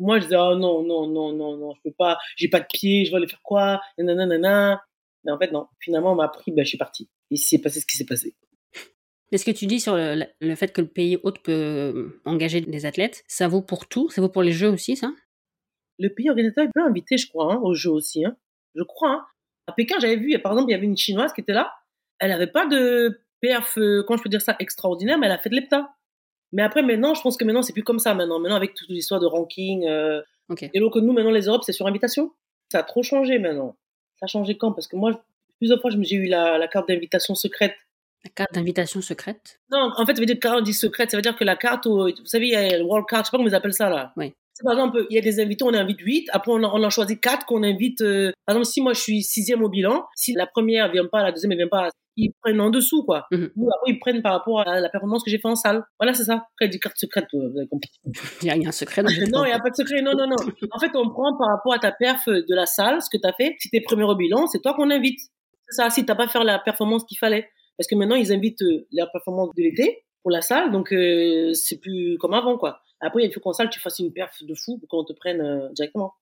Moi, 0.01 0.19
je 0.19 0.25
disais, 0.25 0.37
oh 0.37 0.57
non, 0.57 0.83
non, 0.83 1.07
non, 1.07 1.33
non, 1.33 1.57
non, 1.57 1.73
je 1.77 1.81
peux 1.85 1.95
pas, 1.97 2.19
j'ai 2.37 2.49
pas 2.49 2.59
de 2.59 2.67
pied, 2.67 3.05
je 3.05 3.13
vais 3.13 3.19
aller 3.19 3.29
faire 3.29 3.43
quoi, 3.43 3.81
nanana, 3.97 4.83
Mais 5.25 5.33
en 5.33 5.39
fait, 5.39 5.53
non. 5.53 5.67
Finalement, 5.81 6.13
on 6.13 6.17
m'a 6.17 6.25
appris, 6.25 6.53
ben, 6.53 6.65
je 6.65 6.69
suis 6.69 6.79
partie. 6.79 7.09
Et 7.31 7.37
c'est 7.37 7.59
passé 7.59 7.81
ce 7.81 7.87
qui 7.87 7.97
s'est 7.97 8.05
passé. 8.05 8.37
est 9.33 9.39
ce 9.39 9.45
que 9.45 9.51
tu 9.51 9.67
dis 9.67 9.81
sur 9.81 9.97
le, 9.97 10.25
le, 10.41 10.55
fait 10.55 10.73
que 10.73 10.81
le 10.81 10.89
pays 10.89 11.19
hôte 11.23 11.41
peut 11.43 11.53
euh, 11.53 12.21
engager 12.25 12.61
des 12.61 12.87
athlètes, 12.87 13.25
ça 13.27 13.49
vaut 13.49 13.63
pour 13.63 13.89
tout? 13.89 14.11
Ça 14.11 14.21
vaut 14.21 14.29
pour 14.29 14.43
les 14.43 14.53
Jeux 14.53 14.71
aussi, 14.71 14.97
ça? 14.97 15.13
Le 15.99 16.09
pays 16.09 16.29
organisateur 16.29 16.67
peut 16.75 16.83
inviter, 16.83 17.17
je 17.17 17.29
crois, 17.29 17.53
hein, 17.53 17.61
aux 17.63 17.75
Jeux 17.75 17.91
aussi. 17.91 18.25
Hein. 18.25 18.37
Je 18.75 18.83
crois. 18.83 19.11
Hein. 19.11 19.27
À 19.67 19.73
Pékin, 19.73 19.97
j'avais 20.01 20.17
vu, 20.17 20.39
par 20.41 20.53
exemple, 20.53 20.71
il 20.71 20.73
y 20.73 20.77
avait 20.77 20.87
une 20.87 20.97
Chinoise 20.97 21.33
qui 21.33 21.41
était 21.41 21.53
là. 21.53 21.73
Elle 22.19 22.31
n'avait 22.31 22.49
pas 22.49 22.67
de 22.67 23.21
perf, 23.41 23.79
euh, 23.79 24.03
comment 24.07 24.17
je 24.17 24.23
peux 24.23 24.29
dire 24.29 24.43
ça, 24.43 24.57
extraordinaire, 24.59 25.19
mais 25.19 25.27
elle 25.27 25.33
a 25.33 25.39
fait 25.39 25.51
de 25.51 25.55
l'EPTA. 25.55 25.91
Mais 26.53 26.63
après, 26.63 26.83
maintenant, 26.83 27.15
je 27.15 27.23
pense 27.23 27.37
que 27.37 27.45
maintenant, 27.45 27.63
c'est 27.63 27.73
plus 27.73 27.83
comme 27.83 27.99
ça 27.99 28.15
maintenant. 28.15 28.39
Maintenant, 28.39 28.57
avec 28.57 28.75
toute 28.75 28.89
l'histoire 28.89 29.21
de 29.21 29.27
ranking. 29.27 29.87
Euh, 29.87 30.23
Et 30.73 30.81
donc, 30.81 30.95
nous, 30.97 31.13
maintenant, 31.13 31.33
les 31.33 31.47
Europes, 31.47 31.63
c'est 31.65 31.73
sur 31.73 31.87
invitation. 31.87 32.33
Ça 32.71 32.79
a 32.79 32.83
trop 32.83 33.03
changé 33.03 33.39
maintenant. 33.39 33.77
Ça 34.25 34.39
a 34.39 34.41
changé 34.41 34.57
quand? 34.57 34.73
Parce 34.73 34.89
que 34.89 34.97
moi, 34.97 35.21
plusieurs 35.59 35.81
fois, 35.81 35.91
j'ai 36.01 36.17
eu 36.17 36.27
la, 36.27 36.57
la 36.57 36.67
carte 36.67 36.89
d'invitation 36.89 37.35
secrète. 37.35 37.75
La 38.25 38.31
carte 38.31 38.55
d'invitation 38.55 39.03
secrète? 39.03 39.61
Non, 39.71 39.91
en 39.97 40.07
fait, 40.07 40.15
ça 40.15 40.21
veut 40.21 40.27
dire 40.27 40.41
carte 40.41 40.65
dit 40.65 40.73
secrète. 40.73 41.11
Ça 41.11 41.19
veut 41.19 41.23
dire 41.23 41.37
que 41.37 41.45
la 41.45 41.57
carte, 41.57 41.87
vous 41.87 42.11
savez, 42.25 42.47
il 42.47 42.53
y 42.53 42.57
a 42.57 42.79
le 42.79 42.85
World 42.85 43.07
Card, 43.07 43.21
je 43.21 43.27
sais 43.27 43.31
pas 43.31 43.37
comment 43.37 43.49
ils 43.49 43.55
appellent 43.55 43.75
ça 43.75 43.91
là. 43.91 44.13
Oui. 44.17 44.33
Par 44.63 44.73
exemple, 44.73 45.07
il 45.11 45.15
y 45.15 45.19
a 45.19 45.21
des 45.21 45.41
invités, 45.41 45.65
on 45.65 45.75
invite 45.75 46.01
8, 46.01 46.31
après 46.33 46.53
on, 46.53 46.63
en 46.63 46.91
choisit 46.91 47.21
4 47.21 47.45
qu'on 47.45 47.63
invite. 47.65 48.01
Euh, 48.01 48.33
par 48.47 48.57
exemple, 48.57 48.73
si 48.73 48.81
moi 48.81 48.93
je 48.95 49.01
suis 49.01 49.23
sixième 49.23 49.63
au 49.63 49.69
bilan, 49.69 50.07
si 50.15 50.33
la 50.33 50.47
première 50.47 50.91
vient 50.91 51.07
pas, 51.07 51.23
la 51.23 51.33
deuxième 51.33 51.51
ne 51.51 51.57
vient 51.57 51.69
pas, 51.69 51.91
ils 52.17 52.33
prennent 52.43 52.61
en 52.61 52.71
dessous, 52.71 53.05
quoi. 53.05 53.27
Mhm. 53.31 53.51
Ou 53.57 53.69
après, 53.69 53.91
ils 53.91 53.99
prennent 53.99 54.23
par 54.23 54.33
rapport 54.33 54.61
à 54.61 54.81
la 54.81 54.89
performance 54.89 55.25
que 55.25 55.31
j'ai 55.31 55.39
fait 55.39 55.49
en 55.49 55.57
salle. 55.57 55.85
Voilà, 55.99 56.15
c'est 56.15 56.25
ça. 56.25 56.47
Après, 56.55 56.69
des 56.69 56.79
cartes 56.79 56.97
secrètes, 56.97 57.27
vous 57.33 57.59
avez 57.59 57.69
compris. 57.69 57.91
Il 58.43 58.47
y, 58.47 58.51
a 58.51 58.69
un 58.69 58.73
secret. 58.73 59.03
Dans 59.03 59.11
non, 59.11 59.45
il 59.45 59.49
n'y 59.49 59.53
a 59.53 59.59
pas 59.59 59.71
de 59.71 59.77
secret. 59.77 60.03
Non, 60.03 60.13
non, 60.13 60.27
non. 60.27 60.37
en 60.71 60.79
fait, 60.79 60.91
on 60.95 61.09
prend 61.11 61.37
par 61.37 61.49
rapport 61.49 61.75
à 61.75 61.79
ta 61.79 61.93
perf 61.93 62.29
de 62.29 62.55
la 62.55 62.67
salle, 62.67 63.03
ce 63.03 63.09
que 63.11 63.21
tu 63.21 63.29
as 63.29 63.33
fait. 63.33 63.57
Si 63.59 63.71
tu 63.71 63.77
es 63.77 63.81
premier 63.81 64.05
au 64.05 64.15
bilan, 64.15 64.47
c'est 64.47 64.61
toi 64.61 64.75
qu'on 64.75 64.91
invite. 64.91 65.19
C'est 65.69 65.83
ça, 65.83 65.91
si 65.91 66.05
tu 66.05 66.15
pas 66.15 66.29
fait 66.29 66.43
la 66.45 66.59
performance 66.59 67.05
qu'il 67.05 67.19
fallait. 67.19 67.49
Parce 67.77 67.89
que 67.89 67.95
maintenant, 67.97 68.17
ils 68.17 68.33
invitent 68.33 68.63
euh, 68.63 68.87
la 68.93 69.07
performance 69.07 69.51
de 69.57 69.63
l'été 69.63 70.05
pour 70.23 70.31
la 70.31 70.41
salle, 70.41 70.71
donc 70.71 70.93
euh, 70.93 71.53
c'est 71.55 71.81
plus 71.81 72.17
comme 72.19 72.35
avant, 72.35 72.57
quoi. 72.57 72.81
Après, 73.01 73.25
il 73.25 73.33
faut 73.33 73.41
qu'en 73.41 73.53
salle, 73.53 73.69
tu 73.69 73.81
fasses 73.81 73.99
une 73.99 74.13
perf 74.13 74.43
de 74.43 74.55
fou 74.55 74.79
pour 74.79 74.89
qu'on 74.89 75.05
te 75.05 75.13
prenne 75.13 75.41
euh, 75.41 75.69
directement. 75.73 76.15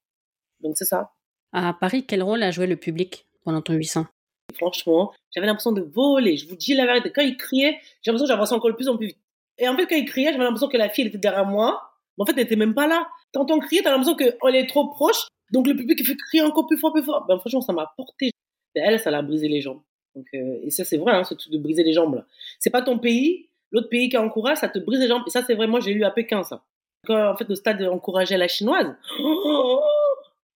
Donc, 0.61 0.77
c'est 0.77 0.85
ça. 0.85 1.13
À 1.53 1.75
Paris, 1.75 2.05
quel 2.07 2.23
rôle 2.23 2.43
a 2.43 2.51
joué 2.51 2.67
le 2.67 2.77
public 2.77 3.27
pendant 3.45 3.61
ton 3.61 3.75
800 3.75 4.07
Franchement, 4.55 5.13
j'avais 5.35 5.47
l'impression 5.47 5.73
de 5.73 5.83
voler. 5.83 6.37
Je 6.37 6.49
vous 6.49 6.57
dis 6.57 6.75
la 6.75 6.87
vérité. 6.87 7.11
Quand 7.11 7.23
il 7.23 7.37
criait, 7.37 7.79
j'ai 8.03 8.11
l'impression 8.11 8.27
que 8.27 8.33
j'avançais 8.33 8.55
encore 8.55 8.75
plus 8.75 8.89
en 8.89 8.97
plus 8.97 9.09
vite. 9.09 9.19
Et 9.59 9.69
en 9.69 9.77
fait, 9.77 9.87
quand 9.87 9.97
il 9.97 10.05
criait, 10.05 10.33
j'avais 10.33 10.45
l'impression 10.45 10.69
que 10.69 10.77
la 10.77 10.89
fille, 10.89 11.07
était 11.07 11.19
derrière 11.19 11.47
moi. 11.47 11.81
Mais 12.17 12.23
en 12.23 12.27
fait, 12.27 12.33
elle 12.33 12.45
était 12.45 12.57
même 12.57 12.75
pas 12.75 12.87
là. 12.87 13.09
T'entends 13.33 13.59
crier, 13.59 13.83
t'as 13.83 13.91
l'impression 13.91 14.17
qu'elle 14.17 14.57
est 14.57 14.67
trop 14.67 14.89
proche. 14.89 15.29
Donc, 15.53 15.67
le 15.67 15.77
public, 15.77 15.99
il 16.01 16.07
fait 16.07 16.17
crier 16.17 16.43
encore 16.43 16.67
plus 16.67 16.79
fort, 16.79 16.93
plus 16.93 17.03
fort. 17.03 17.27
Ben, 17.27 17.39
franchement, 17.39 17.61
ça 17.61 17.73
m'a 17.73 17.93
porté. 17.97 18.31
elle, 18.75 18.99
ça 18.99 19.11
l'a 19.11 19.23
brisé 19.23 19.49
les 19.49 19.61
jambes. 19.61 19.83
Euh, 20.17 20.59
et 20.63 20.71
ça, 20.71 20.85
c'est 20.85 20.97
vrai, 20.97 21.13
hein, 21.13 21.25
ce 21.25 21.35
truc 21.35 21.53
de 21.53 21.59
briser 21.59 21.83
les 21.83 21.93
jambes. 21.93 22.25
C'est 22.59 22.71
pas 22.71 22.83
ton 22.83 22.99
pays. 22.99 23.49
L'autre 23.71 23.89
pays 23.89 24.09
qui 24.09 24.17
encourage, 24.17 24.59
ça 24.59 24.69
te 24.69 24.79
brise 24.79 25.01
les 25.01 25.09
jambes. 25.09 25.23
Et 25.27 25.31
ça, 25.31 25.43
c'est 25.43 25.55
vrai, 25.55 25.67
moi, 25.67 25.81
j'ai 25.81 25.93
eu 25.93 26.05
à 26.05 26.11
Pékin, 26.11 26.43
ça. 26.43 26.65
Quand, 27.07 27.33
en 27.33 27.37
fait, 27.37 27.49
le 27.49 27.55
stade 27.55 27.83
encourageait 27.83 28.37
la 28.37 28.49
chinoise, 28.49 28.95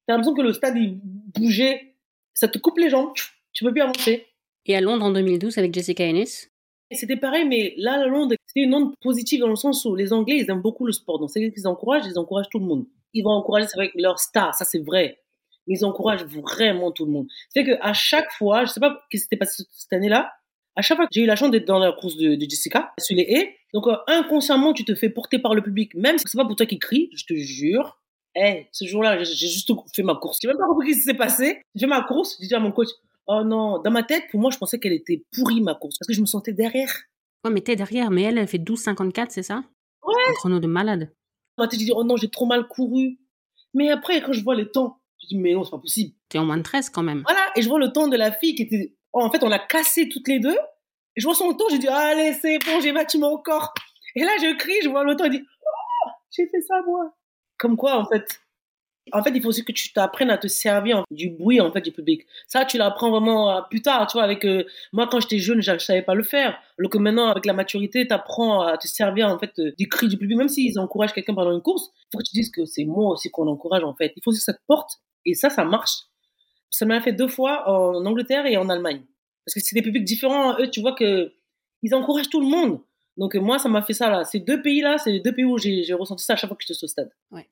t'as 0.07 0.15
l'impression 0.15 0.35
que 0.35 0.43
le 0.43 0.53
stade, 0.53 0.77
il 0.77 0.99
bougeait. 1.03 1.95
Ça 2.35 2.49
te 2.49 2.59
coupe 2.59 2.79
les 2.79 2.91
jambes. 2.91 3.13
Tu 3.57 3.64
peux 3.64 3.73
plus 3.73 3.81
avancer. 3.81 4.27
Et 4.66 4.77
à 4.77 4.83
Londres 4.83 5.07
en 5.07 5.11
2012 5.12 5.57
avec 5.57 5.73
Jessica 5.73 6.05
Ennis 6.05 6.51
C'était 6.92 7.16
pareil, 7.16 7.47
mais 7.47 7.73
là, 7.79 7.95
à 7.95 8.07
Londres, 8.07 8.35
c'était 8.47 8.66
une 8.66 8.75
onde 8.75 8.95
positive 9.01 9.40
dans 9.40 9.49
le 9.49 9.57
sens 9.57 9.83
où 9.87 9.97
les 9.97 10.12
Anglais, 10.12 10.37
ils 10.40 10.51
aiment 10.51 10.61
beaucoup 10.61 10.85
le 10.85 10.92
sport. 10.92 11.19
Donc, 11.19 11.31
c'est 11.31 11.51
qu'ils 11.51 11.66
encouragent, 11.66 12.05
ils 12.05 12.19
encouragent 12.19 12.51
tout 12.51 12.59
le 12.59 12.66
monde. 12.66 12.85
Ils 13.14 13.23
vont 13.23 13.31
encourager, 13.31 13.66
c'est 13.66 13.79
vrai, 13.79 13.90
leur 13.95 14.19
star, 14.19 14.55
ça 14.55 14.66
c'est 14.66 14.85
vrai. 14.85 15.23
Ils 15.66 15.87
encouragent 15.87 16.27
vraiment 16.27 16.92
tout 16.92 17.07
le 17.07 17.12
monde. 17.12 17.29
C'est 17.49 17.64
que 17.64 17.79
à 17.81 17.95
chaque 17.95 18.31
fois, 18.33 18.66
je 18.66 18.73
sais 18.73 18.81
pas 18.81 19.01
ce 19.05 19.16
qui 19.16 19.19
s'était 19.23 19.38
passé 19.38 19.62
cette 19.73 19.92
année-là, 19.95 20.31
à 20.77 20.83
chaque 20.83 20.99
fois 20.99 21.07
que 21.07 21.12
j'ai 21.14 21.23
eu 21.23 21.27
la 21.27 21.35
chance 21.35 21.51
d'être 21.51 21.66
dans 21.66 21.79
la 21.79 21.92
course 21.92 22.19
de, 22.19 22.37
Jessica, 22.38 22.92
sur 22.99 23.16
les 23.16 23.23
haies, 23.23 23.57
donc 23.73 23.87
euh, 23.87 23.97
inconsciemment, 24.07 24.75
tu 24.75 24.85
te 24.85 24.95
fais 24.95 25.09
porter 25.09 25.38
par 25.38 25.55
le 25.55 25.62
public, 25.62 25.95
même 25.95 26.19
si 26.19 26.25
c'est 26.29 26.37
pas 26.37 26.45
pour 26.45 26.57
toi 26.57 26.66
qui 26.66 26.79
crie, 26.79 27.09
je 27.14 27.25
te 27.25 27.35
jure. 27.35 28.03
Eh, 28.38 28.66
ce 28.71 28.85
jour-là, 28.85 29.25
j'ai 29.25 29.49
juste 29.49 29.73
fait 29.95 30.03
ma 30.03 30.14
course. 30.14 30.38
J'ai 30.42 30.49
même 30.49 30.59
pas 30.59 30.66
compris 30.66 30.92
ce 30.92 30.99
qui 30.99 31.05
s'est 31.05 31.14
passé. 31.14 31.62
J'ai 31.75 31.81
fait 31.81 31.87
ma 31.87 32.03
course, 32.03 32.37
j'ai 32.38 32.49
dit 32.49 32.55
à 32.55 32.61
mon 32.61 32.71
coach, 32.71 32.88
Oh 33.27 33.43
non, 33.45 33.81
dans 33.81 33.91
ma 33.91 34.03
tête, 34.03 34.25
pour 34.31 34.41
moi, 34.41 34.51
je 34.51 34.59
pensais 34.59 34.79
qu'elle 34.79 34.93
était 34.93 35.25
pourrie, 35.33 35.61
ma 35.61 35.75
course, 35.75 35.99
parce 35.99 36.07
que 36.07 36.15
je 36.15 36.21
me 36.21 36.27
sentais 36.27 36.53
derrière. 36.53 36.93
Ouais, 37.45 37.51
mais 37.51 37.61
t'es 37.61 37.77
derrière, 37.77 38.11
mais 38.11 38.23
elle, 38.23 38.39
elle 38.39 38.47
fait 38.47 38.59
12,54, 38.59 39.27
c'est 39.31 39.43
ça? 39.43 39.65
Ouais. 40.05 40.15
Un 40.29 40.33
chrono 40.35 40.61
de 40.61 40.67
malade. 40.67 41.12
Moi, 41.59 41.69
tu 41.69 41.77
dis, 41.77 41.91
oh 41.95 42.05
non, 42.05 42.17
j'ai 42.17 42.29
trop 42.29 42.47
mal 42.47 42.69
couru. 42.69 43.19
Mais 43.75 43.91
après, 43.91 44.23
quand 44.23 44.33
je 44.33 44.43
vois 44.43 44.55
les 44.55 44.71
temps, 44.71 45.01
je 45.21 45.27
dis, 45.29 45.39
mais 45.39 45.55
non, 45.55 45.65
c'est 45.65 45.71
pas 45.71 45.79
possible. 45.79 46.15
T'es 46.29 46.39
en 46.39 46.45
moins 46.45 46.57
de 46.57 46.62
13 46.62 46.91
quand 46.91 47.03
même. 47.03 47.23
Voilà, 47.27 47.51
et 47.57 47.62
je 47.62 47.69
vois 47.69 47.79
le 47.79 47.93
temps 47.93 48.09
de 48.09 48.17
la 48.17 48.31
fille 48.33 48.55
qui 48.55 48.62
était. 48.62 48.95
Oh, 49.12 49.23
en 49.23 49.31
fait, 49.31 49.43
on 49.43 49.49
l'a 49.49 49.59
cassé 49.59 50.09
toutes 50.09 50.29
les 50.29 50.39
deux. 50.39 50.57
Et 51.17 51.21
je 51.21 51.27
vois 51.27 51.35
son 51.35 51.53
temps, 51.55 51.65
j'ai 51.71 51.79
dit, 51.79 51.89
allez, 51.89 52.35
c'est 52.35 52.59
bon, 52.59 52.81
j'ai 52.81 52.93
battu 52.93 53.19
mon 53.19 53.39
corps. 53.39 53.73
Et 54.15 54.21
là, 54.21 54.31
je 54.41 54.57
crie, 54.57 54.81
je 54.83 54.89
vois 54.89 55.05
le 55.05 55.17
temps, 55.17 55.25
et 55.25 55.31
dis, 55.31 55.43
oh, 55.43 56.11
j'ai 56.31 56.47
fait 56.47 56.61
ça, 56.61 56.81
moi. 56.87 57.15
Comme 57.59 57.77
quoi, 57.77 57.99
en 57.99 58.07
fait, 58.07 58.41
en 59.12 59.23
fait, 59.23 59.31
il 59.35 59.40
faut 59.40 59.49
aussi 59.49 59.64
que 59.64 59.73
tu 59.73 59.92
t'apprennes 59.92 60.31
à 60.31 60.38
te 60.38 60.49
servir 60.49 61.05
du 61.11 61.31
bruit 61.31 61.61
en 61.61 61.71
fait 61.71 61.81
du 61.81 61.92
public. 61.92 62.27
Ça, 62.49 62.64
tu 62.64 62.77
l'apprends 62.77 63.11
vraiment 63.11 63.51
euh, 63.51 63.61
plus 63.71 63.81
tard, 63.81 64.07
tu 64.07 64.14
vois. 64.14 64.25
Avec 64.25 64.45
euh, 64.45 64.64
moi, 64.92 65.07
quand 65.07 65.21
j'étais 65.21 65.38
jeune, 65.38 65.61
je 65.61 65.79
savais 65.79 66.03
pas 66.03 66.14
le 66.14 66.25
faire. 66.25 66.59
Alors 66.79 67.01
maintenant, 67.01 67.29
avec 67.29 67.47
la 67.47 67.53
maturité, 67.53 68.07
tu 68.07 68.12
apprends 68.12 68.62
à 68.62 68.77
te 68.79 68.87
servir 68.88 69.29
en 69.29 69.38
fait 69.38 69.53
euh, 69.59 69.73
du 69.79 69.88
cri 69.88 70.09
du 70.09 70.16
public. 70.16 70.37
Même 70.37 70.49
s'ils 70.49 70.79
encouragent 70.79 71.12
quelqu'un 71.12 71.35
pendant 71.35 71.53
une 71.53 71.62
course, 71.62 71.90
il 71.95 72.07
faut 72.12 72.19
que 72.19 72.25
tu 72.25 72.35
dises 72.35 72.51
que 72.51 72.64
c'est 72.64 72.85
moi 72.85 73.12
aussi 73.12 73.31
qu'on 73.31 73.47
encourage 73.47 73.85
en 73.85 73.95
fait. 73.95 74.12
Il 74.16 74.23
faut 74.25 74.31
aussi 74.31 74.40
que 74.40 74.45
ça 74.45 74.55
te 74.55 74.62
porte. 74.66 74.90
Et 75.25 75.35
ça, 75.35 75.51
ça 75.51 75.64
marche. 75.64 75.92
Ça 76.71 76.85
m'a 76.85 77.01
fait 77.01 77.12
deux 77.12 77.29
fois 77.29 77.69
en 77.69 78.05
Angleterre 78.05 78.47
et 78.47 78.57
en 78.57 78.69
Allemagne. 78.69 79.03
Parce 79.45 79.55
que 79.55 79.61
c'est 79.61 79.77
des 79.77 79.83
publics 79.83 80.05
différents. 80.05 80.59
Eux, 80.61 80.69
tu 80.69 80.81
vois 80.81 80.95
que 80.95 81.33
ils 81.83 81.95
encouragent 81.95 82.31
tout 82.31 82.40
le 82.40 82.47
monde. 82.47 82.81
Donc 83.16 83.35
moi, 83.37 83.59
ça 83.59 83.69
m'a 83.69 83.83
fait 83.83 83.92
ça 83.92 84.11
là. 84.11 84.25
Ces 84.25 84.40
deux 84.40 84.61
pays-là, 84.62 84.99
c'est 84.99 85.12
les 85.12 85.21
deux 85.21 85.33
pays 85.33 85.45
où 85.45 85.59
j'ai 85.59 85.95
ressenti 85.95 86.25
ça 86.25 86.35
à 86.35 86.37
chaque 86.37 86.49
fois 86.49 86.57
que 86.57 86.64
j'étais 86.66 86.83
au 86.83 86.88
stade. 86.88 87.11
Ouais. 87.31 87.49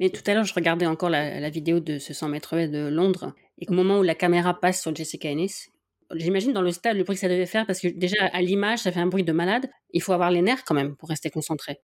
Mais 0.00 0.10
tout 0.10 0.22
à 0.26 0.34
l'heure, 0.34 0.44
je 0.44 0.54
regardais 0.54 0.86
encore 0.86 1.10
la, 1.10 1.50
vidéo 1.50 1.80
de 1.80 1.98
ce 1.98 2.12
100 2.12 2.28
mètres 2.28 2.56
de 2.56 2.88
Londres, 2.88 3.32
et 3.58 3.68
au 3.68 3.72
moment 3.72 3.98
où 3.98 4.02
la 4.02 4.14
caméra 4.14 4.58
passe 4.58 4.82
sur 4.82 4.94
Jessica 4.94 5.30
Ennis, 5.30 5.68
j'imagine 6.14 6.52
dans 6.52 6.62
le 6.62 6.72
stade 6.72 6.96
le 6.96 7.04
bruit 7.04 7.14
que 7.14 7.20
ça 7.20 7.28
devait 7.28 7.46
faire, 7.46 7.66
parce 7.66 7.80
que 7.80 7.88
déjà 7.88 8.26
à 8.32 8.42
l'image, 8.42 8.80
ça 8.80 8.92
fait 8.92 9.00
un 9.00 9.06
bruit 9.06 9.24
de 9.24 9.32
malade. 9.32 9.70
Il 9.92 10.02
faut 10.02 10.12
avoir 10.12 10.30
les 10.30 10.42
nerfs 10.42 10.64
quand 10.64 10.74
même 10.74 10.96
pour 10.96 11.08
rester 11.08 11.30
concentré. 11.30 11.80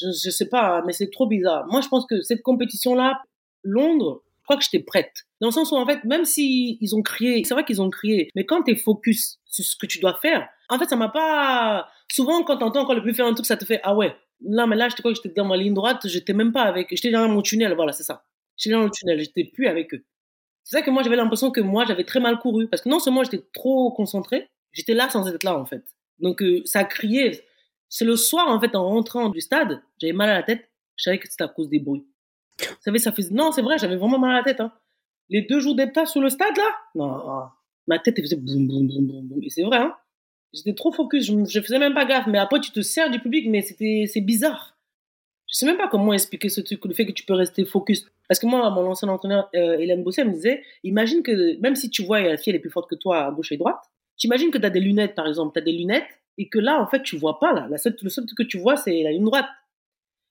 Je, 0.00 0.30
sais 0.30 0.48
pas, 0.48 0.82
mais 0.86 0.92
c'est 0.92 1.10
trop 1.10 1.28
bizarre. 1.28 1.64
Moi, 1.70 1.80
je 1.80 1.88
pense 1.88 2.04
que 2.06 2.20
cette 2.22 2.42
compétition-là, 2.42 3.22
Londres, 3.62 4.24
je 4.38 4.42
crois 4.42 4.56
que 4.56 4.64
j'étais 4.64 4.84
prête. 4.84 5.12
Dans 5.40 5.48
le 5.48 5.52
sens 5.52 5.70
où, 5.70 5.76
en 5.76 5.86
fait, 5.86 6.02
même 6.04 6.24
si 6.24 6.78
ils 6.80 6.94
ont 6.96 7.02
crié, 7.02 7.42
c'est 7.44 7.54
vrai 7.54 7.64
qu'ils 7.64 7.80
ont 7.80 7.90
crié, 7.90 8.28
mais 8.34 8.44
quand 8.44 8.64
tu 8.64 8.72
es 8.72 8.76
focus 8.76 9.38
sur 9.44 9.64
ce 9.64 9.76
que 9.76 9.86
tu 9.86 10.00
dois 10.00 10.18
faire, 10.20 10.48
en 10.68 10.78
fait, 10.78 10.86
ça 10.86 10.96
m'a 10.96 11.08
pas. 11.08 11.86
Souvent, 12.10 12.42
quand 12.42 12.58
t'entends 12.58 12.82
encore 12.82 12.96
le 12.96 13.02
plus 13.02 13.14
faire 13.14 13.26
un 13.26 13.34
truc, 13.34 13.46
ça 13.46 13.56
te 13.56 13.64
fait 13.64 13.80
ah 13.84 13.94
ouais, 13.94 14.14
non, 14.40 14.66
mais 14.66 14.76
là, 14.76 14.88
j'étais 14.88 15.02
quoi 15.02 15.12
J'étais 15.14 15.30
dans 15.30 15.44
ma 15.44 15.56
ligne 15.56 15.74
droite, 15.74 16.06
j'étais 16.06 16.32
même 16.32 16.52
pas 16.52 16.62
avec. 16.62 16.88
J'étais 16.90 17.10
dans 17.10 17.28
mon 17.28 17.42
tunnel, 17.42 17.74
voilà, 17.74 17.92
c'est 17.92 18.02
ça. 18.02 18.24
J'étais 18.56 18.74
dans 18.74 18.84
le 18.84 18.90
tunnel, 18.90 19.18
j'étais 19.20 19.44
plus 19.44 19.66
avec 19.66 19.94
eux. 19.94 20.04
C'est 20.64 20.78
ça 20.78 20.82
que 20.82 20.90
moi, 20.90 21.02
j'avais 21.02 21.16
l'impression 21.16 21.50
que 21.50 21.60
moi, 21.60 21.84
j'avais 21.86 22.04
très 22.04 22.20
mal 22.20 22.38
couru. 22.38 22.68
Parce 22.68 22.82
que 22.82 22.88
non 22.88 22.98
seulement 22.98 23.22
j'étais 23.24 23.44
trop 23.52 23.92
concentré, 23.92 24.48
j'étais 24.72 24.94
là 24.94 25.08
sans 25.08 25.28
être 25.28 25.42
là, 25.44 25.58
en 25.58 25.64
fait. 25.64 25.84
Donc, 26.18 26.42
euh, 26.42 26.62
ça 26.64 26.84
criait. 26.84 27.44
C'est 27.88 28.04
le 28.04 28.16
soir, 28.16 28.48
en 28.48 28.60
fait, 28.60 28.74
en 28.74 28.84
rentrant 28.88 29.28
du 29.28 29.40
stade, 29.40 29.82
j'avais 30.00 30.12
mal 30.12 30.30
à 30.30 30.34
la 30.34 30.42
tête. 30.42 30.70
Je 30.96 31.04
savais 31.04 31.18
que 31.18 31.28
c'était 31.28 31.44
à 31.44 31.48
cause 31.48 31.68
des 31.68 31.80
bruits. 31.80 32.06
Vous 32.60 32.66
savez, 32.80 32.98
ça 32.98 33.12
faisait. 33.12 33.34
Non, 33.34 33.52
c'est 33.52 33.62
vrai, 33.62 33.78
j'avais 33.78 33.96
vraiment 33.96 34.18
mal 34.18 34.32
à 34.32 34.38
la 34.38 34.44
tête. 34.44 34.60
Hein. 34.60 34.72
Les 35.28 35.42
deux 35.42 35.60
jours 35.60 35.74
d'EPTA 35.74 36.06
sur 36.06 36.20
le 36.20 36.28
stade, 36.28 36.56
là? 36.56 36.70
Non, 36.94 37.48
ma 37.86 37.98
tête, 37.98 38.14
elle 38.18 38.24
faisait 38.24 38.36
boum, 38.36 38.66
boum, 38.66 38.86
boum, 38.86 39.06
boum, 39.06 39.28
boum. 39.28 39.42
Et 39.42 39.50
c'est 39.50 39.62
vrai, 39.64 39.78
hein. 39.78 39.94
J'étais 40.54 40.74
trop 40.74 40.92
focus, 40.92 41.26
je, 41.26 41.44
je 41.44 41.60
faisais 41.60 41.78
même 41.78 41.94
pas 41.94 42.04
gaffe. 42.04 42.26
Mais 42.26 42.38
après, 42.38 42.60
tu 42.60 42.70
te 42.70 42.80
sers 42.80 43.10
du 43.10 43.18
public, 43.18 43.48
mais 43.48 43.62
c'est 43.62 44.20
bizarre. 44.20 44.78
Je 45.50 45.58
sais 45.58 45.66
même 45.66 45.76
pas 45.76 45.88
comment 45.88 46.12
expliquer 46.12 46.48
ce 46.48 46.60
truc, 46.60 46.84
le 46.84 46.94
fait 46.94 47.06
que 47.06 47.12
tu 47.12 47.24
peux 47.24 47.34
rester 47.34 47.64
focus. 47.64 48.06
Parce 48.28 48.40
que 48.40 48.46
moi, 48.46 48.70
mon 48.70 48.86
ancien 48.86 49.08
entraîneur, 49.08 49.50
euh, 49.54 49.78
Hélène 49.78 50.02
Bosset, 50.02 50.24
me 50.24 50.32
disait, 50.32 50.62
imagine 50.82 51.22
que 51.22 51.60
même 51.60 51.76
si 51.76 51.90
tu 51.90 52.02
vois 52.02 52.20
la 52.20 52.36
fille 52.36 52.50
elle 52.50 52.56
est 52.56 52.60
plus 52.60 52.70
forte 52.70 52.88
que 52.88 52.94
toi 52.94 53.26
à 53.26 53.30
gauche 53.30 53.52
et 53.52 53.56
droite, 53.56 53.80
tu 54.16 54.26
imagines 54.26 54.50
que 54.50 54.58
tu 54.58 54.64
as 54.64 54.70
des 54.70 54.80
lunettes, 54.80 55.14
par 55.14 55.26
exemple, 55.26 55.52
tu 55.54 55.58
as 55.60 55.62
des 55.62 55.72
lunettes, 55.72 56.08
et 56.38 56.48
que 56.48 56.58
là, 56.58 56.80
en 56.80 56.86
fait, 56.86 57.02
tu 57.02 57.16
vois 57.16 57.38
pas, 57.38 57.52
là. 57.52 57.68
Le 57.70 57.76
seul 57.76 57.94
truc 57.94 58.36
que 58.36 58.42
tu 58.42 58.58
vois, 58.58 58.76
c'est 58.76 59.02
la 59.02 59.10
ligne 59.10 59.24
droite. 59.24 59.46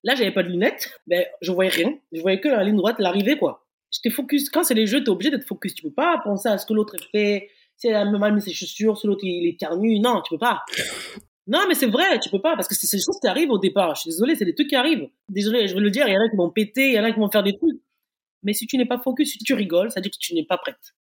Là, 0.04 0.16
j'avais 0.16 0.32
pas 0.32 0.44
de 0.44 0.50
lunettes, 0.50 1.00
ben, 1.08 1.26
je 1.42 1.52
voyais 1.52 1.72
rien. 1.72 1.98
Je 2.12 2.22
voyais 2.22 2.40
que 2.40 2.50
la 2.50 2.64
ligne 2.64 2.76
droite, 2.76 2.98
l'arrivée, 3.00 3.38
quoi. 3.38 3.66
J'étais 3.92 4.10
focus. 4.10 4.50
Quand 4.50 4.64
c'est 4.64 4.74
les 4.74 4.88
jeux, 4.88 5.00
tu 5.00 5.06
es 5.06 5.10
obligé 5.10 5.30
d'être 5.30 5.48
focus. 5.48 5.76
Tu 5.76 5.84
peux 5.84 5.94
pas 5.94 6.20
penser 6.24 6.50
à 6.50 6.58
ce 6.58 6.66
que 6.66 6.74
l'autre 6.74 6.96
fait, 7.12 7.50
si 7.78 7.88
elle 7.88 7.96
a 7.96 8.06
mal 8.06 8.34
mis 8.34 8.42
ses 8.42 8.54
chaussures, 8.54 8.98
si 8.98 9.08
l'autre 9.08 9.24
il 9.24 9.48
est 9.48 9.60
ternu. 9.60 10.00
Non, 10.00 10.22
tu 10.22 10.32
peux 10.36 10.40
pas. 10.40 10.62
Non, 11.46 11.60
mais 11.68 11.76
c'est 11.76 11.88
vrai, 11.88 12.20
tu 12.20 12.30
peux 12.30 12.42
pas, 12.42 12.56
parce 12.56 12.68
que 12.68 12.76
c'est 12.76 12.96
des 12.96 13.04
choses 13.04 13.20
qui 13.20 13.28
arrivent 13.28 13.52
au 13.52 13.60
départ. 13.60 13.96
Je 13.96 14.02
suis 14.02 14.10
désolé, 14.12 14.36
c'est 14.36 14.46
des 14.46 14.56
trucs 14.56 14.70
qui 14.70 14.76
arrivent. 14.76 15.10
Désolé, 15.28 15.68
je 15.68 15.76
veux 15.76 15.82
le 15.82 15.92
dire, 15.92 16.08
il 16.08 16.14
y 16.14 16.18
en 16.18 16.22
a 16.22 16.30
qui 16.30 16.38
vont 16.38 16.50
péter, 16.50 16.90
il 16.90 16.94
y 16.94 17.00
en 17.00 17.04
a 17.04 17.12
qui 17.12 17.20
vont 17.20 17.30
faire 17.30 17.44
des 17.44 17.58
trucs. 17.58 17.82
Mais 18.44 18.54
si 18.54 18.66
tu 18.66 18.78
n'es 18.78 18.86
pas 18.86 19.00
focus, 19.00 19.32
si 19.32 19.40
tu 19.40 19.54
rigoles, 19.54 19.92
ça 19.92 20.00
veut 20.00 20.04
dire 20.04 20.12
que 20.12 20.18
tu 20.20 20.34
n'es 20.36 20.46
pas 20.46 20.58
prête. 20.58 20.96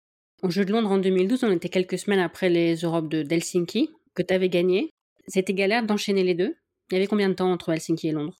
Au 0.41 0.49
Jeu 0.49 0.63
de 0.63 0.71
Londres 0.71 0.91
en 0.91 0.97
2012, 0.97 1.43
on 1.43 1.51
était 1.51 1.67
quelques 1.67 1.97
semaines 1.97 2.19
après 2.19 2.49
les 2.49 2.75
Europes 2.75 3.09
de 3.09 3.25
Helsinki, 3.29 3.89
que 4.15 4.23
tu 4.23 4.33
avais 4.33 4.49
gagné. 4.49 4.89
C'était 5.27 5.53
galère 5.53 5.85
d'enchaîner 5.85 6.23
les 6.23 6.35
deux. 6.35 6.55
Il 6.89 6.93
y 6.93 6.97
avait 6.97 7.07
combien 7.07 7.27
de 7.27 7.33
temps 7.33 7.51
entre 7.51 7.73
Helsinki 7.73 8.07
et 8.07 8.11
Londres? 8.11 8.35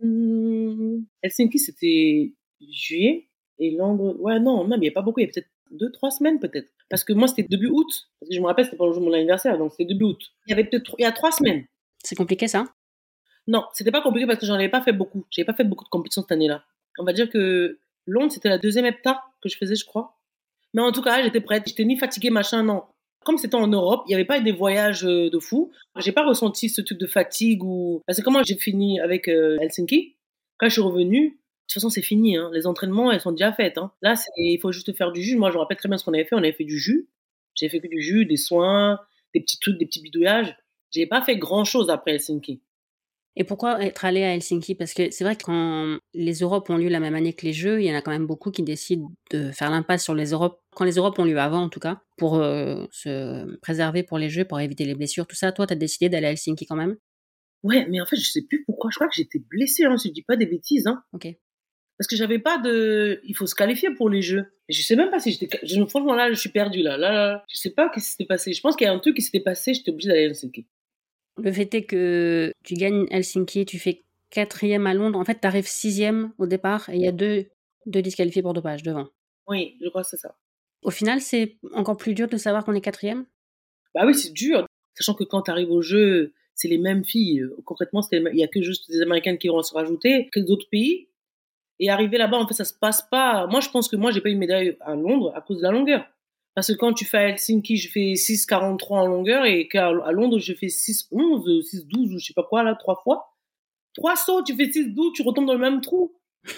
Hmm, 0.00 0.98
Helsinki, 1.22 1.58
c'était 1.58 2.32
juillet. 2.60 3.28
Et 3.58 3.70
Londres, 3.70 4.16
ouais, 4.18 4.40
non, 4.40 4.66
même, 4.66 4.80
il 4.80 4.86
n'y 4.86 4.88
a 4.88 4.92
pas 4.92 5.02
beaucoup. 5.02 5.20
Il 5.20 5.26
y 5.26 5.28
a 5.28 5.32
peut-être 5.32 5.48
deux, 5.70 5.90
trois 5.92 6.10
semaines, 6.10 6.40
peut-être. 6.40 6.70
Parce 6.88 7.04
que 7.04 7.12
moi, 7.12 7.28
c'était 7.28 7.42
début 7.42 7.68
août. 7.68 8.08
Parce 8.20 8.30
que 8.30 8.34
je 8.34 8.40
me 8.40 8.46
rappelle, 8.46 8.64
c'était 8.64 8.76
pas 8.76 8.86
le 8.86 8.92
jour 8.92 9.00
de 9.02 9.06
mon 9.06 9.12
anniversaire, 9.12 9.58
donc 9.58 9.72
c'était 9.72 9.86
début 9.86 10.04
août. 10.04 10.22
Il 10.46 10.50
y 10.50 10.52
avait 10.52 10.64
peut-être, 10.64 10.94
il 10.98 11.02
y 11.02 11.06
a 11.06 11.12
trois 11.12 11.32
semaines. 11.32 11.64
C'est 12.02 12.16
compliqué, 12.16 12.46
ça? 12.48 12.66
Non, 13.48 13.64
c'était 13.72 13.90
pas 13.90 14.02
compliqué 14.02 14.26
parce 14.26 14.38
que 14.38 14.46
j'en 14.46 14.54
avais 14.54 14.68
pas 14.68 14.82
fait 14.82 14.92
beaucoup. 14.92 15.24
J'avais 15.30 15.46
pas 15.46 15.54
fait 15.54 15.64
beaucoup 15.64 15.84
de 15.84 15.88
compétitions 15.88 16.22
cette 16.22 16.32
année-là. 16.32 16.64
On 16.98 17.04
va 17.04 17.12
dire 17.12 17.28
que 17.30 17.78
Londres, 18.06 18.32
c'était 18.32 18.48
la 18.48 18.58
deuxième 18.58 18.86
hepta 18.86 19.22
que 19.42 19.48
je 19.48 19.56
faisais, 19.56 19.74
je 19.74 19.84
crois. 19.84 20.16
Mais 20.74 20.82
en 20.82 20.92
tout 20.92 21.02
cas, 21.02 21.22
j'étais 21.22 21.40
prête. 21.40 21.64
J'étais 21.66 21.84
ni 21.84 21.96
fatiguée, 21.96 22.30
machin, 22.30 22.62
non. 22.62 22.84
Comme 23.24 23.38
c'était 23.38 23.56
en 23.56 23.66
Europe, 23.66 24.04
il 24.06 24.10
n'y 24.10 24.14
avait 24.14 24.24
pas 24.24 24.40
des 24.40 24.52
voyages 24.52 25.04
euh, 25.04 25.30
de 25.30 25.38
fou. 25.38 25.72
J'ai 25.98 26.12
pas 26.12 26.24
ressenti 26.24 26.68
ce 26.68 26.80
truc 26.80 26.98
de 26.98 27.06
fatigue 27.06 27.64
ou. 27.64 28.02
Parce 28.06 28.18
que 28.18 28.24
comment 28.24 28.42
j'ai 28.44 28.56
fini 28.56 29.00
avec 29.00 29.28
euh, 29.28 29.58
Helsinki 29.60 30.16
Quand 30.58 30.68
je 30.68 30.74
suis 30.74 30.82
revenue, 30.82 31.38
toute 31.68 31.74
façon, 31.74 31.90
c'est 31.90 32.02
fini. 32.02 32.36
Hein. 32.36 32.50
Les 32.52 32.66
entraînements, 32.66 33.10
elles 33.10 33.20
sont 33.20 33.32
déjà 33.32 33.52
faites. 33.52 33.78
Hein. 33.78 33.92
Là, 34.02 34.14
il 34.36 34.58
faut 34.60 34.72
juste 34.72 34.96
faire 34.96 35.12
du 35.12 35.22
jus. 35.22 35.36
Moi, 35.36 35.50
je 35.50 35.54
me 35.54 35.60
rappelle 35.60 35.76
très 35.76 35.88
bien 35.88 35.98
ce 35.98 36.04
qu'on 36.04 36.14
avait 36.14 36.24
fait. 36.24 36.34
On 36.34 36.38
avait 36.38 36.52
fait 36.52 36.64
du 36.64 36.78
jus. 36.78 37.08
J'ai 37.54 37.68
fait 37.68 37.80
que 37.80 37.88
du 37.88 38.00
jus, 38.00 38.26
des 38.26 38.36
soins, 38.36 39.00
des 39.34 39.40
petits 39.40 39.58
trucs, 39.58 39.78
des 39.78 39.86
petits 39.86 40.02
bidouillages. 40.02 40.56
J'ai 40.90 41.06
pas 41.06 41.22
fait 41.22 41.36
grand 41.36 41.64
chose 41.64 41.90
après 41.90 42.12
Helsinki. 42.12 42.62
Et 43.38 43.44
pourquoi 43.44 43.84
être 43.84 44.04
allé 44.06 44.22
à 44.22 44.34
Helsinki? 44.34 44.74
Parce 44.74 44.94
que 44.94 45.10
c'est 45.10 45.22
vrai 45.22 45.36
que 45.36 45.44
quand 45.44 45.98
les 46.14 46.34
Europes 46.38 46.70
ont 46.70 46.78
lieu 46.78 46.88
la 46.88 47.00
même 47.00 47.14
année 47.14 47.34
que 47.34 47.44
les 47.44 47.52
Jeux, 47.52 47.82
il 47.82 47.86
y 47.86 47.92
en 47.92 47.94
a 47.94 48.00
quand 48.00 48.10
même 48.10 48.26
beaucoup 48.26 48.50
qui 48.50 48.62
décident 48.62 49.10
de 49.30 49.50
faire 49.50 49.70
l'impasse 49.70 50.04
sur 50.04 50.14
les 50.14 50.30
Europes, 50.30 50.58
quand 50.74 50.84
les 50.84 50.94
Europes 50.94 51.18
ont 51.18 51.24
lieu 51.24 51.38
avant 51.38 51.62
en 51.64 51.68
tout 51.68 51.80
cas, 51.80 52.00
pour 52.16 52.36
euh, 52.36 52.86
se 52.90 53.56
préserver 53.58 54.02
pour 54.02 54.16
les 54.16 54.30
Jeux, 54.30 54.46
pour 54.46 54.58
éviter 54.58 54.86
les 54.86 54.94
blessures, 54.94 55.26
tout 55.26 55.36
ça. 55.36 55.52
Toi, 55.52 55.66
tu 55.66 55.74
as 55.74 55.76
décidé 55.76 56.08
d'aller 56.08 56.28
à 56.28 56.30
Helsinki 56.30 56.64
quand 56.64 56.76
même? 56.76 56.96
Ouais, 57.62 57.86
mais 57.90 58.00
en 58.00 58.06
fait, 58.06 58.16
je 58.16 58.30
sais 58.30 58.42
plus 58.42 58.64
pourquoi. 58.64 58.90
Je 58.90 58.96
crois 58.96 59.08
que 59.08 59.16
j'étais 59.16 59.40
blessée, 59.50 59.84
hein, 59.84 59.98
si 59.98 60.08
je 60.08 60.14
dis 60.14 60.22
pas 60.22 60.36
des 60.36 60.46
bêtises. 60.46 60.86
Hein. 60.86 61.02
Ok. 61.12 61.28
Parce 61.98 62.08
que 62.08 62.16
j'avais 62.16 62.38
pas 62.38 62.58
de. 62.58 63.20
Il 63.24 63.34
faut 63.34 63.46
se 63.46 63.54
qualifier 63.54 63.90
pour 63.90 64.10
les 64.10 64.22
Jeux. 64.22 64.44
Je 64.68 64.82
sais 64.82 64.96
même 64.96 65.10
pas 65.10 65.18
si 65.18 65.32
j'étais. 65.32 65.48
Franchement, 65.88 66.14
là, 66.14 66.30
je 66.30 66.38
suis 66.38 66.50
perdue, 66.50 66.82
là. 66.82 66.96
Là, 66.96 67.12
là. 67.12 67.44
Je 67.48 67.56
sais 67.56 67.70
pas 67.70 67.88
ce 67.88 67.94
qui 67.94 68.00
s'était 68.00 68.26
passé. 68.26 68.52
Je 68.52 68.60
pense 68.60 68.76
qu'il 68.76 68.86
y 68.86 68.90
a 68.90 68.92
un 68.92 68.98
truc 68.98 69.16
qui 69.16 69.22
s'était 69.22 69.40
passé, 69.40 69.72
j'étais 69.74 69.90
obligée 69.90 70.08
d'aller 70.08 70.22
à 70.22 70.24
Helsinki. 70.26 70.66
Le 71.38 71.52
fait 71.52 71.72
est 71.74 71.84
que 71.84 72.52
tu 72.64 72.74
gagnes 72.74 73.06
Helsinki, 73.10 73.66
tu 73.66 73.78
fais 73.78 74.02
quatrième 74.30 74.86
à 74.86 74.94
Londres. 74.94 75.18
En 75.18 75.24
fait, 75.24 75.40
tu 75.40 75.46
arrives 75.46 75.66
sixième 75.66 76.32
au 76.38 76.46
départ 76.46 76.88
et 76.90 76.96
il 76.96 77.02
y 77.02 77.08
a 77.08 77.12
deux, 77.12 77.46
deux 77.86 78.02
disqualifiés 78.02 78.42
pour 78.42 78.54
dopage 78.54 78.82
devant. 78.82 79.08
Oui, 79.48 79.76
je 79.82 79.88
crois 79.88 80.02
que 80.02 80.08
c'est 80.08 80.16
ça. 80.16 80.34
Au 80.82 80.90
final, 80.90 81.20
c'est 81.20 81.56
encore 81.72 81.96
plus 81.96 82.14
dur 82.14 82.28
de 82.28 82.36
savoir 82.36 82.64
qu'on 82.64 82.74
est 82.74 82.80
quatrième? 82.80 83.26
Bah 83.94 84.02
oui, 84.06 84.14
c'est 84.14 84.32
dur. 84.32 84.66
Sachant 84.94 85.14
que 85.14 85.24
quand 85.24 85.42
tu 85.42 85.50
arrives 85.50 85.70
au 85.70 85.82
jeu, 85.82 86.32
c'est 86.54 86.68
les 86.68 86.78
mêmes 86.78 87.04
filles. 87.04 87.44
Concrètement, 87.64 88.02
il 88.10 88.38
y 88.38 88.44
a 88.44 88.48
que 88.48 88.62
juste 88.62 88.90
des 88.90 89.02
Américaines 89.02 89.38
qui 89.38 89.48
vont 89.48 89.62
se 89.62 89.74
rajouter, 89.74 90.28
que 90.32 90.40
d'autres 90.40 90.68
pays. 90.70 91.08
Et 91.78 91.90
arriver 91.90 92.18
là-bas, 92.18 92.38
en 92.38 92.46
fait, 92.46 92.54
ça 92.54 92.64
se 92.64 92.74
passe 92.74 93.02
pas. 93.02 93.46
Moi, 93.48 93.60
je 93.60 93.68
pense 93.68 93.88
que 93.88 93.96
moi, 93.96 94.10
j'ai 94.10 94.20
pas 94.20 94.30
eu 94.30 94.32
une 94.32 94.38
médaille 94.38 94.76
à 94.80 94.94
Londres 94.94 95.32
à 95.34 95.40
cause 95.40 95.58
de 95.58 95.62
la 95.62 95.70
longueur. 95.70 96.06
Parce 96.54 96.68
que 96.68 96.72
quand 96.72 96.94
tu 96.94 97.04
fais 97.04 97.18
à 97.18 97.28
Helsinki, 97.28 97.76
je 97.76 97.90
fais 97.90 98.14
6,43 98.14 98.92
en 98.92 99.06
longueur 99.06 99.44
et 99.44 99.68
qu'à 99.68 99.90
Londres, 99.90 100.38
je 100.38 100.54
fais 100.54 100.68
6,11, 100.68 101.44
6,12 101.62 102.14
ou 102.14 102.18
je 102.18 102.26
sais 102.26 102.32
pas 102.32 102.44
quoi, 102.44 102.62
là, 102.62 102.74
trois 102.74 102.96
fois. 103.02 103.34
Trois 103.92 104.16
sauts, 104.16 104.42
tu 104.42 104.56
fais 104.56 104.64
6,12, 104.64 105.12
tu 105.14 105.22
retombes 105.22 105.46
dans 105.46 105.52
le 105.52 105.58
même 105.58 105.82
trou. 105.82 106.16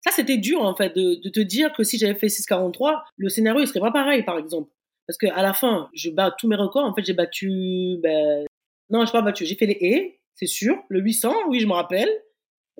Ça, 0.00 0.10
c'était 0.10 0.38
dur, 0.38 0.62
en 0.62 0.74
fait, 0.74 0.94
de, 0.94 1.14
de, 1.14 1.28
te 1.30 1.40
dire 1.40 1.72
que 1.72 1.82
si 1.82 1.98
j'avais 1.98 2.14
fait 2.14 2.26
6,43, 2.26 3.02
le 3.16 3.28
scénario, 3.28 3.60
il 3.60 3.66
serait 3.66 3.80
pas 3.80 3.90
pareil, 3.90 4.22
par 4.22 4.38
exemple. 4.38 4.70
Parce 5.06 5.18
qu'à 5.18 5.42
la 5.42 5.52
fin, 5.52 5.90
je 5.94 6.10
bats 6.10 6.34
tous 6.38 6.48
mes 6.48 6.56
records. 6.56 6.84
En 6.84 6.94
fait, 6.94 7.04
j'ai 7.04 7.12
battu, 7.12 7.98
ben, 8.02 8.46
non, 8.90 9.04
j'ai 9.04 9.12
pas 9.12 9.22
battu. 9.22 9.44
J'ai 9.44 9.54
fait 9.56 9.66
les 9.66 9.78
haies, 9.80 10.20
c'est 10.34 10.46
sûr. 10.46 10.76
Le 10.88 11.00
800, 11.00 11.34
oui, 11.48 11.60
je 11.60 11.66
me 11.66 11.72
rappelle. 11.72 12.10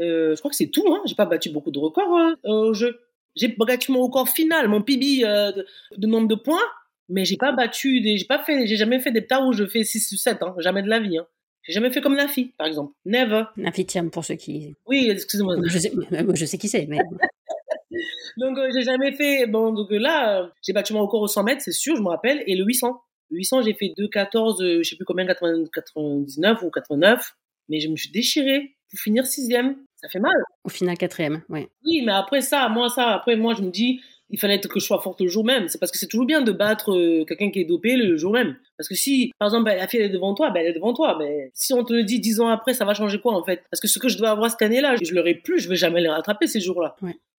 Euh, 0.01 0.35
je 0.35 0.39
crois 0.41 0.51
que 0.51 0.57
c'est 0.57 0.71
tout, 0.71 0.85
hein. 0.93 1.01
J'ai 1.07 1.15
pas 1.15 1.27
battu 1.27 1.51
beaucoup 1.51 1.71
de 1.71 1.79
records 1.79 2.17
euh, 2.17 2.35
au 2.51 2.75
jeu. 2.75 2.99
J'ai 3.37 3.49
battu 3.49 3.93
mon 3.93 4.03
record 4.03 4.29
final, 4.29 4.69
mon 4.69 4.83
PB 4.83 5.25
euh, 5.25 5.53
de, 5.97 6.07
nombre 6.07 6.29
de 6.29 6.35
points, 6.35 6.63
mais 7.09 7.25
j'ai 7.25 7.37
pas 7.37 7.53
battu, 7.53 8.01
j'ai 8.03 8.25
pas 8.27 8.39
fait, 8.39 8.67
j'ai 8.67 8.77
jamais 8.77 9.01
fait 9.01 9.11
des 9.11 9.27
tas 9.27 9.45
où 9.45 9.53
je 9.53 9.67
fais 9.67 9.83
6 9.83 10.13
ou 10.13 10.17
7, 10.17 10.43
hein, 10.43 10.55
jamais 10.59 10.83
de 10.83 10.89
la 10.89 11.01
vie. 11.01 11.19
Hein. 11.19 11.27
J'ai 11.65 11.73
jamais 11.73 11.91
fait 11.91 12.01
comme 12.01 12.15
Nafi, 12.15 12.53
par 12.59 12.67
exemple. 12.67 12.93
Never. 13.07 13.45
Nafi 13.57 13.87
Tiam, 13.87 14.11
pour 14.11 14.25
ceux 14.25 14.35
qui. 14.35 14.77
Oui, 14.87 15.09
excusez-moi. 15.11 15.57
Je 15.65 15.79
sais, 15.79 15.93
je 16.35 16.45
sais 16.45 16.59
qui 16.59 16.69
c'est, 16.69 16.87
mais. 16.87 16.99
donc, 18.37 18.59
euh, 18.59 18.69
j'ai 18.73 18.83
jamais 18.83 19.13
fait. 19.13 19.47
Bon, 19.47 19.73
donc 19.73 19.91
euh, 19.91 19.99
là, 19.99 20.51
j'ai 20.63 20.75
battu 20.75 20.93
mon 20.93 21.03
record 21.03 21.23
au 21.23 21.27
100 21.27 21.43
mètres, 21.43 21.63
c'est 21.63 21.73
sûr, 21.73 21.97
je 21.97 22.03
me 22.03 22.09
rappelle, 22.09 22.45
et 22.47 22.55
le 22.55 22.65
800. 22.65 23.01
Le 23.31 23.39
800, 23.39 23.63
j'ai 23.63 23.75
fait 23.75 23.95
2,14, 23.99 24.83
je 24.83 24.89
sais 24.89 24.97
plus 24.97 25.07
combien, 25.07 25.27
99 25.27 26.63
ou 26.63 26.71
89, 26.71 27.35
mais 27.71 27.81
je 27.81 27.89
me 27.89 27.97
suis 27.97 28.11
déchiré 28.11 28.77
pour 28.91 29.01
finir 29.01 29.27
sixième 29.27 29.77
ça 30.05 30.11
fait 30.11 30.21
mal. 30.21 30.37
Au 30.65 30.69
final, 30.69 30.99
quatrième, 30.99 31.43
oui. 31.49 31.67
Oui, 31.83 32.03
mais 32.05 32.13
après 32.13 32.43
ça, 32.43 32.69
moi, 32.69 32.91
ça, 32.91 33.15
après, 33.15 33.37
moi, 33.37 33.55
je 33.55 33.63
me 33.63 33.71
dis, 33.71 34.03
il 34.29 34.39
fallait 34.39 34.61
que 34.61 34.79
je 34.79 34.85
sois 34.85 35.01
forte 35.01 35.23
le 35.23 35.29
jour 35.29 35.47
même. 35.47 35.69
C'est 35.69 35.79
parce 35.79 35.91
que 35.91 35.97
c'est 35.97 36.09
toujours 36.09 36.27
bien 36.27 36.43
de 36.43 36.53
battre 36.53 36.93
euh, 36.93 37.25
quelqu'un 37.25 37.51
qui 37.51 37.61
est 37.61 37.65
dopé 37.65 37.97
le 37.97 38.19
jour 38.19 38.33
même. 38.33 38.55
Parce 38.77 38.87
que 38.87 38.95
si, 38.95 39.33
par 39.39 39.49
exemple, 39.49 39.71
la 39.71 39.89
fille 39.89 40.01
elle 40.01 40.11
est 40.11 40.13
devant 40.13 40.35
toi, 40.35 40.51
ben, 40.51 40.61
elle 40.61 40.73
est 40.73 40.75
devant 40.75 40.93
toi. 40.93 41.17
Mais 41.19 41.51
si 41.55 41.73
on 41.73 41.85
te 41.85 41.95
le 41.95 42.05
dit 42.05 42.21
dix 42.21 42.39
ans 42.41 42.49
après, 42.49 42.75
ça 42.75 42.85
va 42.85 42.93
changer 42.93 43.19
quoi, 43.19 43.33
en 43.33 43.43
fait? 43.45 43.63
Parce 43.71 43.81
que 43.81 43.89
ce 43.89 43.99
que 43.99 44.11
je 44.11 44.19
dois 44.19 44.29
avoir 44.29 44.51
cette 44.51 44.61
année-là, 44.61 44.97
je 45.03 45.15
l'aurai 45.15 45.37
plus, 45.37 45.61
je 45.61 45.71
vais 45.71 45.77
jamais 45.77 46.03
les 46.03 46.09
rattraper 46.11 46.49
ces 46.49 46.61
jours-là. 46.61 46.97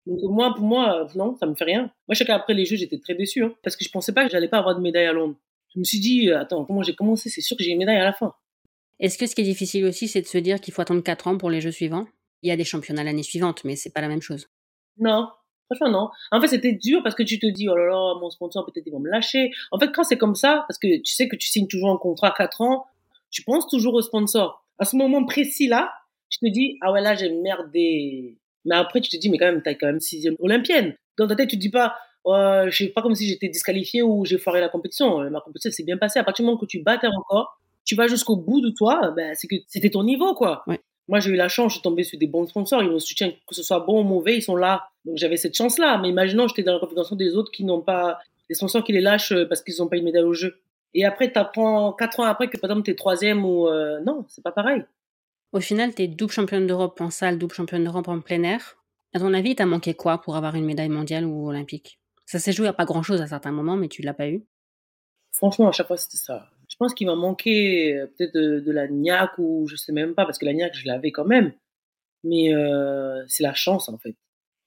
Donc 0.08 0.20
moi, 0.24 0.54
pour 0.56 0.66
moi, 0.66 1.04
euh, 1.04 1.08
non, 1.16 1.36
ça 1.36 1.46
me 1.46 1.54
fait 1.54 1.66
rien. 1.66 1.82
Moi, 1.82 2.14
je 2.14 2.16
sais 2.16 2.26
qu'après 2.26 2.56
les 2.56 2.66
Jeux, 2.66 2.78
j'étais 2.78 3.00
très 3.00 3.14
déçue, 3.14 3.43
hein, 3.43 3.54
parce 3.64 3.76
que 3.76 3.84
je 3.84 3.89
pensais 3.91 4.14
pas 4.14 4.26
que 4.26 4.32
j'allais 4.32 4.48
pas 4.48 4.58
avoir 4.58 4.76
de 4.76 4.82
médaille 4.82 5.06
à 5.06 5.14
Londres. 5.14 5.36
Je 5.74 5.80
me 5.80 5.84
suis 5.84 6.00
dit, 6.00 6.30
euh, 6.30 6.39
attends, 6.39 6.66
comment 6.66 6.82
j'ai 6.82 6.96
commencé? 6.96 7.30
C'est 7.30 7.41
sûr 7.41 7.58
que 7.58 7.64
j'ai 7.64 7.72
une 7.72 7.80
médaille 7.80 7.98
à 7.98 8.06
la 8.06 8.14
fin. 8.14 8.34
Est-ce 9.00 9.18
que 9.18 9.28
ce 9.28 9.36
qui 9.36 9.41
est 9.41 9.46
difficile 9.46 9.86
aussi, 9.86 10.08
c'est 10.08 10.22
de 10.22 10.28
se 10.28 10.38
dire 10.38 10.62
qu'il 10.62 10.74
faut 10.74 10.82
attendre 10.82 11.04
4 11.04 11.28
ans 11.28 11.38
pour 11.38 11.50
les 11.50 11.62
Jeux 11.62 11.72
suivants? 11.72 12.08
Il 12.41 12.50
y 12.50 12.52
a 12.52 12.56
des 12.56 12.64
championnats 12.64 13.04
l'année 13.04 13.24
suivante, 13.24 13.64
mais 13.64 13.76
c'est 13.76 13.93
pas 13.93 14.02
la 14.02 14.08
même 14.08 14.22
chose. 14.22 14.48
Non, 14.98 15.28
franchement 15.66 15.89
non. 15.89 16.10
En 16.32 16.39
fait, 16.39 16.48
c'était 16.48 16.74
dur 16.74 17.02
parce 17.04 17.16
que 17.16 17.24
tu 17.24 17.39
te 17.39 17.48
dis, 17.48 17.68
oh 17.68 17.76
là 17.76 17.88
là, 17.88 18.20
mon 18.22 18.30
sponsor, 18.30 18.66
peut-être 18.66 18.86
ils 18.86 18.91
vont 18.91 19.00
me 19.00 19.10
lâcher. 19.10 19.52
En 19.72 19.80
fait, 19.80 19.91
quand 19.91 20.04
c'est 20.04 20.18
comme 20.18 20.36
ça, 20.36 20.64
parce 20.68 20.80
que 20.80 21.02
tu 21.02 21.14
sais 21.14 21.28
que 21.28 21.36
tu 21.36 21.50
signes 21.50 21.68
toujours 21.68 21.91
un 21.91 21.98
contrat 21.98 22.34
4 22.38 22.62
ans, 22.62 22.86
tu 23.32 23.43
penses 23.43 23.68
toujours 23.68 23.96
au 23.96 24.02
sponsor. 24.02 24.66
À 24.80 24.86
ce 24.86 24.96
moment 24.96 25.26
précis-là, 25.26 25.91
tu 26.30 26.39
te 26.39 26.48
dis, 26.50 26.78
ah 26.82 26.91
ouais, 26.91 27.02
là, 27.02 27.16
j'ai 27.16 27.30
merdé. 27.30 28.38
Mais 28.64 28.76
après, 28.76 29.02
tu 29.02 29.10
te 29.10 29.18
dis, 29.18 29.30
mais 29.30 29.38
quand 29.38 29.46
même, 29.46 29.62
t'as 29.62 29.74
quand 29.74 29.88
même 29.88 30.00
sixième 30.00 30.36
olympienne. 30.39 30.96
Dans 31.18 31.28
ta 31.28 31.36
tête, 31.36 31.50
tu 31.50 31.58
te 31.58 31.62
dis 31.62 31.70
pas, 31.70 31.96
oh, 32.24 32.64
je 32.68 32.76
sais 32.76 32.88
pas 32.89 33.02
comme 33.02 33.16
si 33.16 33.28
j'étais 33.28 33.50
disqualifié 33.50 34.02
ou 34.02 34.26
j'ai 34.26 34.38
foiré 34.38 34.62
la 34.62 34.70
compétition. 34.70 35.30
Ma 35.30 35.41
compétition 35.41 35.72
s'est 35.72 35.84
bien 35.84 35.98
passée. 35.98 36.20
À 36.20 36.24
partir 36.24 36.43
du 36.43 36.48
moment 36.48 36.58
que 36.58 36.66
tu 36.66 36.82
bats 36.82 36.98
tes 36.98 37.08
records, 37.08 37.60
tu 37.86 37.95
vas 37.95 38.07
jusqu'au 38.07 38.36
bout 38.36 38.61
de 38.61 38.69
toi, 38.69 39.11
ben, 39.15 39.33
c'est 39.36 39.47
que 39.47 39.55
c'était 39.67 39.89
ton 39.89 40.03
niveau, 40.03 40.33
quoi. 40.33 40.63
Ouais. 40.67 40.81
Moi, 41.07 41.19
j'ai 41.19 41.29
eu 41.29 41.36
la 41.36 41.49
chance, 41.49 41.73
je 41.73 41.73
suis 41.75 41.83
tombée 41.83 42.03
sur 42.03 42.17
des 42.17 42.27
bons 42.27 42.47
sponsors, 42.47 42.81
ils 42.81 42.89
me 42.89 42.97
soutiennent, 42.97 43.33
que 43.47 43.53
ce 43.53 43.61
soit 43.61 43.79
bon 43.79 44.01
ou 44.01 44.03
mauvais, 44.03 44.38
ils 44.38 44.41
sont 44.41 44.55
là. 44.55 44.89
Donc 45.05 45.17
j'avais 45.17 45.38
cette 45.38 45.55
chance-là. 45.55 45.99
Mais 45.99 46.09
imaginons, 46.09 46.47
j'étais 46.47 46.63
dans 46.63 46.73
la 46.73 46.79
configuration 46.79 47.15
des 47.15 47.36
autres 47.36 47.51
qui 47.51 47.63
n'ont 47.63 47.81
pas, 47.81 48.17
des 48.49 48.55
sponsors 48.55 48.83
qui 48.83 48.91
les 48.91 49.01
lâchent 49.01 49.31
euh, 49.31 49.45
parce 49.45 49.61
qu'ils 49.61 49.75
n'ont 49.79 49.88
pas 49.88 49.97
une 49.97 50.03
médaille 50.03 50.23
au 50.23 50.33
jeu. 50.33 50.57
Et 50.95 51.05
après, 51.05 51.31
tu 51.31 51.38
apprends 51.38 51.93
quatre 51.93 52.19
ans 52.21 52.23
après 52.23 52.49
que 52.49 52.57
par 52.57 52.71
exemple, 52.71 52.86
tu 52.86 52.91
es 52.91 52.95
troisième 52.95 53.45
ou 53.45 53.67
euh, 53.67 53.99
non, 54.01 54.25
c'est 54.29 54.43
pas 54.43 54.51
pareil. 54.51 54.83
Au 55.51 55.59
final, 55.59 55.93
tu 55.93 56.01
es 56.01 56.07
double 56.07 56.31
championne 56.31 56.65
d'Europe 56.65 56.99
en 56.99 57.11
salle, 57.11 57.38
double 57.38 57.53
championne 57.53 57.83
d'Europe 57.83 58.07
en 58.07 58.19
plein 58.19 58.41
air. 58.43 58.77
À 59.13 59.19
ton 59.19 59.33
avis, 59.33 59.55
t'as 59.55 59.65
manqué 59.65 59.93
quoi 59.93 60.17
pour 60.17 60.36
avoir 60.36 60.55
une 60.55 60.65
médaille 60.65 60.89
mondiale 60.89 61.25
ou 61.25 61.47
olympique? 61.47 61.99
Ça 62.25 62.39
s'est 62.39 62.51
joué 62.51 62.67
à 62.67 62.73
pas 62.73 62.86
grand-chose 62.86 63.21
à 63.21 63.27
certains 63.27 63.51
moments, 63.51 63.77
mais 63.77 63.88
tu 63.88 64.01
l'as 64.01 64.13
pas 64.13 64.27
eu? 64.27 64.43
Franchement, 65.31 65.67
à 65.67 65.71
chaque 65.71 65.88
fois, 65.88 65.97
c'était 65.97 66.17
ça. 66.17 66.49
Je 66.76 66.78
pense 66.78 66.93
qu'il 66.93 67.07
m'a 67.07 67.15
manqué 67.15 67.95
euh, 67.95 68.07
peut-être 68.07 68.34
de, 68.34 68.71
la 68.73 68.89
niaque 68.89 69.38
ou 69.38 69.65
je 69.65 69.78
sais 69.78 69.93
même 69.93 70.13
pas, 70.13 70.26
parce 70.26 70.38
que 70.38 70.43
la 70.43 70.51
niaque, 70.51 70.76
je 70.76 70.86
l'avais 70.86 71.13
quand 71.13 71.23
même. 71.23 71.53
Mais 72.26 72.53
euh, 72.53 73.23
c'est 73.30 73.43
la 73.43 73.53
chance, 73.53 73.88
en 73.88 73.97
fait. 73.97 74.13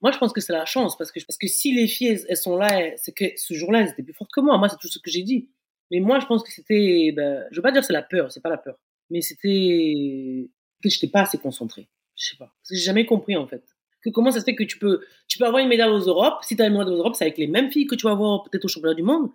Moi, 0.00 0.10
je 0.10 0.16
pense 0.16 0.32
que 0.32 0.40
c'est 0.40 0.54
la 0.54 0.64
chance, 0.64 0.96
parce 0.96 1.12
que, 1.12 1.20
parce 1.26 1.36
que 1.36 1.46
si 1.46 1.74
les 1.74 1.86
filles, 1.86 2.24
elles, 2.26 2.36
sont 2.38 2.56
là, 2.56 2.96
c'est 2.96 3.12
que 3.12 3.26
ce 3.36 3.52
jour-là, 3.52 3.82
elles 3.82 3.90
étaient 3.90 4.02
plus 4.02 4.14
fortes 4.14 4.30
que 4.32 4.40
moi. 4.40 4.56
Moi, 4.56 4.70
c'est 4.70 4.78
tout 4.80 4.88
ce 4.88 4.98
que 4.98 5.10
j'ai 5.10 5.22
dit. 5.22 5.50
Mais 5.90 6.00
moi, 6.00 6.18
je 6.18 6.24
pense 6.24 6.42
que 6.42 6.50
c'était, 6.50 7.12
ben, 7.14 7.44
je 7.50 7.56
veux 7.56 7.62
pas 7.62 7.72
dire 7.72 7.84
c'est 7.84 7.92
la 7.92 8.02
peur, 8.02 8.32
c'est 8.32 8.40
pas 8.40 8.48
la 8.48 8.56
peur. 8.56 8.78
Mais 9.10 9.20
c'était 9.20 10.48
que 10.82 10.88
j'étais 10.88 11.08
pas 11.08 11.22
assez 11.22 11.36
concentrée. 11.36 11.88
Je 12.16 12.30
sais 12.30 12.36
pas. 12.36 12.46
Parce 12.46 12.70
que 12.70 12.76
j'ai 12.76 12.84
jamais 12.84 13.04
compris, 13.04 13.36
en 13.36 13.46
fait. 13.46 13.62
Que 14.02 14.08
comment 14.08 14.30
ça 14.30 14.40
se 14.40 14.46
fait 14.46 14.54
que 14.54 14.64
tu 14.64 14.78
peux, 14.78 15.04
tu 15.26 15.36
peux 15.36 15.44
avoir 15.44 15.62
une 15.62 15.68
médaille 15.68 15.90
aux 15.90 16.06
Europes. 16.06 16.42
Si 16.42 16.56
tu 16.56 16.62
as 16.62 16.68
une 16.68 16.72
médaille 16.72 16.94
aux 16.94 16.98
Europes, 16.98 17.16
c'est 17.16 17.24
avec 17.24 17.36
les 17.36 17.48
mêmes 17.48 17.70
filles 17.70 17.86
que 17.86 17.96
tu 17.96 18.06
vas 18.06 18.12
avoir 18.12 18.44
peut-être 18.44 18.64
au 18.64 18.68
championnat 18.68 18.94
du 18.94 19.02
monde. 19.02 19.28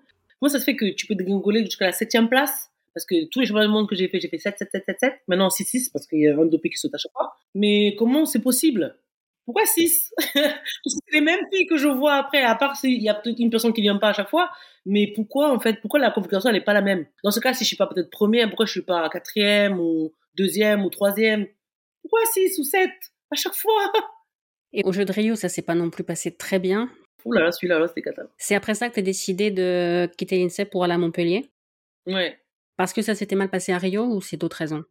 Comment 0.44 0.52
ça 0.52 0.60
se 0.60 0.66
fait 0.66 0.76
que 0.76 0.94
tu 0.94 1.08
peux 1.08 1.16
dégringoler 1.16 1.64
jusqu'à 1.64 1.86
la 1.86 1.94
septième 1.94 2.28
place 2.28 2.70
Parce 2.94 3.06
que 3.06 3.30
tous 3.30 3.40
les 3.40 3.46
championnats 3.46 3.68
du 3.68 3.72
monde 3.72 3.88
que 3.88 3.96
j'ai 3.96 4.10
fait, 4.10 4.20
j'ai 4.20 4.28
fait 4.28 4.40
7, 4.40 4.58
7, 4.58 4.72
7, 4.74 4.84
7, 4.86 5.00
7. 5.00 5.14
Maintenant 5.30 5.50
6, 5.50 5.64
6 5.64 5.88
parce 5.88 6.06
qu'il 6.06 6.20
y 6.20 6.28
a 6.28 6.38
un 6.38 6.46
dopé 6.46 6.70
qui 6.70 6.76
saute 6.76 6.94
à 6.94 6.98
chaque 6.98 7.14
fois. 7.14 7.34
Mais 7.56 7.96
comment 7.98 8.26
c'est 8.26 8.42
possible? 8.42 9.00
Pourquoi 9.46 9.66
6 9.66 10.12
Parce 10.18 10.34
que 10.34 10.90
c'est 10.90 11.14
les 11.14 11.22
mêmes 11.22 11.46
filles 11.50 11.66
que 11.66 11.78
je 11.78 11.88
vois 11.88 12.16
après, 12.16 12.44
à 12.44 12.56
part 12.56 12.76
s'il 12.76 13.02
y 13.02 13.08
a 13.08 13.14
peut-être 13.14 13.40
une 13.40 13.52
personne 13.52 13.72
qui 13.72 13.80
vient 13.80 13.96
pas 13.96 14.10
à 14.10 14.14
chaque 14.14 14.30
fois. 14.30 14.52
Mais 14.86 15.14
pourquoi, 15.16 15.50
en 15.50 15.62
fait, 15.62 15.80
pourquoi 15.80 16.02
la 16.02 16.12
configuration, 16.12 16.50
elle 16.50 16.58
n'est 16.58 16.62
pas 16.62 16.74
la 16.74 16.82
même? 16.82 17.06
Dans 17.24 17.32
ce 17.32 17.40
cas, 17.40 17.54
si 17.54 17.64
je 17.64 17.70
suis 17.70 17.78
pas 17.78 17.88
peut-être 17.88 18.10
première, 18.10 18.50
pourquoi 18.50 18.66
je 18.66 18.72
suis 18.72 18.82
pas 18.82 19.08
quatrième 19.08 19.80
ou 19.80 20.12
deuxième 20.36 20.84
ou 20.84 20.90
troisième? 20.90 21.48
Pourquoi 22.02 22.20
6 22.34 22.60
ou 22.60 22.66
7 22.66 22.90
à 23.32 23.36
chaque 23.38 23.56
fois 23.56 23.94
et 24.74 24.82
au 24.86 24.92
jeu 24.92 25.06
de 25.06 25.12
Rio, 25.14 25.36
ça 25.36 25.50
s'est 25.50 25.62
pas 25.62 25.76
non 25.76 25.92
plus 25.92 26.04
passé 26.04 26.36
très 26.36 26.58
bien. 26.58 26.90
Ouh 27.26 27.32
là 27.32 27.44
là, 27.44 27.52
celui-là, 27.52 27.80
là, 27.80 27.88
c'était 27.88 28.02
cata. 28.02 28.24
C'est 28.38 28.56
après 28.56 28.76
ça 28.76 28.90
que 28.90 28.94
tu 28.94 29.00
as 29.00 29.04
décidé 29.04 29.52
de 29.52 30.10
quitter 30.18 30.38
l'INSEP 30.38 30.70
pour 30.70 30.84
aller 30.84 30.94
à 30.94 30.98
Montpellier? 30.98 31.50
Ouais. 32.06 32.38
Parce 32.78 32.94
que 32.94 33.02
ça 33.02 33.16
s'était 33.16 33.36
mal 33.36 33.50
passé 33.50 33.72
à 33.72 33.78
Rio 33.78 34.04
ou 34.04 34.22
c'est 34.22 34.38
d'autres 34.38 34.58
raisons? 34.58 34.84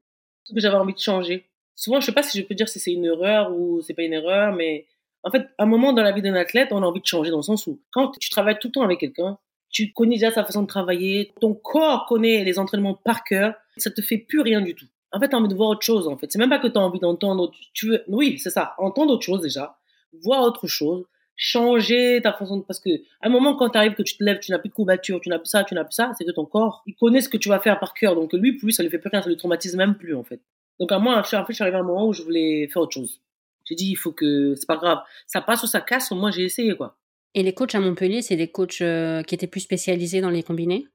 Parce 0.45 0.55
que 0.55 0.61
j'avais 0.61 0.77
envie 0.77 0.95
de 0.95 0.99
changer. 0.99 1.45
Souvent, 1.75 2.01
je 2.01 2.07
sais 2.07 2.13
pas 2.13 2.23
si 2.23 2.39
je 2.39 2.45
peux 2.45 2.55
dire 2.55 2.69
si 2.69 2.81
c'est 2.81 2.93
une 2.93 3.05
erreur 3.05 3.53
ou 3.55 3.81
c'est 3.83 3.95
pas 3.95 4.03
une 4.03 4.13
erreur, 4.13 4.55
mais 4.55 4.87
en 5.23 5.31
fait, 5.31 5.49
à 5.59 5.65
un 5.65 5.67
moment 5.67 5.93
dans 5.93 6.03
la 6.03 6.13
vie 6.13 6.23
d'un 6.23 6.35
athlète, 6.35 6.69
on 6.73 6.83
a 6.83 6.87
envie 6.87 7.01
de 7.01 7.07
changer 7.07 7.31
dans 7.31 7.39
le 7.39 7.43
sens 7.43 7.67
où 7.67 7.81
quand 7.91 8.13
tu 8.19 8.31
travailles 8.31 8.59
tout 8.59 8.69
le 8.69 8.73
temps 8.73 8.83
avec 8.83 9.01
quelqu'un, 9.01 9.39
tu 9.71 9.93
connais 9.93 10.17
déjà 10.17 10.31
sa 10.31 10.45
façon 10.45 10.63
de 10.63 10.67
travailler, 10.67 11.33
ton 11.41 11.55
corps 11.55 12.07
connaît 12.07 12.45
les 12.45 12.59
entraînements 12.59 12.95
par 12.95 13.25
cœur, 13.25 13.55
ça 13.79 13.91
te 13.91 14.03
fait 14.03 14.19
plus 14.19 14.41
rien 14.41 14.61
du 14.61 14.75
tout. 14.75 14.87
En 15.13 15.21
fait, 15.21 15.29
tu 15.29 15.35
as 15.35 15.39
envie 15.39 15.49
de 15.49 15.55
voir 15.55 15.71
autre 15.71 15.83
chose, 15.83 16.09
en 16.09 16.17
fait. 16.17 16.31
C'est 16.31 16.39
même 16.39 16.51
pas 16.51 16.59
que 16.59 16.69
tu 16.69 16.79
as 16.79 16.83
envie 16.83 17.01
d'entendre, 17.01 17.53
tu 17.73 17.89
veux, 17.89 18.05
oui, 18.09 18.39
c'est 18.39 18.51
ça, 18.51 18.75
entendre 18.79 19.15
autre 19.15 19.25
chose 19.25 19.41
déjà, 19.41 19.79
voir 20.23 20.43
autre 20.43 20.67
chose, 20.67 21.07
changer 21.45 22.21
ta 22.23 22.33
façon 22.33 22.59
de, 22.59 22.63
parce 22.63 22.79
que, 22.79 22.91
à 23.21 23.27
un 23.27 23.29
moment, 23.29 23.57
quand 23.57 23.71
tu 23.71 23.77
arrives, 23.77 23.95
que 23.95 24.03
tu 24.05 24.17
te 24.17 24.23
lèves, 24.23 24.39
tu 24.39 24.53
n'as 24.53 24.61
plus 24.61 24.69
de 24.69 24.75
courbature, 24.75 25.21
tu 25.21 25.29
n'as 25.29 25.41
plus 25.41 25.49
ça, 25.49 25.65
tu 25.65 25.75
n'as 25.75 25.83
plus 25.83 25.95
ça, 25.95 26.13
c'est 26.17 26.25
que 26.25 26.31
ton 26.31 26.45
corps, 26.45 26.85
il 26.87 26.95
connaît 26.95 27.21
ce 27.21 27.29
que 27.29 27.37
tu 27.37 27.49
vas 27.49 27.59
faire 27.59 27.81
par 27.81 27.95
cœur. 27.95 28.15
Donc, 28.15 28.33
lui, 28.33 28.53
pour 28.53 28.67
lui, 28.67 28.73
ça 28.73 28.85
lui 28.85 28.91
fait 28.91 29.01
plus 29.01 29.11
rien, 29.11 29.23
ça 29.23 29.29
lui 29.29 29.37
traumatise 29.37 29.75
même 29.75 29.97
plus, 29.97 30.15
en 30.15 30.23
fait. 30.23 30.41
Donc, 30.79 30.93
à 30.93 31.01
moi, 31.01 31.15
en 31.15 31.25
fait, 31.25 31.37
je 31.49 31.55
suis 31.55 31.63
arrivé 31.63 31.77
à 31.77 31.81
un 31.81 31.83
moment 31.83 32.07
où 32.07 32.13
je 32.13 32.23
voulais 32.23 32.69
faire 32.69 32.83
autre 32.83 32.93
chose. 32.93 33.21
J'ai 33.65 33.75
dit, 33.75 33.91
il 33.91 33.97
faut 33.97 34.13
que, 34.13 34.55
c'est 34.55 34.69
pas 34.69 34.77
grave. 34.77 35.01
Ça 35.27 35.41
passe 35.41 35.65
ou 35.65 35.67
ça 35.67 35.81
casse, 35.81 36.13
moi, 36.13 36.31
j'ai 36.31 36.45
essayé, 36.45 36.77
quoi. 36.77 36.97
Et 37.35 37.43
les 37.43 37.55
coachs 37.55 37.75
à 37.75 37.81
Montpellier, 37.81 38.23
c'est 38.23 38.37
des 38.37 38.49
coachs 38.49 38.81
euh, 38.81 39.25
qui 39.25 39.35
étaient 39.35 39.49
plus 39.49 39.61
spécialisés 39.61 40.21
dans 40.21 40.31
les 40.31 40.45
combinés? 40.45 40.87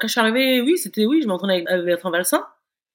Quand 0.00 0.06
je 0.06 0.12
suis 0.12 0.20
arrivée, 0.20 0.60
oui, 0.60 0.78
c'était, 0.78 1.04
oui, 1.04 1.20
je 1.20 1.26
m'entraînais 1.26 1.64
avec 1.66 1.84
Bertrand 1.84 2.12
Valsin. 2.12 2.46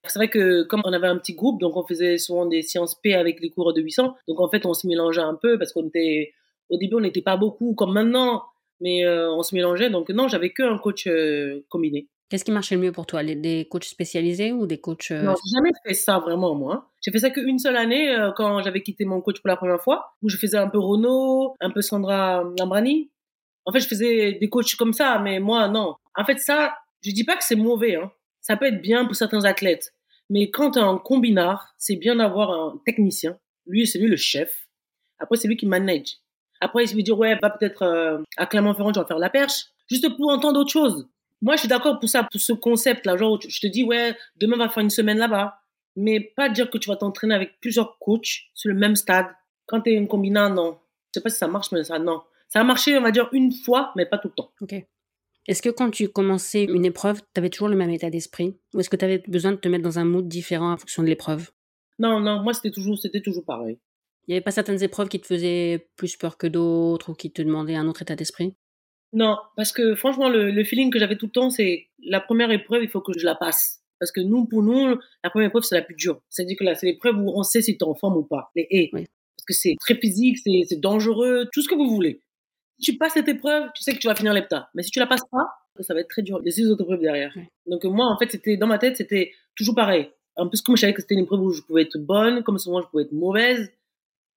C'est 0.06 0.18
vrai 0.18 0.30
que 0.30 0.64
comme 0.64 0.82
on 0.86 0.94
avait 0.94 1.08
un 1.08 1.18
petit 1.18 1.34
groupe, 1.34 1.60
donc 1.60 1.76
on 1.76 1.86
faisait 1.86 2.18
souvent 2.18 2.46
des 2.46 2.62
séances 2.62 2.96
P 2.96 3.16
avec 3.16 3.42
les 3.42 3.50
cours 3.50 3.74
de 3.74 3.82
800. 3.82 4.16
Donc 4.30 4.40
en 4.40 4.50
fait, 4.50 4.66
on 4.66 4.74
se 4.74 4.88
mélangeait 4.88 5.22
un 5.22 5.36
peu 5.36 5.60
parce 5.60 5.74
qu'on 5.74 5.88
était, 5.88 6.34
au 6.70 6.78
début, 6.78 6.96
on 6.96 7.02
n'était 7.02 7.22
pas 7.22 7.38
beaucoup 7.38 7.74
comme 7.74 7.94
maintenant, 7.94 8.44
mais 8.80 9.06
euh, 9.06 9.32
on 9.32 9.44
se 9.44 9.56
mélangeait. 9.56 9.90
Donc 9.90 10.10
non, 10.10 10.28
j'avais 10.28 10.52
qu'un 10.52 10.78
coach 10.78 11.08
euh, 11.08 11.66
combiné. 11.70 12.08
Qu'est-ce 12.30 12.46
qui 12.46 12.52
marchait 12.52 12.76
le 12.76 12.82
mieux 12.82 12.92
pour 12.92 13.08
toi? 13.08 13.24
Les, 13.24 13.36
Des 13.36 13.68
coachs 13.70 13.86
spécialisés 13.86 14.52
ou 14.52 14.68
des 14.68 14.80
coachs 14.80 15.12
euh, 15.12 15.24
Non, 15.24 15.34
j'ai 15.34 15.52
jamais 15.56 15.72
fait 15.84 15.96
ça 15.96 16.20
vraiment 16.20 16.54
moi. 16.54 16.92
J'ai 17.02 17.12
fait 17.12 17.20
ça 17.20 17.32
qu'une 17.32 17.58
seule 17.58 17.76
année 17.76 18.16
quand 18.36 18.62
j'avais 18.62 18.84
quitté 18.84 19.06
mon 19.06 19.22
coach 19.22 19.40
pour 19.40 19.48
la 19.48 19.56
première 19.56 19.82
fois, 19.82 20.14
où 20.22 20.30
je 20.30 20.38
faisais 20.38 20.58
un 20.58 20.70
peu 20.70 20.78
Renault, 20.78 21.56
un 21.60 21.72
peu 21.72 21.82
Sandra 21.82 22.44
Lambrani. 22.60 23.10
En 23.66 23.72
fait, 23.72 23.80
je 23.80 23.88
faisais 23.88 24.34
des 24.34 24.50
coachs 24.50 24.76
comme 24.76 24.94
ça, 24.94 25.20
mais 25.20 25.40
moi 25.40 25.68
non. 25.70 25.96
En 26.16 26.24
fait, 26.24 26.40
ça, 26.40 26.76
je 27.02 27.12
dis 27.12 27.24
pas 27.24 27.36
que 27.36 27.44
c'est 27.44 27.56
mauvais. 27.56 27.96
Hein. 27.96 28.12
Ça 28.42 28.58
peut 28.58 28.66
être 28.66 28.82
bien 28.82 29.06
pour 29.06 29.16
certains 29.16 29.46
athlètes, 29.46 29.94
mais 30.30 30.52
quand 30.52 30.72
tu 30.72 30.80
es 30.80 30.82
un 30.82 30.98
combinard, 30.98 31.74
c'est 31.78 31.96
bien 31.96 32.18
d'avoir 32.18 32.52
un 32.52 32.80
technicien. 32.86 33.40
Lui, 33.66 33.88
c'est 33.88 34.00
lui 34.00 34.08
le 34.08 34.18
chef. 34.18 34.68
Après, 35.20 35.38
c'est 35.38 35.48
lui 35.48 35.58
qui 35.58 35.66
manage. 35.66 36.18
Après, 36.62 36.84
il 36.84 36.88
se 36.88 36.96
veut 36.96 37.02
dire, 37.02 37.18
ouais, 37.18 37.38
va 37.42 37.50
peut-être 37.50 37.84
euh, 37.84 38.20
à 38.38 38.46
Clermont-Ferrand, 38.46 38.92
tu 38.92 39.00
vas 39.00 39.06
faire 39.06 39.20
la 39.20 39.30
perche. 39.30 39.66
Juste 39.90 40.16
pour 40.18 40.30
entendre 40.30 40.60
autre 40.60 40.72
chose. 40.72 41.08
Moi, 41.42 41.56
je 41.56 41.62
suis 41.62 41.70
d'accord 41.70 42.00
pour 42.00 42.10
ça, 42.10 42.24
pour 42.24 42.42
ce 42.42 42.54
concept-là. 42.54 43.18
Genre, 43.18 43.40
je 43.42 43.60
te 43.60 43.68
dis, 43.68 43.84
ouais, 43.84 44.16
demain, 44.36 44.58
va 44.58 44.70
faire 44.70 44.84
une 44.84 44.90
semaine 44.90 45.18
là-bas. 45.18 45.62
Mais 45.96 46.20
pas 46.20 46.50
dire 46.50 46.70
que 46.70 46.78
tu 46.78 46.90
vas 46.90 46.96
t'entraîner 46.96 47.34
avec 47.34 47.60
plusieurs 47.60 47.98
coachs 48.00 48.50
sur 48.54 48.70
le 48.70 48.76
même 48.76 48.96
stade. 48.96 49.28
Quand 49.66 49.82
tu 49.82 49.94
es 49.94 49.98
un 49.98 50.06
combinant, 50.06 50.50
non. 50.50 50.78
Je 51.14 51.20
sais 51.20 51.24
pas 51.24 51.30
si 51.30 51.38
ça 51.38 51.48
marche, 51.48 51.72
mais 51.72 51.84
ça, 51.84 51.98
non. 51.98 52.22
Ça 52.50 52.60
a 52.62 52.64
marché, 52.64 52.98
on 52.98 53.02
va 53.02 53.12
dire, 53.12 53.30
une 53.32 53.52
fois, 53.52 53.92
mais 53.96 54.06
pas 54.06 54.18
tout 54.18 54.28
le 54.28 54.34
temps. 54.34 54.52
Ok. 54.62 54.76
Est-ce 55.48 55.62
que 55.62 55.70
quand 55.70 55.90
tu 55.90 56.10
commençais 56.10 56.66
une 56.66 56.86
épreuve, 56.86 57.22
tu 57.34 57.40
avais 57.40 57.50
toujours 57.50 57.70
le 57.70 57.76
même 57.76 57.90
état 57.90 58.10
d'esprit? 58.10 58.58
Ou 58.74 58.82
est-ce 58.82 58.90
que 58.90 58.96
tu 58.96 59.06
avais 59.06 59.24
besoin 59.28 59.52
de 59.52 59.58
te 59.58 59.68
mettre 59.68 59.84
dans 59.84 59.98
un 59.98 60.06
mood 60.06 60.28
différent 60.28 60.74
en 60.74 60.78
fonction 60.78 61.02
de 61.02 61.08
l'épreuve? 61.08 61.50
Non, 61.98 62.20
non, 62.20 62.44
moi, 62.44 62.54
c'était 62.54 62.72
toujours, 62.72 62.98
c'était 63.00 63.22
toujours 63.22 63.44
pareil. 63.46 63.80
Il 64.30 64.34
n'y 64.34 64.36
avait 64.36 64.44
pas 64.44 64.52
certaines 64.52 64.84
épreuves 64.84 65.10
qui 65.10 65.20
te 65.20 65.26
faisaient 65.26 65.88
plus 65.96 66.16
peur 66.16 66.38
que 66.38 66.46
d'autres 66.46 67.10
ou 67.10 67.14
qui 67.16 67.32
te 67.32 67.42
demandaient 67.42 67.74
un 67.74 67.88
autre 67.88 68.04
état 68.04 68.16
d'esprit? 68.16 68.54
Non, 69.12 69.38
parce 69.56 69.72
que 69.72 69.96
franchement, 69.96 70.30
le, 70.30 70.64
feeling 70.64 70.92
que 70.92 71.00
j'avais 71.00 71.18
tout 71.18 71.26
le 71.26 71.32
temps, 71.32 71.50
c'est 71.50 71.88
la 72.06 72.20
première 72.20 72.52
épreuve, 72.52 72.84
il 72.84 72.90
faut 72.90 73.02
que 73.02 73.18
je 73.18 73.26
la 73.26 73.34
passe. 73.34 73.82
Parce 74.00 74.12
que 74.12 74.22
nous, 74.22 74.46
pour 74.46 74.62
nous, 74.62 75.00
la 75.24 75.32
première 75.32 75.48
épreuve, 75.48 75.64
c'est 75.64 75.74
la 75.74 75.82
plus 75.82 75.96
dure. 75.96 76.22
C'est-à-dire 76.30 76.58
que 76.60 76.64
là, 76.64 76.76
c'est 76.76 76.86
l'épreuve 76.86 77.18
où 77.18 77.32
on 77.36 77.42
sait 77.42 77.64
si 77.64 77.76
tu 77.76 77.84
es 77.84 77.88
en 77.88 77.96
forme 77.96 78.18
ou 78.18 78.24
pas. 78.24 78.52
Les 78.56 78.68
haies. 78.70 78.90
Parce 78.92 79.46
que 79.48 79.54
c'est 79.54 79.76
très 79.80 79.96
physique, 79.96 80.38
c'est 80.38 80.80
dangereux, 80.80 81.50
tout 81.52 81.64
ce 81.64 81.68
que 81.68 81.74
vous 81.74 81.90
voulez. 81.90 82.22
Si 82.78 82.92
tu 82.92 82.98
passes 83.00 83.14
cette 83.14 83.28
épreuve, 83.28 83.72
tu 83.74 83.82
sais 83.82 83.94
que 83.94 83.98
tu 83.98 84.06
vas 84.06 84.14
finir 84.14 84.36
l'EPTA. 84.36 84.70
Mais 84.76 84.84
si 84.84 84.92
tu 84.92 85.00
la 85.00 85.08
passes 85.08 85.28
pas, 85.32 85.48
ça 85.80 85.96
va 85.96 86.02
être 86.02 86.10
très 86.10 86.22
dur. 86.22 86.38
Les 86.44 86.52
six 86.52 86.70
autres 86.70 86.84
épreuves 86.84 87.02
derrière. 87.02 87.34
Donc 87.66 87.84
moi, 87.86 88.06
en 88.06 88.18
fait, 88.20 88.30
c'était 88.30 88.58
dans 88.58 88.68
ma 88.68 88.78
tête, 88.78 88.96
c'était 88.96 89.32
toujours 89.56 89.74
pareil. 89.74 90.08
En 90.36 90.48
plus, 90.48 90.62
comme 90.62 90.78
je 90.78 90.82
savais 90.82 90.94
que 90.94 91.02
c'était 91.02 91.16
une 91.16 91.22
épreuve 91.22 91.42
où 91.42 91.50
je 91.50 91.64
pouvais 91.64 91.82
être 91.82 91.98
bonne, 91.98 92.44
comme 92.44 92.60
souvent 92.60 92.84
je 92.84 92.88
pouvais 92.88 93.04
être 93.04 93.12
mauvaise, 93.12 93.72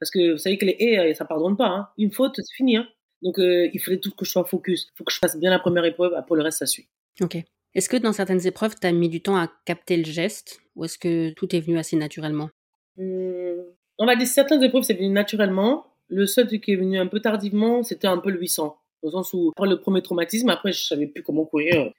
parce 0.02 0.10
que 0.10 0.32
vous 0.32 0.38
savez 0.38 0.58
que 0.58 0.64
les 0.64 0.76
haies, 0.80 1.14
ça 1.14 1.24
pardonne 1.24 1.56
pas. 1.56 1.68
Hein. 1.68 1.88
Une 1.96 2.10
faute, 2.10 2.32
c'est 2.34 2.56
fini. 2.56 2.76
Hein. 2.76 2.88
Donc 3.22 3.38
euh, 3.38 3.70
il 3.72 3.78
fallait 3.78 4.00
tout 4.00 4.10
que 4.10 4.24
je 4.24 4.32
sois 4.32 4.44
focus. 4.44 4.88
Il 4.92 4.96
faut 4.96 5.04
que 5.04 5.12
je 5.12 5.18
fasse 5.18 5.38
bien 5.38 5.48
la 5.48 5.60
première 5.60 5.84
épreuve, 5.84 6.12
après 6.14 6.34
le 6.34 6.42
reste, 6.42 6.58
ça 6.58 6.66
suit. 6.66 6.88
Ok. 7.20 7.36
Est-ce 7.76 7.88
que 7.88 7.96
dans 7.96 8.12
certaines 8.12 8.44
épreuves, 8.44 8.74
tu 8.80 8.84
as 8.84 8.90
mis 8.90 9.08
du 9.08 9.22
temps 9.22 9.36
à 9.36 9.48
capter 9.64 9.96
le 9.96 10.02
geste 10.02 10.60
ou 10.74 10.84
est-ce 10.84 10.98
que 10.98 11.30
tout 11.34 11.54
est 11.54 11.60
venu 11.60 11.78
assez 11.78 11.94
naturellement? 11.94 12.50
Hum, 12.98 13.62
On 13.96 14.06
va 14.06 14.16
dire 14.16 14.26
certaines 14.26 14.60
épreuves, 14.64 14.82
c'est 14.82 14.94
venu 14.94 15.08
naturellement. 15.08 15.86
Le 16.08 16.26
seul 16.26 16.48
truc 16.48 16.64
qui 16.64 16.72
est 16.72 16.76
venu 16.76 16.98
un 16.98 17.06
peu 17.06 17.20
tardivement, 17.20 17.84
c'était 17.84 18.08
un 18.08 18.18
peu 18.18 18.30
le 18.30 18.40
800. 18.40 18.76
Dans 19.04 19.08
le 19.08 19.12
sens 19.12 19.32
où, 19.34 19.52
après 19.56 19.68
le 19.68 19.80
premier 19.80 20.02
traumatisme, 20.02 20.48
après, 20.50 20.72
je 20.72 20.82
savais 20.82 21.06
plus 21.06 21.22
comment 21.22 21.44
courir. 21.44 21.92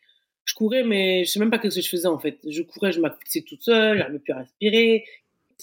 Je 0.43 0.53
courais, 0.55 0.83
mais 0.83 1.23
je 1.23 1.31
sais 1.31 1.39
même 1.39 1.49
pas 1.49 1.57
ce 1.57 1.69
que 1.69 1.81
je 1.81 1.87
faisais, 1.87 2.07
en 2.09 2.19
fait. 2.19 2.37
Je 2.45 2.63
courais, 2.63 2.91
je 2.91 2.99
m'accoutais 2.99 3.43
toute 3.43 3.61
seule, 3.61 3.97
j'arrivais 3.97 4.19
plus 4.19 4.33
à 4.33 4.39
respirer. 4.39 5.05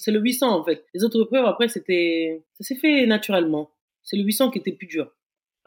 C'est 0.00 0.10
le 0.10 0.20
800, 0.20 0.48
en 0.48 0.64
fait. 0.64 0.84
Les 0.94 1.04
autres 1.04 1.22
épreuves, 1.22 1.44
après, 1.44 1.68
c'était, 1.68 2.42
ça 2.54 2.64
s'est 2.64 2.76
fait 2.76 3.06
naturellement. 3.06 3.70
C'est 4.02 4.16
le 4.16 4.24
800 4.24 4.50
qui 4.50 4.58
était 4.58 4.72
plus 4.72 4.86
dur. 4.86 5.12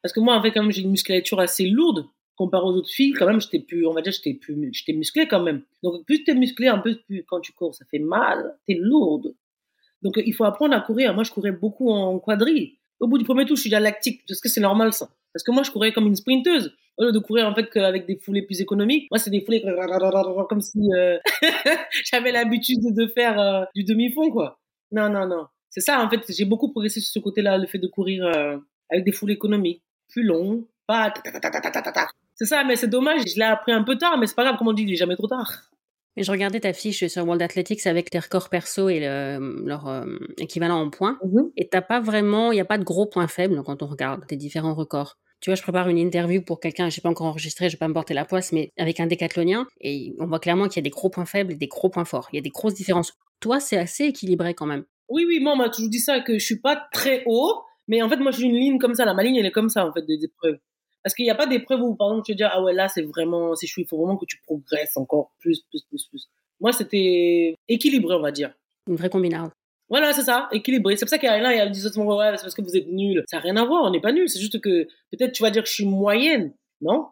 Parce 0.02 0.12
que 0.12 0.20
moi, 0.20 0.36
avec, 0.36 0.56
quand 0.56 0.64
même, 0.64 0.72
j'ai 0.72 0.82
une 0.82 0.92
musculature 0.92 1.40
assez 1.40 1.68
lourde, 1.68 2.06
comparé 2.36 2.66
aux 2.66 2.74
autres 2.74 2.90
filles, 2.90 3.14
quand 3.14 3.28
même, 3.28 3.40
j'étais 3.40 3.60
plus, 3.60 3.86
on 3.86 3.94
va 3.94 4.02
dire, 4.02 4.12
j'étais 4.12 4.34
plus, 4.34 4.58
j'étais 4.74 4.94
musclé 4.94 5.28
quand 5.28 5.42
même. 5.42 5.62
Donc, 5.84 6.04
plus 6.06 6.24
t'es 6.24 6.34
musclé, 6.34 6.68
un 6.68 6.80
peu 6.80 6.96
plus, 7.06 7.24
quand 7.26 7.40
tu 7.40 7.54
cours, 7.54 7.76
ça 7.76 7.86
fait 7.86 8.00
mal, 8.00 8.58
t'es 8.68 8.74
lourde. 8.74 9.36
Donc, 10.02 10.22
il 10.24 10.34
faut 10.34 10.44
apprendre 10.44 10.76
à 10.76 10.82
courir. 10.82 11.14
Moi, 11.14 11.24
je 11.24 11.32
courais 11.32 11.52
beaucoup 11.52 11.90
en 11.92 12.20
quadrille. 12.20 12.80
Au 13.00 13.08
bout 13.08 13.18
du 13.18 13.24
premier 13.24 13.46
tour, 13.46 13.56
je 13.56 13.62
suis 13.62 13.70
déjà 13.70 13.80
lactique, 13.80 14.24
parce 14.28 14.42
que 14.42 14.50
c'est 14.50 14.62
normal, 14.62 14.94
ça. 14.94 15.10
Parce 15.34 15.44
que 15.44 15.52
moi, 15.52 15.64
je 15.64 15.72
courais 15.72 15.92
comme 15.92 16.08
une 16.08 16.16
sprinteuse. 16.16 16.76
Au 16.98 17.06
lieu 17.06 17.12
de 17.12 17.20
courir, 17.20 17.48
en 17.48 17.56
fait, 17.56 17.70
qu'avec 17.70 18.06
des 18.06 18.18
foulées 18.18 18.44
plus 18.44 18.62
économiques. 18.62 19.08
Moi, 19.10 19.18
c'est 19.18 19.32
des 19.32 19.42
foulées 19.42 19.64
comme 20.48 20.62
si 20.62 20.80
euh, 20.96 21.18
j'avais 22.12 22.32
l'habitude 22.32 22.82
de 22.96 23.08
faire 23.08 23.68
du 23.74 23.84
demi-fond, 23.84 24.30
quoi. 24.30 24.60
Non, 24.92 25.10
non, 25.10 25.26
non. 25.28 25.48
C'est 25.74 25.82
ça, 25.82 26.06
en 26.06 26.10
fait, 26.10 26.22
j'ai 26.30 26.46
beaucoup 26.46 26.72
progressé 26.72 27.00
sur 27.00 27.12
ce 27.12 27.20
côté-là, 27.20 27.58
le 27.58 27.66
fait 27.66 27.80
de 27.80 27.88
courir 27.88 28.26
euh, 28.26 28.58
avec 28.92 29.04
des 29.04 29.12
foulées 29.12 29.34
économiques. 29.34 29.82
Plus 30.08 30.22
long, 30.22 30.68
pas... 30.86 31.12
C'est 32.36 32.46
ça, 32.46 32.64
mais 32.64 32.76
c'est 32.76 32.88
dommage, 32.88 33.22
je 33.28 33.36
l'ai 33.40 33.46
appris 33.46 33.72
un 33.72 33.84
peu 33.84 33.98
tard, 33.98 34.20
mais 34.20 34.28
c'est 34.28 34.36
pas 34.36 34.44
grave, 34.44 34.58
comme 34.58 34.68
on 34.68 34.74
dit, 34.74 34.84
il 34.84 34.94
est 34.94 34.98
jamais 34.98 35.16
trop 35.16 35.28
tard. 35.28 35.72
Mais 36.16 36.24
je 36.24 36.32
regardais 36.32 36.60
ta 36.60 36.74
fiche 36.74 37.06
sur 37.08 37.24
World 37.24 37.42
Athletics 37.42 37.86
avec 37.88 38.10
tes 38.10 38.20
records 38.20 38.50
perso 38.50 38.90
et 38.90 39.00
leur 39.00 39.88
euh, 39.88 40.06
équivalent 40.38 40.80
en 40.80 40.90
points. 40.90 41.18
Mhm. 41.24 41.52
Et 41.58 41.68
t'as 41.70 41.82
pas 41.82 42.00
vraiment, 42.00 42.52
il 42.52 42.56
n'y 42.56 42.62
a 42.62 42.66
pas 42.66 42.78
de 42.78 42.84
gros 42.84 43.08
points 43.08 43.28
faibles 43.28 43.62
quand 43.64 43.82
on 43.82 43.88
regarde 43.88 44.26
tes 44.28 44.36
différents 44.36 44.76
records. 44.76 45.18
Tu 45.44 45.50
vois, 45.50 45.56
je 45.56 45.62
prépare 45.62 45.90
une 45.90 45.98
interview 45.98 46.42
pour 46.42 46.62
quelqu'un, 46.62 46.90
j'ai 46.90 47.02
pas 47.02 47.10
encore 47.10 47.28
enregistré, 47.28 47.68
je 47.68 47.76
vais 47.76 47.80
pas 47.80 47.90
me 47.90 47.94
porter 47.94 48.14
la 48.14 48.24
poisse, 48.24 48.54
mais 48.54 48.72
avec 48.78 49.02
un 49.02 49.08
décathlonien, 49.08 49.68
et 49.82 50.16
on 50.18 50.26
voit 50.26 50.40
clairement 50.40 50.70
qu'il 50.70 50.78
y 50.78 50.80
a 50.80 50.84
des 50.84 50.90
gros 50.90 51.10
points 51.10 51.26
faibles 51.26 51.52
et 51.52 51.56
des 51.58 51.68
gros 51.68 51.90
points 51.90 52.06
forts. 52.06 52.30
Il 52.32 52.38
y 52.38 52.40
a 52.40 52.42
des 52.42 52.50
grosses 52.50 52.76
différences. 52.76 53.12
Toi, 53.42 53.60
c'est 53.60 53.76
assez 53.76 54.06
équilibré 54.06 54.54
quand 54.54 54.66
même. 54.66 54.86
Oui, 55.10 55.26
oui, 55.28 55.42
moi, 55.42 55.52
on 55.52 55.58
m'a 55.58 55.70
toujours 55.70 55.90
dit 55.90 56.00
ça, 56.00 56.22
que 56.22 56.40
je 56.40 56.46
suis 56.46 56.62
pas 56.62 56.82
très 56.94 57.24
haut, 57.26 57.62
mais 57.90 58.02
en 58.02 58.08
fait, 58.08 58.16
moi, 58.18 58.32
suis 58.32 58.46
une 58.46 58.56
ligne 58.56 58.80
comme 58.80 58.96
ça. 58.96 59.04
Là, 59.04 59.14
ma 59.14 59.22
ligne, 59.22 59.36
elle 59.36 59.46
est 59.46 59.52
comme 59.52 59.68
ça, 59.68 59.86
en 59.86 59.92
fait, 59.92 60.06
des 60.06 60.24
épreuves. 60.24 60.60
Parce 61.04 61.14
qu'il 61.16 61.26
n'y 61.26 61.32
a 61.32 61.36
pas 61.36 61.48
d'épreuve 61.48 61.82
où, 61.82 61.96
par 61.96 62.08
exemple, 62.10 62.26
tu 62.26 62.32
te 62.32 62.38
dis, 62.38 62.44
ah 62.44 62.62
ouais, 62.62 62.74
là, 62.74 62.88
c'est 62.88 63.02
vraiment, 63.02 63.56
c'est 63.56 63.68
chou, 63.68 63.82
il 63.82 63.88
faut 63.88 63.98
vraiment 63.98 64.18
que 64.18 64.26
tu 64.26 64.40
progresses 64.42 64.96
encore 64.96 65.32
plus, 65.40 65.62
plus, 65.70 65.84
plus, 65.84 66.08
plus. 66.08 66.30
Moi, 66.62 66.72
c'était 66.72 67.56
équilibré, 67.68 68.16
on 68.16 68.22
va 68.22 68.32
dire. 68.32 68.54
Une 68.88 68.96
vraie 68.96 69.10
combinaison. 69.10 69.52
Voilà, 69.90 70.14
c'est 70.14 70.24
ça, 70.24 70.48
équilibré. 70.52 70.96
C'est 70.96 71.06
pour 71.06 71.10
ça 71.10 71.18
qu'il 71.18 71.28
y 71.28 71.32
a 71.32 71.40
là, 71.40 71.54
il 71.54 71.58
y 71.58 71.62
a 71.62 71.66
ouais, 71.66 71.74
c'est 71.74 72.42
parce 72.42 72.56
que 72.56 72.62
vous 72.62 72.76
êtes 72.76 72.88
nul. 72.88 73.24
Ça 73.30 73.38
n'a 73.38 73.44
rien 73.44 73.58
à 73.58 73.66
voir, 73.66 73.84
on 73.84 73.92
n'est 73.92 74.02
pas 74.02 74.14
nul. 74.14 74.30
C'est 74.30 74.40
juste 74.40 74.60
que 74.62 74.88
peut-être 75.12 75.34
tu 75.34 75.44
vas 75.44 75.52
dire 75.52 75.62
que 75.62 75.70
je 75.70 75.74
suis 75.74 75.86
moyenne, 75.86 76.54
non? 76.82 77.08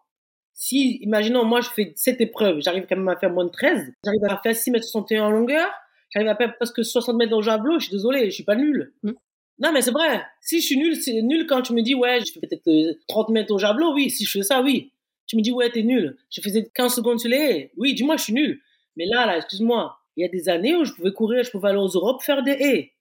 Si, 0.53 0.97
imaginons, 1.01 1.43
moi, 1.43 1.61
je 1.61 1.69
fais 1.69 1.93
cette 1.95 2.21
épreuve, 2.21 2.61
j'arrive 2.61 2.85
quand 2.87 2.95
même 2.95 3.07
à 3.09 3.17
faire 3.17 3.31
moins 3.31 3.45
de 3.45 3.51
13, 3.51 3.93
j'arrive 4.03 4.23
à 4.27 4.37
faire 4.37 4.55
6 4.55 4.71
mètres 4.71 4.85
61 4.85 5.25
en 5.25 5.31
longueur, 5.31 5.69
j'arrive 6.09 6.29
à 6.29 6.35
faire 6.35 6.55
presque 6.55 6.83
60 6.83 7.17
mètres 7.17 7.35
au 7.35 7.41
javelot, 7.41 7.79
je 7.79 7.85
suis 7.85 7.91
désolé, 7.91 8.25
je 8.25 8.35
suis 8.35 8.43
pas 8.43 8.55
nul. 8.55 8.93
Mm. 9.03 9.11
Non, 9.59 9.71
mais 9.71 9.81
c'est 9.81 9.91
vrai. 9.91 10.23
Si 10.41 10.59
je 10.59 10.65
suis 10.65 10.77
nul, 10.77 10.95
c'est 10.95 11.21
nul 11.21 11.45
quand 11.45 11.61
tu 11.61 11.73
me 11.73 11.81
dis, 11.81 11.93
ouais, 11.95 12.19
je 12.21 12.31
fais 12.31 12.39
peut-être 12.39 12.97
30 13.07 13.29
euh, 13.29 13.33
mètres 13.33 13.53
au 13.53 13.59
javelot, 13.59 13.93
oui. 13.93 14.09
Si 14.09 14.25
je 14.25 14.31
fais 14.31 14.43
ça, 14.43 14.61
oui. 14.61 14.91
Tu 15.27 15.35
me 15.37 15.41
dis, 15.41 15.51
ouais, 15.51 15.69
t'es 15.69 15.83
nul. 15.83 16.17
Je 16.29 16.41
faisais 16.41 16.69
15 16.73 16.95
secondes 16.95 17.19
sur 17.19 17.29
les 17.29 17.71
Oui, 17.77 17.93
dis-moi, 17.93 18.17
je 18.17 18.23
suis 18.23 18.33
nul. 18.33 18.61
Mais 18.95 19.05
là, 19.05 19.25
là, 19.25 19.37
excuse-moi, 19.37 19.97
il 20.17 20.23
y 20.23 20.25
a 20.25 20.29
des 20.29 20.49
années 20.49 20.75
où 20.75 20.83
je 20.83 20.93
pouvais 20.93 21.13
courir, 21.13 21.43
je 21.43 21.51
pouvais 21.51 21.69
aller 21.69 21.79
aux 21.79 21.87
Europes 21.87 22.23
faire 22.23 22.43
des 22.43 22.51
haies. 22.51 22.93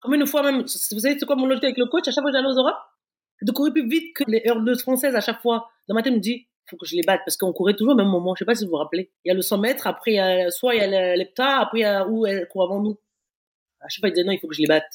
Comme 0.00 0.14
une 0.14 0.26
fois 0.26 0.42
même, 0.42 0.62
vous 0.62 0.66
savez, 0.68 1.18
c'est 1.18 1.26
quoi 1.26 1.36
mon 1.36 1.46
logique 1.46 1.64
avec 1.64 1.76
le 1.76 1.86
coach 1.86 2.06
À 2.06 2.12
chaque 2.12 2.22
fois 2.22 2.30
que 2.30 2.36
j'allais 2.36 2.48
aux 2.48 2.58
Europes, 2.58 2.78
de 3.42 3.52
courir 3.52 3.72
plus 3.72 3.88
vite 3.88 4.14
que 4.14 4.24
les 4.28 4.42
hurleuses 4.44 4.82
françaises 4.82 5.14
à 5.14 5.20
chaque 5.20 5.40
fois. 5.40 5.68
Dans 5.88 5.94
ma 5.94 6.02
tête, 6.02 6.12
me 6.12 6.18
dit, 6.18 6.46
faut 6.68 6.76
que 6.76 6.86
je 6.86 6.94
les 6.94 7.02
batte 7.02 7.20
parce 7.24 7.36
qu'on 7.36 7.52
courait 7.52 7.74
toujours 7.74 7.94
au 7.94 7.96
même 7.96 8.08
moment. 8.08 8.34
Je 8.34 8.40
sais 8.40 8.44
pas 8.44 8.54
si 8.54 8.64
vous 8.64 8.70
vous 8.70 8.76
rappelez. 8.76 9.10
Il 9.24 9.28
y 9.28 9.32
a 9.32 9.34
le 9.34 9.42
100 9.42 9.58
mètres, 9.58 9.86
après, 9.86 10.12
il 10.12 10.16
y 10.16 10.20
a, 10.20 10.50
soit 10.50 10.74
il 10.74 10.78
y 10.78 10.94
a 10.94 11.16
l'hepta, 11.16 11.58
après, 11.58 11.80
il 11.80 11.82
y 11.82 11.84
a 11.84 12.06
où 12.06 12.26
elle 12.26 12.46
court 12.48 12.64
avant 12.64 12.80
nous. 12.80 12.98
À 13.80 13.88
chaque 13.88 14.00
fois, 14.00 14.08
il 14.08 14.12
disait, 14.12 14.26
non, 14.26 14.32
il 14.32 14.38
faut 14.40 14.48
que 14.48 14.54
je 14.54 14.62
les 14.62 14.66
batte. 14.66 14.88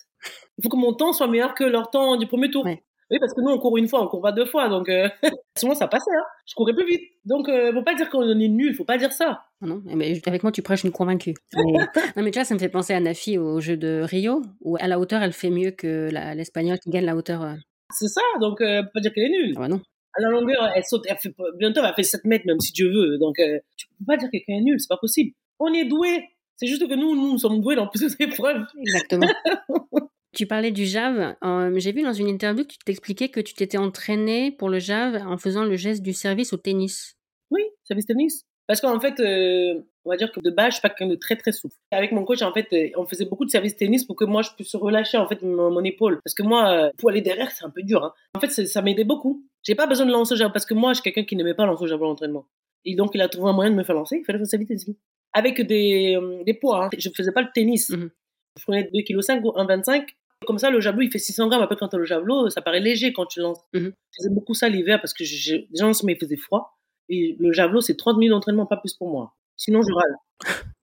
Il 0.57 0.63
faut 0.63 0.69
que 0.69 0.77
mon 0.77 0.93
temps 0.93 1.13
soit 1.13 1.27
meilleur 1.27 1.53
que 1.53 1.63
leur 1.63 1.89
temps 1.89 2.17
du 2.17 2.27
premier 2.27 2.49
tour. 2.49 2.65
Oui, 2.65 3.19
parce 3.19 3.34
que 3.34 3.41
nous, 3.41 3.49
on 3.49 3.59
court 3.59 3.77
une 3.77 3.88
fois, 3.88 4.01
on 4.03 4.07
court 4.07 4.21
pas 4.21 4.31
deux 4.31 4.45
fois. 4.45 4.69
Donc, 4.69 4.89
euh, 4.89 5.07
sinon, 5.57 5.75
ça 5.75 5.88
passait. 5.88 6.11
Hein. 6.11 6.23
Je 6.47 6.55
courais 6.55 6.73
plus 6.73 6.86
vite. 6.86 7.01
Donc, 7.25 7.47
euh, 7.47 7.71
faut 7.73 7.84
pas 7.84 7.95
dire 7.95 8.09
qu'on 8.09 8.27
est 8.27 8.47
nul. 8.47 8.73
Faut 8.75 8.86
pas 8.86 8.97
dire 8.97 9.11
ça. 9.11 9.43
Ah 9.61 9.65
non, 9.65 9.81
mais 9.86 10.19
avec 10.25 10.43
moi, 10.43 10.51
tu 10.51 10.61
prêches 10.61 10.84
une 10.84 10.91
convaincue. 10.91 11.36
non, 11.53 12.23
mais 12.23 12.31
tu 12.31 12.39
vois, 12.39 12.45
ça 12.45 12.53
me 12.53 12.59
fait 12.59 12.69
penser 12.69 12.93
à 12.93 12.99
Nafi 12.99 13.38
au 13.38 13.59
jeu 13.59 13.77
de 13.77 14.01
Rio, 14.03 14.41
où 14.61 14.77
à 14.79 14.88
la 14.88 14.99
hauteur, 14.99 15.21
elle 15.21 15.34
fait 15.34 15.49
mieux 15.49 15.71
que 15.71 16.09
l'Espagnole 16.36 16.79
qui 16.79 16.89
gagne 16.89 17.05
la 17.05 17.15
hauteur. 17.15 17.43
Euh. 17.43 17.53
C'est 17.91 18.07
ça. 18.07 18.21
Donc, 18.41 18.61
euh, 18.61 18.84
faut 18.84 18.89
pas 18.93 18.99
dire 18.99 19.13
qu'elle 19.13 19.25
est 19.25 19.29
nulle. 19.29 19.53
Ah 19.57 19.61
bah 19.61 19.67
non. 19.67 19.81
À 20.15 20.21
la 20.21 20.29
longueur, 20.29 20.71
elle 20.75 20.84
saute. 20.84 21.05
Elle 21.07 21.17
fait, 21.17 21.34
bientôt, 21.57 21.81
elle 21.84 21.93
fait 21.93 22.03
7 22.03 22.25
mètres, 22.25 22.45
même 22.47 22.59
si 22.59 22.71
Dieu 22.73 22.89
veut. 22.89 23.17
Donc, 23.19 23.39
euh, 23.39 23.59
tu 23.77 23.88
peux 23.99 24.05
pas 24.05 24.17
dire 24.17 24.27
que 24.27 24.38
quelqu'un 24.38 24.53
est 24.53 24.61
nul. 24.63 24.79
C'est 24.79 24.89
pas 24.89 24.97
possible. 24.97 25.31
On 25.59 25.71
est 25.73 25.86
doué. 25.86 26.29
C'est 26.56 26.68
juste 26.68 26.88
que 26.88 26.93
nous, 26.93 27.16
nous, 27.16 27.38
sommes 27.38 27.62
doués 27.62 27.76
dans 27.76 27.88
plusieurs 27.88 28.12
épreuves. 28.20 28.66
Exactement. 28.80 29.28
Tu 30.34 30.47
parlais 30.47 30.72
du 30.72 30.86
Jave. 30.86 31.36
Euh, 31.43 31.72
j'ai 31.78 31.91
vu 31.91 32.01
dans 32.01 32.12
une 32.12 32.28
interview 32.28 32.64
que 32.64 32.70
tu 32.70 32.80
t'expliquais 32.80 33.30
que 33.30 33.39
tu 33.39 33.54
t'étais 33.54 33.78
entraîné 33.78 34.51
pour 34.51 34.68
le 34.68 34.80
Jave 34.80 35.22
en 35.28 35.38
faisant 35.38 35.64
le 35.64 35.76
geste 35.76 36.01
du 36.01 36.12
service 36.12 36.54
au 36.54 36.58
tennis. 36.58 37.16
Oui, 37.51 37.62
service 37.84 38.08
tennis. 38.08 38.43
Parce 38.66 38.82
qu'en 38.82 38.99
fait, 38.99 39.20
euh, 39.20 39.80
on 40.06 40.10
va 40.10 40.18
dire 40.18 40.32
que 40.32 40.39
de 40.39 40.49
base, 40.49 40.70
je 40.70 40.72
suis 40.74 40.82
pas 40.82 40.89
quelqu'un 40.89 41.12
de 41.12 41.20
très 41.20 41.36
très 41.36 41.51
souple. 41.51 41.76
Avec 41.91 42.12
mon 42.14 42.24
coach, 42.24 42.41
en 42.41 42.51
fait, 42.51 42.66
euh, 42.74 42.89
on 42.97 43.06
faisait 43.06 43.26
beaucoup 43.26 43.45
de 43.45 43.51
service 43.51 43.76
tennis 43.76 44.06
pour 44.06 44.16
que 44.16 44.26
moi 44.26 44.41
je 44.41 44.49
puisse 44.56 44.74
relâcher 44.76 45.18
en 45.18 45.28
fait 45.28 45.43
mon, 45.43 45.84
épaule. 45.84 46.20
Parce 46.24 46.34
que 46.34 46.41
moi, 46.41 46.89
pour 46.97 47.12
aller 47.12 47.22
derrière, 47.22 47.51
c'est 47.51 47.66
un 47.66 47.70
peu 47.70 47.84
dur. 47.84 48.04
Hein. 48.04 48.14
En 48.34 48.39
fait, 48.39 48.49
ça 48.49 48.82
m'aidait 48.82 49.04
beaucoup. 49.04 49.45
J'ai 49.62 49.76
pas 49.76 49.86
besoin 49.86 50.08
de 50.08 50.12
lancer 50.12 50.34
au 50.34 50.38
javelot 50.38 50.54
parce 50.54 50.66
que 50.66 50.74
moi, 50.74 50.93
je 50.93 51.01
suis 51.01 51.04
quelqu'un 51.04 51.26
qui 51.26 51.36
n'aimait 51.36 51.54
pas 51.54 51.68
lancer 51.68 51.84
au 51.84 51.88
javelot 51.88 52.08
à 52.08 52.10
l'entraînement. 52.10 52.47
Et 52.86 52.95
donc, 52.95 53.12
il 53.14 53.22
a 53.22 53.30
trouvé 53.30 53.49
un 53.49 53.54
moyen 53.54 53.70
de 53.70 53.76
me 53.76 53.84
faire 53.84 53.95
lancer. 53.95 54.18
Il 54.18 54.26
fallait 54.26 54.39
faire 54.39 54.47
service 54.47 54.68
tennis. 54.68 54.89
Avec 55.34 55.61
des, 55.61 56.17
des 56.45 56.53
poids. 56.53 56.86
Hein. 56.86 56.89
Je 56.97 57.09
faisais 57.09 57.31
pas 57.31 57.41
le 57.41 57.49
tennis. 57.53 57.89
Mhm. 57.89 58.09
Je 58.57 58.63
prenais 58.63 58.84
2,5 58.84 59.39
kg 59.39 59.45
ou 59.45 59.49
1,25 59.49 60.05
comme 60.45 60.59
ça, 60.59 60.69
le 60.69 60.79
javelot, 60.79 61.03
il 61.03 61.11
fait 61.11 61.19
600 61.19 61.47
grammes. 61.47 61.61
Après, 61.61 61.75
quand 61.75 61.88
tu 61.88 61.95
as 61.95 61.99
le 61.99 62.05
javelot, 62.05 62.49
ça 62.49 62.61
paraît 62.61 62.79
léger 62.79 63.13
quand 63.13 63.25
tu 63.25 63.39
lances. 63.39 63.59
Mhm. 63.73 63.93
Je 64.11 64.17
faisais 64.17 64.29
beaucoup 64.29 64.53
ça 64.53 64.69
l'hiver 64.69 64.99
parce 65.01 65.13
que 65.13 65.23
les 65.23 65.67
gens, 65.73 65.91
il 66.07 66.17
faisait 66.17 66.36
froid. 66.36 66.77
Et 67.09 67.36
le 67.39 67.51
javelot, 67.51 67.81
c'est 67.81 67.95
30 67.95 68.17
minutes 68.17 68.31
d'entraînement, 68.31 68.65
pas 68.65 68.77
plus 68.77 68.93
pour 68.93 69.09
moi. 69.09 69.34
Sinon, 69.57 69.81
je 69.81 69.93
râle. 69.93 70.15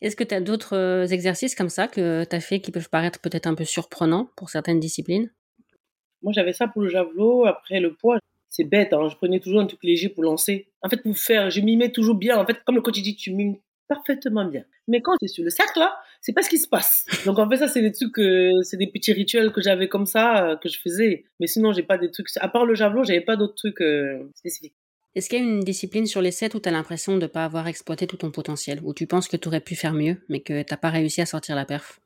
Est-ce 0.00 0.16
que 0.16 0.24
tu 0.24 0.34
as 0.34 0.40
d'autres 0.40 0.76
euh, 0.76 1.06
exercices 1.06 1.54
comme 1.54 1.68
ça 1.68 1.86
que 1.86 2.24
tu 2.24 2.36
as 2.36 2.40
fait 2.40 2.60
qui 2.60 2.72
peuvent 2.72 2.90
paraître 2.90 3.20
peut-être 3.20 3.46
un 3.46 3.54
peu 3.54 3.64
surprenants 3.64 4.28
pour 4.36 4.50
certaines 4.50 4.80
disciplines? 4.80 5.30
Moi, 6.22 6.32
j'avais 6.32 6.52
ça 6.52 6.66
pour 6.66 6.82
le 6.82 6.88
javelot. 6.88 7.46
Après, 7.46 7.80
le 7.80 7.94
poids, 7.94 8.18
c'est 8.48 8.64
bête. 8.64 8.92
Hein. 8.92 9.08
Je 9.08 9.16
prenais 9.16 9.40
toujours 9.40 9.60
un 9.60 9.66
truc 9.66 9.82
léger 9.82 10.08
pour 10.08 10.24
lancer. 10.24 10.68
En 10.82 10.88
fait, 10.88 10.98
pour 10.98 11.16
faire, 11.16 11.50
je 11.50 11.60
m'y 11.60 11.76
mets 11.76 11.92
toujours 11.92 12.16
bien. 12.16 12.38
En 12.38 12.46
fait, 12.46 12.62
comme 12.64 12.74
le 12.74 12.82
coach 12.82 13.00
dit, 13.00 13.14
tu 13.14 13.32
mimes 13.32 13.56
parfaitement 13.94 14.44
bien. 14.44 14.64
Mais 14.88 15.00
quand 15.00 15.16
tu 15.18 15.26
es 15.26 15.28
sur 15.28 15.44
le 15.44 15.50
cercle, 15.50 15.78
là, 15.78 15.96
c'est 16.20 16.32
pas 16.32 16.42
ce 16.42 16.48
qui 16.48 16.58
se 16.58 16.68
passe. 16.68 17.06
Donc 17.26 17.38
en 17.38 17.48
fait, 17.48 17.58
ça, 17.58 17.68
c'est 17.68 17.82
des 17.82 17.92
trucs, 17.92 18.20
c'est 18.64 18.76
des 18.76 18.86
petits 18.86 19.12
rituels 19.12 19.52
que 19.52 19.60
j'avais 19.60 19.88
comme 19.88 20.06
ça, 20.06 20.46
euh, 20.46 20.56
que 20.56 20.68
je 20.68 20.78
faisais. 20.78 21.24
Mais 21.40 21.46
sinon, 21.46 21.72
j'ai 21.72 21.82
pas 21.82 21.98
des 21.98 22.10
trucs, 22.10 22.28
à 22.36 22.48
part 22.48 22.66
le 22.66 22.74
javelot, 22.74 23.04
j'avais 23.04 23.20
pas 23.20 23.36
d'autres 23.36 23.54
trucs 23.54 23.80
euh, 23.80 24.30
spécifiques. 24.34 24.74
Est-ce 25.14 25.28
qu'il 25.28 25.38
y 25.38 25.42
a 25.42 25.44
une 25.44 25.60
discipline 25.60 26.06
sur 26.06 26.22
les 26.22 26.30
7 26.30 26.54
où 26.54 26.60
tu 26.60 26.68
as 26.68 26.72
l'impression 26.72 27.16
de 27.16 27.22
ne 27.22 27.26
pas 27.26 27.44
avoir 27.44 27.68
exploité 27.68 28.06
tout 28.06 28.16
ton 28.16 28.30
potentiel, 28.30 28.80
où 28.82 28.94
tu 28.94 29.06
penses 29.06 29.28
que 29.28 29.36
tu 29.36 29.48
aurais 29.48 29.60
pu 29.60 29.74
faire 29.74 29.92
mieux, 29.92 30.16
mais 30.30 30.40
que 30.40 30.62
tu 30.62 30.72
n'as 30.72 30.78
pas 30.78 30.88
réussi 30.88 31.20
à 31.20 31.26
sortir 31.26 31.54
la 31.54 31.66
perf? 31.66 32.00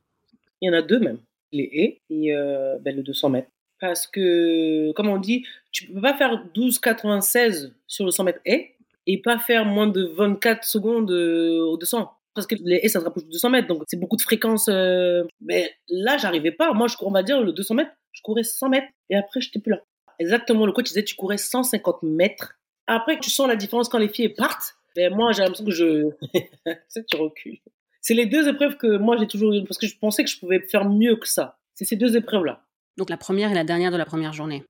Il 0.61 0.67
y 0.67 0.69
en 0.69 0.73
a 0.73 0.81
deux 0.81 0.99
même, 0.99 1.19
les 1.53 1.69
haies 1.71 2.01
et 2.09 2.35
euh, 2.35 2.77
ben, 2.81 2.95
le 2.95 3.03
200 3.03 3.29
mètres. 3.29 3.47
Parce 3.79 4.07
que, 4.07 4.91
comme 4.93 5.07
on 5.07 5.19
dit, 5.19 5.45
tu 5.71 5.87
peux 5.87 6.01
pas 6.01 6.15
faire 6.15 6.43
12,96 6.53 7.71
sur 7.85 8.05
le 8.05 8.11
100 8.11 8.23
mètres 8.25 8.41
haies 8.43 8.75
et 9.07 9.21
pas 9.21 9.39
faire 9.39 9.65
moins 9.65 9.87
de 9.87 10.03
24 10.03 10.63
secondes 10.63 11.09
euh, 11.11 11.61
au 11.61 11.77
200 11.77 12.11
parce 12.35 12.45
que 12.45 12.55
les 12.59 12.81
haies 12.83 12.89
ça 12.89 12.99
se 12.99 13.05
rapproche 13.05 13.23
de 13.23 13.31
200 13.31 13.49
mètres 13.49 13.67
donc 13.67 13.83
c'est 13.87 13.99
beaucoup 13.99 14.17
de 14.17 14.21
fréquence 14.21 14.67
euh, 14.69 15.23
mais 15.41 15.73
là 15.89 16.17
j'arrivais 16.17 16.51
pas. 16.51 16.73
Moi 16.73 16.87
je 16.87 16.95
on 17.01 17.11
va 17.11 17.23
dire 17.23 17.41
le 17.41 17.53
200 17.53 17.73
mètres 17.73 17.91
je 18.11 18.21
courais 18.21 18.43
100 18.43 18.69
mètres 18.69 18.87
et 19.09 19.15
après 19.15 19.41
j'étais 19.41 19.59
plus 19.59 19.71
là. 19.71 19.81
Exactement 20.19 20.65
le 20.65 20.71
coach 20.71 20.87
disait 20.87 21.03
tu 21.03 21.15
courais 21.15 21.37
150 21.37 22.03
mètres. 22.03 22.59
Après 22.85 23.17
tu 23.19 23.31
sens 23.31 23.47
la 23.47 23.55
différence 23.55 23.89
quand 23.89 23.97
les 23.97 24.09
filles 24.09 24.29
partent. 24.29 24.75
Mais 24.95 25.09
moi 25.09 25.31
j'ai 25.31 25.41
l'impression 25.41 25.65
que 25.65 25.71
je 25.71 26.09
que 26.65 27.05
tu 27.09 27.17
recules 27.17 27.57
c'est 28.01 28.13
les 28.13 28.25
deux 28.25 28.47
épreuves 28.47 28.77
que 28.77 28.97
moi 28.97 29.17
j'ai 29.17 29.27
toujours 29.27 29.53
eu 29.53 29.63
parce 29.63 29.77
que 29.77 29.87
je 29.87 29.97
pensais 29.97 30.23
que 30.23 30.29
je 30.29 30.39
pouvais 30.39 30.59
faire 30.59 30.87
mieux 30.87 31.15
que 31.15 31.27
ça. 31.27 31.57
C'est 31.73 31.85
ces 31.85 31.95
deux 31.95 32.17
épreuves 32.17 32.45
là 32.45 32.61
donc 32.97 33.09
la 33.09 33.17
première 33.17 33.51
et 33.51 33.55
la 33.55 33.63
dernière 33.63 33.91
de 33.91 33.97
la 33.97 34.05
première 34.05 34.33
journée 34.33 34.63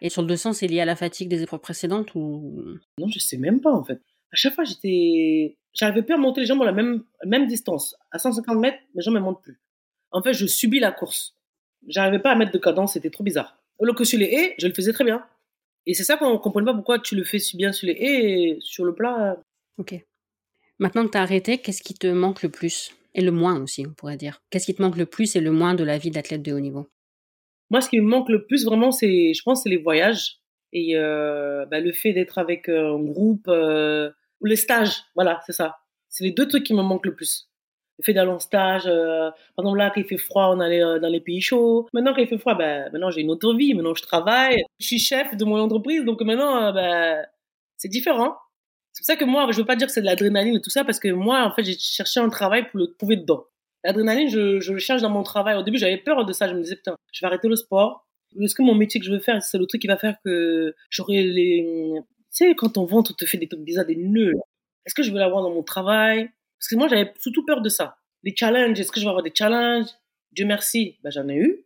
et 0.00 0.08
sur 0.08 0.22
le 0.22 0.28
200, 0.28 0.52
c'est 0.54 0.66
lié 0.66 0.80
à 0.80 0.84
la 0.84 0.96
fatigue 0.96 1.28
des 1.28 1.42
épreuves 1.42 1.60
précédentes 1.60 2.14
ou? 2.14 2.78
Non, 2.98 3.08
je 3.08 3.18
sais 3.18 3.36
même 3.36 3.60
pas 3.60 3.72
en 3.72 3.84
fait. 3.84 4.00
À 4.32 4.36
chaque 4.36 4.54
fois, 4.54 4.64
j'étais, 4.64 5.56
j'arrivais 5.72 6.02
plus 6.02 6.14
à 6.14 6.18
monter 6.18 6.40
les 6.40 6.46
jambes 6.46 6.62
à 6.62 6.66
la 6.66 6.72
même 6.72 7.04
même 7.24 7.46
distance. 7.46 7.96
À 8.10 8.18
150 8.18 8.58
mètres, 8.58 8.78
mes 8.94 9.02
jambes 9.02 9.14
ne 9.14 9.20
montent 9.20 9.42
plus. 9.42 9.60
En 10.12 10.22
fait, 10.22 10.32
je 10.32 10.46
subis 10.46 10.80
la 10.80 10.92
course. 10.92 11.34
J'arrivais 11.88 12.18
pas 12.18 12.32
à 12.32 12.34
mettre 12.36 12.52
de 12.52 12.58
cadence, 12.58 12.94
c'était 12.94 13.10
trop 13.10 13.24
bizarre. 13.24 13.58
Alors 13.80 13.94
que 13.94 14.04
sur 14.04 14.18
les 14.18 14.26
haies, 14.26 14.54
je 14.58 14.66
le 14.66 14.74
faisais 14.74 14.92
très 14.92 15.04
bien. 15.04 15.24
Et 15.86 15.94
c'est 15.94 16.04
ça 16.04 16.16
qu'on 16.16 16.38
comprenait 16.38 16.66
pas 16.66 16.74
pourquoi 16.74 16.98
tu 16.98 17.14
le 17.14 17.24
fais 17.24 17.38
si 17.38 17.56
bien 17.56 17.72
sur 17.72 17.86
les 17.86 17.92
haies 17.92 18.32
et 18.32 18.58
sur 18.60 18.84
le 18.84 18.94
plat. 18.94 19.40
Ok. 19.78 19.94
Maintenant 20.78 21.06
que 21.06 21.12
tu 21.12 21.18
as 21.18 21.22
arrêté, 21.22 21.58
qu'est-ce 21.58 21.82
qui 21.82 21.94
te 21.94 22.06
manque 22.06 22.42
le 22.42 22.50
plus? 22.50 22.92
Et 23.14 23.22
le 23.22 23.30
moins 23.30 23.62
aussi, 23.62 23.86
on 23.86 23.94
pourrait 23.94 24.16
dire. 24.16 24.42
Qu'est-ce 24.50 24.66
qui 24.66 24.74
te 24.74 24.82
manque 24.82 24.96
le 24.96 25.06
plus 25.06 25.36
et 25.36 25.40
le 25.40 25.50
moins 25.50 25.74
de 25.74 25.84
la 25.84 25.96
vie 25.96 26.10
d'athlète 26.10 26.42
de 26.42 26.52
haut 26.52 26.60
niveau? 26.60 26.86
Moi, 27.70 27.80
ce 27.80 27.88
qui 27.88 28.00
me 28.00 28.06
manque 28.06 28.28
le 28.28 28.46
plus, 28.46 28.64
vraiment, 28.64 28.90
c'est, 28.90 29.34
je 29.34 29.42
pense, 29.42 29.62
c'est 29.62 29.68
les 29.68 29.76
voyages 29.76 30.38
et 30.72 30.96
euh, 30.96 31.64
bah, 31.66 31.80
le 31.80 31.92
fait 31.92 32.12
d'être 32.12 32.38
avec 32.38 32.68
euh, 32.68 32.96
un 32.96 33.02
groupe 33.02 33.48
euh, 33.48 34.10
ou 34.40 34.46
les 34.46 34.56
stages. 34.56 35.02
Voilà, 35.14 35.40
c'est 35.46 35.52
ça. 35.52 35.78
C'est 36.08 36.24
les 36.24 36.32
deux 36.32 36.46
trucs 36.46 36.64
qui 36.64 36.74
me 36.74 36.82
manquent 36.82 37.06
le 37.06 37.14
plus. 37.14 37.48
Le 37.98 38.04
fait 38.04 38.12
d'aller 38.12 38.30
en 38.30 38.38
stage. 38.38 38.86
Euh, 38.86 39.30
par 39.56 39.64
exemple, 39.64 39.78
là, 39.78 39.90
quand 39.94 40.00
il 40.00 40.06
fait 40.06 40.18
froid, 40.18 40.50
on 40.54 40.60
allait 40.60 40.80
dans 41.00 41.08
les 41.08 41.20
pays 41.20 41.40
chauds. 41.40 41.88
Maintenant, 41.94 42.12
quand 42.14 42.20
il 42.20 42.28
fait 42.28 42.38
froid, 42.38 42.54
bah, 42.54 42.90
maintenant, 42.90 43.10
j'ai 43.10 43.22
une 43.22 43.30
autre 43.30 43.54
vie. 43.54 43.74
Maintenant, 43.74 43.94
je 43.94 44.02
travaille. 44.02 44.62
Je 44.78 44.86
suis 44.86 44.98
chef 44.98 45.36
de 45.36 45.44
mon 45.44 45.58
entreprise. 45.58 46.04
Donc 46.04 46.20
maintenant, 46.22 46.72
bah, 46.72 47.22
c'est 47.76 47.88
différent. 47.88 48.36
C'est 48.92 49.02
pour 49.02 49.06
ça 49.06 49.16
que 49.16 49.24
moi, 49.24 49.50
je 49.50 49.58
veux 49.58 49.66
pas 49.66 49.76
dire 49.76 49.86
que 49.86 49.92
c'est 49.92 50.00
de 50.00 50.06
l'adrénaline 50.06 50.56
et 50.56 50.60
tout 50.60 50.70
ça, 50.70 50.84
parce 50.84 50.98
que 50.98 51.08
moi, 51.08 51.42
en 51.44 51.52
fait, 51.54 51.64
j'ai 51.64 51.76
cherché 51.78 52.18
un 52.20 52.30
travail 52.30 52.66
pour 52.70 52.80
le 52.80 52.94
trouver 52.98 53.16
dedans. 53.16 53.44
L'adrénaline, 53.86 54.28
je, 54.28 54.72
le 54.72 54.78
cherche 54.80 55.00
dans 55.00 55.10
mon 55.10 55.22
travail. 55.22 55.54
Au 55.54 55.62
début, 55.62 55.78
j'avais 55.78 55.96
peur 55.96 56.24
de 56.24 56.32
ça. 56.32 56.48
Je 56.48 56.54
me 56.54 56.60
disais, 56.60 56.74
putain, 56.74 56.96
je 57.12 57.20
vais 57.20 57.28
arrêter 57.28 57.46
le 57.46 57.54
sport. 57.54 58.04
Est-ce 58.40 58.56
que 58.56 58.62
mon 58.62 58.74
métier 58.74 58.98
que 58.98 59.06
je 59.06 59.12
veux 59.12 59.20
faire, 59.20 59.40
c'est 59.44 59.58
le 59.58 59.66
truc 59.66 59.80
qui 59.80 59.86
va 59.86 59.96
faire 59.96 60.16
que 60.24 60.74
j'aurai 60.90 61.22
les... 61.22 61.64
Tu 62.34 62.48
sais, 62.48 62.54
quand 62.56 62.78
on 62.78 62.84
vente, 62.84 63.12
on 63.12 63.14
te 63.14 63.24
fait 63.24 63.38
des 63.38 63.46
trucs 63.46 63.62
bizarres, 63.62 63.86
des 63.86 63.94
nœuds. 63.94 64.32
Est-ce 64.84 64.94
que 64.94 65.04
je 65.04 65.12
vais 65.12 65.20
l'avoir 65.20 65.42
dans 65.44 65.52
mon 65.52 65.62
travail? 65.62 66.28
Parce 66.58 66.68
que 66.68 66.74
moi, 66.74 66.88
j'avais 66.88 67.12
surtout 67.20 67.44
peur 67.46 67.60
de 67.60 67.68
ça. 67.68 67.96
Les 68.24 68.34
challenges, 68.34 68.80
est-ce 68.80 68.90
que 68.90 68.98
je 68.98 69.04
vais 69.04 69.10
avoir 69.10 69.22
des 69.22 69.32
challenges? 69.32 69.86
Dieu 70.32 70.46
merci, 70.46 70.98
ben, 71.04 71.10
j'en 71.10 71.28
ai 71.28 71.36
eu. 71.36 71.64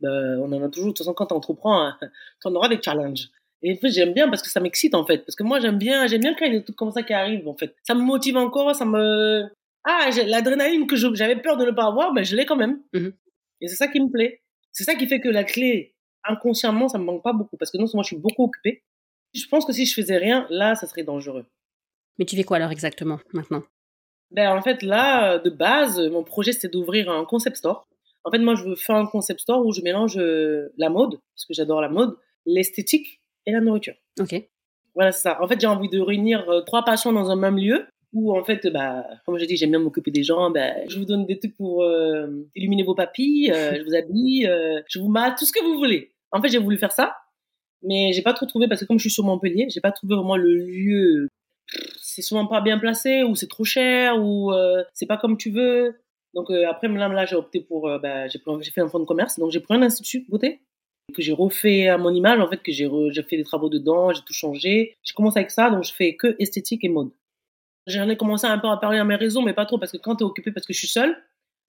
Ben, 0.00 0.40
on 0.40 0.52
en 0.52 0.64
a 0.64 0.68
toujours. 0.70 0.88
De 0.88 0.94
toute 0.94 0.98
façon, 0.98 1.14
quand 1.14 1.26
tu 1.26 1.34
entreprends, 1.34 1.86
hein, 1.86 1.96
tu 2.42 2.48
en 2.48 2.54
auras 2.56 2.68
des 2.68 2.82
challenges. 2.82 3.28
Et 3.62 3.74
en 3.74 3.76
fait, 3.76 3.90
j'aime 3.90 4.12
bien 4.12 4.28
parce 4.28 4.42
que 4.42 4.48
ça 4.48 4.58
m'excite, 4.58 4.96
en 4.96 5.06
fait. 5.06 5.18
Parce 5.18 5.36
que 5.36 5.44
moi, 5.44 5.60
j'aime 5.60 5.78
bien, 5.78 6.08
j'aime 6.08 6.22
bien 6.22 6.34
quand 6.34 6.46
il 6.46 6.52
y 6.52 6.56
a 6.56 6.58
des 6.58 6.64
trucs 6.64 6.76
comme 6.76 6.90
ça 6.90 7.04
qui 7.04 7.12
arrivent, 7.12 7.46
en 7.46 7.54
fait. 7.54 7.76
Ça 7.84 7.94
me 7.94 8.00
motive 8.00 8.36
encore, 8.36 8.74
ça 8.74 8.84
me, 8.84 9.48
ah, 9.84 10.10
l'adrénaline 10.26 10.86
que 10.86 10.96
j'avais 10.96 11.36
peur 11.36 11.56
de 11.56 11.64
ne 11.64 11.70
pas 11.70 11.86
avoir, 11.86 12.12
mais 12.12 12.24
je 12.24 12.36
l'ai 12.36 12.46
quand 12.46 12.56
même. 12.56 12.82
Mhm. 12.92 13.12
Et 13.60 13.68
c'est 13.68 13.76
ça 13.76 13.88
qui 13.88 14.00
me 14.00 14.10
plaît. 14.10 14.42
C'est 14.72 14.84
ça 14.84 14.94
qui 14.94 15.06
fait 15.06 15.20
que 15.20 15.28
la 15.28 15.44
clé, 15.44 15.94
inconsciemment, 16.24 16.88
ça 16.88 16.98
me 16.98 17.04
manque 17.04 17.22
pas 17.22 17.32
beaucoup. 17.32 17.56
Parce 17.56 17.70
que 17.70 17.78
non 17.78 17.86
seulement 17.86 18.02
je 18.02 18.08
suis 18.08 18.16
beaucoup 18.16 18.44
occupée, 18.44 18.82
je 19.34 19.46
pense 19.46 19.64
que 19.64 19.72
si 19.72 19.86
je 19.86 19.94
faisais 19.94 20.16
rien, 20.16 20.46
là, 20.50 20.74
ça 20.74 20.86
serait 20.86 21.02
dangereux. 21.02 21.46
Mais 22.18 22.24
tu 22.24 22.36
fais 22.36 22.44
quoi 22.44 22.58
alors 22.58 22.70
exactement 22.70 23.20
maintenant? 23.32 23.62
Ben 24.32 24.52
en 24.56 24.62
fait 24.62 24.82
là, 24.82 25.38
de 25.38 25.50
base, 25.50 25.98
mon 25.98 26.22
projet 26.22 26.52
c'est 26.52 26.68
d'ouvrir 26.68 27.10
un 27.10 27.24
concept 27.24 27.56
store. 27.56 27.88
En 28.24 28.30
fait, 28.30 28.38
moi, 28.38 28.54
je 28.54 28.64
veux 28.64 28.76
faire 28.76 28.96
un 28.96 29.06
concept 29.06 29.40
store 29.40 29.64
où 29.64 29.72
je 29.72 29.80
mélange 29.80 30.18
euh, 30.18 30.72
la 30.76 30.90
mode, 30.90 31.18
parce 31.34 31.46
que 31.46 31.54
j'adore 31.54 31.80
la 31.80 31.88
mode, 31.88 32.16
l'esthétique 32.44 33.22
et 33.46 33.52
la 33.52 33.60
nourriture. 33.60 33.94
Ok. 34.20 34.34
Voilà, 34.94 35.12
c'est 35.12 35.22
ça. 35.22 35.42
En 35.42 35.48
fait, 35.48 35.60
j'ai 35.60 35.66
envie 35.66 35.88
de 35.88 36.00
réunir 36.00 36.48
euh, 36.50 36.60
trois 36.62 36.84
passions 36.84 37.12
dans 37.12 37.30
un 37.30 37.36
même 37.36 37.56
lieu 37.56 37.86
ou 38.12 38.36
en 38.36 38.42
fait, 38.44 38.66
bah, 38.68 39.06
comme 39.24 39.38
j'ai 39.38 39.46
dit, 39.46 39.56
j'aime 39.56 39.70
bien 39.70 39.78
m'occuper 39.78 40.10
des 40.10 40.22
gens. 40.22 40.50
Bah, 40.50 40.86
je 40.88 40.98
vous 40.98 41.04
donne 41.04 41.26
des 41.26 41.38
trucs 41.38 41.56
pour 41.56 41.82
euh, 41.84 42.26
illuminer 42.54 42.82
vos 42.82 42.94
papilles, 42.94 43.52
euh, 43.52 43.74
je 43.78 43.82
vous 43.84 43.94
habille, 43.94 44.46
euh, 44.46 44.80
je 44.88 44.98
vous 44.98 45.08
mate, 45.08 45.38
tout 45.38 45.46
ce 45.46 45.52
que 45.52 45.62
vous 45.62 45.78
voulez. 45.78 46.12
En 46.32 46.42
fait, 46.42 46.48
j'ai 46.48 46.58
voulu 46.58 46.76
faire 46.76 46.92
ça, 46.92 47.16
mais 47.82 48.12
j'ai 48.12 48.22
pas 48.22 48.34
trop 48.34 48.46
trouvé 48.46 48.68
parce 48.68 48.80
que 48.80 48.86
comme 48.86 48.98
je 48.98 49.02
suis 49.02 49.10
sur 49.10 49.24
Montpellier, 49.24 49.68
j'ai 49.70 49.80
pas 49.80 49.92
trouvé 49.92 50.14
vraiment 50.16 50.36
le 50.36 50.54
lieu. 50.54 51.28
C'est 52.00 52.22
souvent 52.22 52.46
pas 52.46 52.60
bien 52.60 52.78
placé, 52.78 53.22
ou 53.22 53.36
c'est 53.36 53.48
trop 53.48 53.64
cher, 53.64 54.20
ou 54.20 54.52
c'est 54.92 55.06
pas 55.06 55.16
comme 55.16 55.36
tu 55.36 55.50
veux. 55.50 55.94
Donc 56.34 56.50
après, 56.50 56.88
là, 56.88 57.08
là 57.08 57.26
j'ai 57.26 57.36
opté 57.36 57.60
pour, 57.60 57.82
bah, 58.00 58.26
j'ai 58.28 58.40
fait 58.72 58.80
un 58.80 58.88
fonds 58.88 58.98
de 58.98 59.04
commerce, 59.04 59.38
donc 59.38 59.50
j'ai 59.52 59.60
pris 59.60 59.74
un 59.74 59.82
institut 59.82 60.22
de 60.22 60.26
beauté 60.28 60.60
que 61.12 61.22
j'ai 61.22 61.32
refait 61.32 61.88
à 61.88 61.98
mon 61.98 62.14
image, 62.14 62.40
en 62.40 62.48
fait, 62.48 62.62
que 62.62 62.72
j'ai 62.72 62.88
fait 63.28 63.36
des 63.36 63.44
travaux 63.44 63.68
dedans, 63.68 64.12
j'ai 64.12 64.22
tout 64.22 64.32
changé. 64.32 64.96
J'ai 65.02 65.14
commencé 65.14 65.38
avec 65.38 65.50
ça, 65.50 65.70
donc 65.70 65.84
je 65.84 65.92
fais 65.92 66.16
que 66.16 66.36
esthétique 66.38 66.84
et 66.84 66.88
mode. 66.88 67.10
J'en 67.86 68.08
ai 68.08 68.16
commencé 68.16 68.46
un 68.46 68.58
peu 68.58 68.68
à 68.68 68.76
parler 68.76 68.98
à 68.98 69.04
mes 69.04 69.16
réseaux, 69.16 69.40
mais 69.40 69.54
pas 69.54 69.66
trop, 69.66 69.78
parce 69.78 69.92
que 69.92 69.96
quand 69.96 70.16
tu 70.16 70.24
es 70.24 70.26
occupé, 70.26 70.52
parce 70.52 70.66
que 70.66 70.72
je 70.72 70.78
suis 70.78 70.88
seule, 70.88 71.16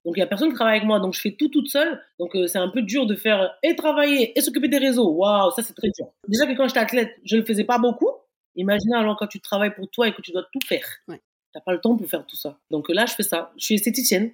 donc 0.05 0.15
il 0.17 0.19
y 0.19 0.23
a 0.23 0.27
personne 0.27 0.49
qui 0.49 0.55
travaille 0.55 0.77
avec 0.77 0.87
moi, 0.87 0.99
donc 0.99 1.13
je 1.13 1.21
fais 1.21 1.35
tout 1.37 1.49
toute 1.49 1.67
seule. 1.67 2.01
Donc 2.19 2.35
euh, 2.35 2.47
c'est 2.47 2.57
un 2.57 2.69
peu 2.69 2.81
dur 2.81 3.05
de 3.05 3.15
faire 3.15 3.55
et 3.61 3.75
travailler 3.75 4.37
et 4.37 4.41
s'occuper 4.41 4.67
des 4.67 4.79
réseaux. 4.79 5.09
Waouh, 5.11 5.51
ça 5.51 5.61
c'est 5.61 5.73
très 5.73 5.89
dur. 5.89 6.07
Déjà 6.27 6.45
que 6.47 6.57
quand 6.57 6.67
j'étais 6.67 6.79
athlète, 6.79 7.11
je 7.23 7.37
le 7.37 7.45
faisais 7.45 7.63
pas 7.63 7.77
beaucoup. 7.77 8.09
Imaginez 8.55 8.95
alors 8.95 9.15
quand 9.17 9.27
tu 9.27 9.39
travailles 9.39 9.73
pour 9.75 9.89
toi 9.89 10.07
et 10.07 10.13
que 10.13 10.21
tu 10.21 10.31
dois 10.31 10.43
tout 10.51 10.59
faire. 10.65 10.85
Ouais. 11.07 11.21
T'as 11.53 11.61
pas 11.61 11.73
le 11.73 11.79
temps 11.79 11.95
pour 11.97 12.07
faire 12.09 12.25
tout 12.25 12.35
ça. 12.35 12.57
Donc 12.71 12.89
là, 12.89 13.05
je 13.05 13.13
fais 13.13 13.23
ça. 13.23 13.51
Je 13.57 13.65
suis 13.65 13.75
esthéticienne. 13.75 14.31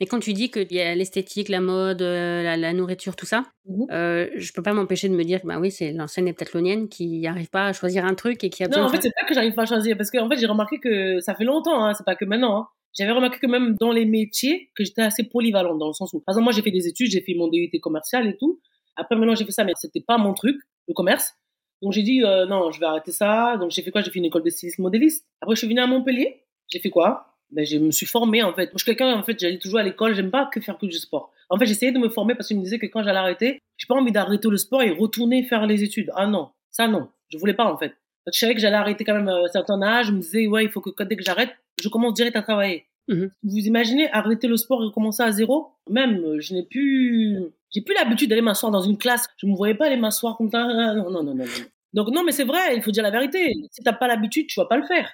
Et 0.00 0.06
quand 0.06 0.18
tu 0.18 0.32
dis 0.32 0.50
qu'il 0.50 0.72
y 0.72 0.80
a 0.80 0.94
l'esthétique, 0.94 1.48
la 1.48 1.60
mode, 1.60 2.02
euh, 2.02 2.56
la, 2.56 2.72
nourriture, 2.72 3.14
tout 3.14 3.26
ça, 3.26 3.44
mmh 3.66 3.84
euh, 3.92 4.28
je 4.34 4.52
peux 4.52 4.62
pas 4.62 4.72
m'empêcher 4.72 5.08
de 5.08 5.14
me 5.14 5.22
dire 5.22 5.40
que 5.40 5.46
bah 5.46 5.58
oui, 5.60 5.70
c'est 5.70 5.92
l'ancienne 5.92 6.26
heptathlonienne 6.26 6.88
qui 6.88 7.20
n'arrive 7.20 7.48
pas 7.48 7.66
à 7.66 7.72
choisir 7.72 8.04
un 8.04 8.14
truc 8.14 8.42
et 8.42 8.50
qui 8.50 8.64
a 8.64 8.68
besoin. 8.68 8.82
Non, 8.82 8.88
en 8.88 8.92
fait, 8.92 9.02
c'est 9.02 9.12
pas 9.14 9.24
que 9.26 9.34
j'arrive 9.34 9.54
pas 9.54 9.62
à 9.62 9.66
choisir 9.66 9.96
parce 9.96 10.10
que 10.10 10.18
en 10.18 10.28
fait, 10.28 10.36
j'ai 10.36 10.46
remarqué 10.46 10.78
que 10.80 11.20
ça 11.20 11.34
fait 11.34 11.44
longtemps, 11.44 11.84
hein, 11.84 11.94
c'est 11.94 12.04
pas 12.04 12.16
que 12.16 12.24
maintenant. 12.24 12.58
Hein. 12.58 12.66
J'avais 12.96 13.12
remarqué 13.12 13.38
que 13.38 13.46
même 13.46 13.74
dans 13.80 13.92
les 13.92 14.04
métiers, 14.04 14.70
que 14.74 14.84
j'étais 14.84 15.02
assez 15.02 15.24
polyvalente 15.24 15.78
dans 15.78 15.88
le 15.88 15.92
sens 15.92 16.12
où, 16.12 16.20
par 16.20 16.32
exemple, 16.32 16.44
moi, 16.44 16.52
j'ai 16.52 16.62
fait 16.62 16.70
des 16.70 16.86
études, 16.86 17.10
j'ai 17.10 17.22
fait 17.22 17.34
mon 17.34 17.48
DUT 17.48 17.70
commercial 17.80 18.26
et 18.28 18.36
tout. 18.36 18.60
Après, 18.96 19.16
maintenant, 19.16 19.34
j'ai 19.34 19.44
fait 19.44 19.52
ça, 19.52 19.64
mais 19.64 19.72
c'était 19.76 20.00
pas 20.00 20.16
mon 20.16 20.32
truc, 20.32 20.56
le 20.86 20.94
commerce. 20.94 21.34
Donc, 21.82 21.92
j'ai 21.92 22.02
dit, 22.02 22.22
euh, 22.22 22.46
non, 22.46 22.70
je 22.70 22.78
vais 22.78 22.86
arrêter 22.86 23.10
ça. 23.10 23.56
Donc, 23.58 23.72
j'ai 23.72 23.82
fait 23.82 23.90
quoi? 23.90 24.00
J'ai 24.00 24.12
fait 24.12 24.20
une 24.20 24.24
école 24.26 24.44
de 24.44 24.50
styliste 24.50 24.78
modéliste. 24.78 25.26
Après, 25.40 25.56
je 25.56 25.58
suis 25.58 25.68
venue 25.68 25.80
à 25.80 25.88
Montpellier. 25.88 26.44
J'ai 26.68 26.78
fait 26.78 26.90
quoi? 26.90 27.33
Ben, 27.50 27.64
je 27.64 27.78
me 27.78 27.90
suis 27.90 28.06
formée 28.06 28.42
en 28.42 28.52
fait. 28.52 28.66
Moi, 28.66 28.72
je 28.74 28.84
suis 28.84 28.94
quelqu'un 28.94 29.16
en 29.16 29.22
fait, 29.22 29.38
j'allais 29.38 29.58
toujours 29.58 29.80
à 29.80 29.82
l'école, 29.82 30.14
j'aime 30.14 30.30
pas 30.30 30.46
que 30.52 30.60
faire 30.60 30.78
que 30.78 30.86
du 30.86 30.98
sport. 30.98 31.32
En 31.50 31.58
fait, 31.58 31.66
j'essayais 31.66 31.92
de 31.92 31.98
me 31.98 32.08
former 32.08 32.34
parce 32.34 32.48
qu'il 32.48 32.58
me 32.58 32.62
disait 32.62 32.78
que 32.78 32.86
quand 32.86 33.02
j'allais 33.02 33.18
arrêter, 33.18 33.60
j'ai 33.76 33.86
pas 33.86 33.94
envie 33.94 34.12
d'arrêter 34.12 34.48
le 34.48 34.56
sport 34.56 34.82
et 34.82 34.90
retourner 34.90 35.42
faire 35.44 35.66
les 35.66 35.82
études. 35.82 36.10
Ah 36.14 36.26
non, 36.26 36.50
ça 36.70 36.88
non, 36.88 37.08
je 37.28 37.38
voulais 37.38 37.54
pas 37.54 37.70
en 37.72 37.76
fait. 37.76 37.92
je 38.32 38.38
savais 38.38 38.54
que 38.54 38.60
j'allais 38.60 38.76
arrêter 38.76 39.04
quand 39.04 39.14
même 39.14 39.28
à 39.28 39.36
un 39.36 39.48
certain 39.48 39.80
âge, 39.82 40.06
je 40.06 40.12
me 40.12 40.20
disais 40.20 40.46
ouais, 40.46 40.64
il 40.64 40.70
faut 40.70 40.80
que 40.80 41.02
dès 41.04 41.16
que 41.16 41.24
j'arrête, 41.24 41.50
je 41.82 41.88
commence 41.88 42.14
direct 42.14 42.36
à 42.36 42.42
travailler. 42.42 42.86
Mmh 43.08 43.26
Vous 43.42 43.58
imaginez 43.58 44.10
arrêter 44.12 44.48
le 44.48 44.56
sport 44.56 44.82
et 44.82 44.86
recommencer 44.86 45.22
à 45.22 45.30
zéro? 45.30 45.72
Même, 45.90 46.40
je 46.40 46.54
n'ai 46.54 46.62
plus, 46.62 47.38
j'ai 47.70 47.82
plus 47.82 47.94
l'habitude 47.94 48.30
d'aller 48.30 48.40
m'asseoir 48.40 48.72
dans 48.72 48.80
une 48.80 48.96
classe. 48.96 49.26
Je 49.36 49.46
me 49.46 49.54
voyais 49.54 49.74
pas 49.74 49.86
aller 49.86 49.96
m'asseoir 49.96 50.36
comme 50.36 50.50
ça. 50.50 50.66
Non, 50.66 51.10
non, 51.10 51.22
non, 51.22 51.34
non. 51.34 51.44
Donc 51.92 52.08
non, 52.08 52.24
mais 52.24 52.32
c'est 52.32 52.44
vrai, 52.44 52.76
il 52.76 52.82
faut 52.82 52.90
dire 52.90 53.02
la 53.02 53.10
vérité. 53.10 53.52
Si 53.70 53.82
t'as 53.82 53.92
pas 53.92 54.08
l'habitude, 54.08 54.46
tu 54.46 54.58
vas 54.58 54.66
pas 54.66 54.76
le 54.76 54.86
faire. 54.86 55.10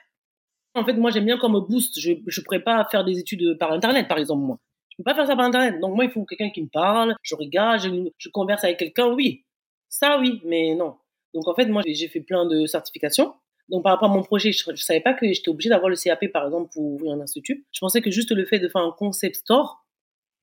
En 0.75 0.85
fait, 0.85 0.93
moi, 0.95 1.11
j'aime 1.11 1.25
bien 1.25 1.39
comme 1.39 1.59
boost. 1.61 1.99
Je 1.99 2.13
ne 2.13 2.45
pourrais 2.45 2.63
pas 2.63 2.85
faire 2.91 3.05
des 3.05 3.19
études 3.19 3.59
par 3.59 3.73
Internet, 3.73 4.09
par 4.09 4.19
exemple, 4.19 4.43
moi. 4.43 4.59
Je 4.91 4.97
peux 4.97 5.03
pas 5.03 5.15
faire 5.15 5.27
ça 5.27 5.37
par 5.37 5.47
Internet. 5.47 5.81
Donc, 5.81 5.95
moi, 5.95 6.05
il 6.05 6.11
faut 6.11 6.25
quelqu'un 6.25 6.51
qui 6.51 6.63
me 6.63 6.69
parle, 6.69 7.15
je 7.23 7.35
regarde, 7.35 7.81
je, 7.81 8.29
converse 8.29 8.65
avec 8.65 8.79
quelqu'un, 8.79 9.09
oui. 9.09 9.45
Ça, 9.89 10.19
oui, 10.21 10.41
mais 10.45 10.75
non. 10.75 10.97
Donc, 11.35 11.49
en 11.49 11.55
fait, 11.55 11.67
moi, 11.67 11.83
j'ai 11.87 12.09
fait 12.09 12.21
plein 12.21 12.47
de 12.47 12.67
certifications. 12.67 13.35
Donc, 13.69 13.83
par 13.83 13.93
rapport 13.93 14.11
à 14.11 14.15
mon 14.15 14.23
projet, 14.23 14.53
je, 14.53 14.71
ne 14.71 14.77
savais 14.77 15.01
pas 15.01 15.15
que 15.15 15.33
j'étais 15.33 15.49
obligée 15.49 15.71
d'avoir 15.71 15.89
le 15.89 15.97
CAP, 15.97 16.27
par 16.33 16.45
exemple, 16.45 16.71
pour 16.73 16.85
ouvrir 16.85 17.13
un 17.13 17.21
institut. 17.21 17.67
Je 17.73 17.81
pensais 17.81 18.01
que 18.01 18.11
juste 18.11 18.33
le 18.33 18.45
fait 18.45 18.59
de 18.59 18.69
faire 18.69 18.83
un 18.83 18.93
concept 18.93 19.37
store, 19.37 19.85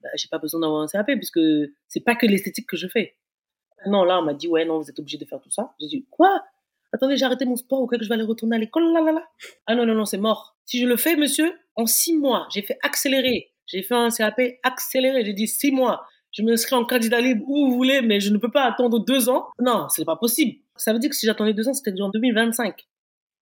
bah, 0.02 0.10
j'ai 0.16 0.28
pas 0.30 0.38
besoin 0.40 0.62
d'avoir 0.62 0.82
un 0.82 0.88
CAP, 0.88 1.08
puisque 1.16 1.40
c'est 1.88 2.04
pas 2.04 2.16
que 2.16 2.26
l'esthétique 2.26 2.68
que 2.68 2.78
je 2.78 2.88
fais. 2.88 3.16
Non, 3.86 4.04
là, 4.04 4.20
on 4.20 4.24
m'a 4.24 4.34
dit, 4.34 4.48
ouais, 4.48 4.66
non, 4.66 4.80
vous 4.80 4.90
êtes 4.90 5.00
obligé 5.00 5.18
de 5.18 5.26
faire 5.26 5.40
tout 5.40 5.52
ça. 5.52 5.74
J'ai 5.80 5.88
dit, 5.88 6.06
quoi? 6.10 6.44
Attendez, 6.94 7.18
j'ai 7.18 7.26
arrêté 7.26 7.46
mon 7.46 7.56
sport 7.56 7.82
ou 7.82 7.88
que 7.88 8.02
je 8.02 8.08
vais 8.08 8.16
aller 8.16 8.24
retourner 8.24 8.56
à 8.56 8.60
l'école. 8.60 8.92
Là, 8.94 9.02
là, 9.02 9.12
là. 9.12 9.24
Ah 9.66 9.76
non, 9.76 9.86
non, 9.86 9.94
non, 9.94 10.06
c'est 10.06 10.18
mort. 10.18 10.58
Si 10.66 10.80
je 10.80 10.86
le 10.86 10.98
fais, 10.98 11.16
monsieur, 11.16 11.54
en 11.76 11.86
six 11.86 12.16
mois, 12.16 12.48
j'ai 12.52 12.62
fait 12.62 12.78
accélérer. 12.82 13.52
J'ai 13.66 13.84
fait 13.84 13.96
un 13.96 14.10
CAP 14.10 14.40
accéléré. 14.64 15.26
J'ai 15.26 15.34
dit 15.34 15.48
six 15.48 15.72
mois. 15.72 16.06
Je 16.32 16.44
m'inscris 16.44 16.76
en 16.76 16.86
candidat 16.86 17.20
libre 17.20 17.44
où 17.48 17.70
vous 17.70 17.76
voulez, 17.76 18.02
mais 18.02 18.20
je 18.20 18.32
ne 18.32 18.38
peux 18.38 18.52
pas 18.52 18.64
attendre 18.64 19.00
deux 19.00 19.30
ans. 19.30 19.48
Non, 19.60 19.88
c'est 19.90 20.06
pas 20.06 20.16
possible. 20.16 20.60
Ça 20.76 20.94
veut 20.94 21.00
dire 21.00 21.10
que 21.10 21.16
si 21.16 21.26
j'attendais 21.26 21.54
deux 21.54 21.68
ans, 21.68 21.74
c'était 21.74 22.00
en 22.02 22.10
2025. 22.10 22.88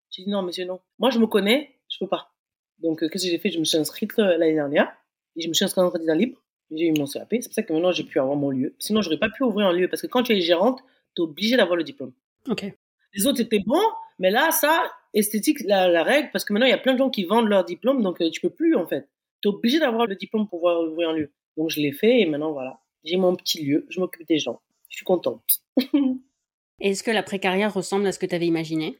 J'ai 0.09 0.23
dit 0.23 0.29
non, 0.29 0.41
monsieur, 0.41 0.65
non. 0.65 0.79
Moi, 0.97 1.09
je 1.11 1.19
me 1.19 1.27
connais, 1.27 1.75
je 1.89 1.97
peux 1.99 2.07
pas. 2.07 2.31
Donc, 2.79 3.03
euh, 3.03 3.09
qu'est-ce 3.09 3.25
que 3.25 3.31
j'ai 3.31 3.37
fait? 3.37 3.51
Je 3.51 3.59
me 3.59 3.65
suis 3.65 3.77
inscrite 3.77 4.17
euh, 4.19 4.37
l'année 4.37 4.55
dernière 4.55 4.91
et 5.35 5.41
je 5.41 5.47
me 5.47 5.53
suis 5.53 5.65
inscrite 5.65 5.83
en 5.83 5.91
candidat 5.91 6.15
libre. 6.15 6.41
J'ai 6.71 6.87
eu 6.87 6.93
mon 6.97 7.05
CAP. 7.05 7.27
C'est 7.31 7.45
pour 7.45 7.53
ça 7.53 7.63
que 7.63 7.73
maintenant, 7.73 7.91
j'ai 7.91 8.03
pu 8.03 8.19
avoir 8.19 8.35
mon 8.35 8.51
lieu. 8.51 8.75
Sinon, 8.79 9.01
j'aurais 9.01 9.17
pas 9.17 9.29
pu 9.29 9.43
ouvrir 9.43 9.67
un 9.67 9.73
lieu 9.73 9.87
parce 9.87 10.01
que 10.01 10.07
quand 10.07 10.23
tu 10.23 10.33
es 10.33 10.41
gérante, 10.41 10.81
tu 11.15 11.21
es 11.21 11.25
obligé 11.25 11.57
d'avoir 11.57 11.75
le 11.75 11.83
diplôme. 11.83 12.13
Ok. 12.47 12.73
Les 13.13 13.27
autres 13.27 13.41
étaient 13.41 13.63
bons, 13.65 13.87
mais 14.19 14.31
là, 14.31 14.51
ça, 14.51 14.83
esthétique, 15.13 15.59
la, 15.65 16.03
règle, 16.03 16.29
parce 16.31 16.45
que 16.45 16.53
maintenant, 16.53 16.67
il 16.67 16.71
y 16.71 16.73
a 16.73 16.77
plein 16.77 16.93
de 16.93 16.99
gens 16.99 17.09
qui 17.09 17.23
vendent 17.23 17.47
leur 17.47 17.65
diplôme, 17.65 18.01
donc 18.01 18.21
euh, 18.21 18.29
tu 18.29 18.41
peux 18.41 18.49
plus, 18.49 18.75
en 18.75 18.87
fait. 18.87 19.07
Tu 19.41 19.49
es 19.49 19.51
obligé 19.51 19.79
d'avoir 19.79 20.05
le 20.05 20.15
diplôme 20.15 20.47
pour 20.47 20.59
pouvoir 20.59 20.81
ouvrir 20.81 21.09
un 21.09 21.13
lieu. 21.13 21.31
Donc, 21.57 21.69
je 21.69 21.79
l'ai 21.79 21.91
fait, 21.91 22.21
et 22.21 22.25
maintenant, 22.25 22.51
voilà. 22.51 22.79
J'ai 23.03 23.17
mon 23.17 23.35
petit 23.35 23.63
lieu, 23.63 23.85
je 23.89 23.99
m'occupe 23.99 24.27
des 24.27 24.39
gens. 24.39 24.61
Je 24.89 24.97
suis 24.97 25.05
contente. 25.05 25.63
Est-ce 26.79 27.03
que 27.03 27.11
la 27.11 27.23
précarrière 27.23 27.73
ressemble 27.73 28.07
à 28.07 28.11
ce 28.11 28.19
que 28.19 28.25
tu 28.25 28.35
avais 28.35 28.47
imaginé? 28.47 28.99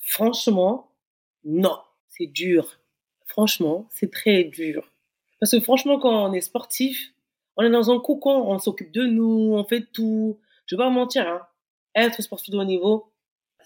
Franchement, 0.00 0.90
non. 1.44 1.78
C'est 2.08 2.26
dur. 2.26 2.80
Franchement, 3.26 3.86
c'est 3.90 4.10
très 4.10 4.44
dur. 4.44 4.92
Parce 5.38 5.52
que 5.52 5.60
franchement, 5.60 5.98
quand 5.98 6.28
on 6.28 6.32
est 6.32 6.40
sportif, 6.40 7.14
on 7.56 7.62
est 7.62 7.70
dans 7.70 7.90
un 7.90 7.98
cocon, 7.98 8.44
on 8.46 8.58
s'occupe 8.58 8.92
de 8.92 9.04
nous, 9.04 9.52
on 9.54 9.64
fait 9.64 9.86
tout. 9.92 10.38
Je 10.66 10.76
vais 10.76 10.82
pas 10.82 10.90
mentir, 10.90 11.26
hein. 11.26 11.40
Être 11.94 12.22
sportif 12.22 12.52
de 12.52 12.58
haut 12.58 12.64
niveau, 12.64 13.09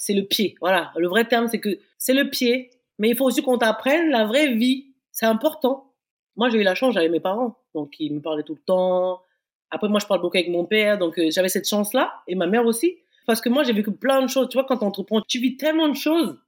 c'est 0.05 0.13
le 0.13 0.27
pied. 0.27 0.55
Voilà, 0.61 0.93
le 0.97 1.09
vrai 1.09 1.25
terme, 1.25 1.49
c'est 1.49 1.61
que 1.61 1.79
c'est 1.97 2.13
le 2.13 2.29
pied, 2.29 2.71
mais 2.99 3.09
il 3.09 3.17
faut 3.17 3.25
aussi 3.25 3.43
qu'on 3.43 3.57
t'apprenne 3.57 4.11
la 4.11 4.27
vraie 4.27 4.53
vie. 4.53 4.93
C'est 5.13 5.25
important. 5.25 5.95
Moi, 6.37 6.51
j'ai 6.51 6.59
eu 6.59 6.63
la 6.63 6.75
chance, 6.75 6.93
j'avais 6.93 7.09
mes 7.09 7.21
parents, 7.21 7.57
donc 7.75 7.95
ils 7.99 8.13
me 8.13 8.21
parlaient 8.21 8.43
tout 8.43 8.55
le 8.55 8.61
temps. 8.61 9.23
Après, 9.71 9.89
moi, 9.89 10.01
je 10.01 10.07
parle 10.07 10.21
beaucoup 10.21 10.37
avec 10.37 10.51
mon 10.51 10.67
père, 10.67 10.99
donc 10.99 11.19
euh, 11.19 11.31
j'avais 11.31 11.49
cette 11.49 11.67
chance-là, 11.67 12.13
et 12.29 12.35
ma 12.35 12.47
mère 12.47 12.67
aussi. 12.67 12.99
Parce 13.27 13.41
que 13.41 13.49
moi, 13.49 13.63
j'ai 13.63 13.73
vécu 13.73 13.93
plein 13.93 14.21
de 14.21 14.27
choses. 14.27 14.51
Tu 14.51 14.59
vois, 14.59 14.65
quand 14.65 14.77
tu 14.77 14.85
entreprends, 14.85 15.23
tu 15.23 15.39
vis 15.39 15.57
tellement 15.57 15.89
de 15.89 15.97
choses 15.97 16.39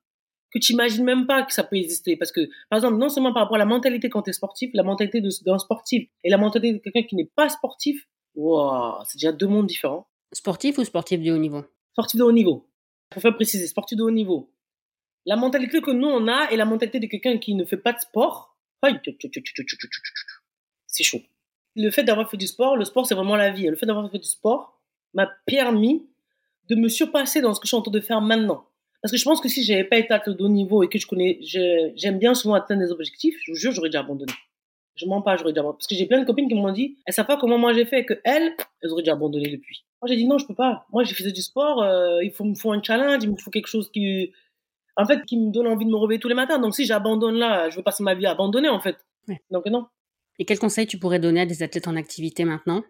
que 0.53 0.59
tu 0.59 0.75
imagines 0.75 1.05
même 1.05 1.27
pas 1.27 1.43
que 1.43 1.55
ça 1.55 1.65
peut 1.65 1.77
exister. 1.77 2.17
Parce 2.17 2.33
que, 2.33 2.51
par 2.69 2.77
exemple, 2.77 2.99
non 2.99 3.09
seulement 3.09 3.33
par 3.33 3.45
rapport 3.45 3.57
à 3.57 3.61
la 3.61 3.65
mentalité 3.65 4.11
quand 4.11 4.21
tu 4.21 4.31
es 4.31 4.35
sportif, 4.35 4.71
la 4.75 4.83
mentalité 4.83 5.23
d'un 5.23 5.59
sportif 5.59 6.07
et 6.25 6.29
la 6.29 6.37
mentalité 6.37 6.75
de 6.75 6.79
quelqu'un 6.79 7.05
qui 7.09 7.17
n'est 7.17 7.31
pas 7.35 7.49
sportif, 7.49 8.07
wow, 8.35 8.97
c'est 9.07 9.17
déjà 9.17 9.33
deux 9.33 9.47
mondes 9.47 9.67
différents. 9.67 10.09
Sportif 10.33 10.77
ou 10.77 10.85
sportif 10.85 11.23
de 11.23 11.33
haut 11.33 11.39
niveau? 11.39 11.65
Sportif 11.95 12.19
de 12.19 12.25
haut 12.25 12.33
niveau 12.33 12.67
faire 13.21 13.35
préciser, 13.35 13.67
sportif 13.67 13.99
de 13.99 14.03
haut 14.03 14.11
niveau. 14.11 14.53
La 15.25 15.37
mentalité 15.37 15.81
que 15.81 15.91
nous, 15.91 16.07
on 16.07 16.29
a 16.29 16.51
et 16.51 16.57
la 16.57 16.65
mentalité 16.65 17.01
de 17.01 17.07
quelqu'un 17.07 17.39
qui 17.39 17.55
ne 17.55 17.65
fait 17.65 17.77
pas 17.77 17.93
de 17.93 17.99
sport, 17.99 18.57
c'est 20.87 21.03
chaud. 21.03 21.21
Le 21.75 21.91
fait 21.91 22.05
d'avoir 22.05 22.31
fait 22.31 22.37
du 22.37 22.47
sport, 22.47 22.77
le 22.77 22.85
sport, 22.85 23.07
c'est 23.07 23.15
vraiment 23.15 23.37
la 23.37 23.51
vie. 23.51 23.67
Le 23.67 23.77
fait 23.77 23.87
d'avoir 23.87 24.11
fait 24.11 24.19
du 24.19 24.29
sport 24.29 24.81
m'a 25.15 25.29
permis 25.47 26.07
de 26.69 26.77
me 26.77 26.89
surpasser 26.89 27.41
dans 27.41 27.55
ce 27.55 27.61
que 27.61 27.67
je 27.67 27.71
suis 27.71 27.77
en 27.77 27.83
train 27.83 27.91
de 27.91 28.01
faire 28.01 28.21
maintenant. 28.21 28.69
Parce 29.03 29.13
que 29.13 29.19
je 29.19 29.25
pense 29.25 29.41
que 29.41 29.49
si 29.49 29.63
j'avais 29.63 29.85
pas 29.85 29.99
été 29.99 30.13
athlète 30.13 30.37
de 30.37 30.45
haut 30.45 30.49
niveau 30.49 30.83
et 30.83 30.89
que 30.89 30.99
je 30.99 31.07
connais, 31.07 31.39
j'aime 31.43 32.19
bien 32.19 32.35
souvent 32.35 32.55
atteindre 32.55 32.83
des 32.83 32.91
objectifs, 32.91 33.37
je 33.45 33.53
vous 33.53 33.57
jure, 33.57 33.73
j'aurais 33.73 33.89
déjà 33.89 34.01
abandonné. 34.01 34.33
Je 34.97 35.07
mens 35.07 35.23
pas, 35.23 35.37
j'aurais 35.37 35.53
déjà. 35.53 35.63
Parce 35.63 35.87
que 35.87 35.95
j'ai 35.95 36.07
plein 36.07 36.21
de 36.21 36.25
copines 36.25 36.49
qui 36.49 36.55
m'ont 36.55 36.73
dit, 36.73 36.97
elles 37.07 37.15
savent 37.15 37.27
pas 37.27 37.37
comment 37.37 37.59
moi 37.59 37.73
j'ai 37.73 37.85
fait, 37.85 38.05
que 38.05 38.15
elles, 38.25 38.55
elles 38.81 38.91
auraient 38.91 39.03
déjà 39.03 39.13
abandonné 39.13 39.51
depuis. 39.51 39.85
Moi, 40.01 40.09
j'ai 40.09 40.17
dit 40.17 40.27
non, 40.27 40.39
je 40.39 40.47
peux 40.47 40.55
pas. 40.55 40.87
Moi, 40.93 41.05
j'ai 41.05 41.15
fait 41.15 41.31
du 41.31 41.43
sport, 41.43 41.83
euh, 41.83 42.23
il 42.23 42.31
faut, 42.31 42.45
me 42.45 42.55
faut 42.55 42.73
un 42.73 42.83
challenge, 42.83 43.23
il 43.23 43.31
me 43.31 43.37
faut 43.37 43.51
quelque 43.51 43.67
chose 43.67 43.91
qui, 43.91 44.33
en 44.97 45.05
fait, 45.05 45.25
qui 45.25 45.39
me 45.39 45.51
donne 45.51 45.67
envie 45.67 45.85
de 45.85 45.91
me 45.91 45.97
réveiller 45.97 46.21
tous 46.21 46.29
les 46.29 46.35
matins. 46.35 46.59
Donc, 46.59 46.75
si 46.75 46.87
j'abandonne 46.87 47.37
là, 47.37 47.69
je 47.69 47.77
veux 47.77 47.83
passer 47.83 48.03
ma 48.03 48.15
vie 48.15 48.27
à 48.27 48.33
abandonner, 48.33 48.69
en 48.69 48.81
fait. 48.81 48.97
Donc, 49.51 49.67
non. 49.67 49.87
Et 50.39 50.45
quels 50.45 50.59
conseils 50.59 50.87
tu 50.87 50.99
pourrais 50.99 51.19
donner 51.19 51.41
à 51.41 51.47
des 51.47 51.63
athlètes 51.63 51.89
en 51.89 51.97
activité 51.97 52.45
maintenant 52.45 52.83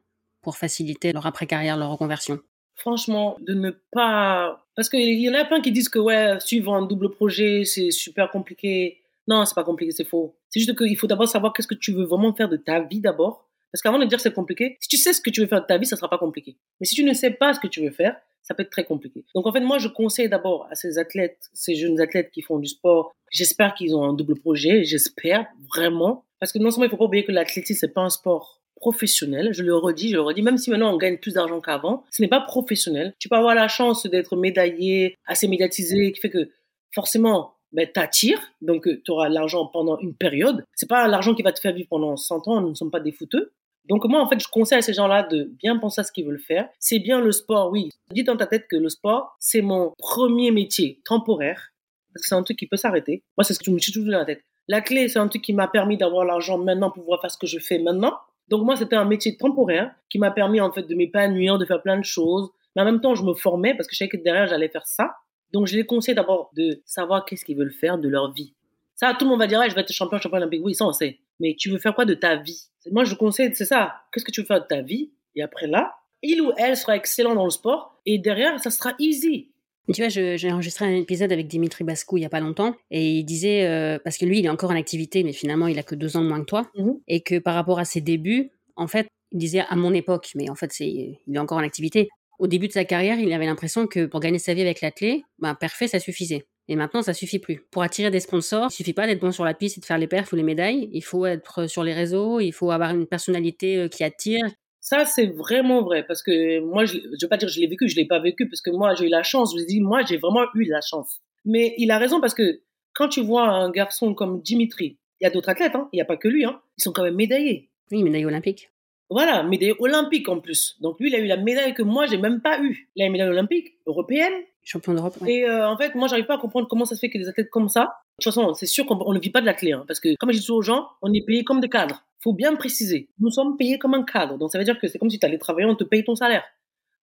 pour 0.43 0.57
faciliter 0.57 1.13
leur 1.13 1.27
après-carrière, 1.27 1.77
leur 1.77 1.91
reconversion? 1.91 2.39
Franchement, 2.75 3.37
de 3.41 3.55
ne 3.55 3.71
pas. 3.93 4.67
Parce 4.75 4.89
qu'il 4.89 5.19
y 5.19 5.31
en 5.31 5.35
a 5.35 5.45
plein 5.45 5.61
qui 5.61 5.73
disent 5.73 5.89
que, 5.89 5.99
ouais, 5.99 6.39
suivre 6.41 6.75
un 6.75 6.83
double 6.83 7.11
projet, 7.11 7.65
c'est 7.65 7.91
super 7.91 8.31
compliqué. 8.31 9.01
Non, 9.29 9.45
c'est 9.45 9.55
pas 9.55 9.65
compliqué, 9.65 9.93
c'est 9.93 10.05
faux. 10.05 10.37
C'est 10.57 10.61
juste 10.61 10.79
qu'il 10.79 10.97
faut 10.97 11.07
d'abord 11.07 11.29
savoir 11.29 11.53
qu'est-ce 11.53 11.69
que 11.69 11.75
tu 11.75 11.93
veux 11.93 12.05
vraiment 12.05 12.33
faire 12.33 12.49
de 12.49 12.57
ta 12.57 12.81
vie 12.81 13.03
d'abord 13.03 13.47
parce 13.71 13.83
qu'avant 13.83 13.99
de 13.99 14.07
dire 14.07 14.21
c'est 14.21 14.33
compliqué, 14.33 14.79
si 14.81 14.89
tu 14.89 14.97
sais 14.97 15.13
ce 15.13 15.21
que 15.21 15.29
tu 15.29 15.43
veux 15.43 15.47
faire 15.47 15.61
de 15.61 15.67
ta 15.67 15.77
vie, 15.77 15.85
ça 15.85 15.97
sera 15.97 16.09
pas 16.09 16.17
compliqué. 16.17 16.57
Mais 16.81 16.87
si 16.87 16.95
tu 16.95 17.05
ne 17.05 17.13
sais 17.13 17.31
pas 17.31 17.53
ce 17.53 17.61
que 17.61 17.67
tu 17.67 17.83
veux 17.83 17.91
faire, 17.91 18.17
ça 18.41 18.55
peut 18.55 18.63
être 18.63 18.71
très 18.71 18.85
compliqué. 18.85 19.27
Donc 19.35 19.47
en 19.47 19.53
fait, 19.53 19.61
moi, 19.61 19.77
je 19.77 19.89
conseille 19.89 20.31
d'abord 20.31 20.67
à 20.71 20.75
ces 20.75 20.97
athlètes, 20.97 21.51
ces 21.53 21.75
jeunes 21.75 22.01
athlètes 22.01 22.31
qui 22.31 22.41
font 22.41 22.59
du 22.59 22.69
sport, 22.69 23.13
j'espère 23.31 23.75
qu'ils 23.75 23.95
ont 23.95 24.03
un 24.03 24.15
double 24.15 24.41
projet, 24.41 24.83
j'espère 24.85 25.47
vraiment, 25.75 26.25
parce 26.41 26.53
que 26.53 26.59
non 26.59 26.71
seulement 26.71 26.87
il 26.87 26.91
faut 26.91 26.97
pas 26.97 27.05
oublier 27.05 27.27
que 27.27 27.33
l'athlétisme 27.33 27.81
c'est 27.81 27.93
pas 27.93 28.01
un 28.01 28.09
sport 28.09 28.63
professionnel, 28.77 29.53
je 29.53 29.63
le 29.63 29.77
redis, 29.77 30.09
je 30.09 30.15
le 30.15 30.23
redis, 30.23 30.41
même 30.41 30.57
si 30.57 30.71
maintenant 30.71 30.95
on 30.95 30.97
gagne 30.97 31.19
plus 31.19 31.35
d'argent 31.35 31.61
qu'avant, 31.61 32.05
ce 32.11 32.23
n'est 32.23 32.29
pas 32.29 32.41
professionnel. 32.41 33.15
Tu 33.19 33.29
peux 33.29 33.37
avoir 33.37 33.55
la 33.55 33.69
chance 33.69 34.07
d'être 34.07 34.37
médaillé, 34.37 35.17
assez 35.27 35.49
médiatisé, 35.49 36.13
qui 36.13 36.21
fait 36.21 36.31
que 36.31 36.49
forcément 36.95 37.56
ben, 37.77 37.87
t'attires, 37.93 38.41
donc 38.63 38.89
euh, 38.89 39.03
tu 39.05 39.11
auras 39.11 39.29
l'argent 39.29 39.67
pendant 39.67 39.99
une 39.99 40.15
période. 40.15 40.65
C'est 40.75 40.89
pas 40.89 41.07
l'argent 41.09 41.35
qui 41.35 41.43
va 41.43 41.53
te 41.53 41.61
faire 41.61 41.75
vivre 41.75 41.89
pendant 41.91 42.17
100 42.17 42.49
ans, 42.49 42.61
nous 42.63 42.71
ne 42.71 42.75
sommes 42.75 42.91
pas 42.91 43.01
des 43.01 43.13
fouteux. 43.13 43.53
Donc 43.87 44.05
moi, 44.07 44.21
en 44.21 44.29
fait, 44.29 44.41
je 44.41 44.49
conseille 44.49 44.79
à 44.79 44.83
ces 44.83 44.95
gens-là 44.95 45.25
de 45.25 45.45
bien 45.45 45.77
penser 45.77 46.01
à 46.01 46.05
ce 46.05 46.11
qu'ils 46.11 46.25
veulent 46.25 46.41
faire. 46.41 46.69
C'est 46.81 46.99
bien 46.99 47.21
le 47.21 47.31
sport, 47.33 47.71
oui. 47.71 47.91
Dis 48.11 48.25
dans 48.25 48.37
ta 48.37 48.47
tête 48.47 48.67
que 48.67 48.77
le 48.77 48.89
sport, 48.89 49.37
c'est 49.39 49.61
mon 49.61 49.93
premier 49.99 50.51
métier 50.51 51.01
temporaire, 51.05 51.71
parce 52.15 52.23
que 52.23 52.29
c'est 52.29 52.35
un 52.35 52.43
truc 52.43 52.59
qui 52.59 52.67
peut 52.67 52.79
s'arrêter. 52.79 53.23
Moi, 53.37 53.45
c'est 53.45 53.53
ce 53.53 53.59
que 53.59 53.67
je 53.67 53.71
me 53.71 53.79
suis 53.79 53.93
toujours 53.93 54.11
dans 54.11 54.19
la 54.19 54.25
tête. 54.25 54.43
La 54.69 54.81
clé, 54.81 55.09
c'est 55.09 55.19
un 55.19 55.29
truc 55.29 55.43
qui 55.43 55.53
m'a 55.53 55.69
permis 55.69 55.99
d'avoir 55.99 56.25
l'argent 56.25 56.57
maintenant 56.57 56.91
pour 56.91 57.03
pouvoir 57.05 57.21
faire 57.21 57.31
ce 57.31 57.39
que 57.39 57.47
je 57.47 57.59
fais 57.59 57.79
maintenant. 57.79 58.15
Donc 58.49 58.65
moi, 58.65 58.77
c'était 58.77 58.97
un 58.97 59.05
métier 59.05 59.37
temporaire 59.37 59.95
qui 60.09 60.19
m'a 60.19 60.31
permis 60.31 60.63
en 60.63 60.73
fait 60.73 60.85
de 60.85 60.95
m'épanouir, 60.95 61.59
de 61.59 61.67
faire 61.67 61.83
plein 61.83 61.99
de 61.99 62.05
choses. 62.05 62.49
Mais 62.75 62.83
en 62.83 62.87
même 62.87 63.03
temps, 63.03 63.15
je 63.15 63.23
me 63.23 63.35
formais 63.35 63.75
parce 63.75 63.87
que 63.87 63.95
je 63.95 63.99
savais 63.99 64.09
que 64.09 64.17
derrière, 64.17 64.47
j'allais 64.47 64.69
faire 64.69 64.87
ça. 64.87 65.15
Donc 65.53 65.67
je 65.67 65.77
les 65.77 65.85
conseille 65.87 66.15
d'abord 66.15 66.51
de 66.57 66.83
savoir 66.85 67.25
qu'est-ce 67.25 67.45
qu'ils 67.45 67.57
veulent 67.57 67.73
faire 67.73 67.99
de 67.99 68.09
leur 68.09 68.33
vie. 68.33 68.55
Ça, 68.95 69.15
tout 69.19 69.25
le 69.27 69.31
monde 69.31 69.41
va 69.41 69.47
dire, 69.47 69.61
je 69.69 69.75
vais 69.75 69.83
être 69.83 69.93
champion, 69.93 70.19
champion 70.19 70.39
olympique. 70.39 70.63
Oui, 70.65 70.75
ça, 70.75 70.87
on 70.87 70.93
sait. 70.93 71.19
Mais 71.39 71.55
tu 71.59 71.71
veux 71.71 71.79
faire 71.79 71.95
quoi 71.95 72.05
de 72.07 72.15
ta 72.15 72.37
vie? 72.37 72.69
Moi, 72.91 73.05
je 73.05 73.15
conseille, 73.15 73.51
c'est 73.55 73.67
ça. 73.67 73.95
Qu'est-ce 74.13 74.25
que 74.25 74.31
tu 74.31 74.41
veux 74.41 74.47
faire 74.47 74.63
de 74.63 74.67
ta 74.67 74.81
vie? 74.81 75.13
Et 75.35 75.43
après 75.43 75.67
là, 75.67 75.95
il 76.23 76.41
ou 76.41 76.53
elle 76.57 76.77
sera 76.77 76.97
excellent 76.97 77.35
dans 77.35 77.45
le 77.45 77.51
sport. 77.51 78.01
Et 78.07 78.19
derrière, 78.19 78.59
ça 78.59 78.71
sera 78.71 78.95
easy. 78.99 79.51
Tu 79.93 80.01
vois, 80.03 80.09
j'ai 80.09 80.51
enregistré 80.51 80.85
un 80.87 80.97
épisode 80.97 81.31
avec 81.31 81.47
Dimitri 81.47 81.85
Bascou 81.85 82.17
il 82.17 82.23
y 82.23 82.25
a 82.27 82.29
pas 82.29 82.41
longtemps 82.41 82.75
et 82.91 83.19
il 83.19 83.25
disait 83.25 83.67
euh, 83.69 84.01
parce 84.03 84.19
que 84.19 84.25
lui 84.25 84.41
il 84.41 84.47
est 84.47 84.49
encore 84.49 84.71
en 84.73 84.75
activité 84.75 85.23
mais 85.23 85.33
finalement 85.33 85.69
il 85.69 85.79
a 85.79 85.85
que 85.85 85.95
deux 85.95 86.17
ans 86.17 86.23
de 86.23 86.27
moins 86.27 86.41
que 86.41 86.47
toi 86.47 86.69
Mhm. 86.75 86.99
et 87.07 87.21
que 87.21 87.39
par 87.39 87.55
rapport 87.55 87.79
à 87.79 87.85
ses 87.85 88.01
débuts, 88.01 88.51
en 88.75 88.89
fait, 88.89 89.07
il 89.31 89.39
disait 89.39 89.63
à 89.69 89.77
mon 89.77 89.95
époque, 89.95 90.33
mais 90.35 90.51
en 90.51 90.57
fait 90.57 90.73
c'est 90.73 90.89
il 90.89 91.37
est 91.37 91.39
encore 91.39 91.59
en 91.59 91.63
activité. 91.63 92.09
Au 92.39 92.47
début 92.47 92.69
de 92.69 92.73
sa 92.73 92.85
carrière, 92.85 93.19
il 93.19 93.33
avait 93.33 93.47
l'impression 93.47 93.87
que 93.87 94.07
pour 94.07 94.21
gagner 94.21 94.39
sa 94.39 94.55
vie 94.55 94.61
avec 94.61 94.81
l'athlé, 94.81 95.25
ben 95.39 95.55
parfait 95.55 95.89
ça 95.89 95.99
suffisait. 95.99 96.47
Et 96.69 96.77
maintenant 96.77 97.03
ça 97.03 97.15
suffit 97.15 97.39
plus. 97.39 97.65
Pour 97.71 97.83
attirer 97.83 98.11
des 98.11 98.21
sponsors, 98.21 98.69
il 98.71 98.75
suffit 98.75 98.93
pas 98.93 99.07
d'être 99.07 99.21
bon 99.21 99.33
sur 99.33 99.45
la 99.45 99.55
piste 99.55 99.79
et 99.79 99.81
de 99.81 99.87
faire 99.87 99.99
les 99.99 100.07
perfs 100.07 100.33
ou 100.33 100.37
les 100.37 100.43
médailles. 100.43 100.89
Il 100.93 101.03
faut 101.03 101.27
être 101.27 101.67
sur 101.67 101.85
les 101.85 101.95
réseaux, 101.95 102.41
il 102.41 102.53
faut 102.53 102.71
avoir 102.71 102.91
une 102.91 103.07
personnalité 103.07 103.77
euh, 103.77 103.89
qui 103.89 104.05
attire. 104.05 104.45
Ça, 104.81 105.05
c'est 105.05 105.27
vraiment 105.27 105.83
vrai 105.83 106.05
parce 106.07 106.23
que 106.23 106.61
moi, 106.61 106.85
je, 106.85 106.99
je 106.99 107.25
veux 107.25 107.29
pas 107.29 107.37
dire 107.37 107.49
que 107.49 107.55
je 107.55 107.61
l'ai 107.61 107.67
vécu, 107.67 107.89
je 107.89 107.97
l'ai 107.97 108.07
pas 108.07 108.21
vécu 108.21 108.49
parce 108.49 108.61
que 108.61 108.71
moi, 108.71 108.95
j'ai 108.95 109.07
eu 109.07 109.09
la 109.09 109.23
chance. 109.23 109.53
Je 109.55 109.61
vous 109.61 109.67
dis, 109.67 109.81
moi, 109.81 110.03
j'ai 110.05 110.17
vraiment 110.17 110.45
eu 110.55 110.65
la 110.65 110.81
chance. 110.81 111.21
Mais 111.45 111.75
il 111.79 111.91
a 111.91 111.99
raison 111.99 112.21
parce 112.21 112.35
que 112.35 112.61
quand 112.95 113.09
tu 113.09 113.23
vois 113.23 113.49
un 113.49 113.71
garçon 113.71 114.15
comme 114.15 114.43
Dimitri, 114.43 114.99
il 115.21 115.25
y 115.25 115.27
a 115.27 115.31
d'autres 115.31 115.49
athlètes, 115.49 115.75
hein, 115.75 115.89
il 115.93 115.97
n'y 115.97 116.03
a 116.03 116.05
pas 116.05 116.17
que 116.17 116.29
lui, 116.29 116.45
hein, 116.45 116.61
ils 116.79 116.83
sont 116.83 116.93
quand 116.93 117.03
même 117.03 117.17
médaillés. 117.17 117.71
Oui, 117.91 118.03
médaille 118.03 118.27
olympique. 118.27 118.71
Voilà, 119.09 119.43
médaillé 119.43 119.75
olympique 119.79 120.29
en 120.29 120.41
plus. 120.41 120.77
Donc 120.81 120.99
lui, 120.99 121.09
il 121.09 121.15
a 121.15 121.19
eu 121.19 121.27
la 121.27 121.37
médaille 121.37 121.75
que 121.75 121.83
moi, 121.83 122.07
j'ai 122.07 122.19
même 122.19 122.41
pas 122.41 122.61
eu. 122.61 122.89
Il 122.97 123.03
a 123.03 123.07
une 123.07 123.13
médaille 123.13 123.29
olympique, 123.29 123.75
européenne. 123.87 124.33
Champion 124.65 124.95
d'Europe. 124.95 125.17
ouais. 125.21 125.33
Et 125.33 125.49
euh, 125.49 125.69
en 125.69 125.77
fait, 125.77 125.95
moi, 125.95 126.09
j'arrive 126.09 126.27
pas 126.27 126.35
à 126.35 126.39
comprendre 126.39 126.67
comment 126.67 126.85
ça 126.85 126.97
se 126.97 127.01
fait 127.01 127.09
que 127.09 127.19
des 127.19 127.29
athlètes 127.29 127.51
comme 127.51 127.69
ça. 127.69 127.83
De 127.83 128.25
toute 128.25 128.35
façon, 128.35 128.53
c'est 128.55 128.67
sûr 128.67 128.85
qu'on 128.85 128.99
on 129.07 129.13
ne 129.13 129.21
vit 129.21 129.31
pas 129.31 129.41
de 129.41 129.47
la 129.47 129.55
clé, 129.55 129.73
hein, 129.73 129.85
parce 129.87 130.01
que 130.01 130.17
comme 130.17 130.33
je 130.33 130.39
dis 130.39 130.41
toujours 130.41 130.59
aux 130.59 130.63
gens, 130.63 130.89
on 131.03 131.13
est 131.13 131.25
payé 131.25 131.45
comme 131.45 131.61
des 131.61 131.69
cadres. 131.69 132.05
Faut 132.19 132.33
bien 132.33 132.57
préciser. 132.57 133.09
Nous 133.21 133.31
sommes 133.31 133.57
payés 133.57 133.79
comme 133.79 133.95
un 133.95 134.03
cadre. 134.03 134.39
Donc 134.39 134.51
ça 134.51 134.59
veut 134.59 134.65
dire 134.65 134.79
que 134.81 134.89
c'est 134.89 134.99
comme 134.99 135.11
si 135.11 135.21
tu 135.21 135.27
allais 135.27 135.39
travailler, 135.39 135.69
on 135.69 135.77
te 135.77 135.85
paye 135.85 136.03
ton 136.03 136.17
salaire. 136.17 136.43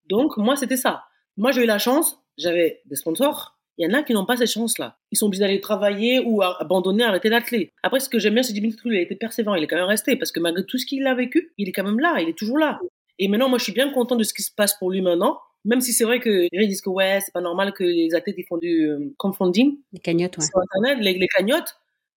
Donc 0.10 0.36
moi, 0.36 0.58
c'était 0.58 0.76
ça. 0.76 1.04
Moi, 1.38 1.52
j'ai 1.52 1.64
eu 1.64 1.66
la 1.66 1.80
chance, 1.80 2.22
j'avais 2.38 2.82
des 2.86 2.96
sponsors. 2.96 3.58
Il 3.78 3.88
y 3.88 3.92
en 3.92 3.98
a 3.98 4.04
qui 4.04 4.14
n'ont 4.14 4.26
pas 4.26 4.38
cette 4.38 4.52
chance-là. 4.52 4.98
Ils 5.12 5.18
sont 5.18 5.26
obligés 5.26 5.42
d'aller 5.42 5.62
travailler 5.62 6.20
ou 6.20 6.42
abandonner, 6.44 7.04
arrêter 7.04 7.30
d'athlète. 7.30 7.70
Après, 7.82 8.00
ce 8.00 8.10
que 8.10 8.20
j'aime 8.20 8.36
bien, 8.36 8.44
c'est 8.44 8.54
Dimitri, 8.54 8.90
il 8.90 8.98
a 8.98 9.02
été 9.02 9.16
persévérant, 9.16 9.56
il 9.56 9.64
est 9.64 9.68
quand 9.68 9.78
même 9.78 9.86
resté, 9.86 10.16
parce 10.16 10.32
que 10.32 10.40
malgré 10.40 10.66
tout 10.66 10.78
ce 10.78 10.86
qu'il 10.86 11.06
a 11.08 11.16
vécu, 11.16 11.52
il 11.58 11.70
est 11.70 11.72
quand 11.72 11.84
même 11.84 12.00
là, 12.00 12.18
il 12.22 12.30
est 12.30 12.38
toujours 12.38 12.58
là. 12.58 12.80
Et 13.20 13.28
maintenant, 13.28 13.50
moi, 13.50 13.58
je 13.58 13.64
suis 13.64 13.74
bien 13.74 13.92
content 13.92 14.16
de 14.16 14.24
ce 14.24 14.34
qui 14.34 14.44
se 14.44 14.52
passe 14.54 14.76
pour 14.78 14.92
lui 14.92 15.02
maintenant. 15.02 15.40
Même 15.66 15.82
si 15.82 15.94
c'est 15.94 16.04
vrai 16.04 16.20
que 16.20 16.30
les 16.30 16.50
gens 16.52 16.68
disent 16.68 16.82
que 16.82 16.90
ouais, 16.90 17.20
c'est 17.22 17.32
pas 17.32 17.42
normal 17.42 17.72
que 17.74 17.84
les 17.84 18.14
athlètes 18.16 18.36
ils 18.38 18.46
font 18.46 18.58
du 18.58 18.90
euh, 18.90 19.14
crowdfunding 19.18 19.78
Les 19.94 20.00
cagnottes, 20.00 20.38
ouais. 20.38 20.44
sur 20.44 20.60
Internet, 20.60 20.98
les, 21.02 21.18
les 21.18 21.28
cagnottes. 21.28 21.78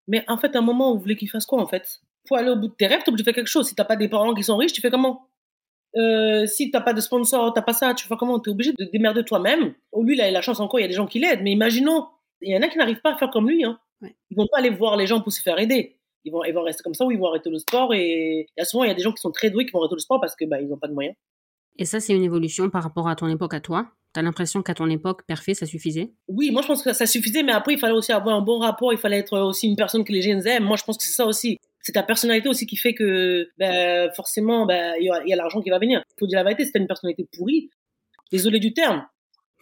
Mais 0.09 0.24
en 0.28 0.38
fait, 0.38 0.57
à 0.57 0.61
un 0.61 0.62
moment, 0.62 0.94
vous 0.94 1.00
voulez 1.00 1.16
qu'ils 1.16 1.28
fassent 1.28 1.46
quoi 1.46 1.61
en 1.61 1.66
fait? 1.66 2.00
Pour 2.26 2.38
aller 2.38 2.48
au 2.48 2.57
bout 2.57 2.68
de 2.68 2.74
tes 2.74 2.86
rêves, 2.86 3.02
t'es 3.05 3.11
obligé 3.11 3.22
de 3.22 3.26
faire 3.26 3.34
quelque 3.34 3.48
chose. 3.48 3.68
Si 3.68 3.74
t'as 3.74 3.84
pas 3.84 3.96
des 3.96 4.09
parents 4.09 4.32
qui 4.34 4.42
sont 4.42 4.57
riches, 4.57 4.72
tu 4.72 4.80
fais 4.80 4.90
comment? 4.90 5.28
Euh, 5.97 6.47
Si 6.47 6.70
t'as 6.70 6.80
pas 6.80 6.92
de 6.92 7.01
sponsor, 7.01 7.53
t'as 7.53 7.62
pas 7.62 7.72
ça, 7.72 7.95
tu 7.95 8.07
fais 8.07 8.16
comment 8.16 8.38
T'es 8.40 8.51
obligé 8.51 8.72
de 8.72 8.84
démerder 8.92 9.24
toi-même. 9.24 9.74
Oh, 9.92 10.03
lui, 10.03 10.14
il 10.14 10.20
a 10.20 10.30
la 10.30 10.42
chance 10.42 10.61
encore, 10.61 10.80
il 10.80 10.82
y 10.82 10.86
a 10.86 10.88
des 10.88 10.95
gens 10.95 11.07
qui 11.07 11.18
l'aident. 11.18 11.42
Mais 11.42 11.53
imaginons, 11.53 12.07
il 12.40 12.55
y 12.55 12.57
en 12.57 12.62
a 12.62 12.68
qui 12.68 12.78
n'arrivent 12.78 13.01
pas 13.01 13.14
à 13.14 13.16
faire 13.16 13.30
comme 13.30 13.49
lui. 13.49 13.64
Hein. 13.64 13.78
Ouais. 14.01 14.14
Ils 14.30 14.36
vont 14.36 14.47
pas 14.51 14.59
aller 14.59 14.70
voir 14.70 14.97
les 14.97 15.07
gens 15.07 15.20
pour 15.20 15.32
se 15.32 15.42
faire 15.42 15.59
aider. 15.59 15.99
Ils 16.24 16.32
vont, 16.32 16.45
ils 16.45 16.53
vont 16.53 16.62
rester 16.62 16.82
comme 16.82 16.95
ça 16.95 17.05
ou 17.05 17.11
ils 17.11 17.18
vont 17.18 17.28
arrêter 17.28 17.51
le 17.51 17.59
sport. 17.59 17.95
Et 17.95 18.47
il 18.49 18.61
y 18.61 18.62
a 18.62 18.64
souvent, 18.64 18.84
il 18.84 18.88
y 18.88 18.90
a 18.90 18.95
des 18.95 19.03
gens 19.03 19.12
qui 19.12 19.20
sont 19.20 19.32
très 19.32 19.51
doués 19.51 19.66
qui 19.66 19.72
vont 19.72 19.80
arrêter 19.80 19.95
le 19.97 20.01
sport 20.01 20.20
parce 20.20 20.34
que 20.36 20.45
bah, 20.45 20.61
ils 20.61 20.68
n'ont 20.68 20.78
pas 20.78 20.88
de 20.88 20.95
moyens. 20.95 21.16
Et 21.76 21.84
ça, 21.84 22.01
c'est 22.01 22.14
une 22.14 22.24
évolution 22.24 22.70
par 22.70 22.82
rapport 22.82 23.09
à 23.09 23.16
ton 23.16 23.26
époque 23.28 23.55
à 23.55 23.61
toi? 23.61 23.90
T'as 24.14 24.22
l'impression 24.22 24.62
qu'à 24.62 24.74
ton 24.74 24.88
époque, 24.88 25.22
parfait, 25.26 25.55
ça 25.55 25.66
suffisait? 25.66 26.12
Oui, 26.28 26.53
moi 26.53 26.62
je 26.62 26.68
pense 26.68 26.84
que 26.84 26.92
ça 26.92 27.05
suffisait, 27.05 27.42
mais 27.42 27.51
après 27.51 27.74
il 27.74 27.80
fallait 27.80 27.97
aussi 27.97 28.12
avoir 28.12 28.36
un 28.36 28.42
bon 28.42 28.61
rapport, 28.61 28.92
il 28.92 28.99
fallait 28.99 29.18
être 29.18 29.36
aussi 29.40 29.66
une 29.66 29.74
personne 29.74 30.05
que 30.05 30.12
les 30.12 30.22
jeunes 30.22 30.47
aiment. 30.47 30.62
Moi 30.62 30.76
je 30.76 30.84
pense 30.84 30.97
que 30.97 31.03
c'est 31.03 31.12
ça 31.14 31.26
aussi. 31.26 31.59
C'est 31.85 31.93
ta 31.93 32.03
personnalité 32.03 32.49
aussi 32.49 32.66
qui 32.66 32.76
fait 32.76 32.95
que 32.95 33.47
ben, 33.59 34.11
forcément 34.16 34.64
ben, 34.64 34.95
il 34.99 35.05
y 35.05 35.11
a, 35.11 35.22
il 35.22 35.28
y 35.28 35.32
a 35.35 35.37
l'argent 35.37 35.61
qui 35.61 35.68
va 35.68 35.78
venir. 35.78 36.03
Il 36.09 36.14
faut 36.18 36.26
dire 36.26 36.39
la 36.39 36.45
vérité, 36.45 36.64
t'as 36.72 36.80
une 36.80 36.87
personnalité 36.87 37.28
pourrie, 37.37 37.68
désolé 38.32 38.59
du 38.59 38.72
terme. 38.72 39.07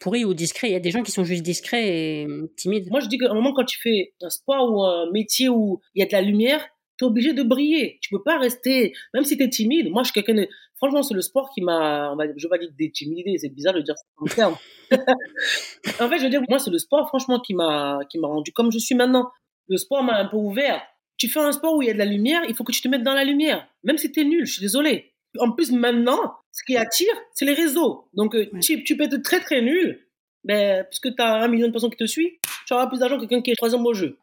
Pourri 0.01 0.25
ou 0.25 0.33
discret, 0.33 0.69
il 0.69 0.73
y 0.73 0.77
a 0.77 0.81
des 0.81 0.93
gens 0.93 1.03
qui 1.03 1.11
sont 1.11 1.25
juste 1.25 1.43
discrets 1.43 1.89
et 1.89 2.27
euh, 2.27 2.47
timides. 2.57 2.89
Moi 2.91 3.01
je 3.01 3.09
dis 3.09 3.19
qu'à 3.19 3.29
un 3.29 3.35
moment 3.35 3.53
quand 3.53 3.65
tu 3.65 3.81
fais 3.81 4.15
un 4.23 4.31
sport 4.31 4.73
ou 4.73 4.85
un 4.85 5.11
métier 5.11 5.49
où 5.49 5.81
il 5.97 6.01
y 6.01 6.03
a 6.05 6.07
de 6.07 6.13
la 6.13 6.21
lumière, 6.21 6.65
t'es 6.97 7.05
obligé 7.05 7.33
de 7.33 7.43
briller. 7.43 7.99
Tu 8.03 8.11
peux 8.11 8.23
pas 8.23 8.39
rester, 8.39 8.93
même 9.15 9.25
si 9.25 9.37
t'es 9.37 9.49
timide. 9.49 9.91
Moi 9.91 10.05
je 10.05 10.13
suis 10.13 10.23
quelqu'un 10.23 10.41
de... 10.43 10.49
Franchement 10.77 11.03
c'est 11.03 11.15
le 11.15 11.23
sport 11.23 11.51
qui 11.53 11.61
m'a, 11.61 12.15
je 12.37 12.47
valide 12.47 12.77
détimidé, 12.79 13.37
c'est 13.37 13.49
bizarre 13.49 13.75
de 13.75 13.81
dire 13.81 13.97
ça 13.97 14.05
comme 14.15 14.29
terme. 14.29 14.57
en 14.93 16.09
fait 16.09 16.19
je 16.19 16.23
veux 16.23 16.31
dire, 16.31 16.43
moi 16.49 16.61
c'est 16.61 16.71
le 16.71 16.79
sport 16.79 17.09
franchement 17.09 17.41
qui 17.41 17.55
m'a, 17.55 17.99
qui 18.09 18.21
m'a 18.21 18.29
rendu 18.29 18.53
comme 18.53 18.71
je 18.71 18.79
suis 18.79 18.95
maintenant. 18.95 19.33
Le 19.67 19.77
sport 19.77 20.05
m'a 20.05 20.19
un 20.19 20.27
peu 20.27 20.37
ouvert. 20.37 20.83
Tu 21.23 21.29
fais 21.29 21.39
un 21.39 21.53
sport 21.53 21.77
où 21.77 21.83
il 21.83 21.87
y 21.87 21.91
a 21.91 21.93
de 21.93 21.99
la 21.99 22.05
lumière, 22.05 22.43
il 22.49 22.55
faut 22.57 22.65
que 22.65 22.73
tu 22.73 22.81
te 22.81 22.89
mettes 22.89 23.05
dans 23.05 23.15
la 23.15 23.23
lumière. 23.23 23.69
Même 23.85 23.97
si 23.97 24.11
t'es 24.11 24.25
nul, 24.25 24.45
je 24.45 24.55
suis 24.55 24.61
désolé. 24.61 25.13
En 25.39 25.53
plus, 25.53 25.71
maintenant, 25.71 26.35
ce 26.51 26.65
qui 26.67 26.77
attire, 26.77 27.15
c'est 27.33 27.45
les 27.45 27.55
réseaux. 27.55 28.09
Donc, 28.13 28.35
euh, 28.35 28.49
Ouais. 28.53 28.59
tu, 28.59 28.83
tu 28.83 28.97
peux 28.97 29.05
être 29.05 29.23
très 29.23 29.39
très 29.39 29.63
nul, 29.63 30.05
mais 30.43 30.83
puisque 30.91 31.15
tu 31.15 31.23
as 31.23 31.35
un 31.45 31.47
million 31.47 31.69
de 31.69 31.73
personnes 31.73 31.91
qui 31.91 31.97
te 31.97 32.07
suivent, 32.07 32.33
tu 32.67 32.75
auras 32.75 32.89
plus 32.89 32.99
d'argent 32.99 33.19
que 33.19 33.27
quelqu'un 33.27 33.41
qui 33.41 33.53
est 33.53 33.55
troisième 33.55 33.87
au 33.87 33.95
jeu. 33.95 34.19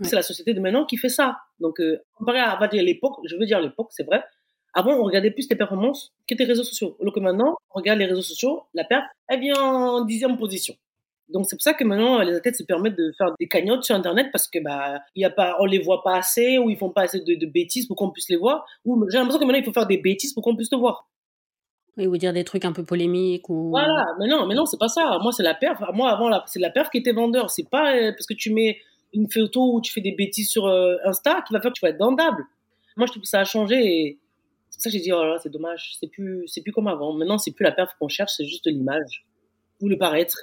Ouais. 0.00 0.08
C'est 0.08 0.16
la 0.16 0.24
société 0.24 0.54
de 0.54 0.58
maintenant 0.58 0.84
qui 0.86 0.96
fait 0.96 1.08
ça. 1.08 1.36
Donc, 1.60 1.78
euh, 1.78 1.98
comparé 2.14 2.40
à, 2.40 2.58
dire, 2.66 2.82
l'époque, 2.82 3.14
je 3.30 3.36
veux 3.36 3.46
dire 3.46 3.60
l'époque, 3.60 3.90
c'est 3.92 4.02
vrai. 4.02 4.24
Avant, 4.72 4.94
on 4.98 5.04
regardait 5.04 5.30
plus 5.30 5.46
tes 5.46 5.54
performances 5.54 6.12
que 6.28 6.34
tes 6.34 6.42
réseaux 6.42 6.64
sociaux. 6.64 6.96
Alors 7.00 7.14
que 7.14 7.20
maintenant, 7.20 7.54
on 7.70 7.78
regarde 7.78 8.00
les 8.00 8.06
réseaux 8.06 8.22
sociaux, 8.22 8.64
la 8.74 8.82
perte, 8.82 9.04
elle 9.28 9.38
vient 9.38 9.54
en 9.54 10.04
dixième 10.04 10.36
position. 10.36 10.74
Donc 11.28 11.46
c'est 11.48 11.56
pour 11.56 11.62
ça 11.62 11.72
que 11.74 11.84
maintenant 11.84 12.20
les 12.20 12.34
athlètes 12.34 12.56
se 12.56 12.62
permettent 12.64 12.96
de 12.98 13.10
faire 13.16 13.28
des 13.40 13.48
cagnottes 13.48 13.82
sur 13.82 13.94
internet 13.94 14.28
parce 14.30 14.46
que 14.46 14.58
bah 14.62 15.00
il 15.14 15.22
y 15.22 15.24
a 15.24 15.30
pas 15.30 15.56
on 15.58 15.64
les 15.64 15.78
voit 15.78 16.02
pas 16.02 16.16
assez 16.18 16.58
ou 16.58 16.68
ils 16.68 16.76
font 16.76 16.90
pas 16.90 17.02
assez 17.02 17.20
de, 17.20 17.34
de 17.34 17.46
bêtises 17.46 17.86
pour 17.86 17.96
qu'on 17.96 18.10
puisse 18.10 18.28
les 18.28 18.36
voir 18.36 18.66
ou 18.84 19.04
j'ai 19.10 19.16
l'impression 19.18 19.40
que 19.40 19.44
maintenant 19.46 19.60
il 19.60 19.64
faut 19.64 19.72
faire 19.72 19.86
des 19.86 19.96
bêtises 19.98 20.34
pour 20.34 20.42
qu'on 20.42 20.54
puisse 20.54 20.68
te 20.68 20.76
voir. 20.76 21.08
Oui, 21.96 22.06
ou 22.06 22.16
dire 22.18 22.32
des 22.32 22.44
trucs 22.44 22.64
un 22.64 22.72
peu 22.72 22.84
polémiques 22.84 23.48
ou. 23.48 23.70
Voilà, 23.70 24.04
mais 24.18 24.26
non, 24.26 24.46
mais 24.46 24.54
non, 24.56 24.66
c'est 24.66 24.78
pas 24.80 24.88
ça. 24.88 25.18
Moi 25.22 25.32
c'est 25.32 25.44
la 25.44 25.54
perf. 25.54 25.80
Moi 25.94 26.10
avant 26.10 26.28
la- 26.28 26.44
c'est 26.46 26.58
la 26.60 26.70
perf 26.70 26.90
qui 26.90 26.98
était 26.98 27.12
vendeur, 27.12 27.50
c'est 27.50 27.68
pas 27.70 27.94
euh, 27.96 28.10
parce 28.12 28.26
que 28.26 28.34
tu 28.34 28.52
mets 28.52 28.78
une 29.12 29.30
photo 29.30 29.74
où 29.74 29.80
tu 29.80 29.92
fais 29.92 30.00
des 30.02 30.12
bêtises 30.12 30.50
sur 30.50 30.66
euh, 30.66 30.96
Insta 31.04 31.42
qui 31.46 31.54
va 31.54 31.60
faire 31.60 31.70
que 31.72 31.78
tu 31.78 31.86
vas 31.86 31.90
être 31.90 31.98
vendable. 31.98 32.44
Moi 32.96 33.06
je 33.06 33.12
trouve 33.12 33.22
que 33.22 33.28
ça 33.28 33.40
a 33.40 33.44
changé 33.44 33.76
et 33.76 34.18
c'est 34.70 34.76
pour 34.76 34.82
ça 34.82 34.90
que 34.90 34.96
j'ai 34.96 35.02
dit 35.02 35.12
oh 35.12 35.22
là 35.22 35.30
là, 35.30 35.38
c'est 35.42 35.50
dommage, 35.50 35.94
c'est 36.00 36.08
plus 36.08 36.42
c'est 36.48 36.62
plus 36.62 36.72
comme 36.72 36.88
avant. 36.88 37.12
Maintenant 37.14 37.38
c'est 37.38 37.52
plus 37.52 37.64
la 37.64 37.72
perf 37.72 37.94
qu'on 37.98 38.08
cherche, 38.08 38.32
c'est 38.36 38.44
juste 38.44 38.66
l'image 38.66 39.24
ou 39.80 39.88
le 39.88 39.96
paraître. 39.96 40.36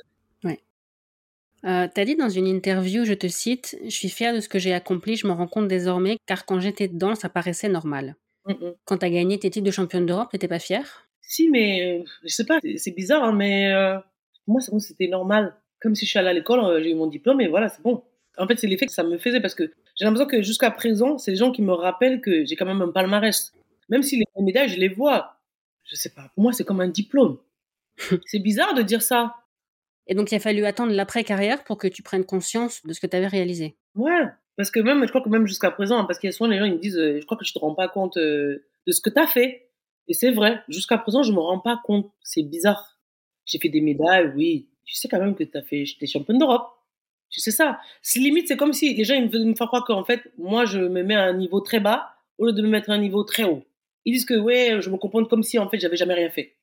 Euh, 1.66 1.88
T'as 1.94 2.06
dit 2.06 2.16
dans 2.16 2.30
une 2.30 2.48
interview, 2.48 3.06
je 3.06 3.14
te 3.14 3.28
cite, 3.28 3.78
Je 3.84 3.90
suis 3.90 4.10
fière 4.10 4.34
de 4.34 4.40
ce 4.40 4.50
que 4.50 4.60
j'ai 4.60 4.74
accompli, 4.74 5.16
je 5.16 5.28
m'en 5.28 5.36
rends 5.36 5.48
compte 5.48 5.68
désormais, 5.68 6.18
car 6.26 6.46
quand 6.46 6.60
j'étais 6.60 6.88
dedans, 6.88 7.16
ça 7.16 7.30
paraissait 7.30 7.70
normal. 7.70 8.16
Mm, 8.46 8.52
mm. 8.54 8.74
Quand 8.86 8.98
t'as 8.98 9.10
gagné 9.10 9.38
tes 9.38 9.50
titres 9.50 9.66
de 9.66 9.72
championne 9.72 10.06
d'Europe, 10.06 10.30
t'étais 10.32 10.48
pas 10.48 10.60
fière? 10.60 11.08
Si, 11.22 11.50
mais 11.50 12.00
euh, 12.00 12.04
je 12.24 12.30
sais 12.30 12.46
pas, 12.46 12.60
c'est- 12.76 12.96
bizarre, 12.96 13.24
hein, 13.24 13.32
mais 13.32 13.72
euh, 13.72 13.98
pour 14.46 14.54
moi, 14.54 14.80
c'était 14.80 15.08
normal. 15.08 15.56
Comme 15.80 15.96
si 15.96 16.06
je 16.06 16.10
suis 16.10 16.20
allée 16.20 16.30
à 16.30 16.34
l'école, 16.34 16.60
euh, 16.60 16.82
j'ai 16.84 16.92
eu 16.92 16.96
mon 16.96 17.08
diplôme 17.08 17.42
et 17.42 17.48
voilà, 17.48 17.70
c'est 17.70 17.82
bon. 17.82 18.04
En 18.38 18.48
fait, 18.48 18.58
c'est 18.58 18.68
l'effet 18.68 18.86
que 18.88 18.92
ça 18.92 19.04
me 19.04 19.18
faisait 19.18 19.40
parce 19.42 19.56
que 19.56 19.72
j'ai 19.96 20.06
l'impression 20.06 20.28
que 20.28 20.42
jusqu'à 20.42 20.72
présent, 20.72 21.18
c'est 21.18 21.32
les 21.32 21.38
gens 21.38 21.52
qui 21.52 21.62
me 21.62 21.74
rappellent 21.74 22.22
que 22.22 22.44
j'ai 22.46 22.56
quand 22.56 22.66
même 22.66 22.82
un 22.82 22.92
palmarès. 22.92 23.54
Même 23.90 24.04
si 24.04 24.18
les 24.18 24.26
médailles, 24.42 24.70
je 24.70 24.80
les 24.80 24.88
vois. 24.90 25.38
Je 25.84 25.96
sais 25.96 26.10
pas, 26.10 26.32
pour 26.34 26.44
moi, 26.44 26.54
c'est 26.54 26.64
comme 26.64 26.82
un 26.82 26.88
diplôme. 26.88 27.38
c'est 28.26 28.40
bizarre 28.40 28.74
de 28.74 28.82
dire 28.82 29.02
ça. 29.02 29.36
Et 30.12 30.14
donc 30.14 30.30
il 30.30 30.36
a 30.36 30.40
fallu 30.40 30.66
attendre 30.66 30.92
l'après-carrière 30.92 31.64
pour 31.64 31.78
que 31.78 31.88
tu 31.88 32.04
prennes 32.04 32.26
conscience 32.26 32.86
de 32.86 32.92
ce 32.92 33.00
que 33.00 33.08
t'avais 33.08 33.28
réalisé. 33.28 33.78
Ouais, 33.96 34.26
parce 34.58 34.70
que 34.70 34.82
même, 34.82 35.02
je 35.04 35.08
crois 35.08 35.22
que 35.22 35.30
même 35.30 35.48
jusqu'à 35.48 35.72
présent, 35.72 36.00
hein, 36.00 36.04
parce 36.04 36.20
qu'il 36.20 36.28
y 36.28 36.34
a 36.34 36.34
souvent 36.34 36.50
les 36.50 36.60
gens, 36.60 36.66
ils 36.66 36.74
me 36.74 36.80
disent, 36.80 36.98
euh, 36.98 37.22
je 37.22 37.26
crois 37.26 37.38
que 37.38 37.46
tu 37.46 37.54
te 37.54 37.60
rends 37.60 37.76
pas 37.76 37.88
compte 37.88 38.18
euh, 38.18 38.68
de 38.86 38.92
ce 38.92 39.00
que 39.00 39.10
tu 39.10 39.18
as 39.18 39.26
fait. 39.26 39.70
Et 40.10 40.14
c'est 40.14 40.32
vrai, 40.32 40.64
jusqu'à 40.68 40.98
présent, 40.98 41.24
je 41.24 41.32
me 41.32 41.40
rends 41.40 41.60
pas 41.60 41.80
compte. 41.86 42.12
C'est 42.24 42.44
bizarre. 42.44 43.00
J'ai 43.46 43.58
fait 43.58 43.70
des 43.70 43.80
médailles, 43.80 44.34
oui. 44.36 44.68
Tu 44.84 44.96
sais 44.96 45.08
quand 45.08 45.18
même 45.18 45.34
que 45.34 45.46
tu 45.46 45.58
as 45.58 45.62
fait, 45.62 45.86
j'étais 45.86 46.08
championne 46.08 46.40
d'Europe. 46.40 46.68
Tu 47.30 47.40
sais 47.40 47.52
ça. 47.52 47.80
C'est 48.02 48.20
limite, 48.20 48.50
c'est 48.50 48.58
comme 48.58 48.74
si 48.74 48.94
les 48.94 49.06
gens, 49.06 49.16
ils 49.16 49.30
me 49.30 49.56
faire 49.56 49.68
croire 49.68 49.86
qu'en 49.86 50.04
fait, 50.04 50.30
moi, 50.38 50.66
je 50.66 50.80
me 50.80 51.04
mets 51.04 51.16
à 51.16 51.24
un 51.24 51.34
niveau 51.38 51.62
très 51.62 51.80
bas 51.80 52.10
au 52.38 52.48
lieu 52.48 52.52
de 52.52 52.62
me 52.62 52.68
mettre 52.68 52.90
à 52.90 52.96
un 52.96 53.00
niveau 53.00 53.24
très 53.24 53.46
haut. 53.46 53.64
Ils 54.04 54.12
disent 54.12 54.26
que, 54.26 54.38
ouais, 54.38 54.82
je 54.82 54.90
me 54.90 54.98
comprends 54.98 55.24
comme 55.24 55.42
si, 55.44 55.58
en 55.58 55.70
fait, 55.70 55.80
j'avais 55.80 55.96
jamais 55.96 56.16
rien 56.16 56.30
fait. 56.30 56.58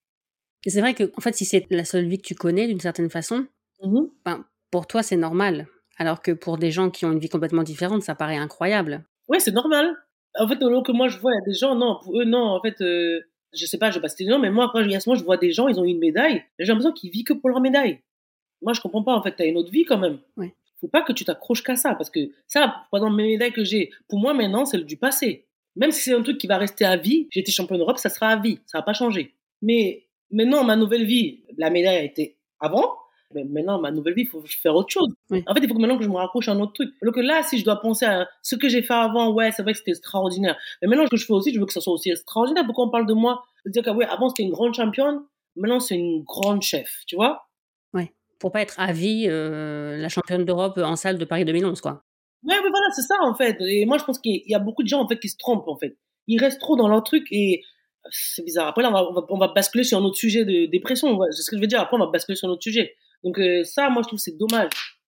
Et 0.64 0.70
c'est 0.70 0.80
vrai 0.80 0.94
que, 0.94 1.12
en 1.16 1.20
fait, 1.20 1.34
si 1.34 1.44
c'est 1.44 1.66
la 1.70 1.84
seule 1.84 2.06
vie 2.06 2.18
que 2.18 2.26
tu 2.26 2.34
connais 2.34 2.66
d'une 2.66 2.80
certaine 2.80 3.10
façon, 3.10 3.46
Mhm. 3.82 4.08
ben, 4.24 4.44
pour 4.70 4.86
toi 4.86 5.02
c'est 5.02 5.16
normal. 5.16 5.66
Alors 5.98 6.20
que 6.22 6.32
pour 6.32 6.58
des 6.58 6.70
gens 6.70 6.90
qui 6.90 7.04
ont 7.06 7.12
une 7.12 7.18
vie 7.18 7.28
complètement 7.28 7.62
différente, 7.62 8.02
ça 8.02 8.14
paraît 8.14 8.36
incroyable. 8.36 9.04
Ouais, 9.28 9.40
c'est 9.40 9.52
normal. 9.52 9.94
En 10.38 10.46
fait, 10.46 10.62
au 10.62 10.70
lieu 10.70 10.82
que 10.82 10.92
moi, 10.92 11.08
je 11.08 11.18
vois, 11.18 11.32
il 11.32 11.36
y 11.36 11.42
a 11.42 11.44
des 11.52 11.58
gens, 11.58 11.74
non, 11.74 11.98
pour 12.02 12.20
eux, 12.20 12.24
non, 12.24 12.38
en 12.38 12.60
fait, 12.60 12.80
euh, 12.80 13.20
je 13.52 13.66
sais 13.66 13.78
pas, 13.78 13.90
je 13.90 13.98
vais 13.98 14.06
pas 14.06 14.24
noms, 14.26 14.38
mais 14.38 14.50
moi, 14.50 14.66
après, 14.66 14.84
il 14.84 14.90
y 14.90 14.94
a 14.94 15.00
ce 15.00 15.08
moment, 15.08 15.18
je 15.18 15.24
vois 15.24 15.36
des 15.36 15.50
gens, 15.52 15.66
ils 15.68 15.78
ont 15.80 15.84
eu 15.84 15.88
une 15.90 15.98
médaille, 15.98 16.44
j'ai 16.58 16.66
l'impression 16.66 16.92
qu'ils 16.92 17.10
vivent 17.10 17.24
que 17.24 17.32
pour 17.32 17.48
leur 17.50 17.60
médaille. 17.60 18.00
Moi, 18.62 18.72
je 18.74 18.80
comprends 18.80 19.02
pas, 19.02 19.14
en 19.14 19.22
fait, 19.22 19.34
t'as 19.36 19.46
une 19.46 19.56
autre 19.56 19.70
vie 19.72 19.84
quand 19.84 19.98
même. 19.98 20.18
Ouais. 20.36 20.54
Faut 20.80 20.88
pas 20.88 21.02
que 21.02 21.12
tu 21.12 21.24
t'accroches 21.24 21.62
qu'à 21.64 21.74
ça, 21.76 21.94
parce 21.96 22.10
que 22.10 22.20
ça, 22.46 22.84
par 22.90 23.00
exemple, 23.00 23.16
mes 23.16 23.26
médailles 23.26 23.52
que 23.52 23.64
j'ai, 23.64 23.90
pour 24.08 24.20
moi, 24.20 24.34
maintenant, 24.34 24.64
c'est 24.64 24.78
du 24.84 24.96
passé. 24.96 25.46
Même 25.74 25.90
si 25.90 26.02
c'est 26.02 26.14
un 26.14 26.22
truc 26.22 26.38
qui 26.38 26.46
va 26.46 26.58
rester 26.58 26.84
à 26.84 26.96
vie, 26.96 27.26
j'ai 27.30 27.40
été 27.40 27.50
champion 27.50 27.76
d'Europe, 27.76 27.98
ça 27.98 28.08
sera 28.08 28.28
à 28.28 28.36
vie, 28.36 28.60
ça 28.66 28.78
va 28.78 28.82
pas 28.82 28.92
changer. 28.92 29.34
Mais 29.62 30.07
maintenant, 30.30 30.64
ma 30.64 30.76
nouvelle 30.76 31.04
vie, 31.04 31.44
la 31.56 31.70
médaille 31.70 31.96
a 31.96 32.02
été 32.02 32.38
avant, 32.60 32.96
mais 33.34 33.44
maintenant, 33.44 33.80
ma 33.80 33.90
nouvelle 33.90 34.14
vie, 34.14 34.22
il 34.22 34.28
faut 34.28 34.42
faire 34.46 34.74
autre 34.74 34.90
chose. 34.90 35.08
Oui. 35.30 35.44
En 35.46 35.54
fait, 35.54 35.60
il 35.62 35.68
faut 35.68 35.74
que 35.74 35.80
maintenant 35.80 35.98
que 35.98 36.04
je 36.04 36.08
me 36.08 36.16
raccroche 36.16 36.48
à 36.48 36.52
un 36.52 36.60
autre 36.60 36.72
truc. 36.72 36.94
Alors 37.02 37.14
que 37.14 37.20
là, 37.20 37.42
si 37.42 37.58
je 37.58 37.64
dois 37.64 37.80
penser 37.80 38.06
à 38.06 38.28
ce 38.42 38.56
que 38.56 38.68
j'ai 38.68 38.82
fait 38.82 38.94
avant, 38.94 39.32
ouais, 39.32 39.52
c'est 39.52 39.62
vrai 39.62 39.72
que 39.72 39.78
c'était 39.78 39.90
extraordinaire. 39.90 40.56
Mais 40.80 40.88
maintenant, 40.88 41.04
ce 41.06 41.10
que 41.10 41.16
je 41.16 41.26
fais 41.26 41.32
aussi, 41.32 41.52
je 41.52 41.60
veux 41.60 41.66
que 41.66 41.72
ça 41.72 41.80
soit 41.80 41.92
aussi 41.92 42.10
extraordinaire. 42.10 42.64
Pourquoi 42.64 42.86
on 42.86 42.90
parle 42.90 43.06
de 43.06 43.14
moi? 43.14 43.42
De 43.66 43.70
dire 43.70 43.82
que, 43.82 43.90
ouais, 43.90 44.06
avant, 44.06 44.28
c'était 44.28 44.44
une 44.44 44.52
grande 44.52 44.74
championne, 44.74 45.20
maintenant, 45.56 45.80
c'est 45.80 45.96
une 45.96 46.22
grande 46.22 46.62
chef, 46.62 47.02
tu 47.06 47.16
vois? 47.16 47.44
Pour 48.40 48.52
pas 48.52 48.62
être 48.62 48.78
à 48.78 48.92
vie 48.92 49.26
la 49.28 50.08
championne 50.08 50.44
d'Europe 50.44 50.78
en 50.78 50.94
salle 50.94 51.18
de 51.18 51.24
Paris 51.24 51.44
2011, 51.44 51.80
quoi. 51.80 52.04
Ouais, 52.44 52.54
mais 52.62 52.70
voilà, 52.70 52.86
c'est 52.94 53.02
ça 53.02 53.16
en 53.22 53.34
fait. 53.34 53.56
Et 53.60 53.84
moi, 53.84 53.98
je 53.98 54.04
pense 54.04 54.20
qu'il 54.20 54.42
y 54.46 54.54
a 54.54 54.60
beaucoup 54.60 54.84
de 54.84 54.88
gens 54.88 55.00
en 55.00 55.08
fait 55.08 55.18
qui 55.18 55.28
se 55.28 55.36
trompent 55.36 55.66
en 55.66 55.76
fait. 55.76 55.98
Ils 56.28 56.38
restent 56.38 56.60
trop 56.60 56.76
dans 56.76 56.86
leur 56.86 57.02
truc 57.02 57.26
et 57.32 57.64
c'est 58.10 58.44
bizarre. 58.44 58.68
Après, 58.68 58.82
là, 58.82 58.90
on 58.90 59.12
va, 59.12 59.26
on 59.28 59.38
va, 59.38 59.48
basculer 59.48 59.84
sur 59.84 59.98
un 59.98 60.02
autre 60.02 60.16
sujet 60.16 60.44
de 60.44 60.66
dépression. 60.66 61.18
C'est 61.30 61.42
ce 61.42 61.50
que 61.50 61.56
je 61.56 61.60
veux 61.60 61.66
dire. 61.66 61.80
Après, 61.80 61.96
on 61.96 62.00
va 62.00 62.10
basculer 62.10 62.36
sur 62.36 62.48
un 62.48 62.52
autre 62.52 62.62
sujet. 62.62 62.94
Donc, 63.24 63.40
ça, 63.64 63.88
moi, 63.90 64.02
je 64.02 64.08
trouve 64.08 64.18
c'est 64.18 64.36
dommage. 64.36 64.98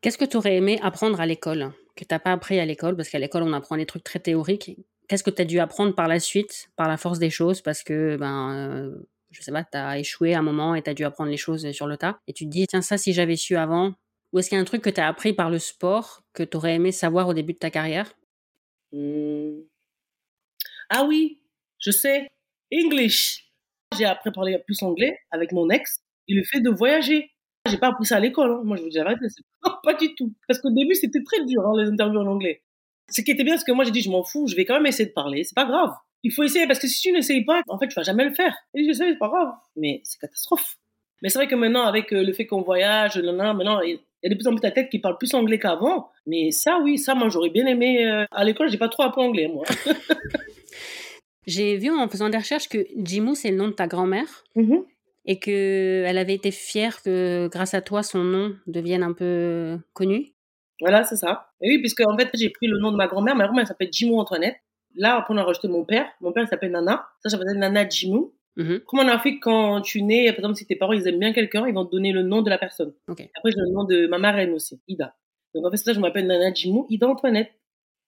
Qu'est-ce 0.00 0.18
que 0.18 0.24
tu 0.24 0.36
aurais 0.36 0.56
aimé 0.56 0.78
apprendre 0.82 1.20
à 1.20 1.26
l'école 1.26 1.72
que 1.96 2.04
tu 2.04 2.14
n'as 2.14 2.18
pas 2.18 2.32
appris 2.32 2.60
à 2.60 2.66
l'école? 2.66 2.96
Parce 2.96 3.08
qu'à 3.08 3.18
l'école, 3.18 3.42
on 3.42 3.52
apprend 3.52 3.76
des 3.76 3.86
trucs 3.86 4.04
très 4.04 4.20
théoriques. 4.20 4.76
Qu'est-ce 5.08 5.24
que 5.24 5.30
tu 5.30 5.42
as 5.42 5.44
dû 5.44 5.58
apprendre 5.58 5.94
par 5.94 6.08
la 6.08 6.20
suite, 6.20 6.68
par 6.76 6.88
la 6.88 6.96
force 6.96 7.18
des 7.18 7.30
choses? 7.30 7.60
Parce 7.60 7.82
que, 7.82 8.16
ben, 8.16 8.54
euh, 8.54 9.08
je 9.30 9.42
sais 9.42 9.52
pas, 9.52 9.64
tu 9.64 9.76
as 9.76 9.98
échoué 9.98 10.34
à 10.34 10.40
un 10.40 10.42
moment 10.42 10.74
et 10.74 10.82
tu 10.82 10.90
as 10.90 10.94
dû 10.94 11.04
apprendre 11.04 11.30
les 11.30 11.36
choses 11.36 11.70
sur 11.72 11.86
le 11.86 11.96
tas. 11.96 12.18
Et 12.26 12.32
tu 12.32 12.44
te 12.44 12.50
dis, 12.50 12.66
tiens, 12.66 12.82
ça, 12.82 12.98
si 12.98 13.12
j'avais 13.12 13.36
su 13.36 13.56
avant. 13.56 13.94
Ou 14.32 14.38
est-ce 14.38 14.48
qu'il 14.48 14.56
y 14.56 14.58
a 14.58 14.62
un 14.62 14.64
truc 14.64 14.82
que 14.82 14.90
tu 14.90 15.00
as 15.00 15.08
appris 15.08 15.32
par 15.32 15.50
le 15.50 15.58
sport 15.58 16.22
que 16.32 16.42
tu 16.42 16.56
aurais 16.56 16.74
aimé 16.74 16.92
savoir 16.92 17.28
au 17.28 17.34
début 17.34 17.52
de 17.52 17.58
ta 17.58 17.70
carrière? 17.70 18.12
Mmh. 18.92 19.60
Ah 20.90 21.04
oui, 21.04 21.40
je 21.78 21.90
sais. 21.90 22.28
English. 22.72 23.44
J'ai 23.96 24.04
appris 24.04 24.30
à 24.30 24.32
parler 24.32 24.58
plus 24.66 24.82
anglais 24.82 25.18
avec 25.30 25.52
mon 25.52 25.70
ex 25.70 26.00
et 26.28 26.34
le 26.34 26.42
fait 26.42 26.60
de 26.60 26.70
voyager. 26.70 27.30
J'ai 27.68 27.78
pas 27.78 27.88
appris 27.88 28.06
ça 28.06 28.16
à 28.16 28.20
l'école. 28.20 28.50
Hein. 28.50 28.62
Moi, 28.64 28.76
je 28.76 28.82
vous 28.82 28.88
dis 28.88 28.96
la 28.96 29.04
vérité, 29.04 29.26
pas 29.82 29.94
du 29.94 30.14
tout. 30.14 30.32
Parce 30.46 30.60
qu'au 30.60 30.70
début, 30.70 30.94
c'était 30.94 31.22
très 31.22 31.44
dur, 31.44 31.62
hein, 31.66 31.72
les 31.76 31.90
interviews 31.90 32.20
en 32.20 32.26
anglais. 32.26 32.62
Ce 33.08 33.20
qui 33.22 33.30
était 33.30 33.44
bien, 33.44 33.56
c'est 33.56 33.64
que 33.64 33.72
moi, 33.72 33.84
j'ai 33.84 33.90
dit, 33.90 34.02
je 34.02 34.10
m'en 34.10 34.24
fous, 34.24 34.46
je 34.48 34.56
vais 34.56 34.64
quand 34.64 34.74
même 34.74 34.86
essayer 34.86 35.08
de 35.08 35.14
parler. 35.14 35.44
C'est 35.44 35.54
pas 35.54 35.64
grave. 35.64 35.90
Il 36.22 36.32
faut 36.32 36.42
essayer, 36.42 36.66
parce 36.66 36.80
que 36.80 36.88
si 36.88 37.00
tu 37.00 37.12
n'essayes 37.12 37.44
pas, 37.44 37.62
en 37.68 37.78
fait, 37.78 37.88
tu 37.88 37.94
vas 37.94 38.02
jamais 38.02 38.24
le 38.24 38.34
faire. 38.34 38.54
Et 38.74 38.84
je 38.84 38.92
sais, 38.92 39.10
c'est 39.10 39.18
pas 39.18 39.28
grave. 39.28 39.52
Mais 39.76 40.00
c'est 40.04 40.18
catastrophe. 40.18 40.76
Mais 41.22 41.28
c'est 41.28 41.38
vrai 41.38 41.46
que 41.46 41.54
maintenant, 41.54 41.84
avec 41.84 42.12
euh, 42.12 42.22
le 42.22 42.32
fait 42.32 42.46
qu'on 42.46 42.62
voyage, 42.62 43.18
maintenant, 43.18 43.80
il 43.80 44.00
y 44.22 44.26
a 44.26 44.28
de 44.28 44.34
plus 44.34 44.46
en 44.46 44.52
plus 44.52 44.60
ta 44.60 44.70
tête 44.70 44.90
qui 44.90 44.98
parle 44.98 45.16
plus 45.18 45.32
anglais 45.34 45.58
qu'avant. 45.58 46.10
Mais 46.26 46.50
ça, 46.50 46.78
oui, 46.82 46.98
ça, 46.98 47.14
moi, 47.14 47.28
j'aurais 47.28 47.50
bien 47.50 47.66
aimé. 47.66 48.06
Euh, 48.06 48.24
à 48.30 48.44
l'école, 48.44 48.68
j'ai 48.68 48.78
pas 48.78 48.88
trop 48.88 49.04
appris 49.04 49.22
anglais, 49.22 49.48
moi. 49.48 49.64
j'ai 51.46 51.76
vu 51.76 51.90
en 51.90 52.08
faisant 52.08 52.28
des 52.28 52.38
recherches 52.38 52.68
que 52.68 52.86
Jimou, 52.96 53.34
c'est 53.34 53.50
le 53.50 53.56
nom 53.56 53.68
de 53.68 53.72
ta 53.72 53.86
grand-mère. 53.86 54.44
Mm-hmm 54.56 54.84
et 55.26 55.38
qu'elle 55.38 56.18
avait 56.18 56.34
été 56.34 56.50
fière 56.50 57.02
que 57.02 57.48
grâce 57.48 57.74
à 57.74 57.82
toi, 57.82 58.02
son 58.02 58.22
nom 58.22 58.54
devienne 58.66 59.02
un 59.02 59.12
peu 59.12 59.78
connu. 59.92 60.32
Voilà, 60.80 61.04
c'est 61.04 61.16
ça. 61.16 61.50
Et 61.60 61.70
oui, 61.70 61.78
puisque 61.78 62.00
en 62.06 62.16
fait, 62.16 62.30
j'ai 62.34 62.50
pris 62.50 62.68
le 62.68 62.78
nom 62.78 62.92
de 62.92 62.96
ma 62.96 63.06
grand-mère. 63.06 63.34
Ma 63.34 63.46
grand-mère 63.46 63.66
s'appelle 63.66 63.88
Jimou 63.90 64.18
Antoinette. 64.18 64.56
Là, 64.94 65.16
après, 65.16 65.34
on 65.34 65.36
a 65.36 65.42
rajouté 65.42 65.68
mon 65.68 65.84
père. 65.84 66.06
Mon 66.20 66.32
père 66.32 66.46
s'appelle 66.48 66.70
Nana. 66.70 67.06
Ça, 67.22 67.28
ça 67.28 67.36
s'appelle 67.36 67.58
Nana 67.58 67.88
Jimou. 67.88 68.34
Mm-hmm. 68.56 68.80
Comme 68.84 69.00
en 69.00 69.08
Afrique, 69.08 69.42
quand 69.42 69.80
tu 69.80 70.02
nais, 70.02 70.26
par 70.28 70.38
exemple, 70.38 70.56
si 70.56 70.66
tes 70.66 70.76
parents 70.76 70.92
ils 70.92 71.06
aiment 71.08 71.18
bien 71.18 71.32
quelqu'un, 71.32 71.66
ils 71.66 71.74
vont 71.74 71.84
te 71.84 71.90
donner 71.90 72.12
le 72.12 72.22
nom 72.22 72.40
de 72.42 72.48
la 72.48 72.56
personne. 72.56 72.94
Après, 73.08 73.50
j'ai 73.50 73.58
le 73.58 73.72
nom 73.72 73.84
de 73.84 74.06
ma 74.06 74.18
marraine 74.18 74.52
aussi, 74.52 74.80
Ida. 74.86 75.14
Donc 75.54 75.66
en 75.66 75.70
fait, 75.70 75.76
c'est 75.76 75.84
ça, 75.84 75.92
je 75.92 76.00
m'appelle 76.00 76.26
Nana 76.26 76.54
Jimou, 76.54 76.86
Ida 76.88 77.08
Antoinette. 77.08 77.50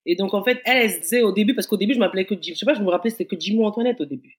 Et 0.07 0.16
donc 0.16 0.34
en 0.34 0.42
fait, 0.42 0.61
elle, 0.64 0.78
elle 0.78 0.90
se 0.90 1.01
disait 1.01 1.22
au 1.22 1.32
début, 1.32 1.55
parce 1.55 1.66
qu'au 1.66 1.76
début, 1.76 1.94
je 1.94 1.99
m'appelais 1.99 2.24
que 2.24 2.34
Jimou. 2.40 2.55
Je 2.55 2.59
sais 2.59 2.66
pas, 2.66 2.74
je 2.74 2.82
me 2.82 2.90
rappelais, 2.90 3.11
c'était 3.11 3.26
que 3.26 3.38
Jimou 3.38 3.64
Antoinette 3.64 4.01
au 4.01 4.07
début. 4.07 4.38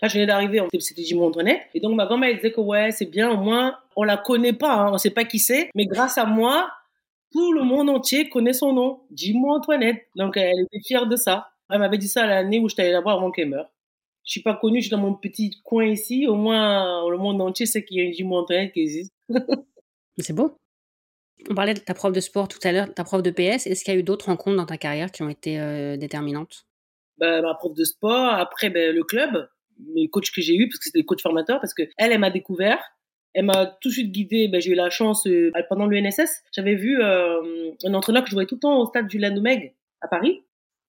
Là, 0.00 0.06
je 0.08 0.14
venais 0.14 0.26
d'arriver, 0.26 0.62
c'était 0.78 1.02
Jimmy 1.02 1.22
Antoinette. 1.22 1.62
Et 1.74 1.80
donc, 1.80 1.96
ma 1.96 2.06
grand-mère, 2.06 2.30
elle 2.30 2.36
disait 2.36 2.52
que 2.52 2.60
ouais, 2.60 2.92
c'est 2.92 3.06
bien, 3.10 3.30
au 3.30 3.36
moins, 3.36 3.76
on 3.96 4.04
la 4.04 4.16
connaît 4.16 4.52
pas, 4.52 4.74
hein, 4.74 4.90
on 4.92 4.98
sait 4.98 5.10
pas 5.10 5.24
qui 5.24 5.40
c'est. 5.40 5.70
Mais 5.74 5.86
grâce 5.86 6.18
à 6.18 6.24
moi, 6.24 6.70
tout 7.32 7.52
le 7.52 7.62
monde 7.62 7.90
entier 7.90 8.28
connaît 8.28 8.52
son 8.52 8.72
nom, 8.72 9.00
Jimmy 9.12 9.50
Antoinette. 9.50 10.06
Donc, 10.14 10.36
elle 10.36 10.60
était 10.60 10.86
fière 10.86 11.06
de 11.06 11.16
ça. 11.16 11.48
Elle 11.68 11.80
m'avait 11.80 11.98
dit 11.98 12.08
ça 12.08 12.26
l'année 12.26 12.60
où 12.60 12.68
j'étais 12.68 12.82
allée 12.82 12.92
la 12.92 13.00
voir 13.00 13.16
avant 13.16 13.32
qu'elle 13.32 13.48
meure. 13.48 13.70
Je 14.24 14.32
suis 14.32 14.42
pas 14.42 14.54
connue, 14.54 14.78
je 14.78 14.86
suis 14.86 14.90
dans 14.90 15.02
mon 15.02 15.14
petit 15.14 15.60
coin 15.64 15.86
ici. 15.86 16.26
Au 16.28 16.36
moins, 16.36 17.08
le 17.10 17.18
monde 17.18 17.42
entier 17.42 17.66
sait 17.66 17.84
qu'il 17.84 17.96
y 17.96 18.00
a 18.00 18.04
une 18.04 18.12
Jimmy 18.12 18.36
Antoinette 18.36 18.72
qui 18.72 18.80
existe. 18.82 19.12
c'est 20.18 20.32
beau. 20.32 20.54
On 21.48 21.54
parlait 21.54 21.74
de 21.74 21.80
ta 21.80 21.94
prof 21.94 22.12
de 22.12 22.20
sport 22.20 22.48
tout 22.48 22.58
à 22.64 22.72
l'heure, 22.72 22.92
ta 22.92 23.04
prof 23.04 23.22
de 23.22 23.30
PS. 23.30 23.66
Est-ce 23.66 23.84
qu'il 23.84 23.94
y 23.94 23.96
a 23.96 24.00
eu 24.00 24.02
d'autres 24.02 24.26
rencontres 24.26 24.56
dans 24.56 24.66
ta 24.66 24.76
carrière 24.76 25.10
qui 25.10 25.22
ont 25.22 25.28
été 25.28 25.60
euh, 25.60 25.96
déterminantes? 25.96 26.66
Ben, 27.18 27.42
Ma 27.42 27.54
prof 27.54 27.74
de 27.74 27.84
sport, 27.84 28.34
après 28.34 28.70
ben, 28.70 28.94
le 28.94 29.04
club 29.04 29.48
mes 29.94 30.08
coachs 30.08 30.30
que 30.30 30.40
j'ai 30.40 30.56
eu 30.56 30.68
parce 30.68 30.78
que 30.78 30.84
c'était 30.86 30.98
des 31.00 31.04
coachs 31.04 31.20
formateurs 31.20 31.60
parce 31.60 31.74
que 31.74 31.82
elle 31.96 32.18
m'a 32.18 32.30
découvert. 32.30 32.82
Elle 33.34 33.44
m'a 33.44 33.66
tout 33.66 33.88
de 33.88 33.92
suite 33.92 34.10
guidée. 34.10 34.48
Ben, 34.48 34.60
j'ai 34.60 34.72
eu 34.72 34.74
la 34.74 34.90
chance 34.90 35.26
euh, 35.26 35.52
pendant 35.68 35.86
l'UNSS 35.86 36.42
j'avais 36.52 36.74
vu 36.74 37.00
euh, 37.00 37.70
un 37.84 37.94
entraîneur 37.94 38.24
que 38.24 38.30
je 38.30 38.34
voyais 38.34 38.46
tout 38.46 38.56
le 38.56 38.60
temps 38.60 38.80
au 38.80 38.86
stade 38.86 39.06
du 39.06 39.18
Landomeg 39.18 39.74
à 40.00 40.08
Paris. 40.08 40.42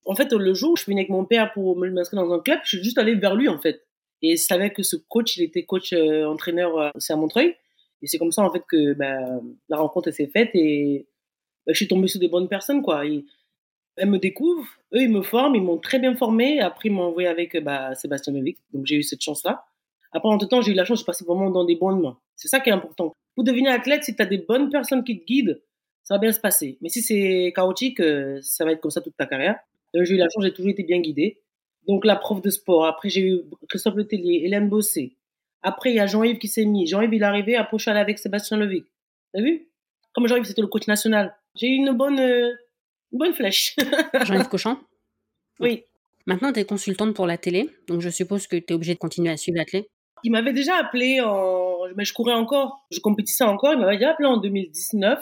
En 0.06 0.16
fait 0.16 0.32
le 0.34 0.54
jour 0.54 0.72
où 0.72 0.76
je 0.76 0.84
suis 0.84 0.92
venue 0.92 1.02
avec 1.02 1.10
mon 1.10 1.26
père 1.26 1.54
pour 1.54 1.78
me 1.78 1.90
m'inscrire 1.90 2.24
dans 2.24 2.34
un 2.34 2.40
club 2.40 2.60
je 2.64 2.78
suis 2.78 2.84
juste 2.84 2.98
allée 2.98 3.16
vers 3.16 3.36
lui 3.36 3.48
en 3.48 3.60
fait. 3.60 3.86
Et 4.22 4.36
je 4.36 4.42
savais 4.42 4.72
que 4.72 4.82
ce 4.82 4.96
coach 4.96 5.38
il 5.38 5.44
était 5.44 5.64
coach 5.66 5.94
entraîneur 5.94 6.92
c'est 6.98 7.14
à 7.14 7.16
Montreuil 7.16 7.56
et 8.02 8.08
c'est 8.08 8.18
comme 8.18 8.32
ça 8.32 8.44
en 8.44 8.52
fait 8.52 8.64
que 8.68 8.94
ben, 8.94 9.42
la 9.68 9.78
rencontre 9.78 10.12
s'est 10.12 10.28
faite 10.28 10.52
et 10.54 11.08
ben, 11.66 11.74
je 11.74 11.78
suis 11.78 11.88
tombée 11.88 12.08
sur 12.08 12.20
des 12.20 12.30
bonnes 12.30 12.48
personnes 12.48 12.82
quoi 12.82 13.04
elle 14.00 14.10
me 14.10 14.18
découvre, 14.18 14.66
eux 14.94 15.02
ils 15.02 15.10
me 15.10 15.22
forment, 15.22 15.56
ils 15.56 15.62
m'ont 15.62 15.78
très 15.78 16.00
bien 16.00 16.16
formé. 16.16 16.60
Après 16.62 16.90
ils 16.90 16.92
m'ont 16.92 17.04
envoyé 17.04 17.28
avec 17.28 17.62
bah, 17.64 17.94
Sébastien 17.96 18.34
Novic, 18.34 18.58
donc 18.74 18.86
j'ai 18.86 18.96
eu 18.96 19.04
cette 19.04 19.22
chance-là. 19.22 19.66
Après 20.12 20.30
en 20.30 20.38
tout 20.38 20.48
temps 20.48 20.62
j'ai 20.62 20.72
eu 20.72 20.76
la 20.76 20.86
chance 20.86 21.02
de 21.02 21.06
passer 21.06 21.26
vraiment 21.26 21.50
dans 21.52 21.66
des 21.66 21.76
bonnes 21.76 22.02
mains. 22.02 22.18
C'est 22.36 22.48
ça 22.48 22.60
qui 22.60 22.70
est 22.70 22.74
important. 22.74 23.14
Pour 23.36 23.44
devenir 23.44 23.72
athlète, 23.72 24.04
si 24.04 24.16
tu 24.16 24.22
as 24.22 24.26
des 24.26 24.40
bonnes 24.40 24.70
personnes 24.70 25.04
qui 25.04 25.20
te 25.20 25.26
guident, 25.26 25.62
ça 26.04 26.16
va 26.16 26.20
bien 26.20 26.32
se 26.32 26.40
passer. 26.40 26.78
Mais 26.82 26.90
si 26.90 27.02
c'est 27.02 27.54
chaotique, 27.56 28.00
euh, 28.00 28.40
ça 28.42 28.66
va 28.66 28.72
être 28.72 28.82
comme 28.82 28.92
ça 28.92 29.02
toute 29.02 29.16
ta 29.16 29.26
carrière. 29.26 29.60
J'ai 29.94 30.16
eu 30.16 30.18
la 30.18 30.28
chance, 30.34 30.44
j'ai 30.44 30.54
toujours 30.54 30.72
été 30.72 30.84
bien 30.84 31.00
guidé. 31.00 31.42
Donc 31.88 32.06
la 32.06 32.16
prof 32.16 32.42
de 32.42 32.50
sport. 32.50 32.86
Après 32.86 33.10
j'ai 33.10 33.22
eu 33.22 33.42
Christophe 33.68 33.96
Letellier, 33.96 34.46
Hélène 34.46 34.70
Bossé. 34.70 35.18
Après 35.62 35.92
il 35.92 35.96
y 35.96 36.00
a 36.00 36.08
Jean-Yves 36.08 36.38
qui 36.38 36.48
s'est 36.48 36.66
mis. 36.66 36.88
Jean-Yves 36.88 37.14
il 37.14 37.22
est 37.22 37.26
arrivé, 37.26 37.56
après 37.56 37.78
je 37.78 37.84
suis 37.84 37.92
avec 37.92 38.20
Sébastien 38.20 38.58
Levic. 38.58 38.86
T'as 39.34 39.42
vu? 39.42 39.68
Comme 40.14 40.28
Jean-Yves 40.28 40.46
c'était 40.46 40.62
le 40.62 40.68
coach 40.68 40.88
national. 40.88 41.36
J'ai 41.56 41.68
eu 41.68 41.76
une 41.76 41.92
bonne 41.92 42.20
euh, 42.20 42.52
bonne 43.12 43.34
flèche. 43.34 43.76
Jean-Yves 44.26 44.50
Cochon? 44.50 44.78
Oui. 45.60 45.84
Maintenant, 46.26 46.54
tu 46.54 46.60
es 46.60 46.66
consultante 46.66 47.16
pour 47.16 47.26
la 47.26 47.38
télé, 47.38 47.70
donc 47.88 48.02
je 48.02 48.10
suppose 48.10 48.46
que 48.48 48.56
tu 48.56 48.66
es 48.70 48.74
obligée 48.74 48.94
de 48.94 49.00
continuer 49.00 49.32
à 49.32 49.38
suivre 49.38 49.58
la 49.58 49.66
télé. 49.66 49.90
Il 50.24 50.32
m'avait 50.32 50.54
déjà 50.54 50.76
appelé 50.76 51.22
en. 51.22 51.78
Mais 51.96 52.06
je 52.06 52.14
courais 52.14 52.34
encore, 52.34 52.86
je 52.92 53.00
compétissais 53.00 53.46
encore. 53.46 53.74
Il 53.74 53.80
m'avait 53.80 53.98
déjà 53.98 54.12
appelé 54.12 54.28
en 54.28 54.38
2019. 54.38 55.20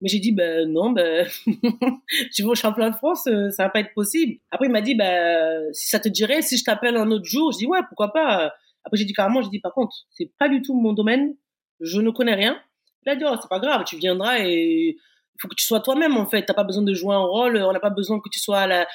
Mais 0.00 0.08
j'ai 0.08 0.20
dit, 0.20 0.32
ben 0.32 0.70
non, 0.70 0.90
ben, 0.90 1.26
tu 2.34 2.42
veux 2.42 2.50
au 2.50 2.54
championnat 2.54 2.90
de 2.90 2.96
France, 2.96 3.26
euh, 3.26 3.50
ça 3.50 3.64
va 3.64 3.70
pas 3.70 3.80
être 3.80 3.92
possible. 3.94 4.38
Après, 4.50 4.66
il 4.66 4.72
m'a 4.72 4.80
dit, 4.80 4.94
ben, 4.94 5.72
si 5.72 5.88
ça 5.88 5.98
te 5.98 6.08
dirait, 6.08 6.40
si 6.40 6.56
je 6.56 6.62
t'appelle 6.62 6.96
un 6.96 7.10
autre 7.10 7.24
jour, 7.24 7.50
je 7.50 7.58
dis, 7.58 7.66
ouais, 7.66 7.80
pourquoi 7.88 8.12
pas. 8.12 8.52
Après, 8.88 8.96
j'ai 8.96 9.04
dit 9.04 9.12
carrément, 9.12 9.42
j'ai 9.42 9.50
dit, 9.50 9.60
par 9.60 9.74
contre, 9.74 9.94
c'est 10.08 10.32
pas 10.38 10.48
du 10.48 10.62
tout 10.62 10.72
mon 10.72 10.94
domaine, 10.94 11.36
je 11.80 12.00
ne 12.00 12.08
connais 12.08 12.34
rien. 12.34 12.58
Il 13.04 13.10
a 13.10 13.16
dit, 13.16 13.24
oh, 13.26 13.34
c'est 13.38 13.50
pas 13.50 13.60
grave, 13.60 13.84
tu 13.84 13.98
viendras 13.98 14.38
et 14.38 14.96
il 15.38 15.40
faut 15.42 15.48
que 15.48 15.54
tu 15.54 15.66
sois 15.66 15.80
toi-même 15.80 16.16
en 16.16 16.26
fait. 16.26 16.44
T'as 16.46 16.54
pas 16.54 16.64
besoin 16.64 16.82
de 16.82 16.94
jouer 16.94 17.14
un 17.14 17.24
rôle. 17.24 17.58
On 17.58 17.72
n'a 17.72 17.80
pas 17.80 17.90
besoin 17.90 18.18
que 18.18 18.30
tu 18.30 18.40
sois 18.40 18.66
la, 18.66 18.86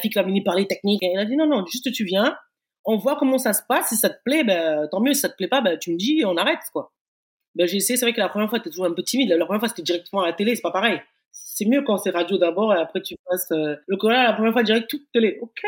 fille 0.00 0.10
qui 0.10 0.14
va 0.14 0.22
venir 0.22 0.44
parler 0.44 0.66
technique. 0.68 1.02
Et 1.02 1.10
elle 1.12 1.18
a 1.18 1.24
dit 1.24 1.36
non 1.36 1.48
non, 1.48 1.66
juste 1.66 1.92
tu 1.92 2.04
viens. 2.04 2.36
On 2.84 2.96
voit 2.96 3.16
comment 3.16 3.38
ça 3.38 3.52
se 3.52 3.62
passe. 3.68 3.88
Si 3.88 3.96
ça 3.96 4.08
te 4.08 4.22
plaît, 4.24 4.44
ben 4.44 4.88
tant 4.90 5.00
mieux. 5.00 5.12
Si 5.12 5.20
ça 5.20 5.28
te 5.28 5.36
plaît 5.36 5.48
pas, 5.48 5.60
ben 5.60 5.78
tu 5.78 5.92
me 5.92 5.98
dis, 5.98 6.22
on 6.24 6.36
arrête 6.36 6.60
quoi. 6.72 6.92
Ben 7.54 7.66
j'ai 7.66 7.78
essayé. 7.78 7.96
C'est 7.98 8.06
vrai 8.06 8.14
que 8.14 8.20
la 8.20 8.28
première 8.28 8.48
fois 8.48 8.60
t'es 8.60 8.70
toujours 8.70 8.86
un 8.86 8.94
peu 8.94 9.02
timide. 9.02 9.28
La 9.30 9.44
première 9.44 9.60
fois 9.60 9.68
c'était 9.68 9.82
directement 9.82 10.22
à 10.22 10.28
la 10.28 10.32
télé, 10.32 10.56
c'est 10.56 10.62
pas 10.62 10.70
pareil. 10.70 11.00
C'est 11.32 11.66
mieux 11.66 11.82
quand 11.82 11.98
c'est 11.98 12.10
radio 12.10 12.38
d'abord 12.38 12.74
et 12.74 12.78
après 12.78 13.02
tu 13.02 13.16
passes 13.26 13.50
euh, 13.52 13.76
le 13.86 13.96
choral 13.96 14.24
la 14.24 14.32
première 14.32 14.52
fois 14.52 14.62
direct 14.62 14.88
toute 14.88 15.10
télé. 15.12 15.38
Ok. 15.42 15.62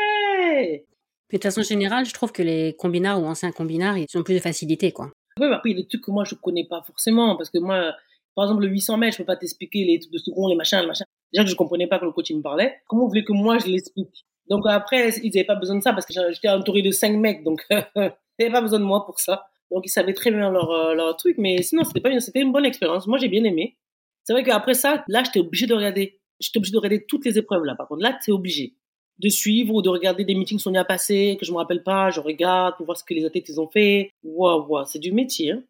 De 1.37 1.43
toute 1.43 1.51
façon 1.51 1.63
générale, 1.63 2.05
je 2.05 2.13
trouve 2.13 2.31
que 2.31 2.43
les 2.43 2.75
combinards 2.77 3.21
ou 3.21 3.25
anciens 3.25 3.51
combinards, 3.51 3.97
ils 3.97 4.07
ont 4.15 4.23
plus 4.23 4.35
de 4.35 4.39
facilité 4.39 4.91
quoi. 4.91 5.11
Oui, 5.39 5.47
après 5.51 5.71
il 5.71 5.77
y 5.77 5.79
a 5.79 5.81
des 5.81 5.87
trucs 5.87 6.03
que 6.03 6.11
moi 6.11 6.23
je 6.25 6.35
connais 6.35 6.65
pas 6.67 6.81
forcément 6.85 7.35
parce 7.35 7.49
que 7.49 7.57
moi 7.57 7.93
par 8.35 8.45
exemple, 8.45 8.63
le 8.63 8.69
800 8.69 8.97
mètres, 8.97 9.13
je 9.13 9.17
peux 9.19 9.25
pas 9.25 9.35
t'expliquer 9.35 9.85
les 9.85 9.99
trucs 9.99 10.11
de 10.11 10.17
second, 10.17 10.47
les 10.47 10.55
machins, 10.55 10.79
les 10.79 10.87
machins. 10.87 11.05
Déjà 11.31 11.43
que 11.43 11.49
je 11.49 11.55
comprenais 11.55 11.87
pas 11.87 11.99
que 11.99 12.05
le 12.05 12.11
coach 12.11 12.31
me 12.31 12.41
parlait. 12.41 12.75
Comment 12.87 13.03
vous 13.03 13.09
voulez 13.09 13.23
que 13.23 13.33
moi 13.33 13.57
je 13.59 13.67
l'explique? 13.67 14.25
Donc 14.49 14.63
après, 14.67 15.09
ils 15.23 15.29
n'avaient 15.29 15.45
pas 15.45 15.55
besoin 15.55 15.77
de 15.77 15.81
ça 15.81 15.93
parce 15.93 16.05
que 16.05 16.13
j'étais 16.31 16.49
entouré 16.49 16.81
de 16.81 16.91
cinq 16.91 17.15
mecs, 17.17 17.43
donc 17.43 17.63
ils 17.69 18.11
n'avaient 18.39 18.51
pas 18.51 18.61
besoin 18.61 18.79
de 18.79 18.85
moi 18.85 19.05
pour 19.05 19.19
ça. 19.19 19.47
Donc 19.71 19.83
ils 19.85 19.89
savaient 19.89 20.13
très 20.13 20.31
bien 20.31 20.51
leur, 20.51 20.69
euh, 20.71 20.93
leur 20.93 21.15
truc, 21.15 21.37
mais 21.37 21.61
sinon 21.61 21.83
c'était 21.83 22.01
pas 22.01 22.09
une, 22.09 22.19
c'était 22.19 22.41
une 22.41 22.51
bonne 22.51 22.65
expérience. 22.65 23.07
Moi 23.07 23.17
j'ai 23.17 23.29
bien 23.29 23.43
aimé. 23.43 23.77
C'est 24.23 24.33
vrai 24.33 24.43
qu'après 24.43 24.73
ça, 24.73 25.03
là 25.07 25.23
j'étais 25.23 25.39
obligé 25.39 25.67
de 25.67 25.73
regarder. 25.73 26.19
J'étais 26.39 26.57
obligé 26.57 26.73
de 26.73 26.77
regarder 26.77 27.05
toutes 27.05 27.25
les 27.25 27.37
épreuves 27.37 27.63
là. 27.63 27.75
Par 27.75 27.87
contre 27.87 28.01
là, 28.01 28.19
es 28.27 28.31
obligé 28.31 28.75
de 29.19 29.29
suivre 29.29 29.73
ou 29.73 29.81
de 29.81 29.89
regarder 29.89 30.25
des 30.25 30.35
meetings 30.35 30.57
qui 30.57 30.63
sont 30.63 30.71
déjà 30.71 30.85
passés, 30.85 31.37
que 31.39 31.45
je 31.45 31.51
me 31.51 31.57
rappelle 31.57 31.83
pas, 31.83 32.09
je 32.09 32.19
regarde 32.19 32.75
pour 32.77 32.85
voir 32.85 32.97
ce 32.97 33.03
que 33.03 33.13
les 33.13 33.25
athlètes 33.25 33.47
ils 33.49 33.59
ont 33.59 33.69
fait. 33.69 34.11
Waouh, 34.23 34.65
waouh, 34.67 34.85
c'est 34.85 34.99
du 34.99 35.11
métier. 35.11 35.51
Hein. 35.51 35.63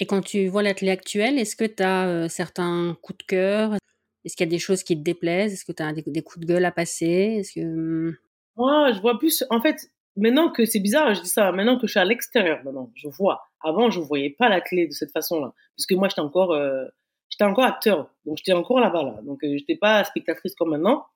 Et 0.00 0.06
quand 0.06 0.20
tu 0.20 0.46
vois 0.48 0.62
l'athlète 0.62 0.98
actuel, 0.98 1.38
est-ce 1.38 1.56
que 1.56 1.64
tu 1.64 1.82
as 1.82 2.08
euh, 2.08 2.28
certains 2.28 2.96
coups 3.02 3.18
de 3.18 3.24
cœur? 3.24 3.74
Est-ce 4.24 4.36
qu'il 4.36 4.46
y 4.46 4.48
a 4.48 4.50
des 4.50 4.58
choses 4.58 4.82
qui 4.82 4.96
te 4.96 5.02
déplaisent? 5.02 5.52
Est-ce 5.52 5.64
que 5.64 5.72
tu 5.72 5.82
as 5.82 5.92
des, 5.92 6.22
coups 6.22 6.46
de 6.46 6.52
gueule 6.52 6.64
à 6.64 6.70
passer? 6.70 7.38
Est-ce 7.38 7.54
que 7.54 7.64
hmm? 7.64 8.16
Moi, 8.56 8.92
je 8.92 9.00
vois 9.00 9.18
plus. 9.18 9.44
En 9.50 9.60
fait, 9.60 9.90
maintenant 10.16 10.50
que 10.50 10.64
c'est 10.64 10.80
bizarre, 10.80 11.14
je 11.14 11.22
dis 11.22 11.28
ça. 11.28 11.50
Maintenant 11.52 11.78
que 11.78 11.86
je 11.86 11.92
suis 11.92 12.00
à 12.00 12.04
l'extérieur, 12.04 12.62
maintenant, 12.64 12.90
je 12.94 13.08
vois. 13.08 13.48
Avant, 13.60 13.90
je 13.90 14.00
voyais 14.00 14.30
pas 14.30 14.48
la 14.48 14.60
clé 14.60 14.86
de 14.86 14.92
cette 14.92 15.12
façon-là, 15.12 15.52
puisque 15.76 15.92
moi, 15.92 16.08
j'étais 16.08 16.20
encore, 16.20 16.52
euh, 16.52 16.84
j'étais 17.28 17.44
encore 17.44 17.64
acteur, 17.64 18.10
donc 18.24 18.36
j'étais 18.36 18.52
encore 18.52 18.80
là-bas 18.80 19.02
là. 19.02 19.20
Donc, 19.22 19.42
euh, 19.44 19.56
j'étais 19.56 19.76
pas 19.76 20.04
spectatrice 20.04 20.54
comme 20.54 20.70
maintenant. 20.70 21.06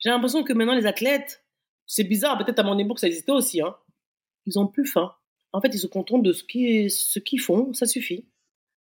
J'ai 0.00 0.10
l'impression 0.10 0.42
que 0.42 0.52
maintenant, 0.52 0.74
les 0.74 0.86
athlètes, 0.86 1.44
c'est 1.86 2.04
bizarre. 2.04 2.38
Peut-être 2.38 2.58
à 2.58 2.62
mon 2.62 2.78
époque, 2.78 2.98
ça 2.98 3.06
existait 3.06 3.32
aussi. 3.32 3.60
Hein. 3.60 3.76
Ils 4.46 4.58
ont 4.58 4.66
plus 4.66 4.86
faim. 4.86 5.12
En 5.52 5.60
fait, 5.60 5.68
ils 5.68 5.78
se 5.78 5.86
contentent 5.86 6.22
de 6.22 6.32
ce 6.32 6.44
qu'ils 6.44 6.90
ce 6.90 7.18
qu'ils 7.18 7.40
font, 7.40 7.72
ça 7.72 7.86
suffit. 7.86 8.26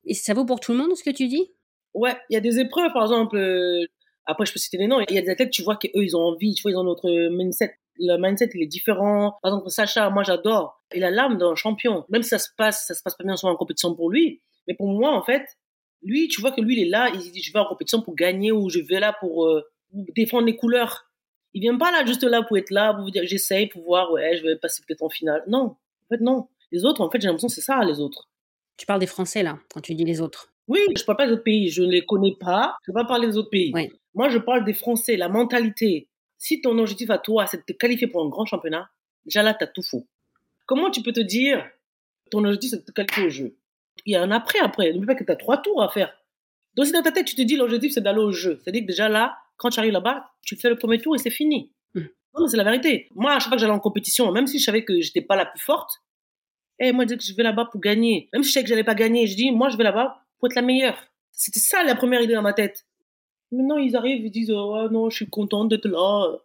Et 0.04 0.14
ça 0.14 0.34
vaut 0.34 0.44
pour 0.44 0.60
tout 0.60 0.72
le 0.72 0.78
monde 0.78 0.94
ce 0.96 1.02
que 1.02 1.10
tu 1.10 1.26
dis? 1.28 1.50
Ouais, 1.94 2.16
il 2.30 2.34
y 2.34 2.36
a 2.36 2.40
des 2.40 2.58
épreuves, 2.58 2.92
par 2.92 3.02
exemple. 3.02 3.36
euh, 3.36 3.86
après, 4.26 4.44
je 4.44 4.52
peux 4.52 4.58
citer 4.58 4.76
les 4.76 4.86
noms. 4.86 5.00
Il 5.08 5.14
y 5.14 5.18
a 5.18 5.22
des 5.22 5.30
athlètes, 5.30 5.50
tu 5.50 5.62
vois 5.62 5.76
qu'eux, 5.76 6.04
ils 6.04 6.14
ont 6.14 6.20
envie, 6.20 6.54
tu 6.54 6.62
vois, 6.62 6.70
ils 6.70 6.76
ont 6.76 6.84
notre 6.84 7.08
mindset. 7.30 7.74
Le 7.98 8.16
mindset, 8.18 8.50
il 8.54 8.62
est 8.62 8.66
différent. 8.66 9.38
Par 9.42 9.52
exemple, 9.52 9.70
Sacha, 9.70 10.10
moi, 10.10 10.22
j'adore. 10.22 10.82
Il 10.94 11.02
a 11.02 11.10
l'âme 11.10 11.38
d'un 11.38 11.54
champion. 11.54 12.04
Même 12.10 12.22
si 12.22 12.28
ça 12.28 12.38
se 12.38 12.50
passe, 12.56 12.86
ça 12.86 12.94
se 12.94 13.02
passe 13.02 13.16
pas 13.16 13.24
bien 13.24 13.36
souvent 13.36 13.54
en 13.54 13.56
compétition 13.56 13.94
pour 13.94 14.10
lui. 14.10 14.42
Mais 14.66 14.74
pour 14.74 14.88
moi, 14.88 15.12
en 15.16 15.22
fait, 15.22 15.46
lui, 16.02 16.28
tu 16.28 16.42
vois 16.42 16.52
que 16.52 16.60
lui, 16.60 16.76
il 16.78 16.86
est 16.86 16.90
là, 16.90 17.10
il 17.14 17.20
dit, 17.32 17.42
je 17.42 17.52
vais 17.52 17.58
en 17.58 17.64
compétition 17.66 18.02
pour 18.02 18.14
gagner 18.14 18.52
ou 18.52 18.68
je 18.68 18.80
vais 18.80 19.00
là 19.00 19.16
pour 19.18 19.46
euh, 19.46 19.62
défendre 20.14 20.46
les 20.46 20.56
couleurs. 20.56 21.07
Il 21.58 21.62
vient 21.62 21.76
pas 21.76 21.90
là 21.90 22.06
juste 22.06 22.22
là 22.22 22.44
pour 22.44 22.56
être 22.56 22.70
là, 22.70 22.94
pour 22.94 23.02
vous 23.02 23.10
dire, 23.10 23.24
j'essaye 23.26 23.66
pour 23.66 23.82
voir, 23.82 24.12
ouais, 24.12 24.36
je 24.36 24.44
vais 24.44 24.54
passer 24.54 24.80
peut-être 24.86 25.02
en 25.02 25.08
finale. 25.08 25.42
Non. 25.48 25.64
En 25.64 26.08
fait, 26.08 26.20
non. 26.20 26.46
Les 26.70 26.84
autres, 26.84 27.00
en 27.00 27.10
fait, 27.10 27.20
j'ai 27.20 27.26
l'impression 27.26 27.48
que 27.48 27.54
c'est 27.54 27.62
ça, 27.62 27.82
les 27.82 27.98
autres. 27.98 28.28
Tu 28.76 28.86
parles 28.86 29.00
des 29.00 29.08
Français, 29.08 29.42
là, 29.42 29.58
quand 29.74 29.80
tu 29.80 29.92
dis 29.96 30.04
les 30.04 30.20
autres. 30.20 30.52
Oui, 30.68 30.78
je 30.96 31.02
parle 31.02 31.16
pas 31.16 31.26
des 31.26 31.32
autres 31.32 31.42
pays, 31.42 31.68
je 31.68 31.82
ne 31.82 31.90
les 31.90 32.06
connais 32.06 32.36
pas, 32.38 32.76
je 32.86 32.92
ne 32.92 32.94
vais 32.94 33.02
pas 33.02 33.08
parler 33.08 33.26
des 33.26 33.36
autres 33.36 33.50
pays. 33.50 33.72
Moi, 34.14 34.28
je 34.28 34.38
parle 34.38 34.64
des 34.64 34.72
Français, 34.72 35.16
la 35.16 35.28
mentalité. 35.28 36.08
Si 36.36 36.60
ton 36.60 36.78
objectif 36.78 37.10
à 37.10 37.18
toi, 37.18 37.48
c'est 37.48 37.56
de 37.56 37.64
te 37.64 37.72
qualifier 37.72 38.06
pour 38.06 38.24
un 38.24 38.28
grand 38.28 38.44
championnat, 38.44 38.88
déjà 39.24 39.42
là, 39.42 39.52
tu 39.52 39.64
as 39.64 39.66
tout 39.66 39.82
faux. 39.82 40.06
Comment 40.64 40.92
tu 40.92 41.02
peux 41.02 41.12
te 41.12 41.18
dire, 41.18 41.68
ton 42.30 42.44
objectif, 42.44 42.70
c'est 42.70 42.76
de 42.76 42.84
te 42.84 42.92
qualifier 42.92 43.24
au 43.24 43.30
jeu? 43.30 43.56
Il 44.06 44.12
y 44.12 44.14
a 44.14 44.22
un 44.22 44.30
après, 44.30 44.60
après. 44.60 44.92
N'oublie 44.92 45.08
pas 45.08 45.16
que 45.16 45.24
tu 45.24 45.32
as 45.32 45.36
trois 45.36 45.60
tours 45.60 45.82
à 45.82 45.88
faire. 45.88 46.14
Donc, 46.76 46.86
si 46.86 46.92
dans 46.92 47.02
ta 47.02 47.10
tête, 47.10 47.26
tu 47.26 47.34
te 47.34 47.42
dis, 47.42 47.56
l'objectif, 47.56 47.94
c'est 47.94 48.00
d'aller 48.00 48.20
au 48.20 48.30
jeu, 48.30 48.60
c'est-à-dire 48.62 48.82
que 48.82 48.86
déjà 48.86 49.08
là, 49.08 49.36
quand 49.58 49.70
tu 49.70 49.78
arrives 49.78 49.92
là-bas, 49.92 50.30
tu 50.42 50.56
fais 50.56 50.70
le 50.70 50.76
premier 50.76 50.98
tour 50.98 51.14
et 51.14 51.18
c'est 51.18 51.30
fini. 51.30 51.72
Mm. 51.94 52.00
Non, 52.00 52.42
mais 52.42 52.48
c'est 52.48 52.56
la 52.56 52.64
vérité. 52.64 53.08
Moi, 53.14 53.32
à 53.32 53.38
chaque 53.38 53.48
fois 53.48 53.56
que 53.56 53.60
j'allais 53.60 53.72
en 53.72 53.80
compétition, 53.80 54.32
même 54.32 54.46
si 54.46 54.58
je 54.58 54.64
savais 54.64 54.84
que 54.84 54.98
j'étais 55.00 55.20
pas 55.20 55.36
la 55.36 55.44
plus 55.44 55.60
forte, 55.60 55.90
eh, 56.78 56.92
moi, 56.92 57.04
je 57.04 57.08
disais 57.08 57.18
que 57.18 57.24
je 57.24 57.36
vais 57.36 57.42
là-bas 57.42 57.66
pour 57.70 57.80
gagner. 57.80 58.28
Même 58.32 58.42
si 58.42 58.50
je 58.50 58.54
savais 58.54 58.64
que 58.64 58.70
j'allais 58.70 58.84
pas 58.84 58.94
gagner, 58.94 59.26
je 59.26 59.36
dis, 59.36 59.50
moi, 59.50 59.68
je 59.68 59.76
vais 59.76 59.84
là-bas 59.84 60.24
pour 60.38 60.48
être 60.48 60.54
la 60.54 60.62
meilleure. 60.62 60.96
C'était 61.32 61.60
ça 61.60 61.82
la 61.82 61.94
première 61.94 62.22
idée 62.22 62.34
dans 62.34 62.42
ma 62.42 62.52
tête. 62.52 62.86
Maintenant, 63.50 63.78
ils 63.78 63.96
arrivent, 63.96 64.24
ils 64.24 64.30
disent, 64.30 64.50
oh 64.50 64.88
non, 64.90 65.10
je 65.10 65.16
suis 65.16 65.30
contente 65.30 65.68
d'être 65.68 65.88
là. 65.88 66.38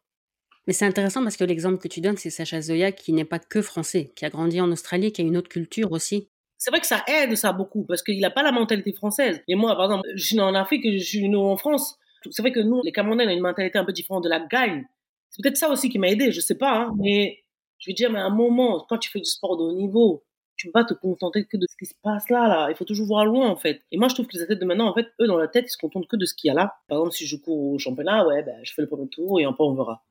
Mais 0.65 0.73
c'est 0.73 0.85
intéressant 0.85 1.21
parce 1.21 1.35
que 1.35 1.43
l'exemple 1.43 1.77
que 1.77 1.87
tu 1.87 1.99
donnes, 1.99 2.17
c'est 2.17 2.29
Sacha 2.29 2.61
Zoya 2.61 2.91
qui 2.91 3.11
n'est 3.11 3.25
pas 3.25 3.39
que 3.39 3.61
français, 3.61 4.11
qui 4.15 4.25
a 4.25 4.29
grandi 4.29 4.61
en 4.61 4.71
Australie, 4.71 5.11
qui 5.11 5.21
a 5.21 5.25
une 5.25 5.35
autre 5.35 5.49
culture 5.49 5.91
aussi. 5.91 6.29
C'est 6.57 6.71
vrai 6.71 6.79
que 6.79 6.87
ça 6.87 7.03
aide, 7.07 7.35
ça, 7.35 7.51
beaucoup, 7.51 7.83
parce 7.83 8.01
qu'il 8.01 8.21
n'a 8.21 8.29
pas 8.29 8.43
la 8.43 8.53
mentalité 8.53 8.93
française. 8.93 9.41
Et 9.49 9.55
moi, 9.55 9.75
par 9.75 9.85
exemple, 9.85 10.07
je 10.15 10.25
suis 10.25 10.39
en 10.39 10.55
Afrique, 10.55 10.85
je 10.89 11.03
suis 11.03 11.35
en 11.35 11.57
France. 11.57 11.99
C'est 12.31 12.41
vrai 12.41 12.51
que 12.51 12.59
nous, 12.59 12.81
les 12.83 12.91
Camerounais, 12.91 13.25
on 13.25 13.29
a 13.29 13.33
une 13.33 13.39
mentalité 13.39 13.77
un 13.77 13.85
peu 13.85 13.93
différente 13.93 14.23
de 14.23 14.29
la 14.29 14.39
gagne. 14.39 14.85
C'est 15.29 15.41
peut-être 15.41 15.57
ça 15.57 15.69
aussi 15.69 15.89
qui 15.89 15.99
m'a 15.99 16.09
aidé, 16.09 16.31
je 16.31 16.41
sais 16.41 16.57
pas, 16.57 16.83
hein, 16.83 16.93
mais 16.99 17.39
je 17.79 17.89
veux 17.89 17.95
dire, 17.95 18.11
mais 18.11 18.19
à 18.19 18.25
un 18.25 18.29
moment, 18.29 18.85
quand 18.87 18.97
tu 18.97 19.09
fais 19.09 19.19
du 19.19 19.25
sport 19.25 19.57
de 19.57 19.63
haut 19.63 19.73
niveau, 19.73 20.23
tu 20.55 20.67
peux 20.67 20.71
pas 20.71 20.85
te 20.85 20.93
contenter 20.93 21.45
que 21.45 21.57
de 21.57 21.65
ce 21.69 21.75
qui 21.75 21.85
se 21.85 21.95
passe 22.01 22.29
là, 22.29 22.47
là. 22.47 22.67
Il 22.69 22.75
faut 22.75 22.85
toujours 22.85 23.07
voir 23.07 23.25
loin, 23.25 23.49
en 23.49 23.55
fait. 23.55 23.81
Et 23.91 23.97
moi, 23.97 24.07
je 24.07 24.13
trouve 24.13 24.27
que 24.27 24.37
les 24.37 24.43
athlètes 24.43 24.59
de 24.59 24.65
maintenant, 24.65 24.87
en 24.87 24.93
fait, 24.93 25.07
eux, 25.19 25.27
dans 25.27 25.37
la 25.37 25.47
tête, 25.47 25.65
ils 25.67 25.71
se 25.71 25.77
contentent 25.77 26.07
que 26.07 26.15
de 26.15 26.25
ce 26.25 26.33
qu'il 26.33 26.47
y 26.47 26.51
a 26.51 26.53
là. 26.53 26.75
Par 26.87 26.99
exemple, 26.99 27.15
si 27.15 27.25
je 27.25 27.35
cours 27.35 27.73
au 27.73 27.79
championnat, 27.79 28.25
ouais, 28.27 28.43
ben, 28.43 28.55
je 28.63 28.73
fais 28.73 28.81
le 28.81 28.87
premier 28.87 29.07
tour 29.07 29.39
et 29.39 29.45
après, 29.45 29.63
on 29.63 29.73
verra. 29.73 30.03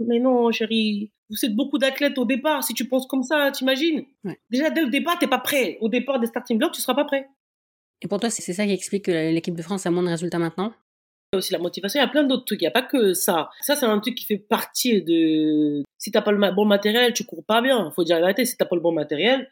Mais 0.00 0.20
non, 0.20 0.52
chérie, 0.52 1.10
vous 1.28 1.44
êtes 1.44 1.54
beaucoup 1.54 1.78
d'athlètes 1.78 2.16
au 2.18 2.24
départ. 2.24 2.62
Si 2.62 2.72
tu 2.72 2.88
penses 2.88 3.06
comme 3.06 3.24
ça, 3.24 3.50
t'imagines? 3.50 4.04
Ouais. 4.24 4.38
Déjà, 4.48 4.70
dès 4.70 4.82
le 4.82 4.90
départ, 4.90 5.18
t'es 5.18 5.26
pas 5.26 5.38
prêt. 5.38 5.76
Au 5.80 5.88
départ 5.88 6.20
des 6.20 6.28
starting 6.28 6.56
blocks, 6.56 6.72
tu 6.72 6.80
seras 6.80 6.94
pas 6.94 7.04
prêt. 7.04 7.28
Et 8.00 8.06
pour 8.06 8.20
toi, 8.20 8.30
c'est 8.30 8.42
c'est 8.42 8.52
ça 8.52 8.64
qui 8.64 8.72
explique 8.72 9.06
que 9.06 9.32
l'équipe 9.32 9.56
de 9.56 9.62
France 9.62 9.86
a 9.86 9.90
moins 9.90 10.04
de 10.04 10.08
résultats 10.08 10.38
maintenant? 10.38 10.72
Il 11.30 11.36
y 11.36 11.36
a 11.36 11.38
aussi 11.40 11.52
la 11.52 11.58
motivation, 11.58 12.00
il 12.00 12.04
y 12.04 12.06
a 12.06 12.08
plein 12.08 12.24
d'autres 12.24 12.46
trucs, 12.46 12.62
il 12.62 12.64
n'y 12.64 12.68
a 12.68 12.70
pas 12.70 12.80
que 12.80 13.12
ça. 13.12 13.50
Ça, 13.60 13.76
c'est 13.76 13.84
un 13.84 13.98
truc 14.00 14.14
qui 14.14 14.24
fait 14.24 14.38
partie 14.38 15.02
de... 15.02 15.82
Si 15.98 16.10
t'as 16.10 16.22
pas 16.22 16.32
le 16.32 16.52
bon 16.52 16.64
matériel, 16.64 17.12
tu 17.12 17.24
cours 17.24 17.44
pas 17.44 17.60
bien. 17.60 17.90
Faut 17.90 18.02
dire 18.02 18.16
la 18.16 18.22
vérité, 18.22 18.46
si 18.46 18.56
t'as 18.56 18.64
pas 18.64 18.76
le 18.76 18.80
bon 18.80 18.92
matériel, 18.92 19.50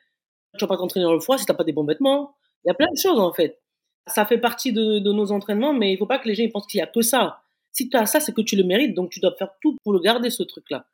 tu 0.57 0.65
vas 0.65 0.69
pas 0.69 0.79
t'entraîner 0.79 1.05
dans 1.05 1.13
le 1.13 1.21
froid 1.21 1.37
si 1.37 1.45
t'as 1.45 1.53
pas 1.53 1.65
des 1.65 1.75
bons 1.75 1.85
vêtements. 1.85 2.35
Il 2.65 2.69
y 2.69 2.71
a 2.71 2.75
plein 2.75 2.91
de 2.91 2.97
choses, 2.99 3.21
en 3.21 3.31
fait. 3.35 3.61
Ça 4.07 4.25
fait 4.25 4.39
partie 4.39 4.73
de, 4.73 5.01
nos 5.01 5.33
entraînements, 5.33 5.75
mais 5.75 5.93
il 5.93 5.99
faut 5.99 6.07
pas 6.07 6.19
que 6.19 6.29
les 6.29 6.35
gens 6.35 6.49
pensent 6.49 6.67
qu'il 6.67 6.79
y 6.79 6.83
a 6.83 6.87
que 6.87 7.03
ça. 7.03 7.43
Si 7.73 7.91
tu 7.91 7.97
as 7.99 8.07
ça, 8.07 8.21
c'est 8.21 8.33
que 8.33 8.41
tu 8.41 8.57
le 8.57 8.65
mérites, 8.65 8.95
donc 8.95 9.11
tu 9.11 9.21
dois 9.21 9.35
faire 9.39 9.51
tout 9.61 9.77
pour 9.85 9.93
le 9.93 10.01
garder, 10.01 10.31
ce 10.31 10.45
truc-là. 10.45 10.87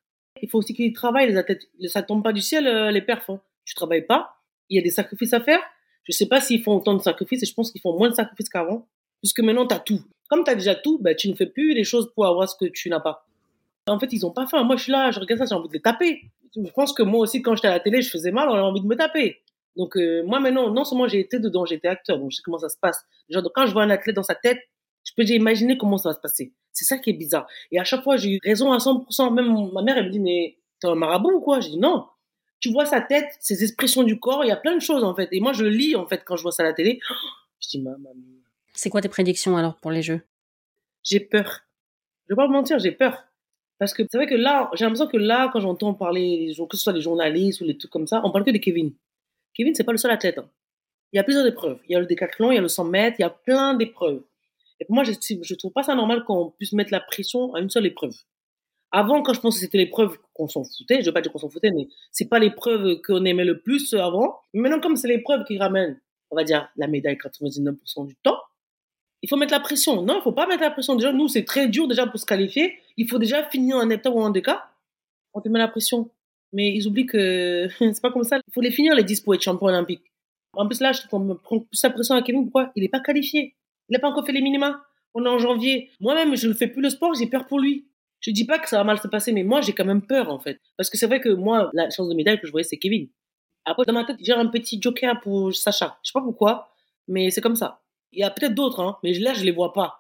Il 0.42 0.50
faut 0.50 0.58
aussi 0.58 0.74
qu'ils 0.74 0.92
travaillent, 0.92 1.28
les 1.28 1.36
athlètes. 1.36 1.62
Ça 1.86 2.02
tombe 2.02 2.24
pas 2.24 2.32
du 2.32 2.40
ciel, 2.40 2.66
euh, 2.66 2.90
les 2.90 3.02
perfs. 3.02 3.30
Hein. 3.30 3.40
Tu 3.64 3.76
travailles 3.76 4.06
pas, 4.06 4.34
il 4.68 4.76
y 4.76 4.80
a 4.80 4.82
des 4.82 4.90
sacrifices 4.90 5.32
à 5.32 5.40
faire. 5.40 5.60
Je 6.02 6.12
sais 6.12 6.26
pas 6.26 6.40
s'ils 6.40 6.60
font 6.64 6.74
autant 6.74 6.94
de 6.94 7.02
sacrifices, 7.02 7.44
et 7.44 7.46
je 7.46 7.54
pense 7.54 7.70
qu'ils 7.70 7.80
font 7.80 7.96
moins 7.96 8.08
de 8.08 8.14
sacrifices 8.14 8.48
qu'avant, 8.48 8.88
puisque 9.22 9.40
maintenant, 9.40 9.66
tu 9.66 9.74
as 9.74 9.78
tout. 9.78 10.00
Comme 10.28 10.44
tu 10.44 10.50
as 10.50 10.54
déjà 10.54 10.74
tout, 10.74 10.98
ben, 10.98 11.14
tu 11.14 11.28
ne 11.28 11.34
fais 11.34 11.46
plus 11.46 11.74
les 11.74 11.84
choses 11.84 12.10
pour 12.14 12.26
avoir 12.26 12.48
ce 12.48 12.56
que 12.56 12.66
tu 12.66 12.90
n'as 12.90 13.00
pas. 13.00 13.26
En 13.86 13.98
fait, 13.98 14.12
ils 14.12 14.24
ont 14.26 14.30
pas 14.30 14.46
faim. 14.46 14.62
Moi, 14.64 14.76
je 14.76 14.84
suis 14.84 14.92
là, 14.92 15.10
je 15.10 15.20
regarde 15.20 15.40
ça, 15.40 15.46
j'ai 15.46 15.54
envie 15.54 15.68
de 15.68 15.72
les 15.72 15.82
taper. 15.82 16.22
Je 16.54 16.70
pense 16.72 16.92
que 16.92 17.02
moi 17.02 17.20
aussi, 17.20 17.42
quand 17.42 17.54
j'étais 17.54 17.68
à 17.68 17.72
la 17.72 17.80
télé, 17.80 18.02
je 18.02 18.10
faisais 18.10 18.30
mal, 18.30 18.48
on 18.48 18.52
avait 18.52 18.62
envie 18.62 18.80
de 18.80 18.86
me 18.86 18.96
taper. 18.96 19.40
Donc, 19.76 19.96
euh, 19.96 20.22
moi, 20.24 20.38
maintenant, 20.38 20.70
non 20.70 20.84
seulement 20.84 21.08
j'ai 21.08 21.20
été 21.20 21.38
dedans, 21.38 21.64
j'ai 21.64 21.76
été 21.76 21.88
acteur, 21.88 22.18
donc 22.18 22.30
je 22.30 22.36
sais 22.36 22.42
comment 22.44 22.58
ça 22.58 22.68
se 22.68 22.76
passe. 22.78 23.04
Genre, 23.30 23.42
quand 23.54 23.66
je 23.66 23.72
vois 23.72 23.82
un 23.82 23.90
athlète 23.90 24.16
dans 24.16 24.22
sa 24.22 24.34
tête, 24.34 24.58
je 25.04 25.12
peux 25.16 25.22
déjà 25.22 25.34
imaginer 25.34 25.78
comment 25.78 25.98
ça 25.98 26.10
va 26.10 26.14
se 26.14 26.20
passer. 26.20 26.52
C'est 26.72 26.84
ça 26.84 26.98
qui 26.98 27.10
est 27.10 27.14
bizarre. 27.14 27.46
Et 27.70 27.78
à 27.78 27.84
chaque 27.84 28.02
fois, 28.02 28.16
j'ai 28.16 28.34
eu 28.34 28.38
raison 28.42 28.72
à 28.72 28.78
100%. 28.78 29.32
Même 29.32 29.70
ma 29.72 29.82
mère, 29.82 29.96
elle 29.96 30.06
me 30.06 30.10
dit, 30.10 30.20
mais 30.20 30.56
t'es 30.80 30.88
un 30.88 30.94
marabout 30.94 31.32
ou 31.32 31.40
quoi? 31.40 31.60
Je 31.60 31.68
dis 31.70 31.78
non. 31.78 32.06
Tu 32.60 32.70
vois 32.70 32.86
sa 32.86 33.00
tête, 33.00 33.28
ses 33.40 33.64
expressions 33.64 34.04
du 34.04 34.20
corps, 34.20 34.44
il 34.44 34.48
y 34.48 34.52
a 34.52 34.56
plein 34.56 34.74
de 34.74 34.80
choses, 34.80 35.04
en 35.04 35.14
fait. 35.14 35.28
Et 35.32 35.40
moi, 35.40 35.52
je 35.52 35.64
lis, 35.64 35.96
en 35.96 36.06
fait, 36.06 36.22
quand 36.24 36.36
je 36.36 36.42
vois 36.42 36.52
ça 36.52 36.62
à 36.62 36.66
la 36.66 36.72
télé. 36.72 37.00
Je 37.60 37.68
dis, 37.68 37.80
maman, 37.80 38.10
C'est 38.74 38.90
quoi 38.90 39.00
tes 39.00 39.08
prédictions 39.08 39.56
alors 39.56 39.76
pour 39.76 39.90
les 39.90 40.02
Jeux? 40.02 40.22
J'ai 41.02 41.20
peur. 41.20 41.60
Je 42.28 42.34
vais 42.34 42.36
pas 42.36 42.46
vous 42.46 42.52
mentir, 42.52 42.78
j'ai 42.78 42.92
peur. 42.92 43.24
Parce 43.78 43.92
que 43.94 44.02
c'est 44.10 44.16
vrai 44.16 44.26
que 44.26 44.34
là, 44.34 44.70
j'ai 44.74 44.84
l'impression 44.84 45.08
que 45.08 45.16
là, 45.16 45.50
quand 45.52 45.60
j'entends 45.60 45.94
parler, 45.94 46.52
que 46.70 46.76
ce 46.76 46.82
soit 46.82 46.92
les 46.92 47.00
journalistes 47.00 47.60
ou 47.60 47.64
les 47.64 47.76
trucs 47.76 47.90
comme 47.90 48.06
ça, 48.06 48.20
on 48.24 48.30
parle 48.30 48.44
que 48.44 48.50
de 48.52 48.58
Kevin. 48.58 48.92
Kevin, 49.54 49.74
c'est 49.74 49.84
pas 49.84 49.92
le 49.92 49.98
seul 49.98 50.10
athlète. 50.12 50.38
hein. 50.38 50.48
Il 51.12 51.16
y 51.16 51.20
a 51.20 51.24
plusieurs 51.24 51.46
épreuves. 51.46 51.80
Il 51.88 51.92
y 51.92 51.96
a 51.96 52.00
le 52.00 52.06
décathlon, 52.06 52.52
il 52.52 52.54
y 52.54 52.58
a 52.58 52.60
le 52.62 52.68
100 52.68 52.84
mètres, 52.84 53.16
il 53.18 53.22
y 53.22 53.24
a 53.24 53.30
plein 53.30 53.74
d'épreuves. 53.74 54.22
Et 54.80 54.84
pour 54.84 54.94
moi, 54.94 55.04
je, 55.04 55.12
je 55.42 55.54
trouve 55.54 55.72
pas 55.72 55.82
ça 55.82 55.94
normal 55.94 56.24
qu'on 56.24 56.50
puisse 56.52 56.72
mettre 56.72 56.92
la 56.92 57.00
pression 57.00 57.52
à 57.54 57.60
une 57.60 57.70
seule 57.70 57.86
épreuve. 57.86 58.14
Avant, 58.92 59.22
quand 59.22 59.34
je 59.34 59.40
pensais 59.40 59.58
que 59.58 59.64
c'était 59.66 59.78
l'épreuve 59.78 60.18
qu'on 60.34 60.48
s'en 60.48 60.64
foutait, 60.64 61.00
je 61.00 61.06
veux 61.06 61.12
pas 61.12 61.20
dire 61.20 61.32
qu'on 61.32 61.38
s'en 61.38 61.48
foutait, 61.50 61.70
mais 61.70 61.88
c'est 62.10 62.28
pas 62.28 62.38
l'épreuve 62.38 63.00
qu'on 63.02 63.24
aimait 63.24 63.44
le 63.44 63.60
plus 63.60 63.92
avant. 63.94 64.40
Mais 64.54 64.60
maintenant, 64.60 64.80
comme 64.80 64.96
c'est 64.96 65.08
l'épreuve 65.08 65.44
qui 65.44 65.58
ramène, 65.58 66.00
on 66.30 66.36
va 66.36 66.44
dire, 66.44 66.68
la 66.76 66.86
médaille 66.86 67.16
99% 67.16 68.06
du 68.06 68.14
temps, 68.16 68.38
il 69.22 69.28
faut 69.28 69.36
mettre 69.36 69.52
la 69.52 69.60
pression. 69.60 70.02
Non, 70.02 70.18
il 70.18 70.22
faut 70.22 70.32
pas 70.32 70.46
mettre 70.46 70.62
la 70.62 70.70
pression. 70.70 70.96
Déjà, 70.96 71.12
nous, 71.12 71.28
c'est 71.28 71.44
très 71.44 71.68
dur 71.68 71.86
déjà 71.86 72.06
pour 72.06 72.18
se 72.18 72.26
qualifier. 72.26 72.78
Il 72.96 73.08
faut 73.08 73.18
déjà 73.18 73.44
finir 73.44 73.76
en 73.76 73.88
heptade 73.88 74.12
ou 74.12 74.20
en 74.20 74.30
déca. 74.30 74.68
On 75.32 75.40
te 75.40 75.48
met 75.48 75.60
la 75.60 75.68
pression. 75.68 76.10
Mais 76.52 76.74
ils 76.74 76.86
oublient 76.86 77.06
que 77.06 77.68
c'est 77.78 78.02
pas 78.02 78.10
comme 78.10 78.24
ça. 78.24 78.38
Il 78.46 78.52
faut 78.52 78.60
les 78.60 78.72
finir, 78.72 78.94
les 78.94 79.04
10 79.04 79.20
pour 79.20 79.34
être 79.34 79.42
champion 79.42 79.68
olympique. 79.68 80.02
En 80.54 80.66
plus, 80.66 80.80
là, 80.80 80.92
je 80.92 81.06
prend 81.06 81.20
plus 81.20 81.82
la 81.82 81.90
pression 81.90 82.14
à 82.16 82.22
Kevin. 82.22 82.42
Pourquoi? 82.42 82.72
Il 82.74 82.82
n'est 82.82 82.88
pas 82.88 83.00
qualifié. 83.00 83.54
Il 83.88 83.94
n'a 83.94 84.00
pas 84.00 84.08
encore 84.08 84.26
fait 84.26 84.32
les 84.32 84.42
minima. 84.42 84.82
On 85.14 85.24
est 85.24 85.28
en 85.28 85.38
janvier. 85.38 85.90
Moi-même, 86.00 86.36
je 86.36 86.48
ne 86.48 86.54
fais 86.54 86.66
plus 86.66 86.82
le 86.82 86.90
sport, 86.90 87.14
j'ai 87.14 87.26
peur 87.26 87.46
pour 87.46 87.60
lui. 87.60 87.86
Je 88.20 88.30
dis 88.30 88.44
pas 88.44 88.58
que 88.58 88.68
ça 88.68 88.78
va 88.78 88.84
mal 88.84 88.98
se 88.98 89.08
passer, 89.08 89.32
mais 89.32 89.42
moi, 89.44 89.60
j'ai 89.60 89.72
quand 89.72 89.84
même 89.84 90.02
peur, 90.02 90.30
en 90.30 90.38
fait. 90.38 90.60
Parce 90.76 90.90
que 90.90 90.96
c'est 90.96 91.06
vrai 91.06 91.20
que 91.20 91.28
moi, 91.28 91.70
la 91.74 91.90
chance 91.90 92.08
de 92.08 92.14
médaille 92.14 92.40
que 92.40 92.46
je 92.46 92.52
voyais, 92.52 92.64
c'est 92.64 92.78
Kevin. 92.78 93.08
Après, 93.64 93.84
dans 93.84 93.92
ma 93.92 94.04
tête, 94.04 94.16
j'ai 94.20 94.32
un 94.32 94.46
petit 94.46 94.80
joker 94.80 95.20
pour 95.20 95.54
Sacha. 95.54 95.98
Je 96.02 96.10
sais 96.10 96.12
pas 96.14 96.22
pourquoi, 96.22 96.72
mais 97.08 97.30
c'est 97.30 97.40
comme 97.40 97.56
ça. 97.56 97.82
Il 98.12 98.20
y 98.20 98.24
a 98.24 98.30
peut-être 98.30 98.54
d'autres, 98.54 98.80
hein, 98.80 98.96
mais 99.02 99.12
là, 99.14 99.32
je 99.34 99.44
les 99.44 99.52
vois 99.52 99.72
pas. 99.72 99.98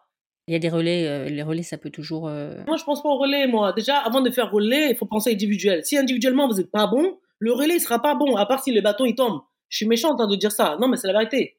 Il 0.48 0.52
y 0.52 0.56
a 0.56 0.58
des 0.58 0.68
relais, 0.68 1.06
euh, 1.06 1.28
les 1.28 1.42
relais, 1.42 1.62
ça 1.62 1.78
peut 1.78 1.90
toujours. 1.90 2.28
euh, 2.28 2.62
Moi, 2.66 2.76
je 2.76 2.84
pense 2.84 3.02
pas 3.02 3.08
au 3.08 3.16
relais, 3.18 3.46
moi. 3.46 3.72
Déjà, 3.72 3.98
avant 3.98 4.20
de 4.20 4.30
faire 4.30 4.50
relais, 4.50 4.90
il 4.90 4.96
faut 4.96 5.06
penser 5.06 5.32
individuel. 5.32 5.84
Si 5.84 5.96
individuellement, 5.96 6.48
vous 6.48 6.60
êtes 6.60 6.70
pas 6.70 6.86
bon, 6.86 7.18
le 7.38 7.52
relais, 7.52 7.76
il 7.76 7.80
sera 7.80 8.00
pas 8.02 8.14
bon, 8.14 8.36
à 8.36 8.44
part 8.46 8.62
si 8.62 8.72
le 8.72 8.80
bâton, 8.80 9.04
il 9.04 9.14
tombe. 9.14 9.40
Je 9.68 9.76
suis 9.78 9.86
méchante 9.86 10.20
hein, 10.20 10.26
de 10.26 10.36
dire 10.36 10.52
ça. 10.52 10.76
Non, 10.80 10.88
mais 10.88 10.96
c'est 10.96 11.06
la 11.06 11.12
vérité. 11.12 11.58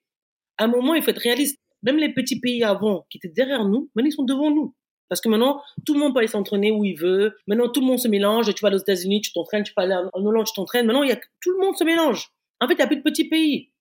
À 0.58 0.66
un 0.66 0.68
moment, 0.68 0.94
il 0.96 1.02
faut 1.02 1.12
être 1.12 1.18
réaliste. 1.22 1.60
Même 1.82 1.98
les 1.98 2.14
petits 2.14 2.40
pays 2.40 2.64
avant, 2.64 3.06
qui 3.10 3.18
étaient 3.18 3.28
derrière 3.34 3.66
nous, 3.66 3.90
maintenant, 3.96 4.10
ils 4.10 4.14
sont 4.14 4.24
devant 4.24 4.52
nous. 4.52 4.76
Parce 5.10 5.20
que 5.22 5.30
maintenant, 5.30 5.62
tout 5.86 5.94
le 5.94 6.00
monde 6.00 6.14
peut 6.14 6.20
aller 6.20 6.28
s'entraîner 6.28 6.72
où 6.72 6.84
il 6.86 6.96
veut. 6.96 7.36
Maintenant, 7.48 7.70
tout 7.70 7.82
le 7.82 7.86
monde 7.88 8.00
se 8.00 8.08
mélange. 8.08 8.54
Tu 8.54 8.62
vas 8.66 8.74
aux 8.74 8.78
États-Unis, 8.78 9.22
tu 9.22 9.32
t'entraînes. 9.34 9.64
Tu 9.64 9.74
peux 9.74 9.82
aller 9.84 9.96
en 10.14 10.26
Hollande, 10.26 10.46
tu 10.46 10.54
t'entraînes. 10.54 10.86
Maintenant, 10.86 11.04
il 11.04 11.10
y 11.10 11.12
a, 11.12 11.18
tout 11.42 11.52
le 11.52 11.66
monde 11.66 11.76
se 11.78 11.84
mélange. 11.84 12.30
En 12.62 12.68
fait, 12.68 12.74
il 12.74 12.78
n'y 12.78 12.84
a 12.84 12.88
plus 12.88 12.98
de 12.98 13.02
petits 13.02 13.28
pays. 13.28 13.72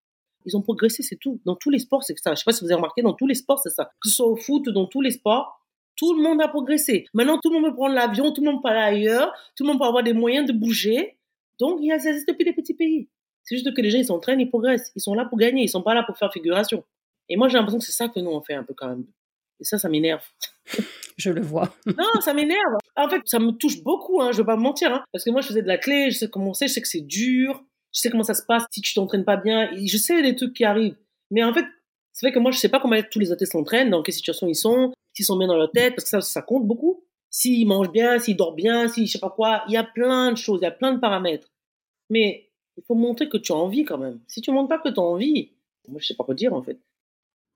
Ils 0.46 0.56
ont 0.56 0.62
progressé, 0.62 1.02
c'est 1.02 1.16
tout. 1.16 1.40
Dans 1.44 1.56
tous 1.56 1.70
les 1.70 1.78
sports, 1.78 2.02
c'est 2.02 2.18
ça. 2.18 2.34
Je 2.34 2.40
sais 2.40 2.44
pas 2.44 2.52
si 2.52 2.60
vous 2.60 2.66
avez 2.66 2.76
remarqué, 2.76 3.02
dans 3.02 3.14
tous 3.14 3.26
les 3.26 3.34
sports, 3.34 3.58
c'est 3.58 3.70
ça. 3.70 3.90
Que 4.02 4.08
ce 4.08 4.16
soit 4.16 4.26
au 4.26 4.36
foot, 4.36 4.68
dans 4.68 4.86
tous 4.86 5.00
les 5.00 5.10
sports, 5.10 5.60
tout 5.96 6.14
le 6.14 6.22
monde 6.22 6.40
a 6.40 6.48
progressé. 6.48 7.06
Maintenant, 7.14 7.38
tout 7.38 7.50
le 7.50 7.60
monde 7.60 7.70
peut 7.70 7.76
prendre 7.76 7.94
l'avion, 7.94 8.32
tout 8.32 8.42
le 8.42 8.50
monde 8.50 8.62
peut 8.62 8.68
aller 8.68 8.98
ailleurs, 8.98 9.32
tout 9.56 9.64
le 9.64 9.68
monde 9.68 9.78
peut 9.78 9.86
avoir 9.86 10.02
des 10.02 10.12
moyens 10.12 10.46
de 10.46 10.52
bouger. 10.52 11.18
Donc, 11.58 11.78
il 11.80 11.88
y 11.88 11.92
a, 11.92 11.98
ça 11.98 12.10
existe 12.10 12.28
depuis 12.28 12.44
les 12.44 12.52
petits 12.52 12.74
pays. 12.74 13.08
C'est 13.44 13.56
juste 13.56 13.74
que 13.74 13.80
les 13.80 13.90
gens, 13.90 13.98
ils 13.98 14.06
s'entraînent, 14.06 14.40
ils 14.40 14.48
progressent. 14.48 14.92
Ils 14.94 15.00
sont 15.02 15.14
là 15.14 15.24
pour 15.24 15.38
gagner, 15.38 15.62
ils 15.62 15.68
sont 15.68 15.82
pas 15.82 15.94
là 15.94 16.02
pour 16.02 16.16
faire 16.16 16.32
figuration. 16.32 16.84
Et 17.28 17.36
moi, 17.36 17.48
j'ai 17.48 17.58
l'impression 17.58 17.78
que 17.78 17.84
c'est 17.84 17.92
ça 17.92 18.08
que 18.08 18.20
nous, 18.20 18.30
on 18.30 18.42
fait 18.42 18.54
un 18.54 18.64
peu 18.64 18.74
quand 18.74 18.88
même. 18.88 19.04
Et 19.60 19.64
ça, 19.64 19.78
ça 19.78 19.88
m'énerve. 19.88 20.24
Je 21.16 21.30
le 21.30 21.40
vois. 21.40 21.74
Non, 21.86 22.20
ça 22.20 22.34
m'énerve. 22.34 22.78
En 22.96 23.08
fait, 23.08 23.20
ça 23.26 23.38
me 23.38 23.52
touche 23.52 23.82
beaucoup, 23.82 24.20
hein, 24.20 24.32
je 24.32 24.38
vais 24.38 24.46
pas 24.46 24.56
me 24.56 24.62
mentir. 24.62 24.92
Hein, 24.92 25.04
parce 25.12 25.24
que 25.24 25.30
moi, 25.30 25.40
je 25.40 25.48
faisais 25.48 25.62
de 25.62 25.68
la 25.68 25.78
clé, 25.78 26.10
je 26.10 26.18
sais 26.18 26.28
comment 26.28 26.54
c'est, 26.54 26.68
je 26.68 26.72
sais 26.74 26.82
que 26.82 26.88
c'est 26.88 27.00
dur, 27.00 27.64
je 27.92 28.00
sais 28.00 28.10
comment 28.10 28.22
ça 28.22 28.34
se 28.34 28.44
passe 28.44 28.64
si 28.70 28.80
tu 28.80 28.94
t'entraînes 28.94 29.24
pas 29.24 29.36
bien, 29.36 29.70
et 29.72 29.86
je 29.86 29.96
sais 29.96 30.20
les 30.22 30.34
trucs 30.34 30.54
qui 30.54 30.64
arrivent. 30.64 30.96
Mais 31.30 31.44
en 31.44 31.52
fait, 31.52 31.64
c'est 32.12 32.26
vrai 32.26 32.32
que 32.32 32.38
moi, 32.38 32.50
je 32.50 32.58
sais 32.58 32.68
pas 32.68 32.80
comment 32.80 32.96
tous 33.10 33.18
les 33.18 33.32
athlètes 33.32 33.50
s'entraînent, 33.50 33.90
dans 33.90 34.02
quelle 34.02 34.14
situation 34.14 34.48
ils 34.48 34.54
sont, 34.54 34.92
s'ils 35.14 35.24
sont 35.24 35.36
bien 35.36 35.48
dans 35.48 35.56
leur 35.56 35.70
tête, 35.70 35.94
parce 35.94 36.04
que 36.04 36.10
ça, 36.10 36.20
ça 36.20 36.42
compte 36.42 36.66
beaucoup. 36.66 37.04
S'ils 37.30 37.66
mangent 37.66 37.92
bien, 37.92 38.18
s'ils 38.18 38.36
dorment 38.36 38.56
bien, 38.56 38.88
si 38.88 39.06
je 39.06 39.12
sais 39.12 39.18
pas 39.18 39.30
quoi, 39.30 39.64
il 39.68 39.72
y 39.72 39.76
a 39.78 39.84
plein 39.84 40.32
de 40.32 40.36
choses, 40.36 40.60
il 40.60 40.64
y 40.64 40.68
a 40.68 40.72
plein 40.72 40.92
de 40.92 41.00
paramètres. 41.00 41.48
Mais 42.10 42.50
il 42.76 42.82
faut 42.86 42.94
montrer 42.94 43.28
que 43.28 43.38
tu 43.38 43.52
as 43.52 43.56
envie 43.56 43.84
quand 43.84 43.98
même. 43.98 44.20
Si 44.26 44.42
tu 44.42 44.50
montres 44.50 44.68
pas 44.68 44.78
que 44.78 44.90
tu 44.90 45.00
as 45.00 45.02
envie, 45.02 45.52
moi, 45.88 45.98
je 46.00 46.06
sais 46.06 46.14
pas 46.14 46.24
quoi 46.24 46.34
dire 46.34 46.52
en 46.52 46.62
fait. 46.62 46.78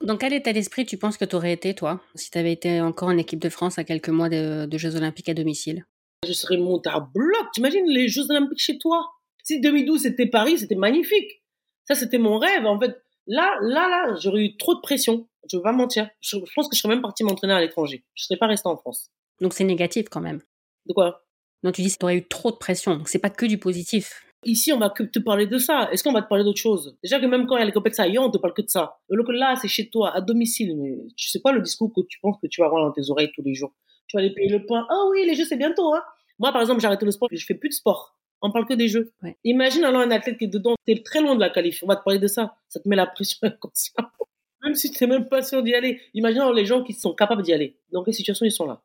Dans 0.03 0.17
quel 0.17 0.33
état 0.33 0.53
d'esprit 0.53 0.85
tu 0.85 0.97
penses 0.97 1.17
que 1.17 1.25
tu 1.25 1.35
aurais 1.35 1.53
été, 1.53 1.73
toi, 1.73 2.01
si 2.15 2.29
tu 2.29 2.37
avais 2.37 2.51
été 2.53 2.81
encore 2.81 3.09
en 3.09 3.17
équipe 3.17 3.39
de 3.39 3.49
France 3.49 3.79
à 3.79 3.83
quelques 3.83 4.09
mois 4.09 4.29
de, 4.29 4.67
Jeux 4.77 4.95
Olympiques 4.95 5.29
à 5.29 5.33
domicile? 5.33 5.85
Je 6.25 6.33
serais 6.33 6.57
monté 6.57 6.89
à 6.89 6.99
bloc. 6.99 7.47
T'imagines 7.53 7.87
les 7.87 8.07
Jeux 8.07 8.29
Olympiques 8.29 8.59
chez 8.59 8.77
toi? 8.77 9.05
Si 9.47 9.61
2012 9.61 10.01
c'était 10.01 10.25
Paris, 10.25 10.57
c'était 10.57 10.75
magnifique. 10.75 11.41
Ça, 11.85 11.95
c'était 11.95 12.17
mon 12.17 12.37
rêve. 12.37 12.65
En 12.65 12.77
fait, 12.77 13.01
là, 13.27 13.57
là, 13.61 13.87
là, 13.87 14.13
j'aurais 14.19 14.43
eu 14.43 14.57
trop 14.57 14.75
de 14.75 14.81
pression. 14.81 15.29
Je 15.49 15.55
veux 15.55 15.63
pas 15.63 15.71
mentir. 15.71 16.09
Je, 16.19 16.35
pense 16.53 16.67
que 16.67 16.75
je 16.75 16.81
serais 16.81 16.93
même 16.93 17.01
parti 17.01 17.23
m'entraîner 17.23 17.53
à 17.53 17.61
l'étranger. 17.61 18.03
Je 18.13 18.25
serais 18.25 18.35
pas 18.35 18.47
resté 18.47 18.67
en 18.67 18.75
France. 18.75 19.09
Donc 19.39 19.53
c'est 19.53 19.63
négatif 19.63 20.09
quand 20.09 20.19
même. 20.19 20.41
De 20.85 20.91
quoi? 20.91 21.23
Non, 21.63 21.71
tu 21.71 21.81
dis 21.81 21.89
que 21.89 21.97
tu 21.97 22.03
aurais 22.03 22.17
eu 22.17 22.27
trop 22.27 22.51
de 22.51 22.57
pression. 22.57 22.97
Donc 22.97 23.07
c'est 23.07 23.19
pas 23.19 23.29
que 23.29 23.45
du 23.45 23.57
positif. 23.57 24.25
Ici, 24.43 24.73
on 24.73 24.79
va 24.79 24.89
que 24.89 25.03
te 25.03 25.17
parler 25.17 25.47
de 25.47 25.57
ça. 25.59 25.87
Est-ce 25.93 26.03
qu'on 26.03 26.11
va 26.11 26.21
te 26.21 26.27
parler 26.27 26.43
d'autre 26.43 26.59
chose? 26.59 26.97
Déjà 27.01 27.17
que 27.21 27.25
même 27.25 27.47
quand 27.47 27.55
il 27.55 27.59
y 27.59 27.63
a 27.63 27.65
les 27.65 27.71
compétitions 27.71 28.03
ailleurs, 28.03 28.25
on 28.25 28.31
te 28.31 28.37
parle 28.37 28.53
que 28.53 28.63
de 28.63 28.69
ça. 28.69 28.99
Alors 29.09 29.25
que 29.25 29.31
là, 29.31 29.55
c'est 29.55 29.69
chez 29.69 29.89
toi, 29.89 30.13
à 30.13 30.19
domicile. 30.19 30.75
Mais 30.77 30.93
tu 31.15 31.29
sais 31.29 31.39
pas 31.39 31.53
le 31.53 31.61
discours 31.61 31.93
que 31.95 32.01
tu 32.09 32.19
penses 32.19 32.35
que 32.41 32.47
tu 32.47 32.59
vas 32.59 32.67
avoir 32.67 32.85
dans 32.85 32.91
tes 32.91 33.09
oreilles 33.11 33.31
tous 33.33 33.43
les 33.43 33.55
jours. 33.55 33.73
Tu 34.07 34.17
vas 34.17 34.19
aller 34.19 34.33
payer 34.33 34.49
le 34.49 34.65
pain. 34.65 34.85
Ah 34.89 35.03
oui, 35.09 35.25
les 35.25 35.35
jeux, 35.35 35.45
c'est 35.45 35.55
bientôt. 35.55 35.93
Hein 35.95 36.01
Moi, 36.37 36.51
par 36.51 36.59
exemple, 36.59 36.81
j'ai 36.81 36.87
arrêté 36.87 37.05
le 37.05 37.11
sport. 37.11 37.29
Je 37.31 37.45
fais 37.45 37.55
plus 37.55 37.69
de 37.69 37.75
sport. 37.75 38.16
On 38.41 38.51
parle 38.51 38.67
que 38.67 38.73
des 38.73 38.87
jeux. 38.87 39.11
Imagine 39.43 39.83
alors 39.83 40.01
un 40.01 40.11
athlète 40.11 40.37
qui 40.37 40.45
est 40.45 40.49
dedans. 40.49 40.75
T'es 40.85 41.01
très 41.03 41.21
loin 41.21 41.35
de 41.35 41.39
la 41.39 41.49
qualif. 41.49 41.81
On 41.83 41.87
va 41.87 41.95
te 41.95 42.03
parler 42.03 42.19
de 42.19 42.27
ça. 42.27 42.55
Ça 42.69 42.79
te 42.79 42.87
met 42.87 42.95
la 42.95 43.07
pression 43.07 43.39
inconsciente. 43.43 44.07
Même 44.63 44.75
si 44.75 44.91
tu 44.91 45.03
n'es 45.03 45.09
même 45.09 45.27
pas 45.27 45.41
sûr 45.41 45.63
d'y 45.63 45.73
aller. 45.73 46.01
Imagine 46.13 46.41
alors 46.41 46.53
les 46.53 46.65
gens 46.65 46.83
qui 46.83 46.93
sont 46.93 47.13
capables 47.13 47.41
d'y 47.41 47.53
aller. 47.53 47.77
Dans 47.91 48.03
quelle 48.03 48.13
situation 48.13 48.45
ils 48.45 48.51
sont 48.51 48.65
là? 48.65 48.81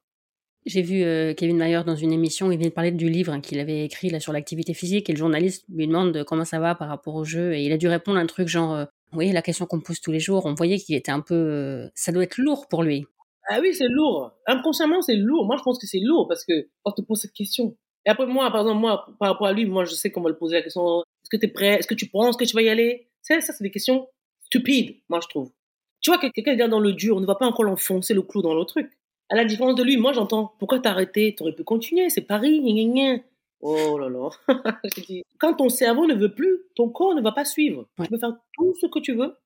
J'ai 0.65 0.83
vu 0.83 1.03
euh, 1.03 1.35
Kevin 1.35 1.57
Mayer 1.57 1.83
dans 1.85 1.97
une 1.97 2.13
émission, 2.13 2.53
il 2.53 2.59
vient 2.59 2.69
de 2.69 2.73
parler 2.73 2.93
du 2.93 3.09
livre 3.09 3.37
qu'il 3.39 3.59
avait 3.59 3.85
écrit 3.85 4.11
là 4.11 4.21
sur 4.21 4.33
l'activité 4.33 4.75
physique 4.75 5.11
et 5.11 5.13
le 5.13 5.19
journaliste 5.19 5.65
lui 5.69 5.89
demande 5.89 6.23
comment 6.23 6.45
ça 6.45 6.61
va 6.61 6.77
par 6.77 6.87
rapport 6.87 7.17
au 7.17 7.25
jeu 7.25 7.53
et 7.55 7.65
il 7.65 7.73
a 7.73 7.77
dû 7.77 7.89
répondre 7.89 8.17
un 8.17 8.27
truc 8.27 8.47
genre 8.47 8.73
euh, 8.73 8.85
oui, 9.13 9.33
la 9.33 9.43
question 9.43 9.67
qu'on 9.67 9.81
pose 9.81 10.01
tous 10.01 10.13
les 10.13 10.21
jours, 10.21 10.47
on 10.47 10.55
voyait 10.55 10.79
qu'il 10.79 10.95
était 10.95 11.11
un 11.11 11.21
peu 11.21 11.35
euh, 11.35 11.89
ça 11.97 12.13
doit 12.13 12.23
être 12.23 12.39
lourd 12.39 12.69
pour 12.69 12.85
lui. 12.85 13.07
Ah 13.49 13.59
oui, 13.61 13.75
c'est 13.75 13.89
lourd. 13.89 14.33
Inconsciemment, 14.47 15.03
c'est 15.03 15.17
lourd. 15.17 15.47
Moi, 15.47 15.57
je 15.57 15.63
pense 15.63 15.79
que 15.79 15.87
c'est 15.87 16.01
lourd 16.01 16.29
parce 16.29 16.45
que 16.45 16.69
on 16.85 16.93
te 16.93 17.03
pose 17.03 17.21
cette 17.21 17.33
question. 17.33 17.77
Et 18.05 18.11
après 18.11 18.27
moi, 18.27 18.51
par 18.51 18.63
exemple, 18.63 18.81
moi 18.81 19.07
par 19.19 19.31
rapport 19.31 19.47
à 19.47 19.53
lui, 19.53 19.67
moi 19.67 19.85
je 19.85 19.95
sais 19.95 20.11
qu'on 20.11 20.21
va 20.21 20.31
le 20.31 20.37
poser 20.37 20.57
la 20.57 20.63
question 20.63 21.01
est-ce 21.01 21.31
que 21.31 21.37
tu 21.37 21.47
es 21.47 21.53
prêt? 21.53 21.79
Est-ce 21.79 21.87
que 21.87 21.95
tu 21.95 22.09
penses 22.09 22.37
que 22.37 22.45
tu 22.45 22.55
vas 22.55 22.63
y 22.63 22.69
aller? 22.69 23.09
Ça 23.23 23.41
ça 23.41 23.53
c'est 23.53 23.65
des 23.65 23.71
questions 23.71 24.09
stupides, 24.45 24.97
moi 25.09 25.21
je 25.23 25.29
trouve. 25.29 25.53
Tu 26.01 26.11
vois 26.11 26.19
quelqu'un 26.19 26.55
vient 26.55 26.69
dans 26.69 26.81
le 26.81 26.93
dur, 26.93 27.17
on 27.17 27.21
ne 27.21 27.27
va 27.27 27.37
pas 27.37 27.47
encore 27.47 27.65
l'enfoncer 27.65 28.15
le 28.15 28.23
clou 28.23 28.43
dans 28.43 28.55
le 28.55 28.65
truc. 28.65 28.91
À 29.29 29.37
la 29.37 29.45
différence 29.45 29.77
de 29.77 29.83
lui, 29.83 29.97
moi 29.97 30.13
j'entends 30.13 30.55
pourquoi 30.59 30.81
t'as 30.81 30.91
arrêté? 30.91 31.35
T'aurais 31.37 31.55
pu 31.55 31.65
continuer, 31.65 32.11
c'est 32.11 32.23
Paris, 32.23 32.61
gna, 32.61 32.85
gna, 32.85 33.23
Oh 33.63 33.97
là 33.97 34.09
là. 34.09 34.29
Quand 35.39 35.55
ton 35.55 35.69
cerveau 35.69 36.07
ne 36.07 36.15
veut 36.15 36.35
plus, 36.35 36.63
ton 36.75 36.89
corps 36.89 37.15
ne 37.15 37.23
va 37.23 37.31
pas 37.31 37.45
suivre. 37.45 37.89
Tu 38.03 38.09
peux 38.09 38.19
faire 38.19 38.35
tout 38.55 38.75
ce 38.81 38.87
que 38.89 38.99
tu 38.99 39.15
veux, 39.15 39.37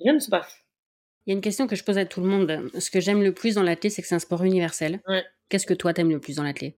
rien 0.00 0.12
ne 0.12 0.18
se 0.18 0.28
passe. 0.28 0.54
Il 1.26 1.30
y 1.30 1.32
a 1.32 1.34
une 1.34 1.40
question 1.40 1.66
que 1.66 1.74
je 1.74 1.82
pose 1.82 1.98
à 1.98 2.04
tout 2.04 2.20
le 2.20 2.28
monde. 2.28 2.70
Ce 2.78 2.90
que 2.90 3.00
j'aime 3.00 3.22
le 3.22 3.32
plus 3.32 3.54
dans 3.54 3.62
l'athlète, 3.62 3.92
c'est 3.92 4.02
que 4.02 4.08
c'est 4.08 4.14
un 4.14 4.20
sport 4.20 4.44
universel. 4.44 5.00
Qu'est-ce 5.48 5.66
que 5.66 5.74
toi 5.74 5.94
t'aimes 5.94 6.10
le 6.10 6.20
plus 6.20 6.36
dans 6.36 6.42
l'athlète 6.42 6.76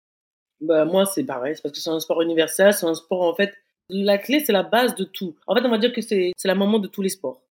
bah, 0.60 0.84
Moi, 0.84 1.06
c'est 1.06 1.24
pareil. 1.24 1.56
C'est 1.56 1.62
parce 1.62 1.74
que 1.74 1.80
c'est 1.80 1.90
un 1.90 2.00
sport 2.00 2.22
universel. 2.22 2.72
C'est 2.72 2.86
un 2.86 2.94
sport, 2.94 3.22
en 3.22 3.34
fait, 3.34 3.54
l'athlète, 3.88 4.44
c'est 4.46 4.52
la 4.52 4.62
base 4.62 4.94
de 4.94 5.04
tout. 5.04 5.36
En 5.46 5.54
fait, 5.54 5.64
on 5.64 5.70
va 5.70 5.78
dire 5.78 5.92
que 5.92 6.00
c'est 6.00 6.32
la 6.44 6.54
maman 6.54 6.78
de 6.78 6.88
tous 6.88 7.02
les 7.02 7.08
sports. 7.08 7.42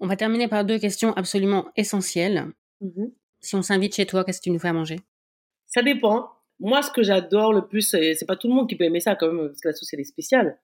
On 0.00 0.06
va 0.06 0.16
terminer 0.16 0.48
par 0.48 0.64
deux 0.64 0.78
questions 0.78 1.12
absolument 1.14 1.66
essentielles. 1.76 2.46
Mm-hmm. 2.82 3.12
Si 3.40 3.54
on 3.54 3.62
s'invite 3.62 3.94
chez 3.94 4.06
toi, 4.06 4.24
qu'est-ce 4.24 4.38
que 4.38 4.44
tu 4.44 4.50
nous 4.50 4.58
fais 4.58 4.68
à 4.68 4.72
manger? 4.72 5.00
Ça 5.66 5.82
dépend. 5.82 6.30
Moi, 6.58 6.82
ce 6.82 6.90
que 6.90 7.02
j'adore 7.02 7.52
le 7.52 7.66
plus, 7.66 7.82
c'est 7.90 8.26
pas 8.26 8.36
tout 8.36 8.48
le 8.48 8.54
monde 8.54 8.68
qui 8.68 8.76
peut 8.76 8.84
aimer 8.84 9.00
ça 9.00 9.14
quand 9.14 9.32
même, 9.32 9.48
parce 9.48 9.60
que 9.60 9.68
la 9.68 9.74
sauce 9.74 9.92
elle 9.94 10.00
est 10.00 10.04
spéciale. 10.04 10.58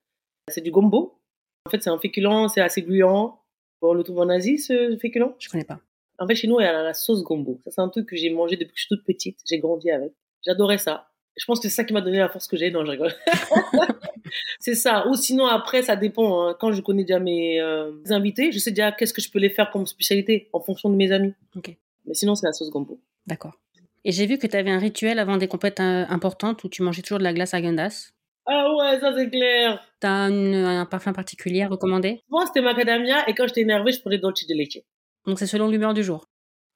C'est 0.48 0.60
du 0.60 0.70
gombo. 0.70 1.18
En 1.66 1.70
fait, 1.70 1.82
c'est 1.82 1.90
un 1.90 1.98
féculent, 1.98 2.48
c'est 2.48 2.60
assez 2.60 2.82
gluant. 2.82 3.40
on 3.80 3.94
le 3.94 4.02
trouve 4.02 4.18
en 4.18 4.28
Asie, 4.28 4.58
ce 4.58 4.96
féculent? 5.00 5.34
Je 5.38 5.48
connais 5.48 5.64
pas. 5.64 5.80
En 6.18 6.26
fait, 6.26 6.34
chez 6.34 6.48
nous, 6.48 6.60
il 6.60 6.64
y 6.64 6.66
a 6.66 6.82
la 6.82 6.94
sauce 6.94 7.22
gombo. 7.22 7.60
Ça, 7.64 7.70
c'est 7.70 7.80
un 7.80 7.88
truc 7.88 8.08
que 8.08 8.16
j'ai 8.16 8.30
mangé 8.30 8.56
depuis 8.56 8.72
que 8.72 8.78
je 8.78 8.86
suis 8.86 8.88
toute 8.88 9.04
petite. 9.04 9.38
J'ai 9.48 9.58
grandi 9.58 9.90
avec. 9.90 10.12
J'adorais 10.44 10.78
ça. 10.78 11.08
Je 11.36 11.44
pense 11.44 11.60
que 11.60 11.68
c'est 11.68 11.74
ça 11.74 11.84
qui 11.84 11.92
m'a 11.92 12.00
donné 12.00 12.18
la 12.18 12.28
force 12.28 12.46
que 12.48 12.56
j'ai. 12.56 12.70
Non, 12.70 12.84
je 12.84 12.90
rigole. 12.92 13.12
c'est 14.60 14.74
ça. 14.74 15.06
Ou 15.08 15.14
sinon, 15.14 15.46
après, 15.46 15.82
ça 15.82 15.96
dépend. 15.96 16.48
Hein. 16.48 16.56
Quand 16.58 16.72
je 16.72 16.80
connais 16.80 17.04
déjà 17.04 17.18
mes 17.18 17.60
euh, 17.60 17.92
invités, 18.10 18.52
je 18.52 18.58
sais 18.58 18.70
déjà 18.70 18.92
qu'est-ce 18.92 19.12
que 19.12 19.20
je 19.20 19.30
peux 19.30 19.38
les 19.38 19.50
faire 19.50 19.70
comme 19.70 19.86
spécialité 19.86 20.48
en 20.52 20.60
fonction 20.60 20.88
de 20.88 20.96
mes 20.96 21.12
amis. 21.12 21.34
Ok. 21.54 21.76
Mais 22.06 22.14
sinon, 22.14 22.34
c'est 22.34 22.46
la 22.46 22.52
sauce 22.52 22.70
gombo. 22.70 23.00
D'accord. 23.26 23.58
Et 24.04 24.12
j'ai 24.12 24.26
vu 24.26 24.38
que 24.38 24.46
tu 24.46 24.56
avais 24.56 24.70
un 24.70 24.78
rituel 24.78 25.18
avant 25.18 25.36
des 25.36 25.48
compètes 25.48 25.80
euh, 25.80 26.04
importantes 26.08 26.64
où 26.64 26.68
tu 26.68 26.82
mangeais 26.82 27.02
toujours 27.02 27.18
de 27.18 27.24
la 27.24 27.32
glace 27.32 27.54
à 27.54 27.60
Gundas. 27.60 28.12
Ah 28.46 28.72
ouais, 28.76 29.00
ça 29.00 29.12
c'est 29.16 29.28
clair. 29.28 29.84
T'as 29.98 30.28
un 30.30 30.86
parfum 30.86 31.12
particulier 31.12 31.62
à 31.62 31.68
recommander? 31.68 32.20
Moi, 32.28 32.46
c'était 32.46 32.62
macadamia 32.62 33.28
et 33.28 33.34
quand 33.34 33.48
j'étais 33.48 33.62
énervée, 33.62 33.90
je 33.90 34.00
prenais 34.00 34.18
dolce 34.18 34.46
de 34.46 34.54
leche. 34.54 34.78
Donc 35.26 35.40
c'est 35.40 35.48
selon 35.48 35.68
l'humeur 35.68 35.92
du 35.92 36.04
jour. 36.04 36.28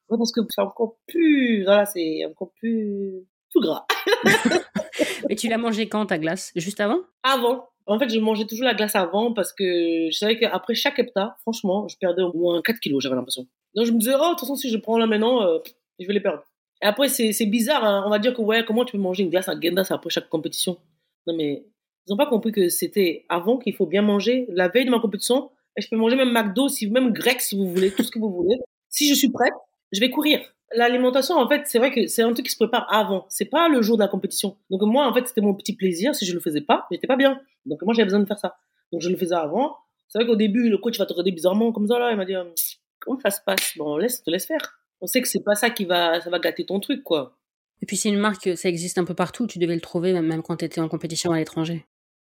Ouais, 0.09 0.19
parce 0.19 0.33
que 0.33 0.41
c'est 0.49 0.61
encore 0.61 0.97
plus, 1.07 1.63
voilà, 1.63 1.87
c'est 1.87 2.25
encore 2.25 2.51
plus, 2.59 3.25
plus 3.49 3.61
gras. 3.61 3.87
Mais 5.29 5.37
tu 5.37 5.49
l'as 5.49 5.59
mangé 5.59 5.89
quand 5.89 6.07
ta 6.07 6.19
glace? 6.19 6.53
Juste 6.57 6.81
avant? 6.81 7.01
Avant. 7.23 7.69
En 7.87 7.99
fait, 7.99 8.09
je 8.09 8.21
mangeais 8.21 8.47
toujours 8.47 8.67
la 8.67 8.75
glace 8.75 8.95
avant 8.95 9.33
parce 9.33 9.53
que 9.53 10.09
je 10.11 10.17
savais 10.17 10.39
qu'après 10.39 10.75
chaque 10.75 10.99
hepta, 10.99 11.37
franchement, 11.41 11.89
je 11.89 11.97
perdais 11.97 12.23
au 12.23 12.33
moins 12.33 12.63
4 12.63 12.79
kilos, 12.79 13.03
j'avais 13.03 13.17
l'impression. 13.17 13.47
Donc 13.75 13.87
je 13.87 13.93
me 13.93 13.99
disais, 13.99 14.15
oh, 14.15 14.19
de 14.19 14.31
toute 14.31 14.41
façon, 14.41 14.57
si 14.57 14.71
je 14.71 14.77
prends 14.77 14.99
là 14.99 15.07
maintenant, 15.07 15.43
euh, 15.43 15.59
je 15.99 16.07
vais 16.07 16.13
les 16.13 16.21
perdre. 16.21 16.43
Et 16.83 16.87
après, 16.87 17.09
c'est 17.09 17.47
bizarre, 17.47 17.85
hein. 17.85 18.05
on 18.07 18.11
va 18.11 18.19
dire 18.19 18.35
que, 18.35 18.41
ouais, 18.41 18.65
comment 18.65 18.85
tu 18.85 18.93
peux 18.93 19.03
manger 19.03 19.23
une 19.23 19.31
glace 19.31 19.49
à 19.49 19.55
Gendas 19.61 19.89
après 19.91 20.09
chaque 20.09 20.29
compétition? 20.29 20.79
Non, 21.27 21.37
mais 21.37 21.65
ils 22.07 22.11
n'ont 22.11 22.17
pas 22.17 22.27
compris 22.27 22.53
que 22.53 22.69
c'était 22.69 23.27
avant 23.29 23.59
qu'il 23.59 23.75
faut 23.75 23.87
bien 23.87 24.03
manger, 24.03 24.47
la 24.49 24.69
veille 24.69 24.87
de 24.87 24.91
ma 24.91 25.01
compétition. 25.01 25.51
Et 25.77 25.83
je 25.83 25.89
peux 25.89 25.97
manger 25.97 26.17
même 26.17 26.33
McDo, 26.33 26.69
si, 26.69 26.89
même 26.91 27.13
grec, 27.13 27.41
si 27.41 27.57
vous 27.57 27.71
voulez, 27.71 27.93
tout 27.93 28.03
ce 28.03 28.11
que 28.11 28.19
vous 28.19 28.31
voulez. 28.31 28.57
Si 28.89 29.09
je 29.09 29.15
suis 29.15 29.31
prête, 29.31 29.53
je 29.93 30.01
vais 30.01 30.11
courir. 30.11 30.41
L'alimentation, 30.75 31.37
en 31.37 31.49
fait, 31.49 31.63
c'est 31.67 31.79
vrai 31.79 31.91
que 31.91 32.07
c'est 32.07 32.23
un 32.23 32.33
truc 32.33 32.47
qui 32.47 32.53
se 32.53 32.57
prépare 32.57 32.87
avant. 32.93 33.27
C'est 33.29 33.47
pas 33.47 33.69
le 33.69 33.83
jour 33.83 33.97
de 33.97 34.03
la 34.03 34.09
compétition. 34.09 34.57
Donc 34.71 34.83
moi, 34.83 35.07
en 35.09 35.13
fait, 35.13 35.27
c'était 35.27 35.41
mon 35.41 35.55
petit 35.55 35.75
plaisir. 35.75 36.15
Si 36.15 36.25
je 36.25 36.33
le 36.33 36.41
faisais 36.41 36.61
pas, 36.61 36.87
j'étais 36.91 37.09
pas 37.09 37.17
bien. 37.17 37.41
Donc 37.67 37.83
moi, 37.83 37.93
j'avais 37.93 38.07
besoin 38.07 38.21
de 38.21 38.27
faire 38.27 38.39
ça. 38.39 38.57
Donc 38.93 39.01
je 39.01 39.09
le 39.09 39.17
faisais 39.17 39.35
avant. 39.35 39.77
C'est 40.09 40.19
vrai 40.19 40.27
qu'au 40.27 40.37
début, 40.37 40.69
le 40.69 40.79
coach 40.79 40.99
va 40.99 41.07
te 41.07 41.13
regarder 41.13 41.33
bizarrement 41.33 41.73
comme 41.73 41.89
ça 41.89 41.99
là. 41.99 42.11
Il 42.13 42.17
m'a 42.17 42.25
dit, 42.25 42.37
hum, 42.37 42.51
comment 43.01 43.19
ça 43.21 43.31
se 43.31 43.41
passe? 43.45 43.77
Bon, 43.77 43.97
laisse, 43.97 44.23
te 44.23 44.31
laisse 44.31 44.47
faire. 44.47 44.81
On 45.01 45.07
sait 45.07 45.23
que 45.23 45.29
c'est 45.29 45.43
pas 45.43 45.55
ça 45.55 45.71
qui 45.71 45.85
va, 45.85 46.21
ça 46.21 46.31
va 46.31 46.39
gâter 46.39 46.67
ton 46.67 46.79
truc, 46.79 47.03
quoi. 47.03 47.37
Et 47.83 47.87
puis 47.87 47.97
c'est 47.97 48.11
une 48.11 48.19
marque, 48.19 48.57
ça 48.57 48.69
existe 48.69 48.99
un 48.99 49.05
peu 49.05 49.15
partout. 49.15 49.47
Tu 49.47 49.59
devais 49.59 49.75
le 49.75 49.81
trouver 49.81 50.13
même, 50.21 50.43
quand 50.43 50.57
tu 50.57 50.65
étais 50.65 50.81
en 50.81 50.89
compétition 50.89 51.33
à 51.33 51.39
l'étranger. 51.39 51.87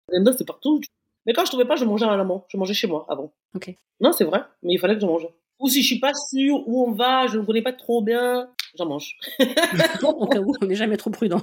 c'est 0.09 0.45
partout. 0.45 0.79
Mais 1.25 1.33
quand 1.33 1.43
je 1.43 1.49
trouvais 1.49 1.65
pas, 1.65 1.75
je 1.75 1.85
mangeais 1.85 2.05
à 2.05 2.15
l'amont. 2.15 2.43
Je 2.47 2.57
mangeais 2.57 2.73
chez 2.73 2.87
moi 2.87 3.05
avant. 3.09 3.33
Ok. 3.55 3.73
Non, 3.99 4.11
c'est 4.11 4.23
vrai. 4.23 4.43
Mais 4.63 4.73
il 4.73 4.79
fallait 4.79 4.95
que 4.95 5.01
je 5.01 5.05
mange. 5.05 5.27
Ou 5.59 5.67
si 5.67 5.81
je 5.81 5.87
suis 5.87 5.99
pas 5.99 6.13
sûre 6.13 6.63
où 6.67 6.87
on 6.87 6.91
va, 6.91 7.27
je 7.27 7.37
ne 7.37 7.45
connais 7.45 7.61
pas 7.61 7.73
trop 7.73 8.01
bien, 8.01 8.49
j'en 8.77 8.85
mange. 8.85 9.17
Au 10.03 10.27
cas 10.27 10.39
où, 10.39 10.55
on 10.61 10.65
n'est 10.65 10.75
jamais 10.75 10.97
trop 10.97 11.09
prudent. 11.09 11.41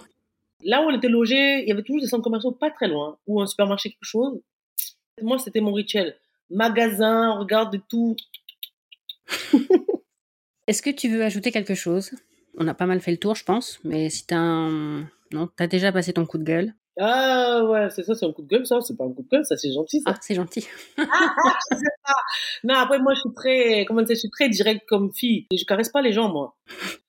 Là 0.64 0.82
où 0.82 0.86
on 0.86 0.96
était 0.96 1.08
logé, 1.08 1.62
il 1.62 1.68
y 1.68 1.72
avait 1.72 1.82
toujours 1.82 2.00
des 2.00 2.08
centres 2.08 2.24
commerciaux 2.24 2.52
pas 2.52 2.70
très 2.70 2.88
loin, 2.88 3.18
ou 3.26 3.40
un 3.40 3.46
supermarché, 3.46 3.90
quelque 3.90 3.98
chose. 4.02 4.40
Moi, 5.22 5.38
c'était 5.38 5.60
mon 5.60 5.72
rituel. 5.72 6.16
Magasin, 6.50 7.32
on 7.36 7.40
regarde 7.40 7.78
tout. 7.88 8.16
Est-ce 10.66 10.82
que 10.82 10.90
tu 10.90 11.08
veux 11.08 11.22
ajouter 11.22 11.52
quelque 11.52 11.74
chose? 11.74 12.12
On 12.56 12.66
a 12.68 12.74
pas 12.74 12.86
mal 12.86 13.00
fait 13.00 13.10
le 13.10 13.18
tour, 13.18 13.34
je 13.34 13.44
pense, 13.44 13.78
mais 13.84 14.08
si 14.08 14.26
t'as 14.26 14.38
un... 14.38 15.02
Non, 15.32 15.48
t'as 15.56 15.66
déjà 15.66 15.92
passé 15.92 16.12
ton 16.12 16.24
coup 16.24 16.38
de 16.38 16.44
gueule 16.44 16.74
ah 16.98 17.62
ouais, 17.64 17.90
c'est 17.90 18.02
ça, 18.04 18.14
c'est 18.14 18.24
un 18.24 18.32
coup 18.32 18.42
de 18.42 18.48
gueule, 18.48 18.66
ça. 18.66 18.80
C'est 18.80 18.96
pas 18.96 19.04
un 19.04 19.12
coup 19.12 19.22
de 19.22 19.28
gueule, 19.28 19.44
ça, 19.44 19.56
c'est 19.56 19.72
gentil. 19.72 20.00
Ça. 20.00 20.12
Ah, 20.12 20.18
c'est 20.20 20.34
gentil. 20.34 20.66
non, 22.64 22.74
après, 22.74 22.98
moi, 22.98 23.12
je 23.14 23.20
suis 23.20 23.34
très, 23.34 23.84
comment 23.84 24.00
dire, 24.02 24.14
je 24.14 24.20
suis 24.20 24.30
très 24.30 24.48
direct 24.48 24.86
comme 24.88 25.12
fille. 25.12 25.46
Je 25.52 25.64
caresse 25.64 25.90
pas 25.90 26.00
les 26.00 26.12
gens, 26.12 26.30
moi. 26.32 26.56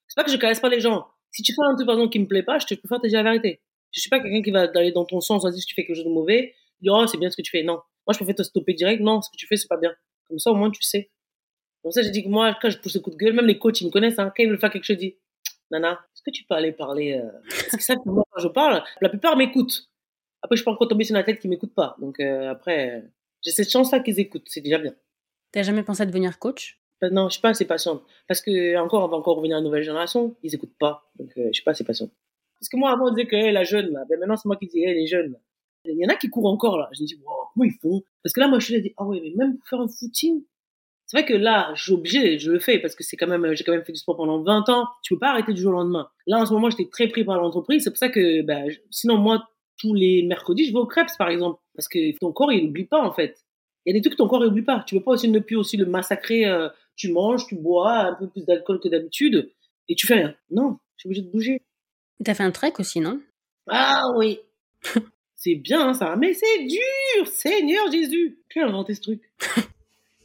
C'est 0.06 0.14
pas 0.16 0.24
que 0.24 0.30
je 0.30 0.36
caresse 0.36 0.60
pas 0.60 0.68
les 0.68 0.80
gens. 0.80 1.06
Si 1.30 1.42
tu 1.42 1.54
fais 1.54 1.62
un 1.62 1.74
truc, 1.74 1.86
par 1.86 1.94
exemple, 1.94 2.12
qui 2.12 2.18
me 2.18 2.26
plaît 2.26 2.42
pas, 2.42 2.58
je 2.58 2.66
te 2.66 2.74
préfère 2.74 3.00
te 3.00 3.06
dire 3.06 3.22
la 3.22 3.30
vérité. 3.30 3.62
Je 3.92 4.00
suis 4.00 4.10
pas 4.10 4.20
quelqu'un 4.20 4.42
qui 4.42 4.50
va 4.50 4.68
aller 4.74 4.92
dans 4.92 5.06
ton 5.06 5.20
sens, 5.20 5.42
vas-y, 5.42 5.60
si 5.60 5.66
tu 5.66 5.74
fais 5.74 5.86
quelque 5.86 5.96
chose 5.96 6.04
de 6.04 6.10
mauvais, 6.10 6.54
dire, 6.82 6.92
oh, 6.92 7.06
c'est 7.06 7.18
bien 7.18 7.30
ce 7.30 7.36
que 7.36 7.42
tu 7.42 7.50
fais. 7.50 7.62
Non. 7.62 7.80
Moi, 8.06 8.12
je 8.12 8.18
préfère 8.18 8.34
te 8.34 8.42
stopper 8.42 8.74
direct. 8.74 9.00
Non, 9.00 9.22
ce 9.22 9.30
que 9.30 9.36
tu 9.36 9.46
fais, 9.46 9.56
c'est 9.56 9.68
pas 9.68 9.78
bien. 9.78 9.94
Comme 10.28 10.38
ça, 10.38 10.50
au 10.50 10.54
moins, 10.54 10.70
tu 10.70 10.82
sais. 10.82 11.10
Comme 11.82 11.92
ça, 11.92 12.02
j'ai 12.02 12.10
dit 12.10 12.22
que 12.22 12.28
moi, 12.28 12.54
quand 12.60 12.68
je 12.68 12.78
pousse 12.78 12.94
le 12.94 13.00
coup 13.00 13.10
de 13.10 13.16
gueule, 13.16 13.32
même 13.32 13.46
les 13.46 13.58
coachs, 13.58 13.80
ils 13.80 13.86
me 13.86 13.90
connaissent, 13.90 14.18
hein. 14.18 14.30
Quand 14.36 14.42
ils 14.42 14.50
veulent 14.50 14.58
faire 14.58 14.70
quelque 14.70 14.84
chose, 14.84 14.96
je 14.96 15.00
dis, 15.00 15.16
Nana, 15.70 15.92
est-ce 16.14 16.22
que 16.22 16.30
tu 16.30 16.44
peux 16.44 16.54
aller 16.54 16.72
parler 16.72 17.14
euh... 17.14 17.30
Parce 17.48 17.76
que 17.76 17.82
ça, 17.82 17.94
moi, 18.06 18.24
quand 18.30 18.40
je 18.40 18.48
parle, 18.48 18.82
la 19.00 19.08
plupart 19.08 19.36
m'écoutent. 19.36 19.88
Après, 20.42 20.56
je 20.56 20.64
peux 20.64 20.70
encore 20.70 20.88
tomber 20.88 21.04
sur 21.04 21.16
une 21.16 21.24
tête 21.24 21.40
qui 21.40 21.48
m'écoute 21.48 21.74
pas. 21.74 21.96
Donc 22.00 22.20
euh, 22.20 22.50
après, 22.50 23.04
j'ai 23.44 23.50
cette 23.50 23.70
chance-là 23.70 24.00
qu'ils 24.00 24.20
écoutent. 24.20 24.46
C'est 24.46 24.60
déjà 24.60 24.78
bien. 24.78 24.94
T'as 25.52 25.62
jamais 25.62 25.82
pensé 25.82 26.02
à 26.02 26.06
devenir 26.06 26.38
coach? 26.38 26.80
Ben 27.00 27.12
Non, 27.12 27.28
je 27.28 27.34
suis 27.34 27.42
pas 27.42 27.50
assez 27.50 27.66
patiente. 27.66 28.02
Parce 28.26 28.40
que 28.40 28.76
encore, 28.78 29.04
on 29.04 29.08
va 29.08 29.16
encore 29.16 29.36
revenir 29.36 29.56
à 29.56 29.60
la 29.60 29.64
nouvelle 29.64 29.82
génération. 29.82 30.36
Ils 30.42 30.54
écoutent 30.54 30.78
pas. 30.78 31.10
Donc 31.18 31.30
euh, 31.36 31.46
je 31.48 31.52
suis 31.52 31.64
pas 31.64 31.72
assez 31.72 31.84
patiente. 31.84 32.12
Parce 32.60 32.68
que 32.68 32.76
moi, 32.76 32.90
avant, 32.90 33.08
on 33.08 33.14
disait 33.14 33.26
que 33.26 33.36
la 33.36 33.64
jeune, 33.64 33.92
là, 33.92 34.04
ben 34.08 34.18
maintenant, 34.18 34.36
c'est 34.36 34.46
moi 34.46 34.56
qui 34.56 34.66
dis, 34.66 34.82
hey, 34.82 34.94
les 34.94 35.06
jeunes. 35.06 35.36
Il 35.84 35.96
y 35.96 36.04
en 36.04 36.08
a 36.08 36.16
qui 36.16 36.28
courent 36.28 36.50
encore, 36.50 36.76
là. 36.76 36.88
Je 36.92 37.02
me 37.02 37.06
dis, 37.06 37.14
wow, 37.24 37.46
comment 37.54 37.64
ils 37.64 37.78
font? 37.80 38.02
Parce 38.22 38.32
que 38.32 38.40
là, 38.40 38.48
moi, 38.48 38.58
je 38.58 38.64
suis 38.66 38.80
là, 38.80 38.88
ah 38.96 39.04
ouais, 39.04 39.20
mais 39.22 39.32
même 39.36 39.56
pour 39.58 39.68
faire 39.68 39.80
un 39.80 39.88
footing, 39.88 40.42
c'est 41.08 41.16
vrai 41.16 41.26
que 41.26 41.32
là, 41.32 41.72
je 41.74 41.84
suis 41.84 41.92
obligé, 41.94 42.38
je 42.38 42.52
le 42.52 42.58
fais 42.58 42.78
parce 42.78 42.94
que 42.94 43.02
c'est 43.02 43.16
quand 43.16 43.26
même, 43.26 43.54
j'ai 43.54 43.64
quand 43.64 43.72
même 43.72 43.82
fait 43.82 43.92
du 43.92 43.98
sport 43.98 44.14
pendant 44.14 44.42
20 44.42 44.68
ans. 44.68 44.86
Tu 45.02 45.14
peux 45.14 45.18
pas 45.18 45.30
arrêter 45.30 45.54
du 45.54 45.62
jour 45.62 45.70
au 45.70 45.76
lendemain. 45.76 46.10
Là, 46.26 46.38
en 46.38 46.44
ce 46.44 46.52
moment, 46.52 46.68
j'étais 46.68 46.86
très 46.90 47.08
pris 47.08 47.24
par 47.24 47.38
l'entreprise. 47.38 47.82
C'est 47.84 47.90
pour 47.90 47.96
ça 47.96 48.10
que, 48.10 48.42
ben, 48.42 48.70
sinon, 48.90 49.16
moi, 49.16 49.48
tous 49.78 49.94
les 49.94 50.22
mercredis, 50.24 50.66
je 50.66 50.72
vais 50.72 50.78
au 50.78 50.84
crêpes, 50.84 51.08
par 51.16 51.30
exemple. 51.30 51.62
Parce 51.74 51.88
que 51.88 52.14
ton 52.18 52.30
corps, 52.32 52.52
il 52.52 52.66
n'oublie 52.66 52.84
pas, 52.84 53.00
en 53.00 53.10
fait. 53.10 53.38
Il 53.86 53.90
y 53.90 53.96
a 53.96 53.98
des 53.98 54.02
trucs 54.02 54.18
que 54.18 54.18
ton 54.18 54.28
corps, 54.28 54.44
il 54.44 54.48
n'oublie 54.48 54.60
pas. 54.60 54.84
Tu 54.86 54.96
peux 54.96 55.02
pas 55.02 55.12
aussi 55.12 55.30
ne 55.30 55.38
plus 55.38 55.56
aussi 55.56 55.78
le 55.78 55.86
massacrer. 55.86 56.44
Euh, 56.44 56.68
tu 56.94 57.10
manges, 57.10 57.46
tu 57.46 57.54
bois 57.54 58.00
un 58.00 58.14
peu 58.14 58.28
plus 58.28 58.44
d'alcool 58.44 58.78
que 58.78 58.88
d'habitude 58.88 59.50
et 59.88 59.94
tu 59.94 60.06
fais 60.06 60.14
rien. 60.14 60.34
Non, 60.50 60.76
je 60.96 61.00
suis 61.00 61.08
obligée 61.08 61.22
de 61.22 61.30
bouger. 61.30 61.62
T'as 62.22 62.34
fait 62.34 62.42
un 62.42 62.50
trek 62.50 62.74
aussi, 62.80 63.00
non? 63.00 63.18
Ah 63.66 64.02
oui. 64.14 64.40
c'est 65.36 65.54
bien 65.54 65.94
ça, 65.94 66.16
mais 66.16 66.34
c'est 66.34 66.64
dur, 66.64 67.26
Seigneur 67.28 67.90
Jésus. 67.90 68.42
Qui 68.52 68.58
a 68.58 68.66
inventé 68.66 68.92
ce 68.94 69.00
truc 69.00 69.22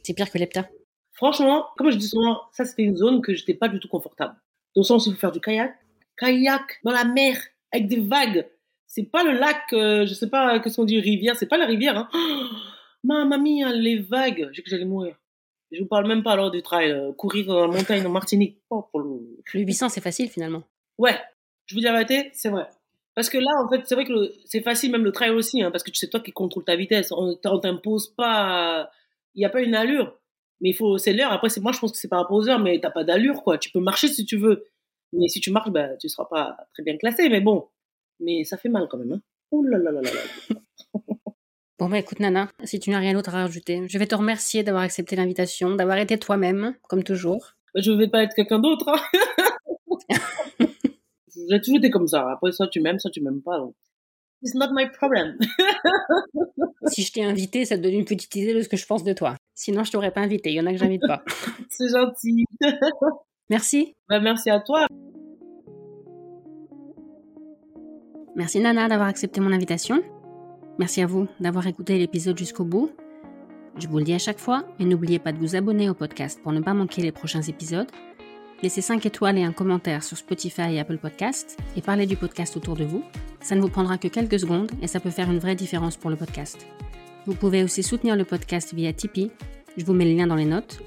C'est 0.04 0.14
pire 0.14 0.30
que 0.30 0.38
l'EPTA. 0.38 0.68
Franchement, 1.12 1.66
comme 1.76 1.90
je 1.90 1.96
dis 1.96 2.08
souvent, 2.08 2.42
ça 2.52 2.64
c'était 2.64 2.82
une 2.82 2.96
zone 2.96 3.22
que 3.22 3.34
j'étais 3.34 3.54
pas 3.54 3.68
du 3.68 3.80
tout 3.80 3.88
confortable. 3.88 4.34
Dans 4.76 4.82
le 4.82 4.84
sens 4.84 5.06
où 5.06 5.10
il 5.10 5.14
faut 5.14 5.20
faire 5.20 5.32
du 5.32 5.40
kayak, 5.40 5.74
kayak 6.16 6.80
dans 6.84 6.92
la 6.92 7.04
mer 7.04 7.36
avec 7.72 7.88
des 7.88 8.00
vagues. 8.00 8.46
C'est 8.86 9.04
pas 9.04 9.24
le 9.24 9.32
lac, 9.32 9.72
euh, 9.72 10.06
je 10.06 10.14
sais 10.14 10.28
pas 10.28 10.60
que 10.60 10.74
qu'on 10.74 10.84
dit 10.84 11.00
rivière, 11.00 11.36
c'est 11.36 11.48
pas 11.48 11.56
la 11.56 11.66
rivière. 11.66 11.96
Hein. 11.98 12.08
ma 13.04 13.24
mamie, 13.24 13.64
les 13.74 13.98
vagues, 13.98 14.50
j'ai 14.52 14.62
que 14.62 14.70
j'allais 14.70 14.84
mourir. 14.84 15.16
Je 15.72 15.80
vous 15.80 15.88
parle 15.88 16.06
même 16.06 16.22
pas 16.22 16.32
alors 16.32 16.50
du 16.50 16.62
trail, 16.62 16.92
euh, 16.92 17.12
courir 17.12 17.46
dans 17.46 17.66
la 17.66 17.76
montagne 17.76 18.06
en 18.06 18.10
Martinique. 18.10 18.58
Oh, 18.70 18.82
pour 18.90 19.00
le... 19.00 19.20
le 19.52 19.60
800, 19.60 19.88
c'est 19.88 20.00
facile 20.00 20.28
finalement. 20.28 20.62
Ouais, 20.98 21.18
je 21.66 21.74
vous 21.74 21.80
dis 21.80 21.86
la 21.86 21.92
vérité, 21.92 22.30
c'est 22.34 22.50
vrai. 22.50 22.68
Parce 23.14 23.28
que 23.28 23.38
là, 23.38 23.50
en 23.64 23.68
fait, 23.68 23.82
c'est 23.86 23.94
vrai 23.94 24.04
que 24.04 24.32
c'est 24.44 24.62
facile, 24.62 24.90
même 24.90 25.04
le 25.04 25.12
trail 25.12 25.30
aussi, 25.30 25.62
hein, 25.62 25.70
parce 25.70 25.82
que 25.82 25.90
c'est 25.94 26.08
toi 26.08 26.20
qui 26.20 26.32
contrôle 26.32 26.64
ta 26.64 26.76
vitesse. 26.76 27.12
On, 27.12 27.36
on 27.44 27.58
t'impose 27.58 28.08
pas, 28.16 28.90
il 29.34 29.40
n'y 29.40 29.44
a 29.44 29.50
pas 29.50 29.62
une 29.62 29.74
allure. 29.74 30.18
Mais 30.60 30.70
il 30.70 30.74
faut, 30.74 30.98
c'est 30.98 31.12
l'heure. 31.12 31.32
Après, 31.32 31.48
c'est 31.48 31.60
moi, 31.60 31.72
je 31.72 31.78
pense 31.78 31.92
que 31.92 31.98
c'est 31.98 32.08
par 32.08 32.20
rapport 32.20 32.36
aux 32.36 32.48
heures, 32.48 32.60
mais 32.60 32.80
t'as 32.80 32.90
pas 32.90 33.04
d'allure, 33.04 33.42
quoi. 33.42 33.58
Tu 33.58 33.70
peux 33.70 33.80
marcher 33.80 34.08
si 34.08 34.24
tu 34.24 34.36
veux. 34.36 34.64
Mais 35.12 35.28
si 35.28 35.40
tu 35.40 35.50
marches, 35.50 35.70
bah, 35.70 35.96
tu 35.96 36.08
seras 36.08 36.26
pas 36.26 36.56
très 36.72 36.82
bien 36.82 36.96
classé. 36.96 37.28
Mais 37.28 37.40
bon, 37.40 37.68
mais 38.20 38.44
ça 38.44 38.56
fait 38.56 38.68
mal 38.68 38.86
quand 38.90 38.98
même. 38.98 39.12
Hein. 39.12 39.20
Ouh 39.50 39.62
là 39.64 39.78
là 39.78 39.90
là 39.90 40.00
là 40.02 40.10
là. 40.10 40.60
Bon, 41.80 41.88
bah 41.88 41.98
écoute, 41.98 42.20
Nana, 42.20 42.48
si 42.62 42.78
tu 42.78 42.90
n'as 42.90 43.00
rien 43.00 43.14
d'autre 43.14 43.34
à 43.34 43.42
rajouter, 43.42 43.82
je 43.88 43.98
vais 43.98 44.06
te 44.06 44.14
remercier 44.14 44.62
d'avoir 44.62 44.84
accepté 44.84 45.16
l'invitation, 45.16 45.74
d'avoir 45.74 45.98
été 45.98 46.16
toi-même, 46.16 46.76
comme 46.88 47.02
toujours. 47.02 47.56
Je 47.74 47.90
vais 47.90 48.06
pas 48.06 48.22
être 48.22 48.32
quelqu'un 48.34 48.60
d'autre. 48.60 48.88
Hein. 48.88 49.00
J'ai 51.50 51.60
toujours 51.60 51.78
été 51.78 51.90
comme 51.90 52.06
ça. 52.06 52.30
Après, 52.30 52.52
soit 52.52 52.68
tu 52.68 52.80
m'aimes, 52.80 53.00
soit 53.00 53.10
tu 53.10 53.20
m'aimes 53.20 53.42
pas. 53.42 53.58
Donc. 53.58 53.74
It's 54.44 54.54
not 54.54 54.68
my 54.72 54.86
problem. 54.90 55.38
si 56.88 57.02
je 57.02 57.12
t'ai 57.12 57.24
invité, 57.24 57.64
ça 57.64 57.78
te 57.78 57.82
donne 57.82 57.94
une 57.94 58.04
petite 58.04 58.34
idée 58.36 58.52
de 58.52 58.60
ce 58.60 58.68
que 58.68 58.76
je 58.76 58.84
pense 58.84 59.02
de 59.02 59.14
toi. 59.14 59.36
Sinon, 59.54 59.84
je 59.84 59.90
t'aurais 59.90 60.10
pas 60.10 60.20
invité. 60.20 60.50
Il 60.50 60.56
y 60.56 60.60
en 60.60 60.66
a 60.66 60.72
que 60.72 60.76
j'invite 60.76 61.00
pas. 61.06 61.22
C'est 61.70 61.88
gentil. 61.88 62.44
Merci. 63.50 63.94
Bah, 64.08 64.20
merci 64.20 64.48
à 64.48 64.58
toi. 64.60 64.86
Merci 68.36 68.58
Nana 68.60 68.88
d'avoir 68.88 69.08
accepté 69.08 69.40
mon 69.40 69.52
invitation. 69.52 70.02
Merci 70.78 71.02
à 71.02 71.06
vous 71.06 71.28
d'avoir 71.40 71.66
écouté 71.66 71.98
l'épisode 71.98 72.38
jusqu'au 72.38 72.64
bout. 72.64 72.90
Je 73.78 73.86
vous 73.86 73.98
le 73.98 74.04
dis 74.04 74.14
à 74.14 74.18
chaque 74.18 74.38
fois, 74.38 74.64
mais 74.78 74.86
n'oubliez 74.86 75.18
pas 75.18 75.32
de 75.32 75.38
vous 75.38 75.56
abonner 75.56 75.90
au 75.90 75.94
podcast 75.94 76.40
pour 76.42 76.52
ne 76.52 76.60
pas 76.60 76.72
manquer 76.72 77.02
les 77.02 77.12
prochains 77.12 77.42
épisodes. 77.42 77.90
Laissez 78.62 78.80
5 78.80 79.04
étoiles 79.04 79.38
et 79.38 79.44
un 79.44 79.52
commentaire 79.52 80.02
sur 80.02 80.16
Spotify 80.16 80.72
et 80.72 80.80
Apple 80.80 80.98
Podcast 80.98 81.58
et 81.76 81.82
parlez 81.82 82.06
du 82.06 82.16
podcast 82.16 82.56
autour 82.56 82.76
de 82.76 82.84
vous. 82.84 83.04
Ça 83.40 83.54
ne 83.54 83.60
vous 83.60 83.68
prendra 83.68 83.98
que 83.98 84.08
quelques 84.08 84.40
secondes 84.40 84.70
et 84.80 84.86
ça 84.86 85.00
peut 85.00 85.10
faire 85.10 85.30
une 85.30 85.38
vraie 85.38 85.56
différence 85.56 85.96
pour 85.96 86.10
le 86.10 86.16
podcast. 86.16 86.66
Vous 87.26 87.34
pouvez 87.34 87.62
aussi 87.62 87.82
soutenir 87.82 88.16
le 88.16 88.24
podcast 88.24 88.74
via 88.74 88.92
Tipeee. 88.92 89.30
Je 89.76 89.84
vous 89.84 89.92
mets 89.92 90.04
le 90.04 90.16
lien 90.16 90.26
dans 90.26 90.34
les 90.36 90.44
notes. 90.44 90.82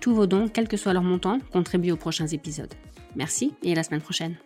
Tous 0.00 0.14
vos 0.14 0.26
dons, 0.26 0.48
quel 0.48 0.68
que 0.68 0.76
soit 0.76 0.92
leur 0.92 1.02
montant, 1.02 1.38
contribuent 1.52 1.92
aux 1.92 1.96
prochains 1.96 2.28
épisodes. 2.28 2.72
Merci 3.16 3.54
et 3.62 3.72
à 3.72 3.74
la 3.74 3.82
semaine 3.82 4.00
prochaine. 4.00 4.36